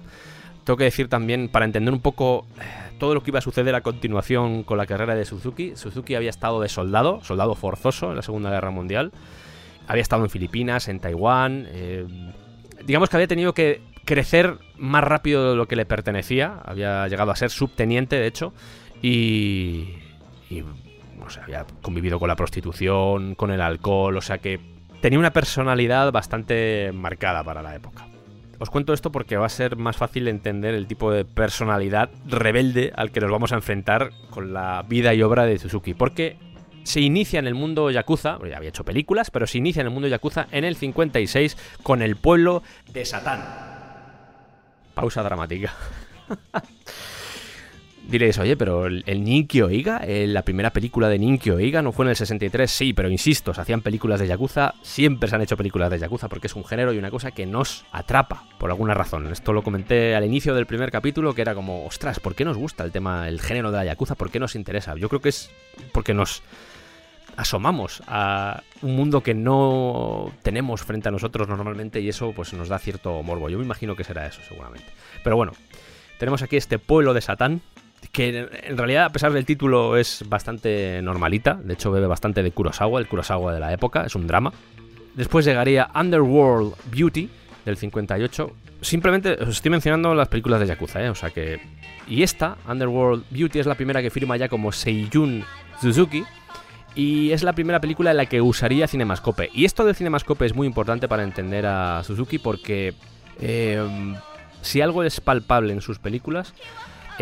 Tengo 0.63 0.77
que 0.77 0.85
decir 0.85 1.09
también, 1.09 1.49
para 1.49 1.65
entender 1.65 1.93
un 1.93 1.99
poco 1.99 2.45
eh, 2.59 2.63
todo 2.99 3.13
lo 3.13 3.23
que 3.23 3.31
iba 3.31 3.39
a 3.39 3.41
suceder 3.41 3.75
a 3.75 3.81
continuación 3.81 4.63
con 4.63 4.77
la 4.77 4.85
carrera 4.85 5.15
de 5.15 5.25
Suzuki, 5.25 5.75
Suzuki 5.75 6.15
había 6.15 6.29
estado 6.29 6.61
de 6.61 6.69
soldado, 6.69 7.21
soldado 7.23 7.55
forzoso 7.55 8.11
en 8.11 8.15
la 8.15 8.21
Segunda 8.21 8.49
Guerra 8.49 8.71
Mundial. 8.71 9.11
Había 9.87 10.01
estado 10.01 10.23
en 10.23 10.29
Filipinas, 10.29 10.87
en 10.87 10.99
Taiwán. 10.99 11.65
eh, 11.69 12.05
digamos 12.85 13.09
que 13.09 13.17
había 13.17 13.27
tenido 13.27 13.53
que 13.53 13.81
crecer 14.05 14.57
más 14.77 15.03
rápido 15.03 15.51
de 15.51 15.55
lo 15.57 15.67
que 15.67 15.75
le 15.75 15.85
pertenecía. 15.85 16.59
Había 16.65 17.07
llegado 17.07 17.31
a 17.31 17.35
ser 17.35 17.49
subteniente, 17.49 18.15
de 18.15 18.27
hecho. 18.27 18.53
Y. 19.01 19.95
Había 21.41 21.65
convivido 21.81 22.19
con 22.19 22.27
la 22.27 22.35
prostitución, 22.35 23.35
con 23.35 23.51
el 23.51 23.61
alcohol. 23.61 24.17
O 24.17 24.21
sea 24.21 24.39
que 24.39 24.59
tenía 25.01 25.19
una 25.19 25.31
personalidad 25.31 26.11
bastante 26.11 26.91
marcada 26.93 27.43
para 27.43 27.61
la 27.61 27.75
época. 27.75 28.05
Os 28.63 28.69
cuento 28.69 28.93
esto 28.93 29.11
porque 29.11 29.35
va 29.35 29.45
a 29.45 29.49
ser 29.49 29.75
más 29.75 29.97
fácil 29.97 30.25
entender 30.29 30.73
el 30.73 30.87
tipo 30.87 31.11
de 31.11 31.25
personalidad 31.25 32.09
rebelde 32.25 32.93
al 32.95 33.11
que 33.11 33.19
nos 33.19 33.29
vamos 33.29 33.51
a 33.51 33.55
enfrentar 33.55 34.11
con 34.29 34.53
la 34.53 34.85
vida 34.87 35.13
y 35.13 35.21
obra 35.21 35.43
de 35.43 35.59
Suzuki. 35.59 35.93
Porque 35.93 36.37
se 36.83 37.01
inicia 37.01 37.39
en 37.39 37.47
el 37.47 37.55
mundo 37.55 37.91
yakuza, 37.91 38.39
ya 38.49 38.55
había 38.55 38.69
hecho 38.69 38.85
películas, 38.85 39.31
pero 39.31 39.47
se 39.47 39.57
inicia 39.57 39.81
en 39.81 39.87
el 39.87 39.93
mundo 39.93 40.07
yakuza 40.07 40.47
en 40.49 40.63
el 40.63 40.77
56 40.77 41.57
con 41.83 42.01
el 42.01 42.15
pueblo 42.15 42.63
de 42.93 43.03
Satán. 43.03 43.43
Pausa 44.93 45.23
dramática. 45.23 45.73
Diréis, 48.07 48.37
oye, 48.37 48.57
pero 48.57 48.85
el, 48.85 49.03
el 49.07 49.23
Ninkyo 49.23 49.69
Iga, 49.69 50.01
eh, 50.05 50.27
la 50.27 50.41
primera 50.41 50.71
película 50.71 51.07
de 51.07 51.17
Ninkyo 51.17 51.59
Iga 51.59 51.81
no 51.81 51.93
fue 51.93 52.05
en 52.05 52.09
el 52.09 52.15
63, 52.17 52.69
sí, 52.69 52.93
pero 52.93 53.09
insisto, 53.09 53.53
se 53.53 53.61
hacían 53.61 53.81
películas 53.81 54.19
de 54.19 54.27
Yakuza, 54.27 54.73
siempre 54.81 55.29
se 55.29 55.35
han 55.35 55.41
hecho 55.41 55.55
películas 55.55 55.89
de 55.89 55.99
Yakuza 55.99 56.27
porque 56.27 56.47
es 56.47 56.55
un 56.55 56.65
género 56.65 56.91
y 56.91 56.97
una 56.97 57.09
cosa 57.09 57.31
que 57.31 57.45
nos 57.45 57.85
atrapa, 57.91 58.43
por 58.59 58.71
alguna 58.71 58.93
razón. 58.93 59.31
Esto 59.31 59.53
lo 59.53 59.63
comenté 59.63 60.15
al 60.15 60.25
inicio 60.25 60.53
del 60.53 60.65
primer 60.65 60.91
capítulo, 60.91 61.33
que 61.33 61.41
era 61.41 61.55
como, 61.55 61.85
ostras, 61.85 62.19
¿por 62.19 62.35
qué 62.35 62.43
nos 62.43 62.57
gusta 62.57 62.83
el 62.83 62.91
tema, 62.91 63.29
el 63.29 63.39
género 63.39 63.71
de 63.71 63.77
la 63.77 63.85
Yakuza? 63.85 64.15
¿Por 64.15 64.29
qué 64.29 64.39
nos 64.39 64.55
interesa? 64.55 64.95
Yo 64.95 65.07
creo 65.07 65.21
que 65.21 65.29
es 65.29 65.49
porque 65.93 66.13
nos 66.13 66.43
asomamos 67.37 68.03
a 68.05 68.63
un 68.81 68.95
mundo 68.95 69.23
que 69.23 69.33
no 69.33 70.31
tenemos 70.43 70.83
frente 70.83 71.07
a 71.07 71.11
nosotros 71.11 71.47
normalmente 71.47 72.01
y 72.01 72.09
eso 72.09 72.33
pues 72.35 72.53
nos 72.53 72.67
da 72.67 72.79
cierto 72.79 73.23
morbo. 73.23 73.49
Yo 73.49 73.57
me 73.57 73.65
imagino 73.65 73.95
que 73.95 74.03
será 74.03 74.27
eso 74.27 74.41
seguramente. 74.47 74.87
Pero 75.23 75.37
bueno, 75.37 75.53
tenemos 76.19 76.41
aquí 76.41 76.57
este 76.57 76.79
pueblo 76.79 77.13
de 77.13 77.21
Satán 77.21 77.61
que 78.13 78.47
en 78.67 78.77
realidad 78.77 79.05
a 79.05 79.09
pesar 79.09 79.33
del 79.33 79.43
título 79.43 79.97
es 79.97 80.23
bastante 80.29 81.01
normalita, 81.01 81.55
de 81.55 81.73
hecho 81.73 81.91
bebe 81.91 82.05
bastante 82.05 82.43
de 82.43 82.51
Kurosawa, 82.51 82.99
el 82.99 83.07
Kurosawa 83.07 83.51
de 83.51 83.59
la 83.59 83.73
época, 83.73 84.05
es 84.05 84.13
un 84.15 84.27
drama. 84.27 84.53
Después 85.15 85.45
llegaría 85.45 85.89
Underworld 85.95 86.75
Beauty 86.91 87.27
del 87.65 87.75
58. 87.75 88.51
Simplemente 88.81 89.33
os 89.41 89.49
estoy 89.49 89.71
mencionando 89.71 90.13
las 90.13 90.27
películas 90.27 90.59
de 90.59 90.67
Yakuza, 90.67 91.03
¿eh? 91.03 91.09
o 91.09 91.15
sea 91.15 91.31
que 91.31 91.59
y 92.07 92.21
esta 92.21 92.57
Underworld 92.67 93.25
Beauty 93.31 93.59
es 93.59 93.65
la 93.65 93.73
primera 93.73 93.99
que 94.03 94.11
firma 94.11 94.37
ya 94.37 94.47
como 94.47 94.71
Seiyun 94.71 95.43
Suzuki 95.81 96.23
y 96.93 97.31
es 97.31 97.41
la 97.41 97.53
primera 97.53 97.81
película 97.81 98.11
en 98.11 98.17
la 98.17 98.27
que 98.27 98.41
usaría 98.41 98.87
Cinemascope. 98.87 99.49
Y 99.55 99.65
esto 99.65 99.85
del 99.85 99.95
Cinemascope 99.95 100.45
es 100.45 100.53
muy 100.53 100.67
importante 100.67 101.07
para 101.07 101.23
entender 101.23 101.65
a 101.65 102.03
Suzuki 102.03 102.37
porque 102.37 102.93
eh, 103.41 103.81
si 104.61 104.81
algo 104.81 105.03
es 105.03 105.19
palpable 105.19 105.73
en 105.73 105.81
sus 105.81 105.97
películas 105.97 106.53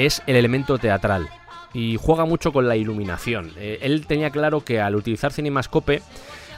es 0.06 0.22
el 0.28 0.36
elemento 0.36 0.78
teatral. 0.78 1.30
Y 1.74 1.98
juega 2.00 2.26
mucho 2.26 2.52
con 2.52 2.68
la 2.68 2.76
iluminación. 2.76 3.52
Eh, 3.58 3.80
él 3.82 4.06
tenía 4.06 4.30
claro 4.30 4.62
que 4.62 4.82
al 4.82 4.96
utilizar 4.96 5.32
Cinemascope 5.32 6.02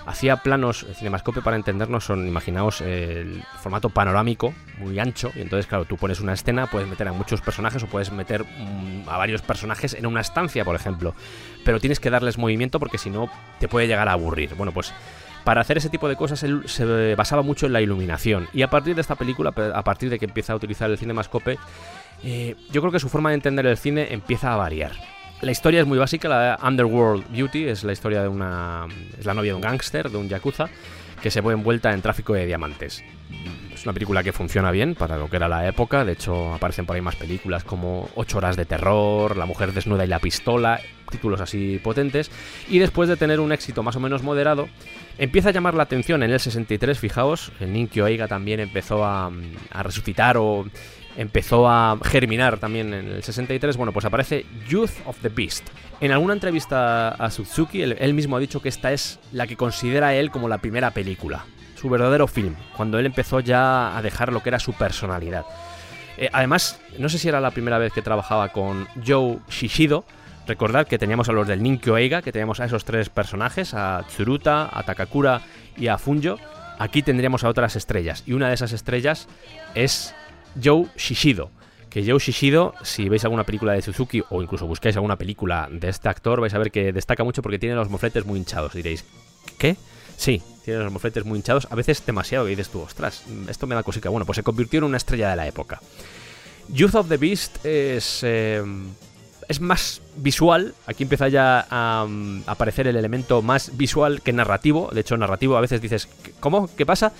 hacía 0.06 0.38
planos, 0.38 0.86
Cinemascope 0.96 1.42
para 1.42 1.56
entendernos 1.56 2.06
son, 2.06 2.28
imaginaos, 2.28 2.82
eh, 2.82 3.22
el 3.22 3.44
formato 3.62 3.90
panorámico, 3.90 4.54
muy 4.80 4.98
ancho, 5.00 5.32
y 5.36 5.42
entonces 5.42 5.68
claro, 5.68 5.86
tú 5.86 5.98
pones 5.98 6.20
una 6.20 6.34
escena, 6.34 6.68
puedes 6.68 6.88
meter 6.88 7.08
a 7.08 7.14
muchos 7.14 7.42
personajes 7.42 7.84
o 7.84 7.88
puedes 7.88 8.12
meter 8.12 8.44
mm, 8.44 9.08
a 9.08 9.18
varios 9.18 9.42
personajes 9.42 9.94
en 9.94 10.06
una 10.06 10.22
estancia, 10.22 10.66
por 10.66 10.76
ejemplo, 10.76 11.16
pero 11.64 11.80
tienes 11.80 12.00
que 12.00 12.10
darles 12.10 12.38
movimiento 12.38 12.80
porque 12.80 12.98
si 12.98 13.10
no 13.10 13.30
te 13.60 13.68
puede 13.68 13.88
llegar 13.88 14.10
a 14.10 14.14
aburrir. 14.14 14.56
Bueno, 14.56 14.72
pues 14.72 14.94
para 15.44 15.62
hacer 15.62 15.78
ese 15.78 15.90
tipo 15.90 16.08
de 16.08 16.16
cosas 16.16 16.42
él 16.44 16.64
se 16.66 17.16
basaba 17.16 17.42
mucho 17.42 17.66
en 17.66 17.74
la 17.74 17.82
iluminación, 17.82 18.48
y 18.54 18.62
a 18.64 18.70
partir 18.70 18.96
de 18.96 19.02
esta 19.02 19.16
película, 19.16 19.54
a 19.74 19.84
partir 19.84 20.10
de 20.10 20.20
que 20.20 20.26
empieza 20.26 20.54
a 20.54 20.56
utilizar 20.56 20.90
el 20.90 20.98
Cinemascope, 20.98 21.58
eh, 22.24 22.56
yo 22.72 22.82
creo 22.82 22.92
que 22.92 23.00
su 23.00 23.10
forma 23.10 23.30
de 23.30 23.36
entender 23.36 23.66
el 23.66 23.78
cine 23.78 24.14
empieza 24.14 24.54
a 24.54 24.58
variar. 24.58 24.92
La 25.42 25.52
historia 25.52 25.82
es 25.82 25.88
muy 25.88 25.98
básica, 25.98 26.30
la 26.30 26.58
de 26.58 26.68
Underworld 26.68 27.26
Beauty 27.30 27.66
es 27.66 27.84
la 27.84 27.92
historia 27.92 28.22
de 28.22 28.30
una... 28.30 28.88
es 29.20 29.26
la 29.26 29.34
novia 29.34 29.52
de 29.52 29.56
un 29.56 29.62
gángster, 29.62 30.10
de 30.10 30.18
un 30.18 30.30
yakuza, 30.30 30.70
que 31.22 31.32
se 31.32 31.42
ve 31.42 31.52
envuelta 31.54 31.94
en 31.94 32.02
tráfico 32.02 32.34
de 32.34 32.46
diamantes. 32.46 33.04
Es 33.74 33.84
una 33.84 33.94
película 33.94 34.24
que 34.24 34.32
funciona 34.32 34.72
bien 34.72 34.96
para 34.96 35.18
lo 35.18 35.30
que 35.30 35.36
era 35.36 35.50
la 35.50 35.68
época, 35.68 36.06
de 36.06 36.14
hecho 36.14 36.54
aparecen 36.54 36.86
por 36.86 36.96
ahí 36.96 37.02
más 37.02 37.18
películas 37.18 37.66
como 37.66 38.10
8 38.16 38.38
horas 38.38 38.56
de 38.56 38.64
terror, 38.64 39.36
La 39.36 39.46
mujer 39.46 39.74
desnuda 39.74 40.06
y 40.06 40.08
la 40.08 40.20
pistola, 40.20 40.80
títulos 41.10 41.42
así 41.42 41.80
potentes, 41.84 42.32
y 42.70 42.80
después 42.80 43.10
de 43.10 43.18
tener 43.18 43.42
un 43.42 43.52
éxito 43.52 43.84
más 43.84 43.98
o 43.98 44.00
menos 44.00 44.24
moderado, 44.24 44.70
empieza 45.18 45.50
a 45.50 45.52
llamar 45.52 45.74
la 45.74 45.84
atención 45.84 46.24
en 46.24 46.32
el 46.32 46.40
63, 46.40 46.98
fijaos, 46.98 47.52
el 47.60 47.74
Ninkyo 47.74 48.08
Eiga 48.08 48.30
también 48.30 48.62
empezó 48.62 49.04
a, 49.04 49.30
a 49.72 49.84
resucitar 49.84 50.38
o 50.38 50.66
empezó 51.18 51.68
a 51.70 51.98
germinar 52.04 52.58
también 52.58 52.94
en 52.94 53.08
el 53.08 53.24
63, 53.24 53.78
bueno, 53.78 53.92
pues 53.92 54.06
aparece 54.06 54.46
Youth 54.68 54.92
of 55.06 55.18
the 55.22 55.30
Beast. 55.30 55.68
En 56.02 56.12
alguna 56.12 56.34
entrevista 56.34 57.10
a 57.10 57.30
Suzuki, 57.30 57.82
él, 57.82 58.14
mismo 58.14 58.36
ha 58.36 58.40
dicho 58.40 58.62
que 58.62 58.70
esta 58.70 58.92
es 58.92 59.20
la 59.32 59.48
que 59.48 59.56
considera 59.56 60.14
él 60.16 60.32
como 60.32 60.50
la 60.50 60.58
primera 60.58 60.92
película, 60.92 61.46
su 61.76 61.90
verdadero 61.90 62.28
film, 62.28 62.56
cuando 62.76 63.00
él 63.00 63.06
empezó 63.06 63.40
ya 63.40 63.98
a 63.98 64.02
dejar 64.02 64.34
lo 64.34 64.42
que 64.42 64.50
era 64.50 64.60
su 64.60 64.74
personalidad. 64.74 65.46
Eh, 66.18 66.30
además, 66.32 66.80
no 67.00 67.10
sé 67.10 67.18
si 67.18 67.28
era 67.28 67.42
la 67.42 67.52
primera 67.52 67.78
vez 67.78 67.94
que 67.94 68.02
trabajaba 68.02 68.50
con 68.50 68.88
Joe 69.06 69.40
Shishido. 69.50 70.06
Recordad 70.46 70.88
que 70.88 71.00
teníamos 71.00 71.30
a 71.30 71.32
los 71.32 71.48
del 71.48 71.64
Ninkyo 71.64 71.98
Eiga, 71.98 72.22
que 72.22 72.32
teníamos 72.32 72.60
a 72.60 72.66
esos 72.66 72.84
tres 72.84 73.10
personajes, 73.10 73.74
a 73.74 74.04
Tsuruta, 74.08 74.70
a 74.72 74.84
Takakura 74.84 75.42
y 75.78 75.88
a 75.88 75.98
Funjo. 75.98 76.38
Aquí 76.80 77.02
tendríamos 77.02 77.44
a 77.44 77.50
otras 77.50 77.76
estrellas, 77.76 78.24
y 78.26 78.34
una 78.34 78.50
de 78.50 78.56
esas 78.56 78.74
estrellas 78.74 79.28
es 79.74 80.14
Joe 80.62 80.88
Shishido. 80.98 81.52
Que 81.90 82.04
Joe 82.04 82.20
Shishido, 82.20 82.74
si 82.82 83.08
veis 83.08 83.24
alguna 83.24 83.44
película 83.44 83.74
de 83.74 83.82
Suzuki 83.82 84.24
o 84.30 84.42
incluso 84.42 84.66
buscáis 84.66 84.96
alguna 84.96 85.16
película 85.16 85.70
de 85.72 85.90
este 85.90 86.10
actor, 86.10 86.42
vais 86.42 86.54
a 86.54 86.58
ver 86.58 86.72
que 86.72 86.92
destaca 86.92 87.24
mucho 87.24 87.42
porque 87.42 87.60
tiene 87.60 87.76
los 87.76 87.90
mofletes 87.90 88.26
muy 88.26 88.40
hinchados. 88.40 88.74
Diréis, 88.74 89.06
¿qué? 89.60 89.78
Sí, 90.18 90.42
tiene 90.66 90.84
los 90.84 90.92
mofletes 90.92 91.26
muy 91.26 91.38
hinchados, 91.38 91.68
a 91.70 91.76
veces 91.76 92.04
demasiado, 92.06 92.48
y 92.48 92.52
dices 92.52 92.70
tú, 92.70 92.82
ostras, 92.82 93.24
esto 93.48 93.68
me 93.68 93.76
da 93.76 93.84
cosica. 93.84 94.10
Bueno, 94.10 94.26
pues 94.26 94.38
se 94.38 94.44
convirtió 94.44 94.80
en 94.80 94.86
una 94.86 94.98
estrella 94.98 95.30
de 95.30 95.36
la 95.36 95.48
época. 95.48 95.82
Youth 96.70 96.96
of 96.96 97.10
the 97.10 97.18
Beast 97.18 97.64
es, 97.66 98.22
eh, 98.24 98.64
es 99.50 99.60
más 99.60 100.02
visual, 100.16 100.74
aquí 100.88 101.04
empieza 101.04 101.28
ya 101.28 101.68
a 101.70 102.06
um, 102.06 102.42
aparecer 102.48 102.88
el 102.88 102.96
elemento 102.96 103.42
más 103.42 103.76
visual 103.76 104.22
que 104.22 104.34
narrativo. 104.34 104.90
De 104.94 105.02
hecho, 105.02 105.18
narrativo 105.18 105.58
a 105.58 105.62
veces 105.62 105.82
dices, 105.82 106.08
¿cómo? 106.40 106.70
¿Qué 106.76 106.86
pasa? 106.86 107.14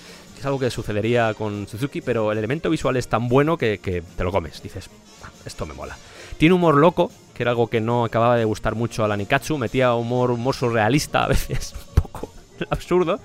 Es 0.44 0.48
algo 0.48 0.60
que 0.60 0.70
sucedería 0.70 1.34
con 1.36 1.70
Suzuki, 1.70 2.02
pero 2.02 2.34
el 2.34 2.38
elemento 2.38 2.70
visual 2.70 2.98
es 2.98 3.08
tan 3.08 3.30
bueno 3.30 3.56
que, 3.56 3.78
te 3.78 4.24
lo 4.26 4.30
comes. 4.30 4.62
Dices, 4.62 4.90
"Ah, 5.24 5.30
esto 5.46 5.66
me 5.66 5.74
mola. 5.74 5.96
Tiene 6.38 6.54
humor 6.54 6.76
loco, 6.76 7.10
que 7.34 7.44
era 7.44 7.52
algo 7.52 7.68
que 7.68 7.80
no 7.80 8.04
acababa 8.04 8.36
de 8.36 8.44
gustar 8.44 8.76
mucho 8.76 9.06
a 9.06 9.08
la 9.08 9.16
Nikatsu. 9.16 9.58
Metía 9.58 9.94
humor, 9.94 10.32
humor 10.32 10.54
surrealista 10.54 11.24
a 11.24 11.28
veces, 11.30 11.74
un 11.96 12.04
poco 12.04 12.34
absurdo. 12.70 13.22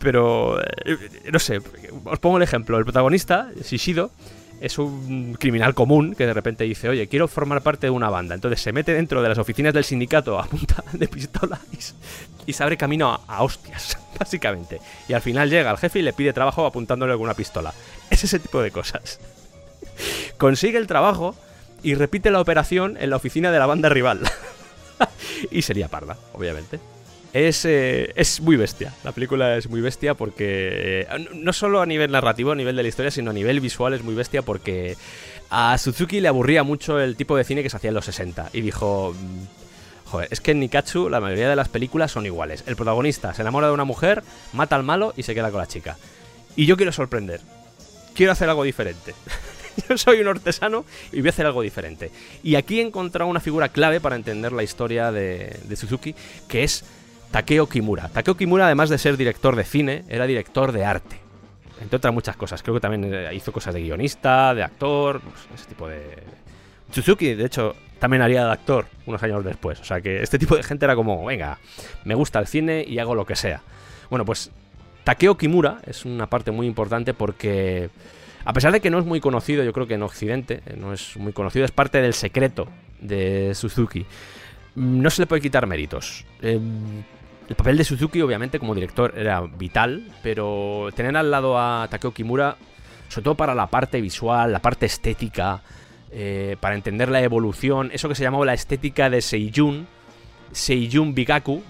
Pero, 0.00 0.60
eh, 0.60 0.98
no 1.32 1.38
sé, 1.38 1.62
os 2.04 2.18
pongo 2.18 2.36
el 2.36 2.42
ejemplo. 2.42 2.76
El 2.76 2.84
protagonista, 2.84 3.48
Shishido, 3.64 4.10
es 4.60 4.78
un 4.78 5.36
criminal 5.38 5.74
común 5.74 6.14
que 6.14 6.26
de 6.26 6.34
repente 6.34 6.64
dice, 6.64 6.88
oye, 6.88 7.08
quiero 7.08 7.28
formar 7.28 7.62
parte 7.62 7.86
de 7.86 7.90
una 7.90 8.10
banda. 8.10 8.34
Entonces 8.34 8.60
se 8.60 8.72
mete 8.72 8.92
dentro 8.92 9.22
de 9.22 9.28
las 9.28 9.38
oficinas 9.38 9.72
del 9.72 9.84
sindicato 9.84 10.38
a 10.38 10.44
punta 10.44 10.84
de 10.92 11.08
pistola 11.08 11.58
y, 12.46 12.52
se 12.52 12.62
abre 12.62 12.76
camino 12.76 13.10
a, 13.10 13.20
a 13.26 13.42
hostias, 13.42 13.96
básicamente. 14.18 14.80
Y 15.08 15.14
al 15.14 15.22
final 15.22 15.48
llega 15.48 15.70
el 15.70 15.78
jefe 15.78 16.00
y 16.00 16.02
le 16.02 16.12
pide 16.12 16.32
trabajo 16.32 16.66
apuntándole 16.66 17.14
con 17.14 17.22
una 17.22 17.34
pistola. 17.34 17.72
Es 18.10 18.24
ese 18.24 18.38
tipo 18.40 18.60
de 18.60 18.70
cosas. 18.70 19.20
Consigue 20.36 20.78
el 20.78 20.88
trabajo 20.88 21.36
y 21.82 21.94
repite 21.94 22.30
la 22.30 22.40
operación 22.40 22.96
en 23.00 23.10
la 23.10 23.16
oficina 23.16 23.52
de 23.52 23.58
la 23.58 23.66
banda 23.66 23.88
rival. 23.88 24.20
y 25.50 25.62
sería 25.62 25.88
parda, 25.88 26.16
obviamente. 26.32 26.80
Es, 27.32 27.64
eh, 27.64 28.12
es 28.16 28.40
muy 28.40 28.56
bestia. 28.56 28.92
La 29.04 29.12
película 29.12 29.56
es 29.56 29.68
muy 29.68 29.80
bestia 29.80 30.14
porque. 30.14 31.06
eh, 31.08 31.28
no 31.34 31.52
solo 31.52 31.80
a 31.80 31.86
nivel 31.86 32.10
narrativo, 32.10 32.52
a 32.52 32.56
nivel 32.56 32.76
de 32.76 32.82
la 32.82 32.88
historia, 32.88 33.10
sino 33.10 33.30
a 33.30 33.34
nivel 33.34 33.60
visual 33.60 33.94
es 33.94 34.02
muy 34.02 34.14
bestia 34.14 34.42
porque 34.42 34.96
a 35.48 35.78
Suzuki 35.78 36.20
le 36.20 36.28
aburría 36.28 36.62
mucho 36.64 36.98
el 37.00 37.16
tipo 37.16 37.36
de 37.36 37.44
cine 37.44 37.62
que 37.62 37.70
se 37.70 37.76
hacía 37.76 37.88
en 37.88 37.94
los 37.94 38.04
60. 38.04 38.50
Y 38.52 38.60
dijo. 38.60 39.14
mm, 39.18 39.60
Joder, 40.10 40.26
es 40.32 40.40
que 40.40 40.50
en 40.50 40.58
Nikatsu 40.58 41.08
la 41.08 41.20
mayoría 41.20 41.48
de 41.48 41.54
las 41.54 41.68
películas 41.68 42.10
son 42.10 42.26
iguales. 42.26 42.64
El 42.66 42.74
protagonista 42.74 43.32
se 43.32 43.42
enamora 43.42 43.68
de 43.68 43.74
una 43.74 43.84
mujer, 43.84 44.24
mata 44.52 44.74
al 44.74 44.82
malo 44.82 45.14
y 45.16 45.22
se 45.22 45.36
queda 45.36 45.52
con 45.52 45.60
la 45.60 45.68
chica. 45.68 45.98
Y 46.56 46.66
yo 46.66 46.76
quiero 46.76 46.90
sorprender. 46.90 47.40
Quiero 48.12 48.32
hacer 48.32 48.48
algo 48.48 48.64
diferente. 48.64 49.14
Yo 49.88 49.96
soy 49.96 50.20
un 50.20 50.26
artesano 50.26 50.84
y 51.12 51.20
voy 51.20 51.28
a 51.28 51.30
hacer 51.30 51.46
algo 51.46 51.62
diferente. 51.62 52.10
Y 52.42 52.56
aquí 52.56 52.80
he 52.80 52.82
encontrado 52.82 53.30
una 53.30 53.38
figura 53.38 53.68
clave 53.68 54.00
para 54.00 54.16
entender 54.16 54.50
la 54.50 54.64
historia 54.64 55.12
de, 55.12 55.56
de 55.62 55.76
Suzuki, 55.76 56.12
que 56.48 56.64
es 56.64 56.84
Takeo 57.30 57.68
Kimura. 57.68 58.08
Takeo 58.08 58.36
Kimura, 58.36 58.66
además 58.66 58.90
de 58.90 58.98
ser 58.98 59.16
director 59.16 59.56
de 59.56 59.64
cine, 59.64 60.04
era 60.08 60.26
director 60.26 60.72
de 60.72 60.84
arte. 60.84 61.16
Entre 61.80 61.96
otras 61.96 62.12
muchas 62.12 62.36
cosas. 62.36 62.62
Creo 62.62 62.74
que 62.74 62.80
también 62.80 63.12
eh, 63.12 63.34
hizo 63.34 63.52
cosas 63.52 63.72
de 63.74 63.80
guionista, 63.82 64.54
de 64.54 64.62
actor, 64.62 65.20
ese 65.54 65.66
tipo 65.66 65.88
de... 65.88 66.00
Suzuki, 66.90 67.34
de 67.34 67.46
hecho, 67.46 67.76
también 68.00 68.22
haría 68.22 68.44
de 68.44 68.52
actor 68.52 68.86
unos 69.06 69.22
años 69.22 69.44
después. 69.44 69.80
O 69.80 69.84
sea 69.84 70.00
que 70.00 70.22
este 70.22 70.38
tipo 70.38 70.56
de 70.56 70.62
gente 70.62 70.84
era 70.84 70.96
como, 70.96 71.24
venga, 71.24 71.58
me 72.04 72.14
gusta 72.14 72.40
el 72.40 72.46
cine 72.46 72.84
y 72.86 72.98
hago 72.98 73.14
lo 73.14 73.24
que 73.24 73.36
sea. 73.36 73.62
Bueno, 74.10 74.24
pues 74.24 74.50
Takeo 75.04 75.36
Kimura 75.36 75.78
es 75.86 76.04
una 76.04 76.28
parte 76.28 76.50
muy 76.50 76.66
importante 76.66 77.14
porque, 77.14 77.90
a 78.44 78.52
pesar 78.52 78.72
de 78.72 78.80
que 78.80 78.90
no 78.90 78.98
es 78.98 79.04
muy 79.04 79.20
conocido, 79.20 79.62
yo 79.62 79.72
creo 79.72 79.86
que 79.86 79.94
en 79.94 80.02
Occidente, 80.02 80.62
eh, 80.66 80.74
no 80.76 80.92
es 80.92 81.16
muy 81.16 81.32
conocido, 81.32 81.64
es 81.64 81.70
parte 81.70 82.02
del 82.02 82.14
secreto 82.14 82.66
de 83.00 83.54
Suzuki. 83.54 84.04
Mm, 84.74 85.00
No 85.02 85.10
se 85.10 85.22
le 85.22 85.26
puede 85.26 85.40
quitar 85.40 85.66
méritos. 85.66 86.26
Eh, 86.42 86.58
el 87.50 87.56
papel 87.56 87.76
de 87.76 87.82
Suzuki, 87.82 88.22
obviamente, 88.22 88.60
como 88.60 88.76
director 88.76 89.12
era 89.16 89.40
vital, 89.40 90.04
pero 90.22 90.88
tener 90.94 91.16
al 91.16 91.32
lado 91.32 91.58
a 91.58 91.88
Takeo 91.90 92.14
Kimura, 92.14 92.56
sobre 93.08 93.24
todo 93.24 93.34
para 93.34 93.56
la 93.56 93.66
parte 93.66 94.00
visual, 94.00 94.52
la 94.52 94.60
parte 94.60 94.86
estética, 94.86 95.60
eh, 96.12 96.56
para 96.60 96.76
entender 96.76 97.08
la 97.08 97.20
evolución, 97.22 97.90
eso 97.92 98.08
que 98.08 98.14
se 98.14 98.22
llamaba 98.22 98.46
la 98.46 98.54
estética 98.54 99.10
de 99.10 99.20
Seiyun, 99.20 99.88
Seiyun 100.52 101.12
Bigaku, 101.12 101.60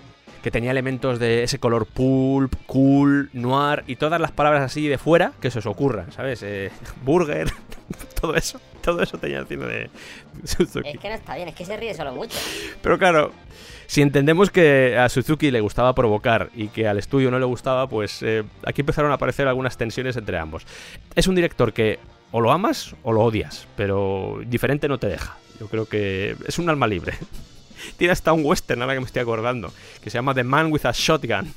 que 0.43 0.51
tenía 0.51 0.71
elementos 0.71 1.19
de 1.19 1.43
ese 1.43 1.59
color 1.59 1.87
pulp, 1.87 2.55
cool, 2.67 3.31
noir 3.33 3.85
y 3.87 3.97
todas 3.97 4.21
las 4.21 4.33
palabras 4.33 4.63
así 4.63 4.89
de 4.89 4.99
fuera 4.99 5.33
que 5.41 5.51
se 5.51 5.59
os 5.59 5.67
ocurran, 5.67 6.13
¿sabes? 6.13 6.43
Eh, 6.43 6.71
burger, 7.05 7.51
todo 8.21 8.35
eso, 8.35 8.61
todo 8.83 9.03
eso 9.03 9.19
tenía 9.19 9.39
el 9.39 9.47
cine 9.47 9.67
de 9.67 9.91
Suzuki. 10.45 10.89
Es 10.89 10.99
que 10.99 11.09
no 11.09 11.15
está 11.15 11.37
bien, 11.37 11.49
es 11.49 11.55
que 11.55 11.65
se 11.65 11.77
ríe 11.77 11.95
solo 11.95 12.13
mucho. 12.13 12.39
Pero 12.83 12.99
claro, 12.99 13.33
si 13.87 14.03
entendemos 14.03 14.51
que 14.51 14.97
a 14.97 15.09
Suzuki 15.09 15.51
le 15.51 15.61
gustaba 15.61 15.95
provocar 15.95 16.51
y 16.55 16.69
que 16.69 16.87
al 16.89 16.99
estudio 16.99 17.31
no 17.31 17.39
le 17.39 17.47
gustaba, 17.47 17.89
pues 17.89 18.23
eh, 18.23 18.45
aquí 18.65 18.83
empezaron 18.83 19.11
a 19.11 19.15
aparecer 19.15 19.49
algunas 19.49 19.77
tensiones 19.77 20.17
entre 20.17 20.39
ambos. 20.39 20.67
Es 21.15 21.27
un 21.27 21.35
director 21.35 21.73
que 21.73 21.99
o 22.33 22.41
lo 22.41 22.53
amas 22.53 22.95
o 23.03 23.13
lo 23.13 23.23
odias, 23.23 23.67
pero 23.77 24.41
diferente 24.47 24.89
no 24.89 24.99
te 24.99 25.09
deja. 25.09 25.37
Yo 25.59 25.67
creo 25.69 25.87
que 25.87 26.37
es 26.47 26.59
un 26.59 26.71
alma 26.71 26.87
libre. 26.87 27.15
Tiene 27.97 28.13
hasta 28.13 28.33
un 28.33 28.45
western, 28.45 28.83
ahora 28.83 28.95
que 28.95 29.01
me 29.01 29.07
estoy 29.07 29.23
acordando, 29.23 29.73
que 30.03 30.11
se 30.11 30.19
llama 30.19 30.35
The 30.35 30.45
Man 30.45 30.73
with 30.73 30.87
a 30.87 30.93
Shotgun. 30.93 31.55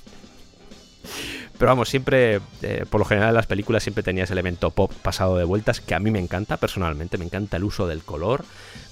Pero 1.58 1.70
vamos, 1.72 1.88
siempre, 1.88 2.42
eh, 2.62 2.86
por 2.90 3.00
lo 3.00 3.06
general 3.06 3.30
en 3.30 3.36
las 3.36 3.46
películas 3.46 3.84
siempre 3.84 4.04
tenía 4.04 4.24
ese 4.24 4.34
elemento 4.34 4.72
pop 4.72 4.92
pasado 5.02 5.38
de 5.38 5.44
vueltas 5.44 5.82
que 5.82 5.94
a 5.94 6.00
mí 6.00 6.10
me 6.10 6.20
encanta 6.20 6.58
personalmente, 6.58 7.18
me 7.18 7.26
encanta 7.26 7.58
el 7.58 7.64
uso 7.64 7.88
del 7.88 8.04
color, 8.04 8.44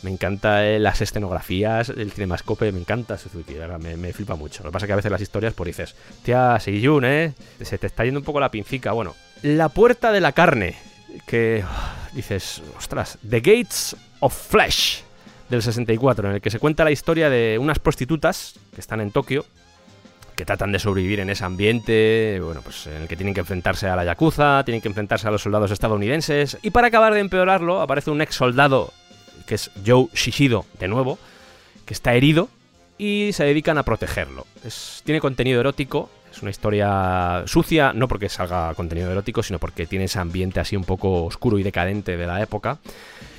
me 0.04 0.12
encanta 0.12 0.66
eh, 0.66 0.80
las 0.80 1.02
escenografías, 1.02 1.90
el 1.90 2.12
cinemascope, 2.12 2.72
me 2.72 2.80
encanta 2.80 3.18
Suzuki, 3.18 3.56
me, 3.80 3.98
me 3.98 4.14
flipa 4.14 4.36
mucho. 4.36 4.64
Lo 4.64 4.70
que 4.70 4.74
pasa 4.74 4.86
es 4.86 4.88
que 4.88 4.94
a 4.94 4.98
veces 4.98 5.12
las 5.12 5.22
historias, 5.22 5.54
por 5.54 5.68
dices, 5.68 5.96
tía, 6.24 6.58
Seiyun, 6.60 7.04
¿eh? 7.04 7.34
Se 7.62 7.78
te 7.78 7.88
está 7.88 8.06
yendo 8.06 8.20
un 8.20 8.26
poco 8.26 8.40
la 8.40 8.52
pincica. 8.52 8.92
Bueno, 8.92 9.16
La 9.42 9.70
Puerta 9.70 10.12
de 10.12 10.22
la 10.22 10.32
Carne, 10.32 10.76
que 11.26 11.64
uf, 11.66 12.14
dices, 12.14 12.62
ostras, 12.78 13.18
The 13.28 13.40
Gates 13.40 13.96
of 14.20 14.34
Flesh 14.34 15.04
del 15.52 15.62
64, 15.62 16.30
en 16.30 16.36
el 16.36 16.41
que 16.41 16.49
se 16.49 16.60
cuenta 16.60 16.84
la 16.84 16.91
historia 16.91 17.30
de 17.30 17.58
unas 17.60 17.80
prostitutas 17.80 18.56
que 18.74 18.82
están 18.82 19.02
en 19.02 19.12
Tokio 19.12 19.45
que 20.36 20.45
tratan 20.45 20.72
de 20.72 20.80
sobrevivir 20.80 21.20
en 21.20 21.30
ese 21.30 21.43
ambiente, 21.43 22.39
bueno, 22.41 22.62
pues 22.62 22.88
en 22.88 23.04
el 23.04 23.08
que 23.08 23.16
tienen 23.16 23.34
que 23.34 23.41
enfrentarse 23.41 23.88
a 23.88 23.95
la 23.95 24.06
Yakuza, 24.06 24.64
tienen 24.64 24.82
que 24.82 24.88
enfrentarse 24.88 25.28
a 25.28 25.32
los 25.32 25.43
soldados 25.43 25.70
estadounidenses, 25.70 26.58
y 26.64 26.72
para 26.72 26.88
acabar 26.88 27.14
de 27.14 27.20
empeorarlo, 27.20 27.82
aparece 27.82 28.10
un 28.10 28.22
ex 28.22 28.36
soldado, 28.36 28.91
que 29.45 29.56
es 29.56 29.70
Joe 29.86 30.08
Shishido, 30.14 30.66
de 30.80 30.88
nuevo, 30.88 31.20
que 31.86 31.93
está 31.93 32.16
herido, 32.16 32.49
y 32.97 33.32
se 33.34 33.43
dedican 33.43 33.78
a 33.78 33.84
protegerlo. 33.84 34.47
Tiene 35.04 35.20
contenido 35.20 35.60
erótico, 35.60 36.10
es 36.32 36.41
una 36.41 36.52
historia 36.52 37.43
sucia, 37.45 37.93
no 37.93 38.08
porque 38.08 38.30
salga 38.30 38.74
contenido 38.74 39.12
erótico, 39.12 39.43
sino 39.43 39.60
porque 39.60 39.86
tiene 39.86 40.06
ese 40.06 40.20
ambiente 40.20 40.60
así 40.60 40.76
un 40.76 40.86
poco 40.86 41.26
oscuro 41.26 41.60
y 41.60 41.64
decadente 41.64 42.16
de 42.16 42.26
la 42.26 42.41
época. 42.41 42.80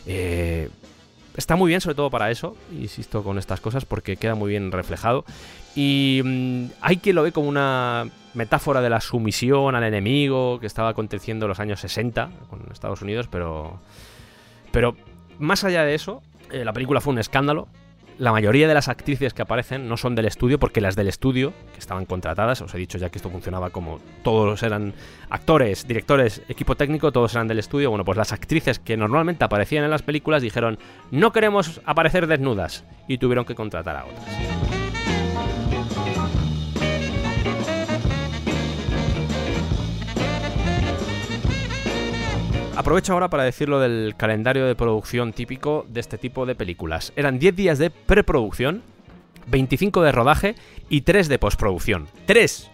Eh, 0.06 0.68
está 1.36 1.56
muy 1.56 1.68
bien, 1.68 1.80
sobre 1.80 1.94
todo 1.94 2.10
para 2.10 2.30
eso, 2.30 2.56
insisto 2.72 3.22
con 3.22 3.38
estas 3.38 3.60
cosas, 3.60 3.84
porque 3.84 4.16
queda 4.16 4.34
muy 4.34 4.50
bien 4.50 4.72
reflejado. 4.72 5.24
Y 5.74 6.20
mm, 6.24 6.64
hay 6.80 6.98
quien 6.98 7.16
lo 7.16 7.22
ve 7.22 7.32
como 7.32 7.48
una 7.48 8.06
metáfora 8.34 8.80
de 8.80 8.90
la 8.90 9.00
sumisión 9.00 9.74
al 9.74 9.84
enemigo 9.84 10.58
que 10.60 10.66
estaba 10.66 10.90
aconteciendo 10.90 11.46
en 11.46 11.50
los 11.50 11.60
años 11.60 11.80
60 11.80 12.30
con 12.48 12.60
Estados 12.72 13.02
Unidos, 13.02 13.28
pero. 13.30 13.80
Pero 14.70 14.96
más 15.38 15.64
allá 15.64 15.84
de 15.84 15.94
eso, 15.94 16.22
eh, 16.50 16.64
la 16.64 16.72
película 16.72 17.00
fue 17.00 17.12
un 17.12 17.18
escándalo. 17.18 17.68
La 18.18 18.32
mayoría 18.32 18.68
de 18.68 18.74
las 18.74 18.88
actrices 18.88 19.34
que 19.34 19.42
aparecen 19.42 19.88
no 19.88 19.96
son 19.96 20.14
del 20.14 20.26
estudio, 20.26 20.58
porque 20.58 20.80
las 20.80 20.96
del 20.96 21.08
estudio, 21.08 21.52
que 21.72 21.80
estaban 21.80 22.04
contratadas, 22.04 22.60
os 22.60 22.74
he 22.74 22.78
dicho 22.78 22.98
ya 22.98 23.10
que 23.10 23.18
esto 23.18 23.30
funcionaba 23.30 23.70
como 23.70 24.00
todos 24.22 24.62
eran 24.62 24.94
actores, 25.30 25.86
directores, 25.86 26.42
equipo 26.48 26.76
técnico, 26.76 27.12
todos 27.12 27.34
eran 27.34 27.48
del 27.48 27.58
estudio. 27.58 27.90
Bueno, 27.90 28.04
pues 28.04 28.18
las 28.18 28.32
actrices 28.32 28.78
que 28.78 28.96
normalmente 28.96 29.44
aparecían 29.44 29.84
en 29.84 29.90
las 29.90 30.02
películas 30.02 30.42
dijeron, 30.42 30.78
no 31.10 31.32
queremos 31.32 31.80
aparecer 31.84 32.26
desnudas, 32.26 32.84
y 33.08 33.18
tuvieron 33.18 33.44
que 33.44 33.54
contratar 33.54 33.96
a 33.96 34.04
otras. 34.04 34.71
Aprovecho 42.82 43.12
ahora 43.12 43.30
para 43.30 43.44
decirlo 43.44 43.78
del 43.78 44.14
calendario 44.16 44.66
de 44.66 44.74
producción 44.74 45.32
típico 45.32 45.86
de 45.88 46.00
este 46.00 46.18
tipo 46.18 46.46
de 46.46 46.56
películas. 46.56 47.12
Eran 47.14 47.38
10 47.38 47.54
días 47.54 47.78
de 47.78 47.90
preproducción, 47.90 48.82
25 49.46 50.02
de 50.02 50.10
rodaje 50.10 50.56
y 50.88 51.02
3 51.02 51.28
de 51.28 51.38
postproducción. 51.38 52.08
¡3! 52.26 52.68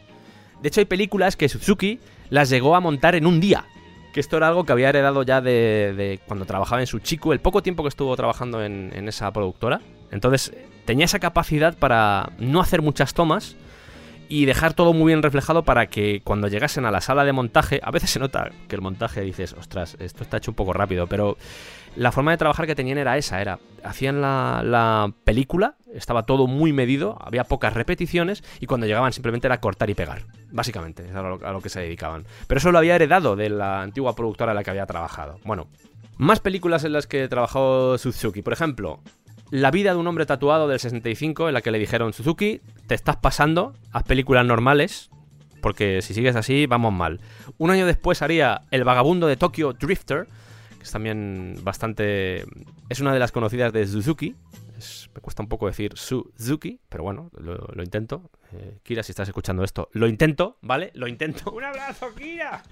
De 0.63 0.69
hecho, 0.69 0.81
hay 0.81 0.87
películas 0.87 1.37
que 1.37 1.51
Suzuki 1.51 2.01
las 2.31 2.49
llegó 2.49 2.75
a 2.75 2.81
montar 2.81 3.17
en 3.17 3.27
un 3.27 3.39
día. 3.39 3.67
Que 4.15 4.21
esto 4.21 4.39
era 4.39 4.49
algo 4.49 4.65
que 4.65 4.73
había 4.73 4.89
heredado 4.89 5.25
ya 5.25 5.43
de, 5.43 5.93
de 5.95 6.21
cuando 6.27 6.47
trabajaba 6.47 6.81
en 6.81 6.87
Suchiku, 6.87 7.35
el 7.35 7.41
poco 7.41 7.63
tiempo 7.63 7.83
que 7.83 7.91
estuvo 7.91 8.17
trabajando 8.17 8.65
en 8.65 9.09
esa 9.09 9.31
productora. 9.31 9.83
Entonces, 10.11 10.55
tenía 10.87 11.05
esa 11.05 11.19
capacidad 11.19 11.77
para 11.77 12.33
no 12.39 12.63
hacer 12.63 12.81
muchas 12.81 13.13
tomas 13.13 13.57
y 14.29 14.45
dejar 14.45 14.75
todo 14.75 14.93
muy 14.93 15.09
bien 15.09 15.23
reflejado 15.23 15.63
para 15.65 15.87
que 15.87 16.21
cuando 16.23 16.49
llegasen 16.49 16.85
a 16.85 16.91
la 16.91 17.01
sala 17.01 17.25
de 17.25 17.33
montaje, 17.33 17.81
a 17.83 17.91
veces 17.91 18.11
se 18.11 18.19
nota 18.19 18.51
que 18.69 18.77
el 18.77 18.83
montaje 18.83 19.23
dices, 19.23 19.55
ostras, 19.55 19.97
esto 19.99 20.23
está 20.23 20.37
hecho 20.37 20.51
un 20.51 20.55
poco 20.55 20.73
rápido, 20.73 21.07
pero 21.07 21.37
la 21.97 22.13
forma 22.13 22.31
de 22.31 22.37
trabajar 22.37 22.67
que 22.67 22.75
tenían 22.75 22.99
era 22.99 23.17
esa, 23.17 23.41
era, 23.41 23.59
hacían 23.83 24.21
la, 24.21 24.63
la 24.65 25.13
película, 25.25 25.77
estaba 25.93 26.25
todo 26.25 26.47
muy 26.47 26.73
medido, 26.73 27.17
había 27.21 27.45
pocas 27.45 27.73
repeticiones 27.73 28.45
y 28.61 28.67
cuando 28.67 28.87
llegaban 28.87 29.13
simplemente 29.13 29.47
era 29.47 29.61
cortar 29.61 29.89
y 29.91 29.95
pegar, 29.95 30.23
básicamente, 30.51 31.07
es 31.09 31.15
a 31.15 31.23
lo, 31.23 31.45
a 31.47 31.53
lo 31.53 31.61
que 31.61 31.71
se 31.71 31.81
dedicaban. 31.81 32.25
Pero 32.47 32.59
eso 32.59 32.71
lo 32.71 32.79
había 32.79 32.97
heredado 32.97 33.35
de 33.35 33.49
la 33.49 33.83
antigua 33.83 34.15
productora 34.15 34.53
en 34.53 34.57
la 34.57 34.65
que 34.65 34.71
había 34.71 34.87
trabajado. 34.87 35.41
Bueno, 35.45 35.69
más 36.19 36.41
películas 36.41 36.85
en 36.85 36.93
las 36.93 37.07
que 37.07 37.29
trabajó 37.29 37.97
Suzuki, 37.97 38.43
por 38.43 38.53
ejemplo, 38.53 39.01
la 39.51 39.71
vida 39.71 39.93
de 39.93 39.97
un 39.99 40.07
hombre 40.07 40.27
tatuado 40.27 40.69
del 40.69 40.79
65 40.79 41.49
en 41.49 41.55
la 41.55 41.61
que 41.63 41.71
le 41.71 41.79
dijeron 41.79 42.13
Suzuki, 42.13 42.61
te 42.87 42.95
estás 42.95 43.17
pasando, 43.17 43.75
haz 43.93 44.03
películas 44.05 44.45
normales, 44.45 45.11
porque 45.63 46.03
si 46.03 46.15
sigues 46.15 46.37
así 46.37 46.67
vamos 46.67 46.93
mal. 46.93 47.21
Un 47.57 47.71
año 47.71 47.87
después 47.87 48.23
haría 48.23 48.63
El 48.71 48.85
vagabundo 48.85 49.27
de 49.27 49.37
Tokyo 49.37 49.73
Drifter, 49.73 50.29
que 50.79 50.85
es 50.85 50.93
también 50.93 51.57
bastante... 51.63 52.45
es 52.89 53.01
una 53.01 53.13
de 53.13 53.19
las 53.19 53.33
conocidas 53.33 53.73
de 53.73 53.87
Suzuki. 53.87 54.37
Es- 54.77 55.09
me 55.15 55.21
cuesta 55.21 55.43
un 55.43 55.49
poco 55.49 55.67
decir 55.67 55.93
Suzuki, 55.97 56.81
pero 56.89 57.03
bueno, 57.05 57.31
lo 57.39 57.83
intento. 57.83 58.31
Eh, 58.53 58.79
Kira, 58.83 59.03
si 59.03 59.13
estás 59.13 59.29
escuchando 59.29 59.63
esto, 59.63 59.91
lo 59.93 60.07
intento, 60.09 60.57
¿vale? 60.63 60.91
Lo 60.95 61.07
intento. 61.07 61.51
¡Un 61.55 61.65
abrazo, 61.65 62.15
Kira! 62.17 62.63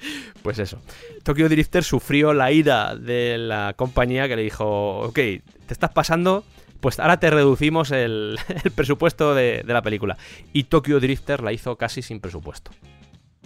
Pues 0.42 0.58
eso. 0.58 0.80
Tokyo 1.22 1.48
Drifter 1.48 1.84
sufrió 1.84 2.32
la 2.32 2.50
ira 2.50 2.96
de 2.96 3.36
la 3.38 3.74
compañía 3.76 4.26
que 4.28 4.36
le 4.36 4.42
dijo, 4.42 5.00
ok, 5.00 5.14
te 5.14 5.42
estás 5.68 5.90
pasando, 5.90 6.44
pues 6.80 6.98
ahora 6.98 7.20
te 7.20 7.30
reducimos 7.30 7.90
el, 7.90 8.38
el 8.64 8.70
presupuesto 8.70 9.34
de, 9.34 9.62
de 9.66 9.72
la 9.74 9.82
película. 9.82 10.16
Y 10.54 10.64
Tokyo 10.64 10.98
Drifter 10.98 11.42
la 11.42 11.52
hizo 11.52 11.76
casi 11.76 12.00
sin 12.00 12.20
presupuesto. 12.20 12.70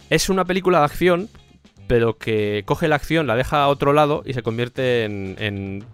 Es 0.09 0.29
una 0.29 0.45
película 0.45 0.79
de 0.81 0.85
acción, 0.85 1.29
pero 1.89 2.17
que 2.19 2.63
coge 2.65 2.87
la 2.87 2.95
acción, 2.97 3.27
la 3.27 3.35
deja 3.35 3.63
a 3.65 3.69
otro 3.69 3.93
lado 3.93 4.23
y 4.25 4.35
se 4.35 4.43
convierte 4.43 5.05
en... 5.05 5.35
en- 5.39 5.85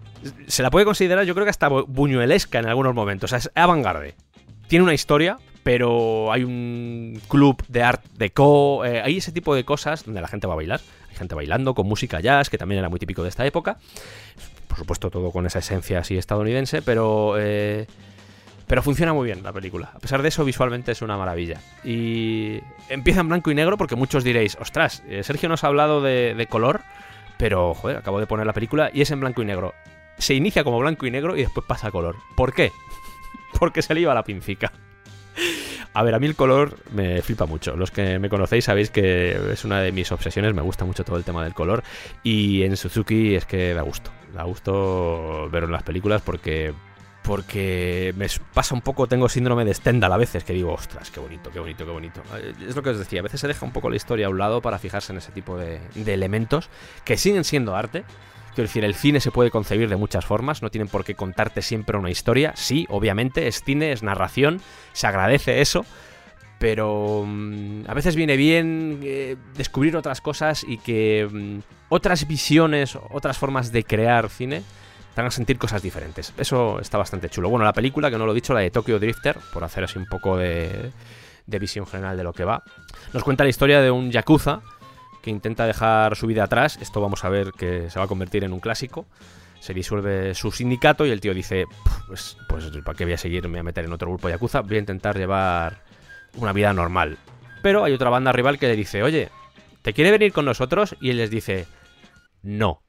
se 0.48 0.62
la 0.62 0.70
puede 0.70 0.84
considerar, 0.84 1.24
yo 1.24 1.34
creo 1.34 1.44
que 1.46 1.50
hasta 1.50 1.68
bu- 1.70 1.84
buñuelesca 1.86 2.58
en 2.58 2.66
algunos 2.66 2.94
momentos. 2.94 3.28
O 3.28 3.30
sea, 3.30 3.38
es 3.38 3.50
avant-garde. 3.54 4.16
Tiene 4.66 4.82
una 4.82 4.94
historia, 4.94 5.38
pero 5.66 6.30
hay 6.30 6.44
un 6.44 7.20
club 7.26 7.60
de 7.66 7.82
art 7.82 8.00
deco, 8.16 8.84
eh, 8.84 9.02
hay 9.02 9.16
ese 9.16 9.32
tipo 9.32 9.52
de 9.52 9.64
cosas 9.64 10.04
donde 10.04 10.20
la 10.20 10.28
gente 10.28 10.46
va 10.46 10.52
a 10.52 10.56
bailar. 10.56 10.80
Hay 11.10 11.16
gente 11.16 11.34
bailando 11.34 11.74
con 11.74 11.88
música 11.88 12.20
jazz, 12.20 12.48
que 12.48 12.56
también 12.56 12.78
era 12.78 12.88
muy 12.88 13.00
típico 13.00 13.24
de 13.24 13.30
esta 13.30 13.44
época. 13.44 13.76
Por 14.68 14.78
supuesto, 14.78 15.10
todo 15.10 15.32
con 15.32 15.44
esa 15.44 15.58
esencia 15.58 15.98
así 15.98 16.16
estadounidense, 16.16 16.82
pero. 16.82 17.34
eh, 17.36 17.88
pero 18.68 18.80
funciona 18.80 19.12
muy 19.12 19.26
bien 19.26 19.42
la 19.42 19.52
película. 19.52 19.90
A 19.92 19.98
pesar 19.98 20.22
de 20.22 20.28
eso, 20.28 20.44
visualmente 20.44 20.92
es 20.92 21.02
una 21.02 21.16
maravilla. 21.16 21.60
Y 21.82 22.60
empieza 22.88 23.22
en 23.22 23.28
blanco 23.28 23.50
y 23.50 23.56
negro 23.56 23.76
porque 23.76 23.96
muchos 23.96 24.22
diréis, 24.22 24.56
ostras, 24.60 25.02
eh, 25.08 25.24
Sergio 25.24 25.48
nos 25.48 25.64
ha 25.64 25.66
hablado 25.66 26.00
de, 26.00 26.36
de 26.36 26.46
color, 26.46 26.82
pero, 27.38 27.74
joder, 27.74 27.96
acabo 27.96 28.20
de 28.20 28.28
poner 28.28 28.46
la 28.46 28.52
película 28.52 28.90
y 28.94 29.00
es 29.00 29.10
en 29.10 29.18
blanco 29.18 29.42
y 29.42 29.46
negro. 29.46 29.74
Se 30.18 30.34
inicia 30.34 30.62
como 30.62 30.78
blanco 30.78 31.06
y 31.06 31.10
negro 31.10 31.36
y 31.36 31.40
después 31.40 31.66
pasa 31.66 31.88
a 31.88 31.90
color. 31.90 32.14
¿Por 32.36 32.54
qué? 32.54 32.70
Porque 33.58 33.82
se 33.82 33.94
le 33.94 34.02
iba 34.02 34.14
la 34.14 34.22
pincica. 34.22 34.72
A 35.96 36.02
ver, 36.02 36.14
a 36.14 36.18
mí 36.18 36.26
el 36.26 36.36
color 36.36 36.76
me 36.92 37.22
flipa 37.22 37.46
mucho. 37.46 37.74
Los 37.74 37.90
que 37.90 38.18
me 38.18 38.28
conocéis 38.28 38.66
sabéis 38.66 38.90
que 38.90 39.34
es 39.50 39.64
una 39.64 39.80
de 39.80 39.92
mis 39.92 40.12
obsesiones. 40.12 40.52
Me 40.52 40.60
gusta 40.60 40.84
mucho 40.84 41.04
todo 41.04 41.16
el 41.16 41.24
tema 41.24 41.42
del 41.42 41.54
color. 41.54 41.82
Y 42.22 42.64
en 42.64 42.76
Suzuki 42.76 43.34
es 43.34 43.46
que 43.46 43.72
da 43.72 43.80
gusto. 43.80 44.10
Da 44.34 44.42
gusto 44.42 45.48
verlo 45.50 45.68
en 45.68 45.72
las 45.72 45.84
películas 45.84 46.20
porque. 46.20 46.74
Porque 47.22 48.12
me 48.16 48.26
pasa 48.52 48.74
un 48.74 48.82
poco, 48.82 49.08
tengo 49.08 49.28
síndrome 49.28 49.64
de 49.64 49.72
Stendhal 49.72 50.12
a 50.12 50.16
veces, 50.18 50.44
que 50.44 50.52
digo, 50.52 50.74
ostras, 50.74 51.10
qué 51.10 51.18
bonito, 51.18 51.50
qué 51.50 51.58
bonito, 51.60 51.84
qué 51.84 51.90
bonito. 51.90 52.22
Es 52.68 52.76
lo 52.76 52.82
que 52.82 52.90
os 52.90 52.98
decía, 52.98 53.18
a 53.18 53.22
veces 53.24 53.40
se 53.40 53.48
deja 53.48 53.64
un 53.64 53.72
poco 53.72 53.90
la 53.90 53.96
historia 53.96 54.26
a 54.26 54.28
un 54.28 54.38
lado 54.38 54.60
para 54.60 54.78
fijarse 54.78 55.12
en 55.12 55.18
ese 55.18 55.32
tipo 55.32 55.56
de 55.56 55.80
elementos 56.06 56.68
que 57.04 57.16
siguen 57.16 57.42
siendo 57.42 57.74
arte, 57.74 58.04
Quiero 58.56 58.68
decir, 58.68 58.86
el 58.86 58.94
cine 58.94 59.20
se 59.20 59.30
puede 59.30 59.50
concebir 59.50 59.90
de 59.90 59.96
muchas 59.96 60.24
formas, 60.24 60.62
no 60.62 60.70
tienen 60.70 60.88
por 60.88 61.04
qué 61.04 61.14
contarte 61.14 61.60
siempre 61.60 61.98
una 61.98 62.08
historia. 62.08 62.54
Sí, 62.56 62.86
obviamente, 62.88 63.48
es 63.48 63.62
cine, 63.62 63.92
es 63.92 64.02
narración, 64.02 64.62
se 64.94 65.06
agradece 65.06 65.60
eso, 65.60 65.84
pero 66.58 67.24
mm, 67.26 67.82
a 67.86 67.92
veces 67.92 68.16
viene 68.16 68.38
bien 68.38 69.00
eh, 69.02 69.36
descubrir 69.58 69.94
otras 69.94 70.22
cosas 70.22 70.64
y 70.66 70.78
que 70.78 71.28
mm, 71.30 71.58
otras 71.90 72.26
visiones, 72.26 72.98
otras 73.10 73.36
formas 73.36 73.72
de 73.72 73.84
crear 73.84 74.30
cine 74.30 74.62
te 75.14 75.20
hagan 75.20 75.32
sentir 75.32 75.58
cosas 75.58 75.82
diferentes. 75.82 76.32
Eso 76.38 76.80
está 76.80 76.96
bastante 76.96 77.28
chulo. 77.28 77.50
Bueno, 77.50 77.66
la 77.66 77.74
película, 77.74 78.10
que 78.10 78.16
no 78.16 78.24
lo 78.24 78.32
he 78.32 78.36
dicho, 78.36 78.54
la 78.54 78.60
de 78.60 78.70
Tokyo 78.70 78.98
Drifter, 78.98 79.36
por 79.52 79.64
hacer 79.64 79.84
así 79.84 79.98
un 79.98 80.06
poco 80.06 80.38
de, 80.38 80.92
de 81.44 81.58
visión 81.58 81.86
general 81.86 82.16
de 82.16 82.24
lo 82.24 82.32
que 82.32 82.44
va, 82.44 82.62
nos 83.12 83.22
cuenta 83.22 83.44
la 83.44 83.50
historia 83.50 83.82
de 83.82 83.90
un 83.90 84.10
yakuza 84.10 84.62
que 85.26 85.30
intenta 85.30 85.66
dejar 85.66 86.14
su 86.14 86.28
vida 86.28 86.44
atrás. 86.44 86.78
Esto 86.80 87.00
vamos 87.00 87.24
a 87.24 87.28
ver 87.28 87.50
que 87.50 87.90
se 87.90 87.98
va 87.98 88.04
a 88.04 88.08
convertir 88.08 88.44
en 88.44 88.52
un 88.52 88.60
clásico. 88.60 89.06
Se 89.58 89.74
disuelve 89.74 90.36
su 90.36 90.52
sindicato 90.52 91.04
y 91.04 91.10
el 91.10 91.20
tío 91.20 91.34
dice, 91.34 91.64
pues, 92.06 92.38
pues 92.48 92.70
¿para 92.84 92.96
qué 92.96 93.02
voy 93.02 93.14
a 93.14 93.18
seguir? 93.18 93.42
Me 93.42 93.48
voy 93.48 93.58
a 93.58 93.62
meter 93.64 93.86
en 93.86 93.92
otro 93.92 94.08
grupo 94.08 94.28
Yakuza. 94.28 94.60
Voy 94.60 94.76
a 94.76 94.78
intentar 94.78 95.18
llevar 95.18 95.82
una 96.36 96.52
vida 96.52 96.72
normal. 96.72 97.18
Pero 97.60 97.82
hay 97.82 97.92
otra 97.92 98.08
banda 98.08 98.30
rival 98.30 98.56
que 98.60 98.68
le 98.68 98.76
dice, 98.76 99.02
oye, 99.02 99.30
¿te 99.82 99.92
quiere 99.92 100.12
venir 100.12 100.32
con 100.32 100.44
nosotros? 100.44 100.94
Y 101.00 101.10
él 101.10 101.16
les 101.16 101.30
dice, 101.30 101.66
no. 102.42 102.84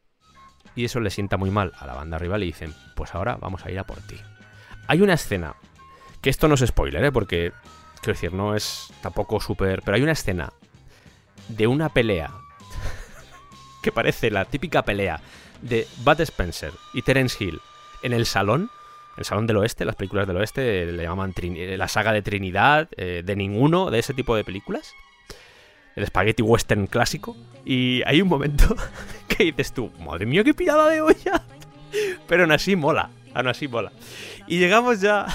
Y 0.75 0.85
eso 0.85 0.99
le 0.99 1.09
sienta 1.09 1.37
muy 1.37 1.49
mal 1.49 1.71
a 1.79 1.87
la 1.87 1.95
banda 1.95 2.19
rival 2.19 2.43
y 2.43 2.47
dicen, 2.47 2.71
pues 2.95 3.15
ahora 3.15 3.37
vamos 3.41 3.65
a 3.65 3.71
ir 3.71 3.79
a 3.79 3.83
por 3.83 3.97
ti. 4.01 4.17
Hay 4.85 5.01
una 5.01 5.15
escena, 5.15 5.55
que 6.21 6.29
esto 6.29 6.47
no 6.47 6.53
es 6.53 6.63
spoiler, 6.63 7.03
¿eh? 7.03 7.11
porque, 7.11 7.51
quiero 7.95 8.13
decir, 8.13 8.31
no 8.31 8.55
es 8.55 8.93
tampoco 9.01 9.39
súper... 9.39 9.81
Pero 9.81 9.95
hay 9.95 10.03
una 10.03 10.11
escena 10.11 10.53
de 11.49 11.67
una 11.67 11.89
pelea 11.89 12.31
que 13.81 13.91
parece 13.91 14.31
la 14.31 14.45
típica 14.45 14.83
pelea 14.83 15.21
de 15.61 15.87
Bud 16.03 16.21
Spencer 16.21 16.71
y 16.93 17.01
Terence 17.01 17.43
Hill 17.43 17.61
en 18.03 18.13
el 18.13 18.25
salón, 18.25 18.69
el 19.17 19.25
salón 19.25 19.47
del 19.47 19.57
oeste, 19.57 19.85
las 19.85 19.95
películas 19.95 20.27
del 20.27 20.37
oeste 20.37 20.85
le 20.91 21.03
llaman 21.03 21.33
Trini- 21.33 21.75
la 21.77 21.87
saga 21.87 22.11
de 22.13 22.21
Trinidad, 22.21 22.87
eh, 22.97 23.23
de 23.25 23.35
ninguno 23.35 23.89
de 23.89 23.99
ese 23.99 24.13
tipo 24.13 24.35
de 24.35 24.43
películas, 24.43 24.93
el 25.95 26.05
spaghetti 26.05 26.43
western 26.43 26.85
clásico, 26.85 27.35
y 27.65 28.03
hay 28.05 28.21
un 28.21 28.27
momento 28.27 28.75
que 29.27 29.45
dices 29.45 29.73
tú, 29.73 29.91
madre 29.99 30.27
mía, 30.27 30.43
qué 30.43 30.53
pirada 30.53 30.89
de 30.89 31.01
olla, 31.01 31.43
pero 32.27 32.43
aún 32.43 32.51
así 32.51 32.75
mola, 32.75 33.09
aún 33.33 33.47
así 33.47 33.67
mola. 33.67 33.91
Y 34.45 34.59
llegamos 34.59 35.01
ya 35.01 35.25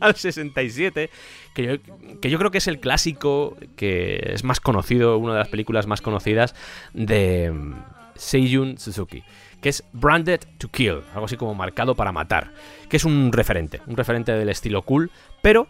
al 0.00 0.14
67, 0.14 1.08
que 1.56 1.62
yo, 1.62 2.20
que 2.20 2.28
yo 2.28 2.38
creo 2.38 2.50
que 2.50 2.58
es 2.58 2.66
el 2.66 2.80
clásico 2.80 3.56
que 3.76 4.20
es 4.34 4.44
más 4.44 4.60
conocido, 4.60 5.16
una 5.16 5.32
de 5.32 5.38
las 5.38 5.48
películas 5.48 5.86
más 5.86 6.02
conocidas 6.02 6.54
de 6.92 7.50
mm, 7.50 7.74
Seiyun 8.14 8.76
Suzuki, 8.76 9.24
que 9.62 9.70
es 9.70 9.82
Branded 9.94 10.40
to 10.58 10.68
Kill, 10.68 11.00
algo 11.14 11.24
así 11.24 11.38
como 11.38 11.54
marcado 11.54 11.94
para 11.94 12.12
matar, 12.12 12.52
que 12.90 12.98
es 12.98 13.06
un 13.06 13.32
referente, 13.32 13.80
un 13.86 13.96
referente 13.96 14.32
del 14.32 14.50
estilo 14.50 14.82
cool, 14.82 15.10
pero 15.40 15.66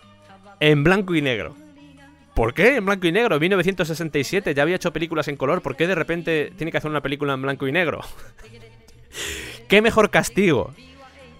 en 0.58 0.82
blanco 0.82 1.14
y 1.14 1.22
negro. 1.22 1.54
¿Por 2.34 2.52
qué 2.52 2.76
en 2.76 2.84
blanco 2.84 3.06
y 3.06 3.12
negro? 3.12 3.36
En 3.36 3.40
1967 3.40 4.54
ya 4.54 4.62
había 4.62 4.76
hecho 4.76 4.92
películas 4.92 5.28
en 5.28 5.36
color, 5.36 5.62
¿por 5.62 5.76
qué 5.76 5.86
de 5.86 5.94
repente 5.94 6.52
tiene 6.56 6.72
que 6.72 6.78
hacer 6.78 6.90
una 6.90 7.00
película 7.00 7.32
en 7.32 7.42
blanco 7.42 7.68
y 7.68 7.72
negro? 7.72 8.00
¿Qué 9.68 9.80
mejor 9.80 10.10
castigo 10.10 10.74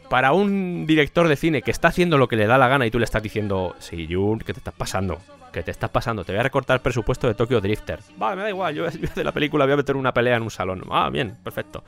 para 0.08 0.32
un 0.32 0.86
director 0.86 1.28
de 1.28 1.36
cine 1.36 1.62
que 1.62 1.70
está 1.70 1.88
haciendo 1.88 2.18
lo 2.18 2.28
que 2.28 2.36
le 2.36 2.46
da 2.46 2.58
la 2.58 2.68
gana 2.68 2.86
y 2.86 2.90
tú 2.90 2.98
le 2.98 3.04
estás 3.04 3.22
diciendo, 3.22 3.74
sí, 3.78 4.06
Jun, 4.10 4.38
¿qué 4.38 4.52
te 4.52 4.60
estás 4.60 4.74
pasando? 4.74 5.18
¿Qué 5.52 5.62
te 5.62 5.70
estás 5.70 5.90
pasando? 5.90 6.24
Te 6.24 6.32
voy 6.32 6.40
a 6.40 6.42
recortar 6.42 6.76
el 6.76 6.80
presupuesto 6.80 7.26
de 7.26 7.34
Tokyo 7.34 7.60
Drifter. 7.60 8.00
Vale, 8.16 8.36
me 8.36 8.42
da 8.42 8.48
igual, 8.50 8.74
yo, 8.74 8.88
yo 8.90 9.08
de 9.14 9.24
la 9.24 9.32
película 9.32 9.64
voy 9.64 9.74
a 9.74 9.76
meter 9.76 9.96
una 9.96 10.12
pelea 10.12 10.36
en 10.36 10.42
un 10.42 10.50
salón. 10.50 10.82
Ah, 10.90 11.10
bien, 11.10 11.36
perfecto. 11.42 11.84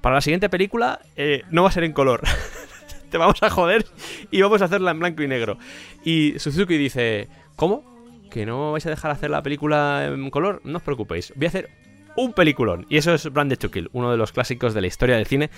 para 0.00 0.16
la 0.16 0.20
siguiente 0.20 0.48
película 0.48 1.00
eh, 1.16 1.42
no 1.50 1.62
va 1.62 1.68
a 1.68 1.72
ser 1.72 1.84
en 1.84 1.92
color. 1.92 2.22
Te 3.10 3.18
vamos 3.18 3.42
a 3.42 3.50
joder 3.50 3.86
y 4.30 4.42
vamos 4.42 4.60
a 4.60 4.66
hacerla 4.66 4.90
en 4.90 4.98
blanco 4.98 5.22
y 5.22 5.28
negro. 5.28 5.58
Y 6.04 6.38
Suzuki 6.38 6.76
dice, 6.76 7.28
¿cómo? 7.56 7.84
¿Que 8.30 8.44
no 8.44 8.72
vais 8.72 8.84
a 8.84 8.90
dejar 8.90 9.10
hacer 9.10 9.30
la 9.30 9.42
película 9.42 10.06
en 10.06 10.28
color? 10.30 10.60
No 10.64 10.78
os 10.78 10.82
preocupéis, 10.82 11.32
voy 11.34 11.46
a 11.46 11.48
hacer 11.48 11.70
un 12.18 12.32
peliculón. 12.32 12.84
Y 12.88 12.96
eso 12.96 13.14
es 13.14 13.32
Branded 13.32 13.58
to 13.58 13.70
Kill, 13.70 13.90
uno 13.92 14.10
de 14.10 14.16
los 14.16 14.32
clásicos 14.32 14.74
de 14.74 14.80
la 14.80 14.88
historia 14.88 15.16
del 15.16 15.26
cine. 15.26 15.50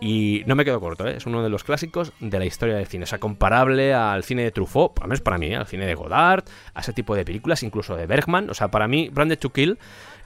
Y 0.00 0.42
no 0.46 0.54
me 0.54 0.64
quedo 0.64 0.78
corto, 0.78 1.06
¿eh? 1.06 1.16
es 1.16 1.26
uno 1.26 1.42
de 1.42 1.48
los 1.48 1.64
clásicos 1.64 2.12
de 2.20 2.38
la 2.38 2.44
historia 2.44 2.76
del 2.76 2.86
cine. 2.86 3.04
O 3.04 3.06
sea, 3.06 3.18
comparable 3.18 3.94
al 3.94 4.22
cine 4.22 4.42
de 4.42 4.50
Truffaut, 4.50 4.92
al 5.00 5.08
menos 5.08 5.22
para 5.22 5.38
mí, 5.38 5.46
¿eh? 5.46 5.56
al 5.56 5.66
cine 5.66 5.86
de 5.86 5.94
Godard, 5.94 6.44
a 6.74 6.80
ese 6.80 6.92
tipo 6.92 7.16
de 7.16 7.24
películas, 7.24 7.62
incluso 7.62 7.96
de 7.96 8.06
Bergman. 8.06 8.50
O 8.50 8.54
sea, 8.54 8.68
para 8.68 8.88
mí, 8.88 9.08
Branded 9.10 9.38
to 9.38 9.50
Kill 9.50 9.78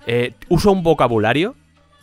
eh, 0.07 0.35
usa 0.49 0.73
un 0.73 0.83
vocabulario. 0.83 1.55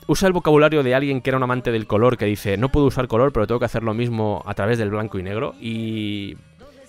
Usa 0.08 0.28
el 0.28 0.34
vocabulario 0.34 0.82
de 0.84 0.96
alguien 0.96 1.22
que 1.22 1.30
era 1.30 1.38
un 1.38 1.44
amante 1.44 1.72
del 1.72 1.88
color 1.88 2.18
que 2.18 2.26
dice, 2.26 2.58
no 2.58 2.70
puedo 2.70 2.86
usar 2.86 3.08
color, 3.08 3.34
pero 3.34 3.48
tengo 3.48 3.60
que 3.60 3.66
hacer 3.66 3.84
lo 3.84 3.94
mismo 3.94 4.44
a 4.46 4.54
través 4.54 4.78
del 4.78 4.92
blanco 4.92 5.20
y 5.20 5.24
negro. 5.24 5.56
Y, 5.60 6.38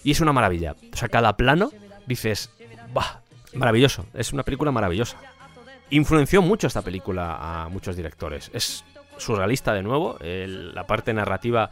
y 0.05 0.12
es 0.12 0.21
una 0.21 0.33
maravilla. 0.33 0.77
O 0.93 0.97
sea, 0.97 1.09
cada 1.09 1.37
plano 1.37 1.71
dices, 2.07 2.51
bah, 2.93 3.21
maravilloso. 3.55 4.07
Es 4.15 4.33
una 4.33 4.43
película 4.45 4.71
maravillosa. 4.71 5.16
Influenció 5.95 6.43
mucho 6.43 6.66
esta 6.66 6.83
película 6.83 7.37
a 7.39 7.69
muchos 7.69 7.95
directores. 7.95 8.51
Es 8.53 8.85
surrealista 9.16 9.73
de 9.73 9.85
nuevo. 9.85 10.19
la 10.21 10.89
parte 10.89 11.15
narrativa 11.15 11.71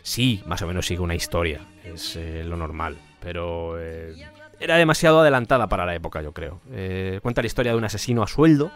sí, 0.00 0.44
más 0.46 0.62
o 0.62 0.68
menos 0.68 0.86
sigue 0.86 1.00
una 1.00 1.16
historia. 1.16 1.60
Es 1.82 2.14
eh, 2.14 2.44
lo 2.44 2.56
normal. 2.56 2.96
Pero 3.20 3.74
eh, 3.80 4.14
era 4.60 4.76
demasiado 4.76 5.22
adelantada 5.22 5.66
para 5.66 5.84
la 5.84 5.92
época, 5.96 6.22
yo 6.22 6.32
creo. 6.32 6.60
Eh, 6.70 7.18
cuenta 7.20 7.42
la 7.42 7.48
historia 7.48 7.72
de 7.72 7.78
un 7.78 7.82
asesino 7.82 8.22
a 8.22 8.28
sueldo 8.28 8.70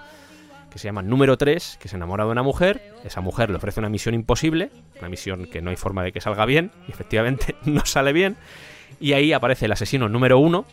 que 0.68 0.80
se 0.80 0.88
llama 0.88 1.02
Número 1.02 1.38
3, 1.38 1.78
que 1.80 1.86
se 1.86 1.94
enamora 1.94 2.24
de 2.24 2.32
una 2.32 2.42
mujer. 2.42 2.82
Esa 3.04 3.20
mujer 3.20 3.50
le 3.50 3.56
ofrece 3.58 3.78
una 3.78 3.88
misión 3.88 4.16
imposible, 4.16 4.72
una 4.98 5.08
misión 5.08 5.46
que 5.46 5.62
no 5.62 5.70
hay 5.70 5.76
forma 5.76 6.02
de 6.02 6.10
que 6.10 6.20
salga 6.20 6.44
bien, 6.44 6.72
y 6.88 6.90
efectivamente 6.90 7.54
no 7.64 7.86
sale 7.86 8.12
bien. 8.12 8.36
Y 8.98 9.12
ahí 9.12 9.32
aparece 9.32 9.66
el 9.66 9.72
asesino 9.72 10.08
número 10.08 10.40
1, 10.40 10.64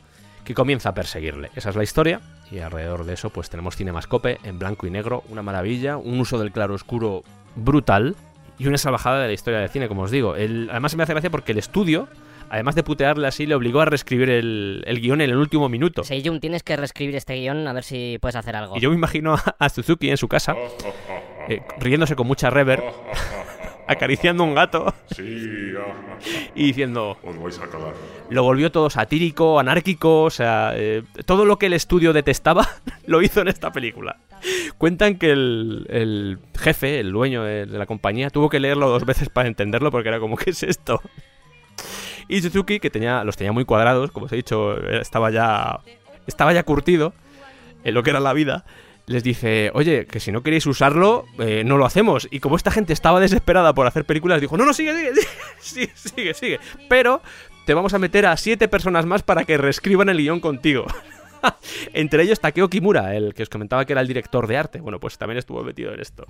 que 0.44 0.56
comienza 0.56 0.90
a 0.90 0.94
perseguirle. 0.96 1.52
Esa 1.56 1.70
es 1.70 1.76
la 1.76 1.84
historia, 1.84 2.22
y 2.52 2.60
alrededor 2.60 3.06
de 3.06 3.14
eso 3.14 3.30
pues 3.30 3.50
tenemos 3.50 3.76
Cinemascope 3.76 4.38
en 4.44 4.60
blanco 4.60 4.88
y 4.88 4.92
negro, 4.92 5.24
una 5.30 5.42
maravilla, 5.42 5.98
un 5.98 6.20
uso 6.20 6.38
del 6.40 6.52
claro 6.52 6.74
oscuro 6.76 7.24
brutal, 7.56 8.16
y 8.58 8.68
una 8.68 8.78
salvajada 8.78 9.20
de 9.22 9.28
la 9.28 9.34
historia 9.34 9.60
del 9.60 9.70
cine, 9.70 9.88
como 9.90 10.04
os 10.04 10.12
digo. 10.12 10.36
El- 10.36 10.70
además 10.72 10.96
me 10.96 11.04
hace 11.04 11.12
gracia 11.14 11.30
porque 11.30 11.52
el 11.52 11.58
estudio, 11.58 12.08
además 12.50 12.76
de 12.76 12.84
putearle 12.84 13.28
así, 13.28 13.46
le 13.46 13.54
obligó 13.56 13.82
a 13.82 13.86
reescribir 13.86 14.30
el, 14.30 14.84
el 14.88 15.02
guion 15.02 15.20
en 15.20 15.30
el 15.32 15.36
último 15.38 15.68
minuto. 15.68 16.04
Seiyun, 16.06 16.40
tienes 16.40 16.64
que 16.64 16.78
reescribir 16.78 17.16
este 17.18 17.36
guion 17.36 17.68
a 17.68 17.74
ver 17.74 17.84
si 17.84 18.18
puedes 18.22 18.36
hacer 18.38 18.56
algo. 18.56 18.78
Y 18.78 18.80
yo 18.80 18.90
me 18.92 18.96
imagino 18.96 19.34
a, 19.34 19.56
a 19.60 19.68
Suzuki 19.70 20.10
en 20.10 20.16
su 20.18 20.30
casa, 20.30 20.56
eh, 21.50 21.62
riéndose 21.80 22.16
con 22.16 22.28
mucha 22.28 22.50
reverb, 22.50 22.84
acariciando 23.88 24.44
un 24.44 24.56
gato 24.56 24.94
Sí, 25.16 25.74
ah, 25.78 26.18
y 26.56 26.68
diciendo, 26.68 27.18
os 27.24 27.38
vais 27.41 27.60
a 27.60 27.68
cagar. 27.68 27.94
lo 28.30 28.44
volvió 28.44 28.72
todo 28.72 28.90
satírico, 28.90 29.60
anárquico, 29.60 30.24
o 30.24 30.30
sea, 30.30 30.74
eh, 30.76 31.03
todo 31.26 31.45
lo 31.45 31.57
que 31.57 31.68
el 31.68 31.74
estudio 31.74 32.14
detestaba 32.14 32.68
lo 33.06 33.22
hizo 33.22 33.41
en 33.41 33.48
esta 33.48 33.72
película. 33.72 34.18
Cuentan 34.78 35.16
que 35.18 35.32
el, 35.32 35.88
el 35.90 36.40
jefe, 36.57 36.99
el 36.99 37.12
dueño 37.12 37.44
de, 37.44 37.66
de 37.66 37.78
la 37.78 37.86
compañía, 37.86 38.30
tuvo 38.30 38.49
que 38.49 38.60
leerlo 38.60 38.90
dos 38.90 39.06
veces 39.06 39.30
para 39.30 39.48
entenderlo 39.48 39.91
porque 39.91 40.10
era 40.10 40.20
como, 40.20 40.38
¿qué 40.38 40.52
es 40.52 40.64
esto? 40.64 41.02
Y 42.28 42.41
Suzuki, 42.41 42.80
que 42.80 42.90
tenía, 42.90 43.24
los 43.24 43.38
tenía 43.38 43.52
muy 43.52 43.66
cuadrados, 43.66 44.12
como 44.12 44.26
os 44.26 44.32
he 44.32 44.36
dicho, 44.38 44.78
estaba 44.90 45.30
ya, 45.32 45.80
estaba 46.28 46.53
ya 46.53 46.64
curtido 46.64 47.14
en 47.84 47.94
lo 47.94 48.02
que 48.03 48.10
era 48.10 48.20
la 48.20 48.34
vida, 48.34 48.66
les 49.07 49.23
dice, 49.23 49.72
oye, 49.73 50.06
que 50.06 50.19
si 50.19 50.32
no 50.32 50.41
queréis 50.41 50.65
usarlo, 50.65 51.26
eh, 51.40 51.64
no 51.65 51.77
lo 51.77 51.86
hacemos. 51.86 52.27
Y 52.32 52.40
como 52.40 52.56
esta 52.56 52.72
gente 52.72 52.94
estaba 52.94 53.19
desesperada 53.19 53.73
por 53.73 53.88
hacer 53.88 54.06
películas, 54.06 54.41
dijo, 54.41 54.57
no, 54.57 54.65
no, 54.65 54.73
sigue, 54.73 54.94
sigue, 54.94 55.22
sigue, 55.60 55.91
sigue, 55.95 56.34
sigue. 56.34 56.60
Pero 56.90 57.22
te 57.65 57.73
vamos 57.73 57.94
a 57.94 57.99
meter 57.99 58.26
a 58.26 58.38
siete 58.38 58.68
personas 58.68 59.06
más 59.06 59.23
para 59.23 59.44
que 59.44 59.57
reescriban 59.57 60.10
el 60.10 60.18
guion 60.18 60.40
contigo. 60.40 60.86
Entre 61.94 62.23
ellos 62.23 62.40
Takeo 62.40 62.69
Kimura, 62.69 63.15
el 63.15 63.34
que 63.34 63.44
os 63.44 63.49
comentaba 63.49 63.86
que 63.86 63.94
era 63.94 64.02
el 64.02 64.07
director 64.07 64.48
de 64.48 64.57
arte. 64.57 64.82
Bueno, 64.82 64.99
pues 64.99 65.18
también 65.18 65.38
estuvo 65.38 65.64
metido 65.64 65.94
en 65.94 65.99
esto. 65.99 66.26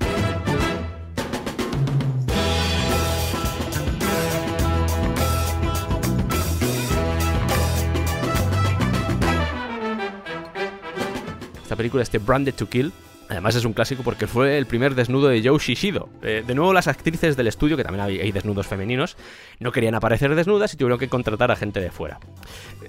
Esta 11.75 11.81
película, 11.81 12.03
este 12.03 12.19
Branded 12.19 12.55
to 12.55 12.69
Kill, 12.69 12.93
además 13.27 13.53
es 13.53 13.65
un 13.65 13.73
clásico 13.73 14.01
porque 14.01 14.27
fue 14.27 14.57
el 14.57 14.65
primer 14.65 14.95
desnudo 14.95 15.27
de 15.27 15.41
Joe 15.43 15.59
Shishido. 15.59 16.07
Eh, 16.21 16.41
de 16.47 16.55
nuevo, 16.55 16.71
las 16.71 16.87
actrices 16.87 17.35
del 17.35 17.47
estudio, 17.47 17.75
que 17.75 17.83
también 17.83 18.05
hay, 18.05 18.31
desnudos 18.31 18.65
femeninos, 18.65 19.17
no 19.59 19.73
querían 19.73 19.93
aparecer 19.93 20.33
desnudas 20.35 20.73
y 20.73 20.77
tuvieron 20.77 20.97
que 20.97 21.09
contratar 21.09 21.51
a 21.51 21.57
gente 21.57 21.81
de 21.81 21.91
fuera. 21.91 22.17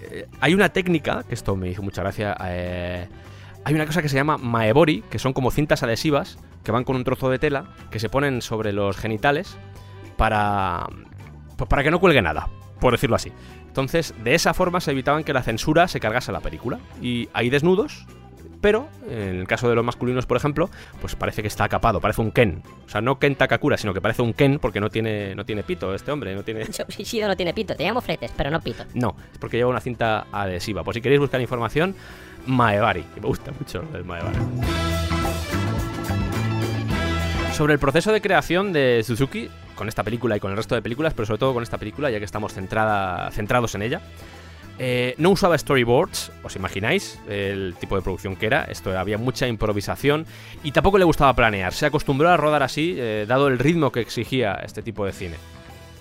Eh, 0.00 0.28
hay 0.38 0.54
una 0.54 0.68
técnica, 0.68 1.24
que 1.28 1.34
esto 1.34 1.56
me 1.56 1.68
hizo 1.68 1.82
mucha 1.82 2.00
gracia, 2.02 2.36
eh, 2.44 3.08
hay 3.64 3.74
una 3.74 3.86
cosa 3.86 4.02
que 4.02 4.08
se 4.08 4.14
llama 4.14 4.38
maebori, 4.38 5.02
que 5.10 5.18
son 5.18 5.32
como 5.32 5.50
cintas 5.50 5.82
adhesivas 5.82 6.38
que 6.62 6.70
van 6.70 6.84
con 6.84 6.94
un 6.94 7.02
trozo 7.02 7.28
de 7.28 7.40
tela 7.40 7.64
que 7.90 7.98
se 7.98 8.08
ponen 8.08 8.40
sobre 8.40 8.72
los 8.72 8.96
genitales 8.96 9.56
para, 10.16 10.86
pues 11.56 11.68
para 11.68 11.82
que 11.82 11.90
no 11.90 11.98
cuelgue 11.98 12.22
nada, 12.22 12.48
por 12.78 12.92
decirlo 12.92 13.16
así. 13.16 13.32
Entonces, 13.76 14.14
de 14.24 14.34
esa 14.34 14.54
forma 14.54 14.80
se 14.80 14.92
evitaban 14.92 15.22
que 15.22 15.34
la 15.34 15.42
censura 15.42 15.86
se 15.86 16.00
cargase 16.00 16.32
la 16.32 16.40
película. 16.40 16.78
Y 17.02 17.28
hay 17.34 17.50
desnudos, 17.50 18.06
pero 18.66 18.88
en 19.08 19.36
el 19.36 19.46
caso 19.46 19.68
de 19.68 19.76
los 19.76 19.84
masculinos, 19.84 20.26
por 20.26 20.36
ejemplo, 20.36 20.68
pues 21.00 21.14
parece 21.14 21.40
que 21.40 21.46
está 21.46 21.62
acapado, 21.62 22.00
parece 22.00 22.20
un 22.20 22.32
Ken. 22.32 22.64
O 22.84 22.88
sea, 22.88 23.00
no 23.00 23.16
Ken 23.20 23.36
Takakura, 23.36 23.76
sino 23.76 23.94
que 23.94 24.00
parece 24.00 24.22
un 24.22 24.32
Ken 24.32 24.58
porque 24.58 24.80
no 24.80 24.90
tiene, 24.90 25.36
no 25.36 25.44
tiene 25.44 25.62
pito 25.62 25.94
este 25.94 26.10
hombre, 26.10 26.34
no 26.34 26.42
tiene... 26.42 26.64
No 27.26 27.36
tiene 27.36 27.54
pito, 27.54 27.76
teníamos 27.76 28.02
fletes, 28.02 28.32
pero 28.36 28.50
no 28.50 28.60
pito. 28.60 28.82
No, 28.94 29.14
es 29.32 29.38
porque 29.38 29.56
lleva 29.56 29.70
una 29.70 29.78
cinta 29.78 30.26
adhesiva. 30.32 30.82
Por 30.82 30.94
si 30.94 31.00
queréis 31.00 31.20
buscar 31.20 31.40
información, 31.40 31.94
Maebari, 32.44 33.04
que 33.14 33.20
me 33.20 33.28
gusta 33.28 33.52
mucho 33.52 33.84
el 33.94 34.04
Maebari. 34.04 34.36
Sobre 37.52 37.72
el 37.72 37.78
proceso 37.78 38.10
de 38.10 38.20
creación 38.20 38.72
de 38.72 39.04
Suzuki, 39.06 39.48
con 39.76 39.86
esta 39.86 40.02
película 40.02 40.36
y 40.36 40.40
con 40.40 40.50
el 40.50 40.56
resto 40.56 40.74
de 40.74 40.82
películas, 40.82 41.14
pero 41.14 41.26
sobre 41.26 41.38
todo 41.38 41.54
con 41.54 41.62
esta 41.62 41.78
película, 41.78 42.10
ya 42.10 42.18
que 42.18 42.24
estamos 42.24 42.52
centrada, 42.52 43.30
centrados 43.30 43.76
en 43.76 43.82
ella, 43.82 44.00
eh, 44.78 45.14
no 45.18 45.30
usaba 45.30 45.56
storyboards, 45.56 46.32
os 46.42 46.54
imagináis 46.56 47.18
el 47.28 47.74
tipo 47.80 47.96
de 47.96 48.02
producción 48.02 48.36
que 48.36 48.46
era. 48.46 48.64
Esto 48.64 48.96
había 48.98 49.18
mucha 49.18 49.46
improvisación 49.46 50.26
y 50.62 50.72
tampoco 50.72 50.98
le 50.98 51.04
gustaba 51.04 51.34
planear. 51.34 51.72
Se 51.72 51.86
acostumbró 51.86 52.28
a 52.28 52.36
rodar 52.36 52.62
así, 52.62 52.94
eh, 52.98 53.24
dado 53.26 53.48
el 53.48 53.58
ritmo 53.58 53.90
que 53.90 54.00
exigía 54.00 54.54
este 54.64 54.82
tipo 54.82 55.06
de 55.06 55.12
cine. 55.12 55.36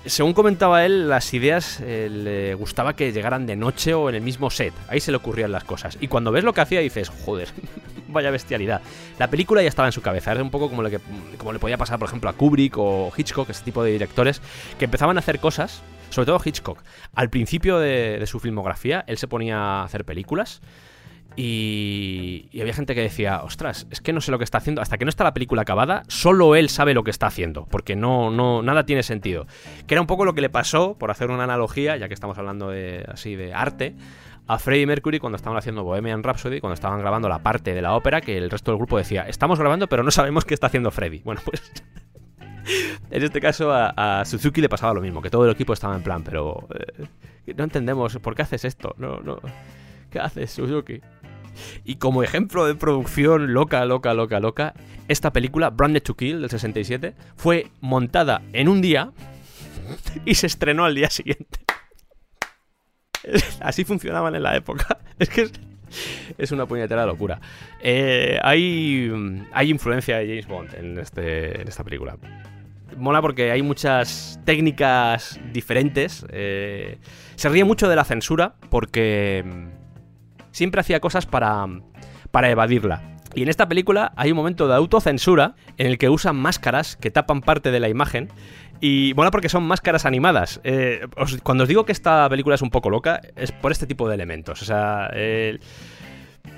Según 0.06 0.34
comentaba 0.34 0.86
él, 0.86 1.10
las 1.10 1.34
ideas 1.34 1.80
eh, 1.82 2.10
le 2.12 2.54
gustaba 2.54 2.96
que 2.96 3.12
llegaran 3.12 3.48
de 3.48 3.56
noche 3.56 3.96
o 3.96 4.08
en 4.08 4.16
el 4.16 4.22
mismo 4.22 4.52
set. 4.52 4.74
Ahí 4.88 5.00
se 5.00 5.10
le 5.10 5.18
ocurrían 5.18 5.52
las 5.52 5.64
cosas. 5.64 5.98
Y 6.00 6.08
cuando 6.08 6.32
ves 6.32 6.44
lo 6.44 6.54
que 6.54 6.62
hacía 6.62 6.80
dices, 6.80 7.10
joder, 7.10 7.50
vaya 8.08 8.30
bestialidad. 8.30 8.82
La 9.18 9.30
película 9.30 9.64
ya 9.64 9.68
estaba 9.68 9.88
en 9.88 9.92
su 9.92 10.04
cabeza. 10.04 10.32
Era 10.32 10.44
un 10.44 10.52
poco 10.52 10.70
como, 10.70 10.84
lo 10.84 10.92
que, 10.92 11.00
como 11.38 11.54
le 11.54 11.60
podía 11.60 11.78
pasar, 11.78 11.98
por 11.98 12.08
ejemplo, 12.08 12.30
a 12.30 12.34
Kubrick 12.34 12.78
o 12.78 13.12
Hitchcock, 13.18 13.50
este 13.50 13.66
tipo 13.66 13.84
de 13.84 13.92
directores, 13.92 14.42
que 14.78 14.86
empezaban 14.86 15.18
a 15.18 15.22
hacer 15.22 15.40
cosas, 15.40 15.82
sobre 16.12 16.28
todo 16.28 16.40
Hitchcock. 16.44 16.84
Al 17.16 17.32
principio 17.32 17.80
de, 17.80 18.20
de 18.20 18.28
su 18.28 18.40
filmografía, 18.40 19.04
él 19.08 19.18
se 19.18 19.28
ponía 19.28 19.58
a 19.58 19.84
hacer 19.86 20.06
películas. 20.06 20.62
Y, 21.38 22.48
y 22.52 22.62
había 22.62 22.74
gente 22.74 22.96
que 22.96 23.02
decía, 23.02 23.42
ostras, 23.44 23.88
es 23.92 24.00
que 24.00 24.14
no 24.14 24.22
sé 24.22 24.32
lo 24.32 24.38
que 24.38 24.44
está 24.44 24.60
haciendo. 24.60 24.82
Hasta 24.82 24.98
que 24.98 25.06
no 25.06 25.10
está 25.10 25.24
la 25.24 25.34
película 25.34 25.64
acabada, 25.64 26.04
solo 26.08 26.56
él 26.56 26.70
sabe 26.70 26.94
lo 26.94 27.04
que 27.04 27.12
está 27.12 27.28
haciendo. 27.28 27.66
Porque 27.66 27.96
no, 27.96 28.32
no, 28.32 28.62
nada 28.62 28.86
tiene 28.86 29.04
sentido. 29.04 29.48
Que 29.88 29.96
era 29.96 30.02
un 30.02 30.08
poco 30.08 30.26
lo 30.26 30.34
que 30.34 30.42
le 30.42 30.50
pasó, 30.50 30.98
por 30.98 31.12
hacer 31.12 31.30
una 31.30 31.44
analogía, 31.44 31.98
ya 31.98 32.08
que 32.08 32.14
estamos 32.14 32.38
hablando 32.38 32.70
de 32.70 33.06
así 33.12 33.36
de 33.36 33.54
arte, 33.54 33.96
a 34.48 34.60
Freddie 34.60 34.86
Mercury 34.86 35.20
cuando 35.20 35.38
estaban 35.38 35.58
haciendo 35.58 35.84
Bohemian 35.84 36.24
Rhapsody, 36.24 36.60
cuando 36.60 36.76
estaban 36.76 37.00
grabando 37.00 37.28
la 37.28 37.40
parte 37.40 37.74
de 37.74 37.82
la 37.82 37.96
ópera, 37.96 38.22
que 38.22 38.38
el 38.38 38.50
resto 38.50 38.72
del 38.72 38.78
grupo 38.78 38.98
decía, 38.98 39.24
estamos 39.28 39.60
grabando, 39.60 39.88
pero 39.88 40.04
no 40.04 40.12
sabemos 40.12 40.46
qué 40.46 40.54
está 40.54 40.68
haciendo 40.68 40.92
Freddie. 40.92 41.22
Bueno, 41.24 41.42
pues. 41.44 41.62
En 43.12 43.22
este 43.22 43.40
caso 43.40 43.72
a, 43.72 44.26
Suzuki 44.26 44.60
le 44.60 44.68
pasaba 44.68 44.96
lo 44.96 45.00
mismo, 45.00 45.22
que 45.22 45.30
todo 45.30 45.46
el 45.46 45.52
equipo 45.52 45.74
estaba 45.74 45.96
en 45.96 46.02
plan, 46.02 46.24
pero 46.24 46.68
eh, 46.74 47.54
no 47.56 47.64
entendemos 47.64 48.18
por 48.18 48.34
qué 48.34 48.42
haces 48.42 48.66
esto, 48.66 48.96
no, 48.98 49.20
no, 49.20 49.40
¿qué 50.10 50.20
haces 50.20 50.52
Suzuki? 50.52 51.00
Y 51.84 51.96
como 51.96 52.24
ejemplo 52.24 52.66
de 52.66 52.76
producción 52.76 53.54
loca, 53.54 53.86
loca, 53.86 54.14
loca, 54.14 54.40
loca, 54.40 54.74
esta 55.08 55.32
película, 55.32 55.70
Branded 55.70 56.04
to 56.04 56.16
Kill 56.16 56.42
del 56.42 56.50
67, 56.50 57.14
fue 57.36 57.68
montada 57.82 58.42
en 58.54 58.70
un 58.70 58.82
día 58.82 59.12
y 60.26 60.36
se 60.36 60.48
estrenó 60.48 60.86
al 60.86 60.96
día 60.96 61.10
siguiente. 61.10 61.60
Así 63.60 63.84
funcionaban 63.84 64.36
en 64.36 64.44
la 64.44 64.56
época. 64.56 65.00
Es 65.18 65.30
que 65.30 65.50
es, 66.38 66.52
una 66.52 66.66
puñetera 66.66 67.06
locura. 67.06 67.40
Eh, 67.82 68.38
hay, 68.44 69.10
hay 69.54 69.70
influencia 69.70 70.18
de 70.18 70.28
James 70.28 70.46
Bond 70.46 70.74
en, 70.76 71.00
este, 71.00 71.62
en 71.62 71.70
esta 71.70 71.86
película. 71.86 72.18
Mola 72.98 73.22
porque 73.22 73.50
hay 73.52 73.62
muchas 73.62 74.38
técnicas 74.44 75.40
diferentes. 75.54 76.26
eh, 76.32 76.98
se 77.36 77.48
ríe 77.48 77.64
mucho 77.64 77.88
de 77.88 77.96
la 77.96 78.04
censura 78.04 78.56
porque 78.70 79.46
siempre 80.56 80.80
hacía 80.80 81.02
cosas 81.02 81.26
para, 81.26 81.68
para 82.32 82.50
evadirla. 82.50 83.18
Y 83.34 83.44
en 83.44 83.50
esta 83.50 83.68
película 83.68 84.14
hay 84.16 84.32
un 84.32 84.38
momento 84.38 84.70
de 84.70 84.76
autocensura 84.76 85.56
en 85.78 85.88
el 85.88 85.98
que 85.98 86.08
usan 86.08 86.38
máscaras 86.38 86.96
que 86.96 87.12
tapan 87.12 87.42
parte 87.42 87.72
de 87.72 87.82
la 87.82 87.90
imagen. 87.90 88.30
Y 88.80 89.12
bueno, 89.14 89.32
porque 89.32 89.50
son 89.50 89.64
máscaras 89.64 90.06
animadas. 90.06 90.62
Eh, 90.64 91.08
cuando 91.44 91.64
os 91.64 91.68
digo 91.68 91.86
que 91.86 91.92
esta 91.92 92.30
película 92.30 92.56
es 92.56 92.62
un 92.62 92.70
poco 92.70 92.90
loca, 92.90 93.22
es 93.36 93.52
por 93.52 93.74
este 93.74 93.86
tipo 93.86 94.08
de 94.08 94.16
elementos. 94.16 94.62
O 94.62 94.66
sea, 94.66 95.12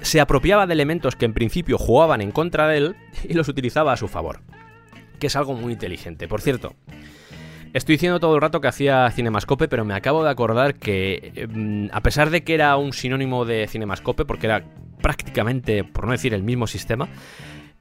se 0.01 0.21
apropiaba 0.21 0.67
de 0.67 0.73
elementos 0.73 1.15
que 1.15 1.25
en 1.25 1.33
principio 1.33 1.79
jugaban 1.79 2.21
en 2.21 2.31
contra 2.31 2.67
de 2.67 2.77
él 2.77 2.95
y 3.27 3.33
los 3.33 3.47
utilizaba 3.47 3.93
a 3.93 3.97
su 3.97 4.07
favor. 4.07 4.41
Que 5.19 5.25
es 5.25 5.35
algo 5.35 5.55
muy 5.55 5.73
inteligente. 5.73 6.27
Por 6.27 6.41
cierto, 6.41 6.75
estoy 7.77 7.93
diciendo 7.93 8.19
todo 8.19 8.35
el 8.35 8.41
rato 8.41 8.59
que 8.59 8.67
hacía 8.67 9.09
Cinemascope, 9.11 9.67
pero 9.67 9.85
me 9.85 9.93
acabo 9.93 10.23
de 10.23 10.29
acordar 10.29 10.75
que, 10.75 11.31
eh, 11.35 11.89
a 11.91 12.01
pesar 12.01 12.29
de 12.29 12.43
que 12.43 12.53
era 12.53 12.75
un 12.77 12.91
sinónimo 12.91 13.45
de 13.45 13.67
Cinemascope, 13.67 14.25
porque 14.25 14.47
era 14.47 14.63
prácticamente, 15.01 15.83
por 15.83 16.05
no 16.05 16.11
decir 16.11 16.33
el 16.33 16.43
mismo 16.43 16.67
sistema, 16.67 17.07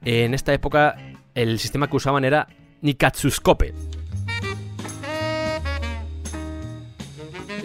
en 0.05 0.33
esta 0.33 0.53
época 0.53 0.95
el 1.33 1.59
sistema 1.59 1.87
que 1.87 1.95
usaban 1.95 2.23
era 2.25 2.47
Nikatsuscope. 2.81 3.73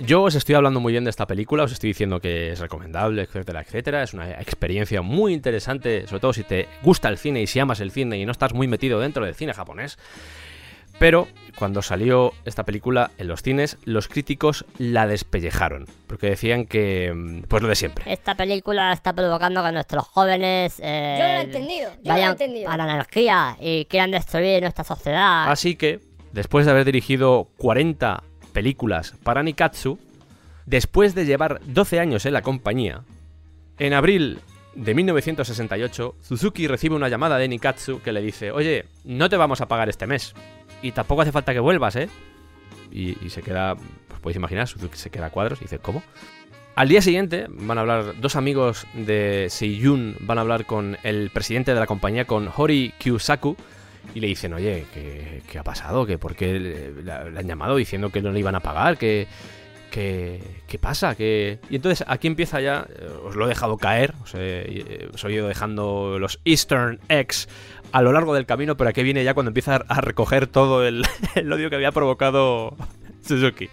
Yo 0.04 0.22
os 0.22 0.34
estoy 0.34 0.56
hablando 0.56 0.80
muy 0.80 0.92
bien 0.92 1.04
de 1.04 1.10
esta 1.10 1.26
película, 1.26 1.62
os 1.62 1.72
estoy 1.72 1.90
diciendo 1.90 2.18
que 2.18 2.50
es 2.50 2.58
recomendable, 2.58 3.22
etcétera, 3.22 3.60
etcétera. 3.60 4.02
Es 4.02 4.12
una 4.12 4.32
experiencia 4.32 5.00
muy 5.00 5.32
interesante, 5.32 6.06
sobre 6.08 6.20
todo 6.20 6.32
si 6.32 6.42
te 6.42 6.66
gusta 6.82 7.08
el 7.08 7.18
cine 7.18 7.40
y 7.40 7.46
si 7.46 7.60
amas 7.60 7.78
el 7.80 7.92
cine 7.92 8.18
y 8.18 8.26
no 8.26 8.32
estás 8.32 8.52
muy 8.52 8.66
metido 8.66 8.98
dentro 8.98 9.24
del 9.24 9.36
cine 9.36 9.54
japonés. 9.54 9.98
Pero 11.02 11.26
cuando 11.58 11.82
salió 11.82 12.32
esta 12.44 12.62
película 12.62 13.10
en 13.18 13.26
los 13.26 13.42
cines, 13.42 13.76
los 13.84 14.06
críticos 14.06 14.64
la 14.78 15.08
despellejaron, 15.08 15.86
porque 16.06 16.28
decían 16.28 16.64
que, 16.64 17.12
mm, 17.12 17.42
pues 17.48 17.60
lo 17.60 17.68
de 17.68 17.74
siempre. 17.74 18.04
Esta 18.06 18.36
película 18.36 18.92
está 18.92 19.12
provocando 19.12 19.64
que 19.64 19.72
nuestros 19.72 20.06
jóvenes 20.06 20.78
eh, 20.80 21.16
Yo 21.18 21.26
no 21.26 21.32
lo 21.32 21.38
he 21.38 21.42
entendido, 21.42 21.90
yo 21.90 21.96
no 21.96 22.02
lo 22.04 22.04
he 22.04 22.12
vayan 22.12 22.30
entendido. 22.30 22.70
a 22.70 22.76
la 22.76 22.84
anarquía 22.84 23.56
y 23.60 23.86
quieran 23.86 24.12
destruir 24.12 24.62
nuestra 24.62 24.84
sociedad. 24.84 25.50
Así 25.50 25.74
que, 25.74 25.98
después 26.30 26.66
de 26.66 26.70
haber 26.70 26.84
dirigido 26.84 27.48
40 27.56 28.22
películas 28.52 29.14
para 29.24 29.42
Nikatsu, 29.42 29.98
después 30.66 31.16
de 31.16 31.24
llevar 31.26 31.60
12 31.66 31.98
años 31.98 32.26
en 32.26 32.32
la 32.32 32.42
compañía, 32.42 33.02
en 33.80 33.92
abril 33.92 34.38
de 34.74 34.94
1968, 34.94 36.14
Suzuki 36.22 36.66
recibe 36.66 36.94
una 36.94 37.08
llamada 37.08 37.38
de 37.38 37.48
Nikatsu 37.48 38.00
que 38.02 38.12
le 38.12 38.22
dice, 38.22 38.50
oye, 38.52 38.86
no 39.04 39.28
te 39.28 39.36
vamos 39.36 39.60
a 39.60 39.68
pagar 39.68 39.88
este 39.88 40.06
mes. 40.06 40.34
Y 40.82 40.92
tampoco 40.92 41.22
hace 41.22 41.32
falta 41.32 41.52
que 41.52 41.60
vuelvas, 41.60 41.96
¿eh? 41.96 42.08
Y, 42.90 43.14
se 43.30 43.42
queda, 43.42 43.74
pues 44.08 44.20
podéis 44.20 44.36
imaginar, 44.36 44.68
Suzuki 44.68 44.96
se 44.96 45.10
queda 45.10 45.26
a 45.26 45.30
cuadros 45.30 45.60
y 45.60 45.64
dice, 45.64 45.78
¿cómo? 45.78 46.02
Al 46.74 46.88
día 46.88 47.02
siguiente 47.02 47.46
van 47.48 47.78
a 47.78 47.82
hablar 47.82 48.14
dos 48.20 48.34
amigos 48.36 48.86
de 48.94 49.46
Seiyun, 49.50 50.16
van 50.20 50.38
a 50.38 50.40
hablar 50.40 50.64
con 50.66 50.96
el 51.02 51.30
presidente 51.30 51.74
de 51.74 51.80
la 51.80 51.86
compañía, 51.86 52.24
con 52.26 52.50
Hori 52.54 52.94
Kyusaku, 52.98 53.56
y 54.14 54.20
le 54.20 54.26
dicen, 54.26 54.52
oye, 54.52 54.84
¿qué, 54.92 55.58
ha 55.58 55.62
pasado? 55.62 56.04
¿Qué, 56.06 56.18
¿Por 56.18 56.34
qué 56.34 56.58
le, 56.58 56.92
le- 56.92 57.30
le 57.30 57.38
han 57.38 57.46
llamado 57.46 57.76
diciendo 57.76 58.10
que 58.10 58.20
no 58.20 58.32
le 58.32 58.40
iban 58.40 58.54
a 58.54 58.60
pagar? 58.60 58.98
¿Qué, 58.98 59.26
qué, 59.92 60.40
qué 60.66 60.78
pasa? 60.78 61.14
¿Qué... 61.14 61.60
Y 61.70 61.76
entonces 61.76 62.04
aquí 62.08 62.26
empieza 62.26 62.60
ya, 62.60 62.86
eh, 62.88 63.08
os 63.24 63.36
lo 63.36 63.44
he 63.44 63.48
dejado 63.48 63.76
caer, 63.76 64.14
os 64.24 64.34
he, 64.34 64.38
eh, 64.40 65.10
os 65.14 65.22
he 65.24 65.32
ido 65.32 65.46
dejando 65.46 66.18
los 66.18 66.40
Eastern 66.44 66.98
Eggs 67.08 67.48
a 67.92 68.02
lo 68.02 68.10
largo 68.12 68.34
del 68.34 68.46
camino, 68.46 68.76
pero 68.76 68.90
aquí 68.90 69.02
viene 69.04 69.22
ya 69.22 69.34
cuando 69.34 69.50
empieza 69.50 69.76
a 69.76 70.00
recoger 70.00 70.48
todo 70.48 70.84
el, 70.84 71.04
el 71.36 71.52
odio 71.52 71.70
que 71.70 71.76
había 71.76 71.92
provocado 71.92 72.74
Suzuki. 73.22 73.68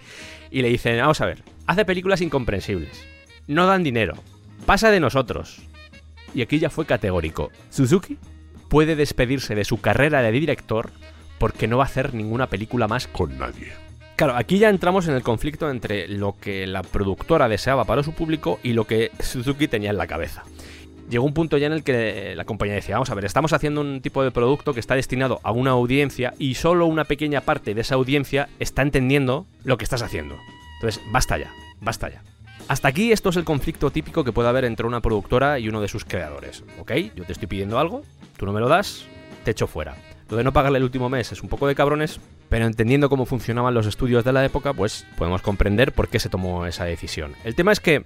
Y 0.51 0.61
le 0.61 0.69
dicen, 0.69 0.99
vamos 0.99 1.21
a 1.21 1.25
ver, 1.25 1.41
hace 1.65 1.85
películas 1.85 2.21
incomprensibles, 2.21 3.07
no 3.47 3.65
dan 3.65 3.83
dinero, 3.83 4.15
pasa 4.65 4.91
de 4.91 4.99
nosotros. 4.99 5.61
Y 6.35 6.43
aquí 6.43 6.59
ya 6.59 6.69
fue 6.69 6.85
categórico. 6.85 7.49
Suzuki 7.71 8.17
puede 8.67 8.95
despedirse 8.95 9.55
de 9.55 9.65
su 9.65 9.81
carrera 9.81 10.21
de 10.21 10.31
director 10.31 10.91
porque 11.39 11.67
no 11.67 11.77
va 11.77 11.85
a 11.85 11.87
hacer 11.87 12.13
ninguna 12.13 12.47
película 12.47 12.87
más 12.87 13.07
con 13.07 13.37
nadie. 13.39 13.88
Claro, 14.19 14.35
aquí 14.35 14.59
ya 14.59 14.67
entramos 14.67 15.07
en 15.07 15.13
el 15.13 15.23
conflicto 15.23 15.69
entre 15.69 16.09
lo 16.09 16.35
que 16.37 16.67
la 16.67 16.81
productora 16.81 17.47
deseaba 17.47 17.85
para 17.85 18.03
su 18.03 18.11
público 18.11 18.59
y 18.63 18.73
lo 18.73 18.83
que 18.83 19.11
Suzuki 19.21 19.69
tenía 19.69 19.91
en 19.91 19.97
la 19.97 20.07
cabeza. 20.07 20.43
Llegó 21.09 21.23
un 21.23 21.33
punto 21.33 21.57
ya 21.57 21.67
en 21.67 21.71
el 21.71 21.85
que 21.85 22.33
la 22.35 22.43
compañía 22.43 22.75
decía, 22.75 22.95
vamos 22.95 23.09
a 23.09 23.15
ver, 23.15 23.23
estamos 23.23 23.53
haciendo 23.53 23.79
un 23.79 24.01
tipo 24.01 24.21
de 24.21 24.31
producto 24.31 24.73
que 24.73 24.81
está 24.81 24.95
destinado 24.95 25.39
a 25.43 25.53
una 25.53 25.71
audiencia 25.71 26.33
y 26.37 26.55
solo 26.55 26.85
una 26.85 27.05
pequeña 27.05 27.39
parte 27.39 27.73
de 27.73 27.79
esa 27.79 27.95
audiencia 27.95 28.49
está 28.59 28.81
entendiendo 28.81 29.45
lo 29.63 29.77
que 29.77 29.85
estás 29.85 30.01
haciendo. 30.01 30.35
Entonces, 30.81 31.01
basta 31.13 31.37
ya, 31.37 31.53
basta 31.79 32.09
ya. 32.09 32.21
Hasta 32.67 32.89
aquí 32.89 33.13
esto 33.13 33.29
es 33.29 33.37
el 33.37 33.45
conflicto 33.45 33.89
típico 33.89 34.25
que 34.25 34.33
puede 34.33 34.49
haber 34.49 34.65
entre 34.65 34.85
una 34.85 34.99
productora 34.99 35.59
y 35.59 35.69
uno 35.69 35.79
de 35.79 35.87
sus 35.87 36.03
creadores. 36.03 36.65
¿Ok? 36.77 36.91
Yo 37.15 37.23
te 37.23 37.31
estoy 37.31 37.47
pidiendo 37.47 37.79
algo, 37.79 38.01
tú 38.35 38.45
no 38.45 38.51
me 38.51 38.59
lo 38.59 38.67
das, 38.67 39.05
te 39.45 39.51
echo 39.51 39.65
fuera. 39.65 39.95
Lo 40.29 40.35
de 40.35 40.43
no 40.43 40.51
pagarle 40.51 40.79
el 40.79 40.83
último 40.83 41.07
mes 41.07 41.31
es 41.31 41.41
un 41.41 41.47
poco 41.47 41.67
de 41.67 41.73
cabrones, 41.73 42.19
pero 42.49 42.65
entendiendo 42.65 43.09
cómo 43.09 43.25
funcionaban 43.25 43.73
los 43.73 43.85
estudios 43.85 44.23
de 44.25 44.33
la 44.33 44.43
época, 44.43 44.73
pues 44.73 45.05
podemos 45.17 45.41
comprender 45.41 45.93
por 45.93 46.09
qué 46.09 46.19
se 46.19 46.29
tomó 46.29 46.65
esa 46.65 46.85
decisión. 46.85 47.35
El 47.43 47.55
tema 47.55 47.71
es 47.71 47.79
que 47.79 48.03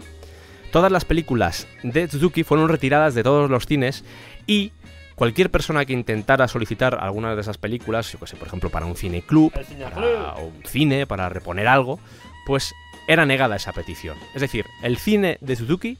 todas 0.71 0.91
las 0.91 1.05
películas 1.05 1.67
de 1.81 2.07
Suzuki 2.07 2.43
fueron 2.43 2.69
retiradas 2.69 3.15
de 3.15 3.23
todos 3.23 3.49
los 3.49 3.65
cines 3.65 4.03
y 4.45 4.71
cualquier 5.15 5.49
persona 5.49 5.85
que 5.85 5.93
intentara 5.93 6.47
solicitar 6.47 6.97
alguna 6.99 7.35
de 7.35 7.41
esas 7.41 7.57
películas, 7.57 8.11
yo 8.11 8.19
que 8.19 8.27
sé, 8.27 8.35
por 8.35 8.47
ejemplo, 8.47 8.69
para 8.69 8.85
un 8.85 8.95
cine 8.95 9.21
club, 9.21 9.53
cine 9.67 9.85
para 9.85 9.95
club. 9.95 10.53
un 10.57 10.65
cine, 10.65 11.07
para 11.07 11.29
reponer 11.29 11.67
algo, 11.67 11.99
pues 12.45 12.73
era 13.07 13.25
negada 13.25 13.55
esa 13.55 13.71
petición. 13.71 14.17
Es 14.33 14.41
decir, 14.41 14.65
el 14.81 14.97
cine 14.97 15.37
de 15.41 15.55
Suzuki 15.55 15.97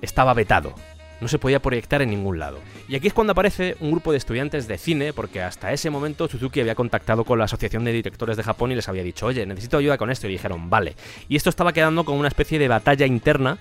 estaba 0.00 0.34
vetado. 0.34 0.74
No 1.22 1.28
se 1.28 1.38
podía 1.38 1.62
proyectar 1.62 2.02
en 2.02 2.10
ningún 2.10 2.38
lado. 2.38 2.58
Y 2.88 2.96
aquí 2.96 3.06
es 3.06 3.12
cuando 3.14 3.30
aparece 3.30 3.76
un 3.80 3.92
grupo 3.92 4.10
de 4.12 4.18
estudiantes 4.18 4.66
de 4.66 4.76
cine, 4.76 5.12
porque 5.12 5.40
hasta 5.40 5.72
ese 5.72 5.88
momento 5.88 6.28
Suzuki 6.28 6.60
había 6.60 6.74
contactado 6.74 7.24
con 7.24 7.38
la 7.38 7.44
Asociación 7.44 7.84
de 7.84 7.92
Directores 7.92 8.36
de 8.36 8.42
Japón 8.42 8.72
y 8.72 8.74
les 8.74 8.88
había 8.88 9.04
dicho, 9.04 9.26
oye, 9.26 9.46
necesito 9.46 9.78
ayuda 9.78 9.96
con 9.96 10.10
esto. 10.10 10.26
Y 10.26 10.32
dijeron, 10.32 10.68
vale. 10.68 10.96
Y 11.28 11.36
esto 11.36 11.48
estaba 11.48 11.72
quedando 11.72 12.04
como 12.04 12.18
una 12.18 12.26
especie 12.28 12.58
de 12.58 12.66
batalla 12.66 13.06
interna 13.06 13.58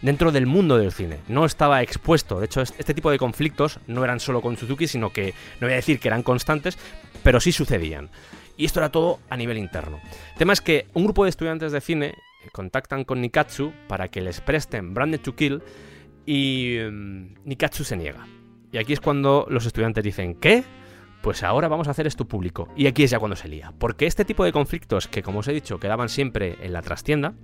dentro 0.00 0.32
del 0.32 0.46
mundo 0.46 0.78
del 0.78 0.92
cine. 0.92 1.18
No 1.28 1.44
estaba 1.44 1.82
expuesto. 1.82 2.40
De 2.40 2.46
hecho, 2.46 2.62
es- 2.62 2.72
este 2.78 2.94
tipo 2.94 3.10
de 3.10 3.18
conflictos 3.18 3.80
no 3.86 4.02
eran 4.02 4.18
solo 4.18 4.40
con 4.40 4.56
Suzuki, 4.56 4.86
sino 4.88 5.12
que, 5.12 5.34
no 5.60 5.66
voy 5.66 5.72
a 5.74 5.76
decir 5.76 6.00
que 6.00 6.08
eran 6.08 6.22
constantes, 6.22 6.78
pero 7.22 7.38
sí 7.38 7.52
sucedían. 7.52 8.08
Y 8.56 8.64
esto 8.64 8.80
era 8.80 8.88
todo 8.90 9.18
a 9.28 9.36
nivel 9.36 9.58
interno. 9.58 10.00
El 10.32 10.38
tema 10.38 10.52
es 10.54 10.62
que 10.62 10.86
un 10.94 11.04
grupo 11.04 11.24
de 11.24 11.30
estudiantes 11.30 11.70
de 11.70 11.80
cine 11.82 12.14
contactan 12.52 13.04
con 13.04 13.20
Nikatsu 13.20 13.72
para 13.88 14.08
que 14.08 14.22
les 14.22 14.40
presten 14.40 14.94
Branded 14.94 15.20
to 15.20 15.34
Kill 15.36 15.62
y 16.26 16.76
mm, 16.78 17.34
Nikatsu 17.44 17.84
se 17.84 17.96
niega. 17.96 18.26
Y 18.72 18.78
aquí 18.78 18.92
es 18.92 19.00
cuando 19.00 19.46
los 19.48 19.66
estudiantes 19.66 20.02
dicen, 20.02 20.34
¿qué? 20.34 20.64
Pues 21.22 21.42
ahora 21.42 21.68
vamos 21.68 21.88
a 21.88 21.92
hacer 21.92 22.06
esto 22.06 22.26
público. 22.26 22.68
Y 22.76 22.86
aquí 22.86 23.04
es 23.04 23.10
ya 23.10 23.18
cuando 23.18 23.36
se 23.36 23.48
lía. 23.48 23.72
Porque 23.78 24.06
este 24.06 24.24
tipo 24.24 24.44
de 24.44 24.52
conflictos 24.52 25.06
que, 25.06 25.22
como 25.22 25.38
os 25.38 25.48
he 25.48 25.52
dicho, 25.52 25.78
quedaban 25.78 26.08
siempre 26.08 26.58
en 26.60 26.72
la 26.72 26.82
trastienda, 26.82 27.34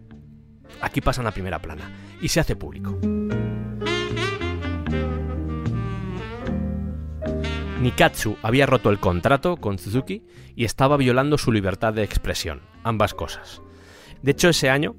aquí 0.80 1.00
pasan 1.00 1.26
a 1.26 1.32
primera 1.32 1.60
plana 1.60 1.90
y 2.20 2.28
se 2.28 2.40
hace 2.40 2.56
público. 2.56 2.98
Nikatsu 7.80 8.36
había 8.42 8.66
roto 8.66 8.90
el 8.90 8.98
contrato 8.98 9.56
con 9.56 9.78
Suzuki 9.78 10.22
y 10.54 10.64
estaba 10.64 10.98
violando 10.98 11.38
su 11.38 11.50
libertad 11.50 11.94
de 11.94 12.02
expresión, 12.02 12.60
ambas 12.82 13.14
cosas. 13.14 13.62
De 14.20 14.32
hecho, 14.32 14.50
ese 14.50 14.68
año, 14.68 14.96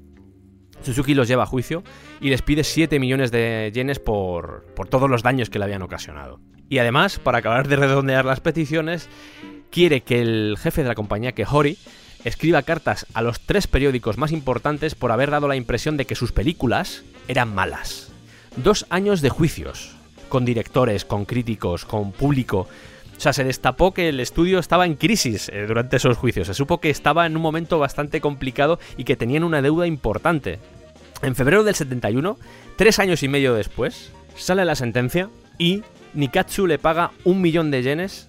Suzuki 0.84 1.14
los 1.14 1.28
lleva 1.28 1.44
a 1.44 1.46
juicio 1.46 1.82
y 2.20 2.30
les 2.30 2.42
pide 2.42 2.64
7 2.64 2.98
millones 2.98 3.30
de 3.30 3.70
yenes 3.74 3.98
por, 3.98 4.64
por 4.74 4.88
todos 4.88 5.08
los 5.08 5.22
daños 5.22 5.50
que 5.50 5.58
le 5.58 5.64
habían 5.64 5.82
ocasionado. 5.82 6.40
Y 6.68 6.78
además, 6.78 7.18
para 7.18 7.38
acabar 7.38 7.68
de 7.68 7.76
redondear 7.76 8.24
las 8.24 8.40
peticiones, 8.40 9.08
quiere 9.70 10.02
que 10.02 10.20
el 10.20 10.56
jefe 10.58 10.82
de 10.82 10.88
la 10.88 10.94
compañía, 10.94 11.32
que 11.32 11.46
Hori, 11.48 11.78
escriba 12.24 12.62
cartas 12.62 13.06
a 13.14 13.22
los 13.22 13.40
tres 13.40 13.66
periódicos 13.66 14.18
más 14.18 14.32
importantes 14.32 14.94
por 14.94 15.12
haber 15.12 15.30
dado 15.30 15.48
la 15.48 15.56
impresión 15.56 15.96
de 15.96 16.04
que 16.04 16.14
sus 16.14 16.32
películas 16.32 17.02
eran 17.28 17.54
malas. 17.54 18.10
Dos 18.56 18.86
años 18.90 19.22
de 19.22 19.30
juicios, 19.30 19.96
con 20.28 20.44
directores, 20.44 21.04
con 21.04 21.24
críticos, 21.24 21.84
con 21.84 22.12
público. 22.12 22.68
Sea, 23.22 23.32
se 23.32 23.44
destapó 23.44 23.94
que 23.94 24.08
el 24.08 24.18
estudio 24.18 24.58
estaba 24.58 24.84
en 24.84 24.96
crisis 24.96 25.48
eh, 25.48 25.66
durante 25.68 25.96
esos 25.96 26.16
juicios. 26.16 26.48
Se 26.48 26.54
supo 26.54 26.80
que 26.80 26.90
estaba 26.90 27.24
en 27.24 27.36
un 27.36 27.42
momento 27.42 27.78
bastante 27.78 28.20
complicado 28.20 28.80
y 28.96 29.04
que 29.04 29.14
tenían 29.14 29.44
una 29.44 29.62
deuda 29.62 29.86
importante. 29.86 30.58
En 31.22 31.36
febrero 31.36 31.62
del 31.62 31.76
71, 31.76 32.36
tres 32.74 32.98
años 32.98 33.22
y 33.22 33.28
medio 33.28 33.54
después, 33.54 34.10
sale 34.34 34.64
la 34.64 34.74
sentencia 34.74 35.30
y 35.56 35.84
Nikatsu 36.14 36.66
le 36.66 36.80
paga 36.80 37.12
un 37.22 37.40
millón 37.40 37.70
de 37.70 37.84
yenes, 37.84 38.28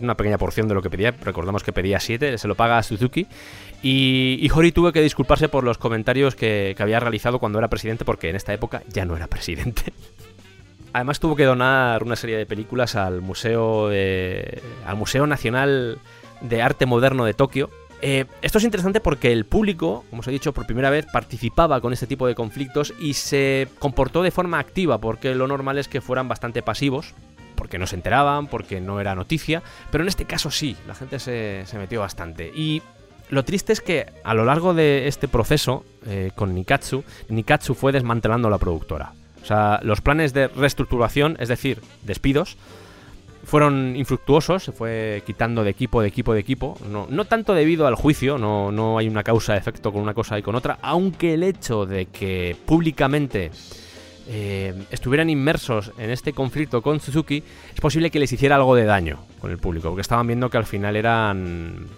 una 0.00 0.16
pequeña 0.16 0.38
porción 0.38 0.68
de 0.68 0.74
lo 0.74 0.82
que 0.82 0.90
pedía, 0.90 1.10
recordamos 1.10 1.64
que 1.64 1.72
pedía 1.72 1.98
siete, 1.98 2.38
se 2.38 2.46
lo 2.46 2.54
paga 2.54 2.78
a 2.78 2.84
Suzuki, 2.84 3.26
y, 3.82 4.38
y 4.40 4.48
Hori 4.54 4.70
tuvo 4.70 4.92
que 4.92 5.02
disculparse 5.02 5.48
por 5.48 5.64
los 5.64 5.76
comentarios 5.76 6.36
que 6.36 6.76
había 6.78 7.00
realizado 7.00 7.40
cuando 7.40 7.58
era 7.58 7.66
presidente, 7.66 8.04
porque 8.04 8.30
en 8.30 8.36
esta 8.36 8.54
época 8.54 8.84
ya 8.86 9.04
no 9.04 9.16
era 9.16 9.26
presidente. 9.26 9.92
Además 10.92 11.20
tuvo 11.20 11.36
que 11.36 11.44
donar 11.44 12.02
una 12.02 12.16
serie 12.16 12.36
de 12.36 12.46
películas 12.46 12.96
al 12.96 13.20
Museo, 13.20 13.88
al 13.88 14.96
Museo 14.96 15.26
Nacional 15.26 15.98
de 16.40 16.62
Arte 16.62 16.86
Moderno 16.86 17.24
de 17.24 17.34
Tokio. 17.34 17.70
Eh, 18.02 18.24
esto 18.40 18.58
es 18.58 18.64
interesante 18.64 19.00
porque 19.00 19.30
el 19.30 19.44
público, 19.44 20.04
como 20.08 20.20
os 20.20 20.28
he 20.28 20.30
dicho 20.30 20.52
por 20.52 20.66
primera 20.66 20.90
vez, 20.90 21.06
participaba 21.06 21.80
con 21.80 21.92
este 21.92 22.06
tipo 22.06 22.26
de 22.26 22.34
conflictos 22.34 22.94
y 22.98 23.14
se 23.14 23.68
comportó 23.78 24.22
de 24.22 24.30
forma 24.30 24.58
activa 24.58 24.98
porque 24.98 25.34
lo 25.34 25.46
normal 25.46 25.78
es 25.78 25.86
que 25.86 26.00
fueran 26.00 26.28
bastante 26.28 26.62
pasivos. 26.62 27.14
porque 27.56 27.78
no 27.78 27.86
se 27.86 27.96
enteraban, 27.96 28.46
porque 28.46 28.80
no 28.80 29.00
era 29.00 29.14
noticia, 29.14 29.62
pero 29.90 30.02
en 30.02 30.08
este 30.08 30.24
caso 30.24 30.50
sí, 30.50 30.78
la 30.88 30.94
gente 30.94 31.18
se, 31.18 31.64
se 31.66 31.76
metió 31.76 32.00
bastante. 32.00 32.50
Y 32.54 32.80
lo 33.28 33.44
triste 33.44 33.74
es 33.74 33.82
que 33.82 34.06
a 34.24 34.32
lo 34.32 34.46
largo 34.46 34.72
de 34.72 35.06
este 35.08 35.28
proceso 35.28 35.84
eh, 36.06 36.30
con 36.34 36.54
Nikatsu, 36.54 37.04
Nikatsu 37.28 37.74
fue 37.74 37.92
desmantelando 37.92 38.48
la 38.48 38.56
productora. 38.56 39.12
O 39.42 39.46
sea, 39.46 39.80
los 39.82 40.00
planes 40.00 40.32
de 40.32 40.48
reestructuración, 40.48 41.36
es 41.40 41.48
decir, 41.48 41.80
despidos, 42.02 42.56
fueron 43.44 43.96
infructuosos, 43.96 44.64
se 44.64 44.72
fue 44.72 45.22
quitando 45.26 45.64
de 45.64 45.70
equipo, 45.70 46.02
de 46.02 46.08
equipo, 46.08 46.34
de 46.34 46.40
equipo. 46.40 46.78
No, 46.90 47.06
no 47.10 47.24
tanto 47.24 47.54
debido 47.54 47.86
al 47.86 47.94
juicio, 47.94 48.38
no, 48.38 48.70
no 48.70 48.98
hay 48.98 49.08
una 49.08 49.22
causa-efecto 49.22 49.92
con 49.92 50.02
una 50.02 50.14
cosa 50.14 50.38
y 50.38 50.42
con 50.42 50.54
otra, 50.54 50.78
aunque 50.82 51.34
el 51.34 51.42
hecho 51.42 51.86
de 51.86 52.06
que 52.06 52.56
públicamente 52.66 53.50
eh, 54.28 54.74
estuvieran 54.90 55.30
inmersos 55.30 55.92
en 55.98 56.10
este 56.10 56.32
conflicto 56.32 56.82
con 56.82 57.00
Suzuki, 57.00 57.42
es 57.74 57.80
posible 57.80 58.10
que 58.10 58.20
les 58.20 58.32
hiciera 58.32 58.56
algo 58.56 58.76
de 58.76 58.84
daño 58.84 59.18
con 59.40 59.50
el 59.50 59.58
público, 59.58 59.88
porque 59.88 60.02
estaban 60.02 60.26
viendo 60.26 60.50
que 60.50 60.58
al 60.58 60.66
final 60.66 60.94
eran 60.96 61.88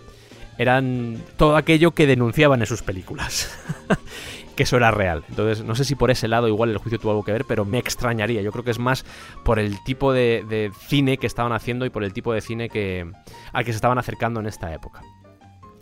eran 0.59 1.19
todo 1.36 1.56
aquello 1.56 1.90
que 1.90 2.06
denunciaban 2.06 2.60
en 2.60 2.66
sus 2.66 2.82
películas. 2.82 3.51
que 4.53 4.62
eso 4.65 4.77
era 4.77 4.91
real. 4.91 5.24
Entonces, 5.29 5.65
no 5.65 5.74
sé 5.74 5.85
si 5.85 5.95
por 5.95 6.11
ese 6.11 6.29
lado 6.29 6.49
igual 6.49 6.70
el 6.70 6.79
juicio 6.79 6.99
tuvo 6.99 7.12
algo 7.12 7.24
que 7.24 7.33
ver, 7.33 7.45
pero 7.45 7.65
me 7.65 7.79
extrañaría. 7.79 8.43
Yo 8.43 8.53
creo 8.53 8.65
que 8.65 8.70
es 8.70 8.79
más 8.79 9.05
por 9.45 9.59
el 9.59 9.83
tipo 9.85 10.12
de, 10.12 10.70
cine 10.87 11.19
que 11.19 11.27
estaban 11.27 11.53
haciendo 11.53 11.85
y 11.87 11.91
por 11.91 12.05
el 12.05 12.12
tipo 12.12 12.33
de 12.33 12.41
cine 12.41 12.69
que, 12.69 13.11
al 13.53 13.65
que 13.65 13.73
se 13.73 13.77
estaban 13.77 13.99
acercando 13.99 14.41
en 14.41 14.47
esta 14.47 14.73
época. 14.73 15.03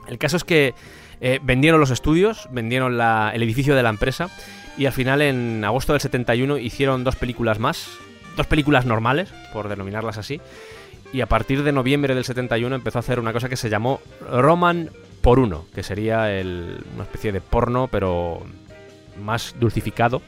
El 0.09 0.19
caso 0.19 0.37
es 0.37 0.45
que 0.45 0.75
eh, 1.21 1.39
vendieron 1.43 1.81
los 1.81 1.91
estudios, 1.91 2.49
vendieron 2.51 2.99
el 3.01 3.43
edificio 3.43 3.75
de 3.77 3.83
la 3.83 3.91
empresa 3.91 4.29
y 4.79 4.87
al 4.87 4.93
final 4.93 5.21
en 5.23 5.65
agosto 5.65 5.93
del 5.93 6.01
71 6.01 6.59
hicieron 6.59 7.05
dos 7.05 7.17
películas 7.17 7.59
más, 7.59 7.89
dos 8.37 8.47
películas 8.47 8.87
normales, 8.87 9.33
por 9.53 9.69
denominarlas 9.69 10.17
así, 10.19 10.41
y 11.13 11.21
a 11.21 11.27
partir 11.27 11.63
de 11.65 11.73
noviembre 11.73 12.15
del 12.15 12.25
71 12.25 12.75
empezó 12.75 12.99
a 12.99 13.01
hacer 13.01 13.21
una 13.21 13.33
cosa 13.33 13.49
que 13.49 13.57
se 13.57 13.69
llamó 13.69 14.01
Roman 14.31 14.91
por 15.21 15.39
uno, 15.39 15.67
que 15.75 15.83
sería 15.83 16.33
el- 16.33 16.83
una 16.95 17.03
especie 17.03 17.33
de 17.33 17.41
porno, 17.41 17.89
pero 17.89 18.43
más 19.21 19.55
dulcificado 19.59 20.23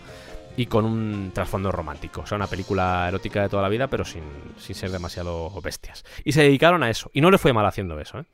y 0.57 0.67
con 0.67 0.85
un 0.85 1.31
trasfondo 1.35 1.73
romántico. 1.73 2.23
O 2.23 2.27
sea, 2.27 2.37
una 2.37 2.47
película 2.47 3.07
erótica 3.09 3.43
de 3.43 3.49
toda 3.49 3.63
la 3.63 3.69
vida, 3.69 3.89
pero 3.89 4.05
sin, 4.05 4.23
sin 4.59 4.75
ser 4.75 4.91
demasiado 4.91 5.51
bestias. 5.63 6.05
Y 6.25 6.33
se 6.33 6.43
dedicaron 6.43 6.83
a 6.83 6.91
eso. 6.91 7.11
Y 7.13 7.21
no 7.21 7.31
le 7.31 7.39
fue 7.39 7.53
mal 7.53 7.67
haciendo 7.67 7.99
eso, 8.01 8.21
¿eh? 8.21 8.25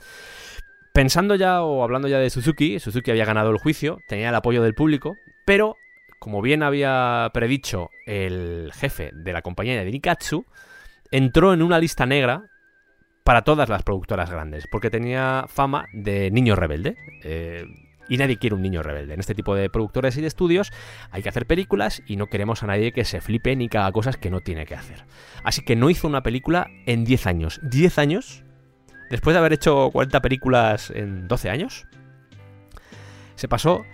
Pensando 0.92 1.36
ya 1.36 1.62
o 1.62 1.84
hablando 1.84 2.08
ya 2.08 2.18
de 2.18 2.28
Suzuki, 2.28 2.80
Suzuki 2.80 3.12
había 3.12 3.24
ganado 3.24 3.50
el 3.50 3.58
juicio, 3.58 4.00
tenía 4.08 4.30
el 4.30 4.34
apoyo 4.34 4.62
del 4.62 4.74
público, 4.74 5.14
pero 5.46 5.76
como 6.18 6.42
bien 6.42 6.64
había 6.64 7.30
predicho 7.32 7.90
el 8.06 8.72
jefe 8.74 9.10
de 9.12 9.32
la 9.32 9.42
compañía 9.42 9.78
de 9.78 9.90
Nikatsu, 9.90 10.44
entró 11.12 11.52
en 11.52 11.62
una 11.62 11.78
lista 11.78 12.04
negra 12.04 12.42
para 13.22 13.42
todas 13.42 13.68
las 13.68 13.84
productoras 13.84 14.30
grandes, 14.30 14.66
porque 14.66 14.90
tenía 14.90 15.44
fama 15.46 15.84
de 15.92 16.30
niño 16.32 16.56
rebelde. 16.56 16.96
eh, 17.22 17.64
y 18.08 18.16
nadie 18.16 18.38
quiere 18.38 18.56
un 18.56 18.62
niño 18.62 18.82
rebelde. 18.82 19.14
En 19.14 19.20
este 19.20 19.34
tipo 19.34 19.54
de 19.54 19.70
productores 19.70 20.16
y 20.16 20.20
de 20.20 20.26
estudios 20.26 20.72
hay 21.10 21.22
que 21.22 21.28
hacer 21.28 21.46
películas 21.46 22.02
y 22.06 22.16
no 22.16 22.26
queremos 22.26 22.62
a 22.62 22.66
nadie 22.66 22.92
que 22.92 23.04
se 23.04 23.20
flipe 23.20 23.54
ni 23.56 23.68
que 23.68 23.78
haga 23.78 23.92
cosas 23.92 24.16
que 24.16 24.30
no 24.30 24.40
tiene 24.40 24.66
que 24.66 24.74
hacer. 24.74 25.04
Así 25.44 25.62
que 25.62 25.76
no 25.76 25.90
hizo 25.90 26.06
una 26.06 26.22
película 26.22 26.68
en 26.86 27.04
10 27.04 27.26
años. 27.26 27.60
¿10 27.62 27.98
años? 27.98 28.44
Después 29.10 29.34
de 29.34 29.38
haber 29.38 29.54
hecho 29.54 29.90
40 29.90 30.20
películas 30.20 30.90
en 30.90 31.28
12 31.28 31.50
años, 31.50 31.86
se 33.36 33.48
pasó 33.48 33.84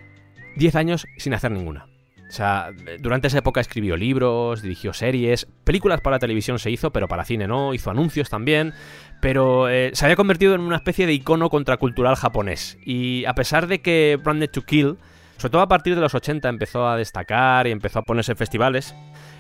10 0.57 0.75
años 0.75 1.07
sin 1.19 1.35
hacer 1.35 1.53
ninguna. 1.53 1.87
O 2.35 2.37
sea, 2.37 2.73
durante 2.99 3.29
esa 3.29 3.39
época 3.39 3.61
escribió 3.61 3.97
libros, 3.97 4.61
dirigió 4.61 4.93
series, 4.93 5.47
películas 5.63 6.01
para 6.01 6.19
televisión 6.19 6.59
se 6.59 6.69
hizo, 6.69 6.91
pero 6.93 7.07
para 7.07 7.25
cine 7.25 7.47
no, 7.47 7.75
hizo 7.75 7.93
anuncios 7.93 8.29
también, 8.29 8.75
pero 9.21 9.69
eh, 9.69 9.93
se 9.95 10.05
había 10.05 10.17
convertido 10.17 10.57
en 10.57 10.63
una 10.63 10.75
especie 10.75 11.07
de 11.07 11.13
icono 11.13 11.49
contracultural 11.49 12.17
japonés. 12.17 12.77
Y 12.85 13.25
a 13.27 13.37
pesar 13.37 13.69
de 13.69 13.83
que 13.83 14.19
Branded 14.21 14.51
to 14.51 14.63
Kill, 14.63 14.99
sobre 15.37 15.51
todo 15.51 15.63
a 15.63 15.69
partir 15.69 15.95
de 15.95 16.01
los 16.01 16.13
80, 16.13 16.49
empezó 16.49 16.89
a 16.89 16.97
destacar 16.97 17.69
y 17.69 17.71
empezó 17.71 18.01
a 18.01 18.03
ponerse 18.03 18.33
en 18.33 18.39
festivales, 18.39 18.97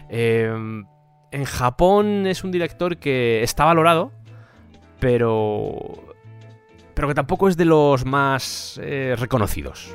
eh, 0.09 0.55
en 1.33 1.45
Japón 1.47 2.29
es 2.29 2.45
un 2.45 2.53
director 2.53 2.99
que 2.99 3.43
está 3.43 3.65
valorado, 3.65 4.13
pero 5.01 6.15
pero 6.95 7.09
que 7.09 7.15
tampoco 7.15 7.49
es 7.49 7.57
de 7.57 7.65
los 7.65 8.05
más 8.05 8.79
eh, 8.81 9.17
reconocidos. 9.19 9.93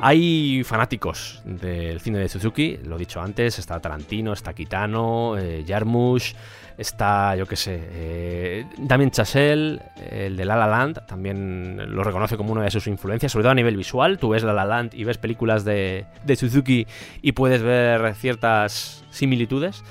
Hay 0.00 0.62
fanáticos 0.62 1.42
del 1.44 2.00
cine 2.00 2.20
de 2.20 2.28
Suzuki, 2.28 2.78
lo 2.84 2.94
he 2.94 2.98
dicho 3.00 3.20
antes, 3.20 3.58
está 3.58 3.80
Tarantino, 3.80 4.32
está 4.32 4.52
Kitano, 4.52 5.36
eh, 5.36 5.64
Jarmusch, 5.66 6.34
está, 6.76 7.34
yo 7.34 7.46
qué 7.46 7.56
sé, 7.56 7.80
eh, 7.82 8.66
Damien 8.78 9.10
Chazelle, 9.10 9.80
el 10.08 10.36
de 10.36 10.44
La 10.44 10.54
La 10.54 10.68
Land, 10.68 11.04
también 11.04 11.92
lo 11.92 12.04
reconoce 12.04 12.36
como 12.36 12.52
una 12.52 12.62
de 12.62 12.70
sus 12.70 12.86
influencias, 12.86 13.32
sobre 13.32 13.42
todo 13.42 13.50
a 13.50 13.56
nivel 13.56 13.76
visual. 13.76 14.18
Tú 14.18 14.28
ves 14.28 14.44
La 14.44 14.52
La 14.52 14.64
Land 14.64 14.94
y 14.94 15.02
ves 15.02 15.18
películas 15.18 15.64
de, 15.64 16.06
de 16.24 16.36
Suzuki 16.36 16.86
y 17.20 17.32
puedes 17.32 17.62
ver 17.62 18.14
ciertas 18.14 19.04
similitudes, 19.10 19.82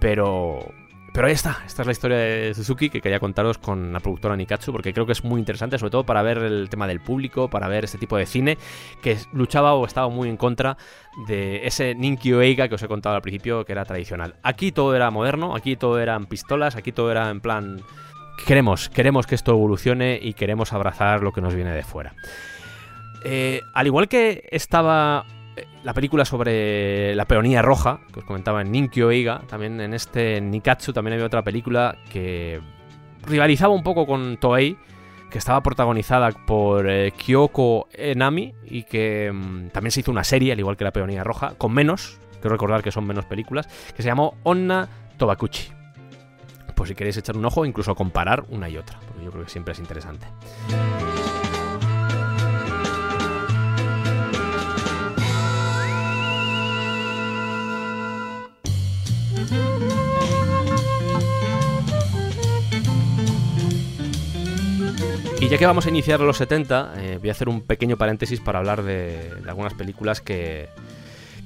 pero, 0.00 0.74
pero 1.14 1.28
ahí 1.28 1.32
está, 1.32 1.62
esta 1.64 1.82
es 1.82 1.86
la 1.86 1.92
historia 1.92 2.16
de 2.16 2.54
Suzuki 2.54 2.90
que 2.90 3.00
quería 3.00 3.20
contaros 3.20 3.58
con 3.58 3.92
la 3.92 4.00
productora 4.00 4.34
Nikatsu 4.34 4.72
porque 4.72 4.92
creo 4.92 5.06
que 5.06 5.12
es 5.12 5.22
muy 5.22 5.38
interesante, 5.38 5.78
sobre 5.78 5.92
todo 5.92 6.04
para 6.04 6.22
ver 6.22 6.38
el 6.38 6.68
tema 6.68 6.88
del 6.88 6.98
público, 6.98 7.48
para 7.48 7.68
ver 7.68 7.84
este 7.84 7.98
tipo 7.98 8.16
de 8.16 8.26
cine 8.26 8.58
que 9.00 9.16
luchaba 9.32 9.74
o 9.74 9.86
estaba 9.86 10.08
muy 10.08 10.28
en 10.28 10.36
contra 10.36 10.76
de 11.28 11.64
ese 11.68 11.94
Ninkyo 11.94 12.42
Eiga 12.42 12.66
que 12.66 12.74
os 12.74 12.82
he 12.82 12.88
contado 12.88 13.14
al 13.14 13.22
principio 13.22 13.64
que 13.64 13.70
era 13.70 13.84
tradicional. 13.84 14.34
Aquí 14.42 14.72
todo 14.72 14.96
era 14.96 15.08
moderno, 15.12 15.54
aquí 15.54 15.76
todo 15.76 16.00
eran 16.00 16.26
pistolas, 16.26 16.74
aquí 16.74 16.90
todo 16.90 17.12
era 17.12 17.30
en 17.30 17.40
plan 17.40 17.80
queremos, 18.44 18.88
queremos 18.88 19.28
que 19.28 19.36
esto 19.36 19.52
evolucione 19.52 20.18
y 20.20 20.34
queremos 20.34 20.72
abrazar 20.72 21.22
lo 21.22 21.30
que 21.30 21.40
nos 21.40 21.54
viene 21.54 21.70
de 21.70 21.84
fuera. 21.84 22.12
Eh, 23.22 23.60
al 23.72 23.86
igual 23.86 24.08
que 24.08 24.48
estaba 24.50 25.26
la 25.82 25.94
película 25.94 26.24
sobre 26.24 27.14
la 27.14 27.26
peonía 27.26 27.62
roja, 27.62 28.00
que 28.12 28.20
os 28.20 28.24
comentaba 28.24 28.62
en 28.62 28.72
Ninkyo 28.72 29.10
Eiga, 29.10 29.42
también 29.46 29.80
en 29.80 29.94
este 29.94 30.40
Nikatsu 30.40 30.92
también 30.92 31.14
había 31.14 31.26
otra 31.26 31.42
película 31.42 31.96
que 32.10 32.60
rivalizaba 33.26 33.74
un 33.74 33.82
poco 33.82 34.06
con 34.06 34.36
Toei, 34.38 34.76
que 35.30 35.38
estaba 35.38 35.62
protagonizada 35.62 36.30
por 36.30 36.88
eh, 36.88 37.12
Kyoko 37.12 37.88
Enami 37.92 38.54
y 38.64 38.84
que 38.84 39.32
mm, 39.32 39.68
también 39.68 39.90
se 39.90 40.00
hizo 40.00 40.10
una 40.12 40.24
serie, 40.24 40.52
al 40.52 40.58
igual 40.60 40.76
que 40.76 40.84
la 40.84 40.92
peonía 40.92 41.24
roja, 41.24 41.54
con 41.58 41.72
menos, 41.72 42.18
quiero 42.40 42.50
recordar 42.50 42.82
que 42.82 42.92
son 42.92 43.06
menos 43.06 43.24
películas, 43.24 43.66
que 43.96 44.02
se 44.02 44.08
llamó 44.08 44.36
Onna 44.44 44.88
Tobakuchi. 45.16 45.72
Pues 46.74 46.88
si 46.88 46.94
queréis 46.94 47.16
echar 47.16 47.36
un 47.36 47.44
ojo, 47.44 47.64
incluso 47.64 47.94
comparar 47.94 48.44
una 48.48 48.68
y 48.68 48.76
otra, 48.76 48.98
porque 49.06 49.24
yo 49.24 49.30
creo 49.30 49.44
que 49.44 49.50
siempre 49.50 49.72
es 49.72 49.78
interesante. 49.78 50.26
Y 65.44 65.48
ya 65.48 65.58
que 65.58 65.66
vamos 65.66 65.84
a 65.84 65.90
iniciar 65.90 66.20
los 66.20 66.38
70, 66.38 66.94
eh, 66.96 67.18
voy 67.20 67.28
a 67.28 67.32
hacer 67.32 67.50
un 67.50 67.60
pequeño 67.60 67.98
paréntesis 67.98 68.40
para 68.40 68.60
hablar 68.60 68.82
de, 68.82 69.30
algunas 69.46 69.74
películas 69.74 70.22
que, 70.22 70.70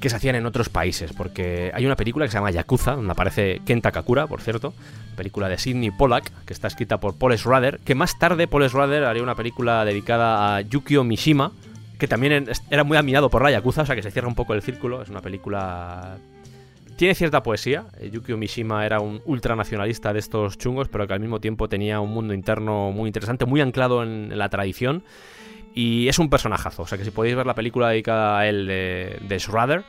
que 0.01 0.09
se 0.09 0.15
hacían 0.15 0.37
en 0.37 0.47
otros 0.47 0.69
países, 0.69 1.13
porque 1.13 1.73
hay 1.75 1.85
una 1.85 1.97
película 1.97 2.25
que 2.25 2.31
se 2.31 2.39
llama 2.39 2.53
Yakuza, 2.53 2.93
donde 2.93 3.11
aparece 3.11 3.61
Kenta 3.65 3.91
Kakura, 3.91 4.29
por 4.29 4.41
cierto, 4.41 4.73
película 5.17 5.49
de 5.49 5.59
Sidney 5.59 5.91
Pollack, 5.91 6.31
que 6.45 6.53
está 6.53 6.69
escrita 6.69 7.01
por 7.01 7.17
Paul 7.17 7.37
Schrader, 7.37 7.81
que 7.81 7.97
más 7.97 8.19
tarde 8.21 8.47
Paul 8.47 8.69
Schrader 8.69 9.05
haría 9.05 9.23
una 9.25 9.35
película 9.35 9.85
dedicada 9.85 10.57
a 10.57 10.61
Yukio 10.61 11.03
Mishima, 11.03 11.51
que 11.99 12.07
también 12.07 12.49
era 12.71 12.85
muy 12.85 12.97
admirado 12.97 13.29
por 13.31 13.43
la 13.43 13.51
Yakuza, 13.51 13.83
o 13.83 13.87
sea 13.87 13.97
que 13.97 14.03
se 14.05 14.13
cierra 14.13 14.29
un 14.29 14.37
poco 14.37 14.55
el 14.55 14.63
círculo, 14.63 15.03
es 15.03 15.09
una 15.09 15.21
película... 15.21 16.19
Tiene 16.99 17.15
cierta 17.15 17.45
poesía, 17.45 17.87
eh, 18.01 18.11
Yukio 18.11 18.37
Mishima 18.37 18.85
era 18.85 18.99
un 18.99 19.23
ultranacionalista 19.25 20.13
de 20.13 20.19
estos 20.19 20.59
chungos, 20.59 20.89
pero 20.89 21.07
que 21.07 21.13
al 21.13 21.21
mismo 21.21 21.41
tiempo 21.41 21.69
tenía 21.69 22.01
un 22.01 22.11
mundo 22.11 22.35
interno 22.35 22.91
muy 22.91 23.07
interesante, 23.07 23.47
muy 23.47 23.61
anclado 23.61 24.03
en, 24.03 24.37
la 24.37 24.49
tradición, 24.49 25.05
y 25.77 26.09
es 26.09 26.19
un 26.19 26.29
personajazo, 26.29 26.83
o 26.83 26.87
sea 26.89 26.99
que 26.99 27.05
si 27.05 27.13
podéis 27.13 27.37
ver 27.37 27.47
la 27.47 27.55
película 27.55 27.91
dedicada 27.91 28.41
a 28.41 28.49
él 28.49 28.67
de, 28.67 29.17
de 29.29 29.83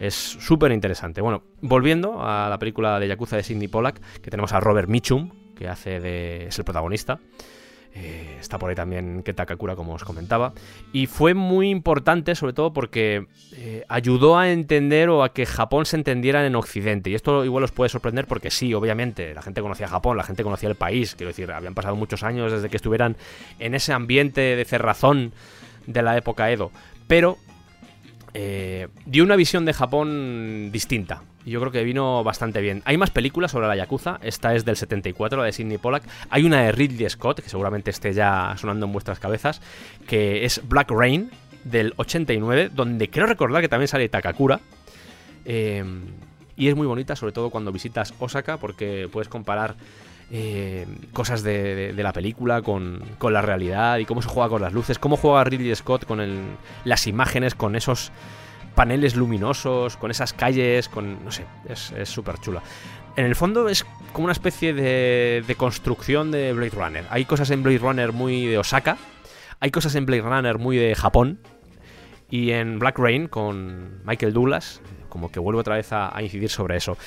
es 0.00 0.14
súper 0.14 0.72
interesante. 0.72 1.20
Bueno, 1.20 1.44
volviendo 1.60 2.20
a 2.20 2.48
la 2.50 2.58
película 2.58 2.98
de 2.98 3.06
Yakuza 3.06 3.36
de 3.36 3.44
Sidney 3.44 3.68
Pollack, 3.68 4.00
que 4.20 4.28
tenemos 4.28 4.52
a 4.52 4.58
Robert 4.58 4.88
Mitchum, 4.88 5.30
que 5.54 5.68
hace 5.68 6.00
de. 6.00 6.48
es 6.48 6.58
el 6.58 6.64
protagonista. 6.64 7.20
Eh, 7.98 8.36
está 8.38 8.58
por 8.58 8.68
ahí 8.68 8.76
también 8.76 9.22
Kenta 9.22 9.46
Kakura, 9.46 9.74
como 9.74 9.94
os 9.94 10.04
comentaba. 10.04 10.52
Y 10.92 11.06
fue 11.06 11.32
muy 11.32 11.70
importante, 11.70 12.34
sobre 12.34 12.52
todo 12.52 12.72
porque 12.72 13.26
eh, 13.52 13.84
ayudó 13.88 14.36
a 14.38 14.50
entender 14.50 15.08
o 15.08 15.24
a 15.24 15.32
que 15.32 15.46
Japón 15.46 15.86
se 15.86 15.96
entendiera 15.96 16.46
en 16.46 16.54
Occidente. 16.56 17.08
Y 17.08 17.14
esto 17.14 17.44
igual 17.44 17.64
os 17.64 17.72
puede 17.72 17.88
sorprender 17.88 18.26
porque 18.26 18.50
sí, 18.50 18.74
obviamente, 18.74 19.34
la 19.34 19.40
gente 19.40 19.62
conocía 19.62 19.88
Japón, 19.88 20.16
la 20.18 20.24
gente 20.24 20.42
conocía 20.42 20.68
el 20.68 20.74
país. 20.74 21.14
Quiero 21.14 21.28
decir, 21.28 21.50
habían 21.50 21.74
pasado 21.74 21.96
muchos 21.96 22.22
años 22.22 22.52
desde 22.52 22.68
que 22.68 22.76
estuvieran 22.76 23.16
en 23.58 23.74
ese 23.74 23.94
ambiente 23.94 24.40
de 24.40 24.64
cerrazón 24.66 25.32
de 25.86 26.02
la 26.02 26.18
época 26.18 26.50
Edo. 26.50 26.70
Pero 27.06 27.38
eh, 28.34 28.88
dio 29.06 29.24
una 29.24 29.36
visión 29.36 29.64
de 29.64 29.72
Japón 29.72 30.70
distinta. 30.70 31.22
Yo 31.46 31.60
creo 31.60 31.70
que 31.72 31.84
vino 31.84 32.24
bastante 32.24 32.60
bien. 32.60 32.82
Hay 32.84 32.96
más 32.98 33.10
películas 33.10 33.52
sobre 33.52 33.68
la 33.68 33.76
Yakuza. 33.76 34.18
Esta 34.22 34.54
es 34.54 34.64
del 34.64 34.76
74, 34.76 35.38
la 35.38 35.44
de 35.44 35.52
Sidney 35.52 35.78
Pollack. 35.78 36.02
Hay 36.28 36.42
una 36.44 36.62
de 36.62 36.72
Ridley 36.72 37.08
Scott, 37.08 37.40
que 37.40 37.48
seguramente 37.48 37.90
esté 37.90 38.12
ya 38.12 38.54
sonando 38.58 38.86
en 38.86 38.92
vuestras 38.92 39.20
cabezas, 39.20 39.60
que 40.08 40.44
es 40.44 40.60
Black 40.68 40.90
Rain, 40.90 41.30
del 41.64 41.94
89, 41.96 42.70
donde 42.74 43.08
creo 43.10 43.26
recordar 43.26 43.62
que 43.62 43.68
también 43.68 43.88
sale 43.88 44.08
Takakura. 44.08 44.60
Eh, 45.44 45.84
y 46.56 46.68
es 46.68 46.74
muy 46.74 46.86
bonita, 46.86 47.14
sobre 47.16 47.32
todo 47.32 47.50
cuando 47.50 47.70
visitas 47.70 48.12
Osaka, 48.18 48.56
porque 48.56 49.08
puedes 49.12 49.28
comparar 49.28 49.76
eh, 50.32 50.86
cosas 51.12 51.42
de 51.44 51.92
la 51.96 52.12
película 52.12 52.62
con, 52.62 53.00
con 53.18 53.32
la 53.32 53.42
realidad 53.42 53.98
y 53.98 54.04
cómo 54.06 54.22
se 54.22 54.28
juega 54.28 54.48
con 54.48 54.62
las 54.62 54.72
luces, 54.72 54.98
cómo 54.98 55.16
juega 55.16 55.44
Ridley 55.44 55.74
Scott 55.76 56.04
con 56.06 56.20
el- 56.20 56.40
las 56.84 57.06
imágenes, 57.06 57.54
con 57.54 57.76
esos 57.76 58.10
paneles 58.76 59.16
luminosos, 59.16 59.96
con 59.96 60.12
esas 60.12 60.32
calles, 60.32 60.88
con... 60.88 61.24
no 61.24 61.32
sé, 61.32 61.44
es 61.68 62.08
súper 62.08 62.38
chula. 62.38 62.62
En 63.16 63.24
el 63.24 63.34
fondo 63.34 63.68
es 63.68 63.84
como 64.12 64.26
una 64.26 64.32
especie 64.32 64.74
de, 64.74 65.42
de 65.44 65.54
construcción 65.56 66.30
de 66.30 66.52
Blade 66.52 66.70
Runner. 66.70 67.04
Hay 67.10 67.24
cosas 67.24 67.50
en 67.50 67.64
Blade 67.64 67.78
Runner 67.78 68.12
muy 68.12 68.46
de 68.46 68.58
Osaka, 68.58 68.98
hay 69.58 69.70
cosas 69.70 69.94
en 69.94 70.06
Blade 70.06 70.22
Runner 70.22 70.58
muy 70.58 70.76
de 70.76 70.94
Japón, 70.94 71.40
y 72.30 72.50
en 72.50 72.78
Black 72.78 72.98
Rain 72.98 73.28
con 73.28 74.04
Michael 74.04 74.32
Douglas, 74.32 74.82
como 75.08 75.32
que 75.32 75.40
vuelvo 75.40 75.60
otra 75.60 75.76
vez 75.76 75.92
a, 75.92 76.14
a 76.14 76.22
incidir 76.22 76.50
sobre 76.50 76.76
eso. 76.76 76.98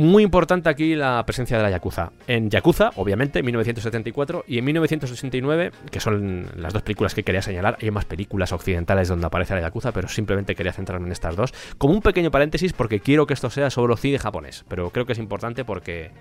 Muy 0.00 0.22
importante 0.22 0.70
aquí 0.70 0.94
la 0.94 1.22
presencia 1.26 1.58
de 1.58 1.62
la 1.62 1.68
Yakuza. 1.68 2.12
En 2.26 2.48
Yakuza, 2.48 2.90
obviamente, 2.96 3.42
1974, 3.42 4.46
y 4.48 4.56
en 4.56 4.64
1969, 4.64 5.72
que 5.90 6.00
son 6.00 6.46
las 6.56 6.72
dos 6.72 6.80
películas 6.80 7.14
que 7.14 7.22
quería 7.22 7.42
señalar, 7.42 7.76
hay 7.82 7.90
más 7.90 8.06
películas 8.06 8.50
occidentales 8.52 9.08
donde 9.08 9.26
aparece 9.26 9.54
la 9.54 9.60
Yakuza, 9.60 9.92
pero 9.92 10.08
simplemente 10.08 10.54
quería 10.54 10.72
centrarme 10.72 11.04
en 11.04 11.12
estas 11.12 11.36
dos. 11.36 11.52
Como 11.76 11.92
un 11.92 12.00
pequeño 12.00 12.30
paréntesis, 12.30 12.72
porque 12.72 13.00
quiero 13.00 13.26
que 13.26 13.34
esto 13.34 13.50
sea 13.50 13.68
sobre 13.68 13.94
cine 13.98 14.18
japonés, 14.18 14.64
pero 14.68 14.88
creo 14.88 15.04
que 15.04 15.12
es 15.12 15.18
importante 15.18 15.66
porque, 15.66 16.12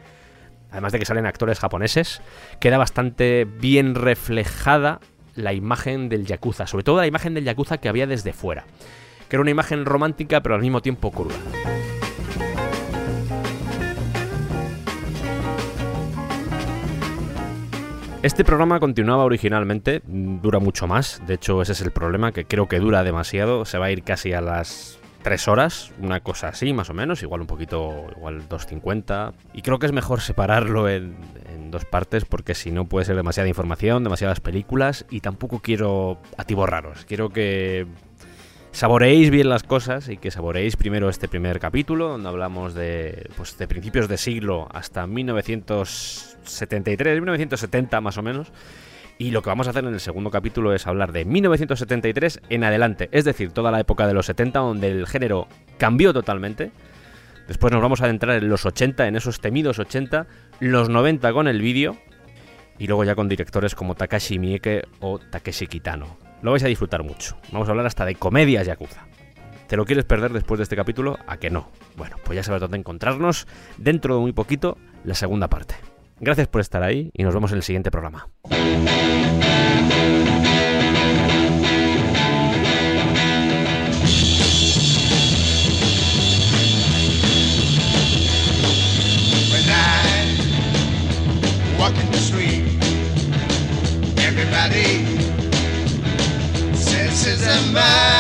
además 0.72 0.92
de 0.92 1.00
que 1.00 1.06
salen 1.06 1.26
actores 1.26 1.60
japoneses, 1.60 2.22
queda 2.60 2.78
bastante 2.78 3.46
bien 3.46 3.96
reflejada 3.96 5.00
la 5.36 5.54
imagen 5.54 6.10
del 6.10 6.26
Yakuza, 6.26 6.68
sobre 6.68 6.84
todo 6.84 6.98
la 6.98 7.08
imagen 7.08 7.34
del 7.34 7.46
Yakuza 7.46 7.78
que 7.78 7.88
había 7.88 8.08
desde 8.08 8.34
fuera, 8.34 8.66
que 9.30 9.38
era 9.38 9.42
una 9.42 9.52
imagen 9.52 9.86
romántica 9.86 10.44
pero 10.44 10.56
al 10.56 10.62
mismo 10.62 10.82
tiempo 10.82 11.12
cruda. 11.12 11.36
Este 18.22 18.44
programa 18.44 18.82
continuaba 18.82 19.24
originalmente, 19.24 20.02
mm, 20.06 20.42
dura 20.42 20.60
mucho 20.60 20.88
más, 20.88 21.22
de 21.26 21.36
hecho 21.36 21.62
ese 21.62 21.72
es 21.72 21.80
el 21.80 21.92
problema, 21.92 22.34
que 22.34 22.44
creo 22.44 22.68
que 22.68 22.78
dura 22.80 23.02
demasiado, 23.06 23.64
se 23.64 23.78
va 23.78 23.86
a 23.86 23.92
ir 23.92 24.04
casi 24.04 24.34
a 24.34 24.42
las 24.42 25.00
3 25.24 25.48
horas, 25.48 25.94
una 26.02 26.20
cosa 26.20 26.50
así 26.50 26.74
más 26.74 26.90
o 26.90 26.94
menos, 26.94 27.24
igual 27.24 27.40
un 27.40 27.48
poquito, 27.48 28.08
igual 28.18 28.50
2.50, 28.50 29.32
y 29.54 29.62
creo 29.62 29.80
que 29.80 29.86
es 29.86 29.94
mejor 29.94 30.20
separarlo 30.20 30.90
en, 30.90 31.16
en 31.50 31.72
dos 31.72 31.86
partes 31.86 32.26
porque 32.26 32.56
si 32.56 32.72
no 32.72 32.84
puede 32.84 33.06
ser 33.06 33.16
demasiada 33.16 33.48
información, 33.48 34.04
demasiadas 34.04 34.42
películas, 34.42 35.06
y 35.10 35.22
tampoco 35.22 35.60
quiero 35.60 36.20
atiborraros, 36.36 37.06
quiero 37.06 37.30
que 37.30 37.88
saboreéis 38.72 39.30
bien 39.30 39.48
las 39.48 39.64
cosas 39.64 40.10
y 40.10 40.18
que 40.18 40.30
saboreéis 40.30 40.76
primero 40.76 41.10
este 41.10 41.28
primer 41.28 41.60
capítulo 41.60 42.10
donde 42.10 42.30
hablamos 42.30 42.74
de 42.74 43.30
pues 43.36 43.58
de 43.58 43.68
principios 43.68 44.08
de 44.08 44.18
siglo 44.18 44.68
hasta 44.72 45.08
1973, 46.40 47.16
1970 47.16 48.02
más 48.02 48.18
o 48.18 48.22
menos. 48.22 48.52
Y 49.18 49.32
lo 49.32 49.42
que 49.42 49.50
vamos 49.50 49.68
a 49.68 49.72
hacer 49.72 49.84
en 49.84 49.94
el 49.94 50.00
segundo 50.00 50.32
capítulo 50.32 50.74
es 50.74 50.88
hablar 50.88 51.12
de 51.12 51.26
1973 51.26 52.42
en 52.50 52.64
adelante, 52.64 53.10
es 53.12 53.26
decir, 53.26 53.52
toda 53.52 53.70
la 53.70 53.82
época 53.82 54.08
de 54.08 54.14
los 54.14 54.26
70 54.28 54.60
donde 54.60 54.88
el 54.88 55.08
género 55.08 55.48
cambió 55.78 56.14
totalmente. 56.14 56.72
Después 57.48 57.74
nos 57.74 57.82
vamos 57.82 58.00
a 58.02 58.06
adentrar 58.06 58.38
en 58.38 58.48
los 58.48 58.66
80, 58.66 59.08
en 59.08 59.18
esos 59.18 59.42
temidos 59.42 59.78
80, 59.78 60.28
los 60.62 60.88
90 60.88 61.34
con 61.34 61.48
el 61.50 61.62
vídeo 61.62 61.98
y 62.78 62.88
luego 62.88 63.04
ya 63.04 63.16
con 63.16 63.28
directores 63.28 63.76
como 63.76 63.96
Takashi 63.96 64.40
Miike 64.40 64.84
o 65.02 65.20
Takeshi 65.20 65.68
Kitano. 65.68 66.18
Lo 66.42 66.52
vais 66.52 66.64
a 66.64 66.68
disfrutar 66.68 67.04
mucho. 67.04 67.38
Vamos 67.52 67.68
a 67.68 67.72
hablar 67.72 67.88
hasta 67.88 68.06
de 68.06 68.16
comedias 68.16 68.66
yakuza. 68.66 69.06
¿Te 69.68 69.76
lo 69.76 69.86
quieres 69.86 70.06
perder 70.06 70.32
después 70.32 70.60
de 70.60 70.64
este 70.64 70.78
capítulo? 70.78 71.20
¿A 71.28 71.38
que 71.38 71.50
no? 71.50 71.70
Bueno, 71.98 72.16
pues 72.24 72.38
ya 72.38 72.44
sabes 72.44 72.62
dónde 72.62 72.78
encontrarnos 72.78 73.48
dentro 73.78 74.16
de 74.16 74.22
muy 74.22 74.32
poquito 74.32 74.78
la 75.04 75.14
segunda 75.14 75.50
parte. 75.50 75.76
Gracias 76.20 76.48
por 76.48 76.62
estar 76.62 76.84
ahí 76.84 77.12
y 77.14 77.24
nos 77.24 77.34
vemos 77.34 77.52
en 77.52 77.58
el 77.58 77.64
siguiente 77.64 77.92
programa. 77.92 78.28
Everybody 94.30 95.06
says 96.76 97.72
man. 97.72 98.19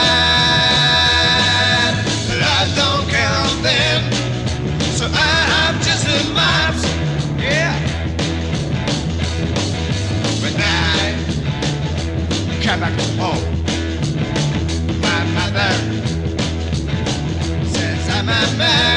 My 15.01 15.23
mother 15.35 15.71
says 17.65 18.09
I'm 18.09 18.29
a 18.29 18.57
man. 18.57 18.88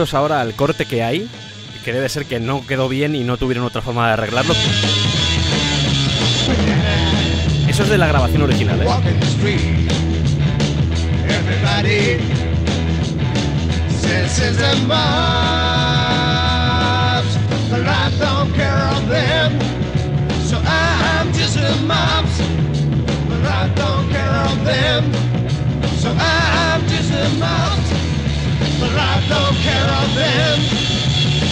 Ahora 0.00 0.40
al 0.40 0.54
corte 0.54 0.86
que 0.86 1.02
hay, 1.02 1.28
que 1.84 1.92
debe 1.92 2.08
ser 2.08 2.24
que 2.24 2.40
no 2.40 2.66
quedó 2.66 2.88
bien 2.88 3.14
y 3.14 3.22
no 3.22 3.36
tuvieron 3.36 3.66
otra 3.66 3.82
forma 3.82 4.06
de 4.06 4.14
arreglarlo. 4.14 4.54
Eso 7.68 7.82
es 7.82 7.88
de 7.90 7.98
la 7.98 8.06
grabación 8.06 8.42
original, 8.42 8.80
¿eh? 8.80 8.86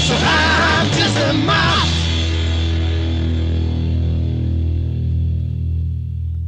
So 0.06 0.14
I'm 0.14 0.90
just 0.90 1.16
a. 1.16 1.32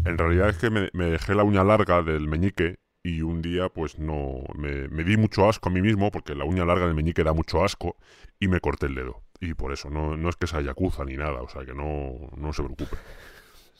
En 0.04 0.18
realidad 0.18 0.48
es 0.48 0.56
que 0.58 0.70
me, 0.70 0.90
me 0.92 1.06
dejé 1.06 1.34
la 1.34 1.44
uña 1.44 1.62
larga 1.62 2.02
del 2.02 2.26
meñique 2.26 2.78
y 3.02 3.22
un 3.22 3.42
día 3.42 3.68
pues 3.68 3.98
no 3.98 4.42
me, 4.54 4.88
me 4.88 5.04
di 5.04 5.16
mucho 5.16 5.48
asco 5.48 5.68
a 5.68 5.72
mí 5.72 5.80
mismo 5.80 6.10
porque 6.10 6.34
la 6.34 6.44
uña 6.44 6.64
larga 6.64 6.86
del 6.86 6.94
meñique 6.94 7.22
da 7.22 7.32
mucho 7.32 7.64
asco 7.64 7.96
y 8.38 8.48
me 8.48 8.60
corté 8.60 8.86
el 8.86 8.94
dedo. 8.94 9.22
Y 9.40 9.54
por 9.54 9.72
eso, 9.72 9.88
no, 9.88 10.16
no 10.16 10.28
es 10.28 10.36
que 10.36 10.46
sea 10.46 10.60
yakuza 10.60 11.04
ni 11.04 11.16
nada, 11.16 11.42
o 11.42 11.48
sea 11.48 11.64
que 11.64 11.74
no, 11.74 12.30
no 12.36 12.52
se 12.52 12.62
preocupe. 12.62 12.96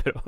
Pero 0.04 0.22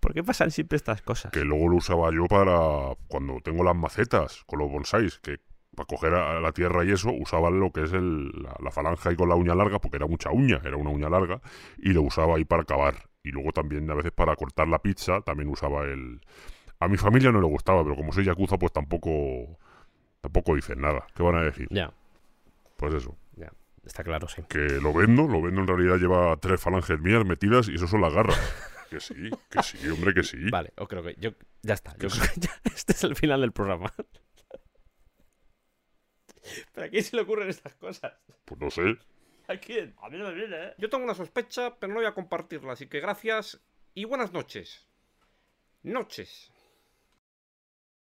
¿Por 0.00 0.12
qué 0.12 0.22
pasan 0.22 0.50
siempre 0.50 0.76
estas 0.76 1.02
cosas? 1.02 1.32
Que 1.32 1.44
luego 1.44 1.68
lo 1.68 1.76
usaba 1.76 2.10
yo 2.12 2.26
para 2.26 2.96
cuando 3.08 3.38
tengo 3.42 3.64
las 3.64 3.76
macetas 3.76 4.42
con 4.46 4.58
los 4.58 4.70
bonsáis, 4.70 5.18
que 5.20 5.38
para 5.74 5.86
coger 5.86 6.14
a 6.14 6.40
la 6.40 6.52
tierra 6.52 6.84
y 6.84 6.90
eso 6.92 7.10
usaba 7.12 7.50
lo 7.50 7.70
que 7.72 7.84
es 7.84 7.92
el, 7.92 8.30
la, 8.42 8.54
la 8.62 8.70
falange 8.70 9.08
ahí 9.08 9.16
con 9.16 9.28
la 9.28 9.34
uña 9.34 9.54
larga, 9.54 9.78
porque 9.78 9.96
era 9.96 10.06
mucha 10.06 10.30
uña, 10.30 10.60
era 10.64 10.76
una 10.76 10.90
uña 10.90 11.08
larga, 11.08 11.40
y 11.78 11.92
lo 11.92 12.02
usaba 12.02 12.36
ahí 12.36 12.44
para 12.44 12.64
cavar. 12.64 13.08
Y 13.24 13.30
luego 13.30 13.52
también 13.52 13.90
a 13.90 13.94
veces 13.94 14.12
para 14.12 14.34
cortar 14.36 14.68
la 14.68 14.80
pizza 14.80 15.20
también 15.22 15.48
usaba 15.48 15.84
el... 15.84 16.20
A 16.80 16.88
mi 16.88 16.96
familia 16.96 17.30
no 17.30 17.40
le 17.40 17.46
gustaba, 17.46 17.82
pero 17.84 17.94
como 17.96 18.12
soy 18.12 18.24
yakuza 18.24 18.58
pues 18.58 18.72
tampoco... 18.72 19.10
Tampoco 20.20 20.54
dicen 20.54 20.80
nada. 20.80 21.06
¿Qué 21.16 21.22
van 21.22 21.36
a 21.36 21.42
decir? 21.42 21.66
Ya, 21.70 21.92
Pues 22.76 22.94
eso. 22.94 23.16
ya. 23.36 23.50
Está 23.84 24.04
claro, 24.04 24.28
sí. 24.28 24.42
Que 24.48 24.58
lo 24.80 24.92
vendo, 24.92 25.26
lo 25.26 25.42
vendo 25.42 25.60
en 25.62 25.66
realidad 25.66 25.96
lleva 25.96 26.36
tres 26.36 26.60
falanges 26.60 27.00
mías 27.00 27.24
metidas 27.24 27.68
y 27.68 27.74
eso 27.74 27.88
son 27.88 28.00
las 28.02 28.12
garras. 28.14 28.38
que 28.90 29.00
sí, 29.00 29.14
que 29.50 29.62
sí, 29.62 29.88
hombre, 29.88 30.14
que 30.14 30.22
sí. 30.22 30.50
Vale, 30.50 30.72
o 30.76 30.86
creo 30.86 31.02
que 31.02 31.16
yo 31.18 31.30
ya 31.62 31.74
está. 31.74 31.92
Yo 31.98 32.08
creo 32.08 32.22
que 32.34 32.40
ya- 32.40 32.60
este 32.74 32.92
es 32.92 33.02
el 33.04 33.16
final 33.16 33.40
del 33.40 33.50
programa. 33.52 33.92
¿Pero 36.72 36.86
a 36.86 36.90
quién 36.90 37.04
se 37.04 37.16
le 37.16 37.22
ocurren 37.22 37.48
estas 37.48 37.74
cosas? 37.74 38.12
Pues 38.44 38.60
no 38.60 38.70
sé. 38.70 38.96
¿A 39.48 39.56
quién? 39.56 39.94
A 40.00 40.08
mí 40.08 40.18
no 40.18 40.28
me 40.28 40.34
viene, 40.34 40.56
¿eh? 40.56 40.74
Yo 40.78 40.88
tengo 40.88 41.04
una 41.04 41.14
sospecha, 41.14 41.74
pero 41.78 41.92
no 41.92 41.98
voy 42.00 42.06
a 42.06 42.14
compartirla, 42.14 42.72
así 42.72 42.86
que 42.86 43.00
gracias 43.00 43.60
y 43.94 44.04
buenas 44.04 44.32
noches. 44.32 44.86
Noches. 45.82 46.51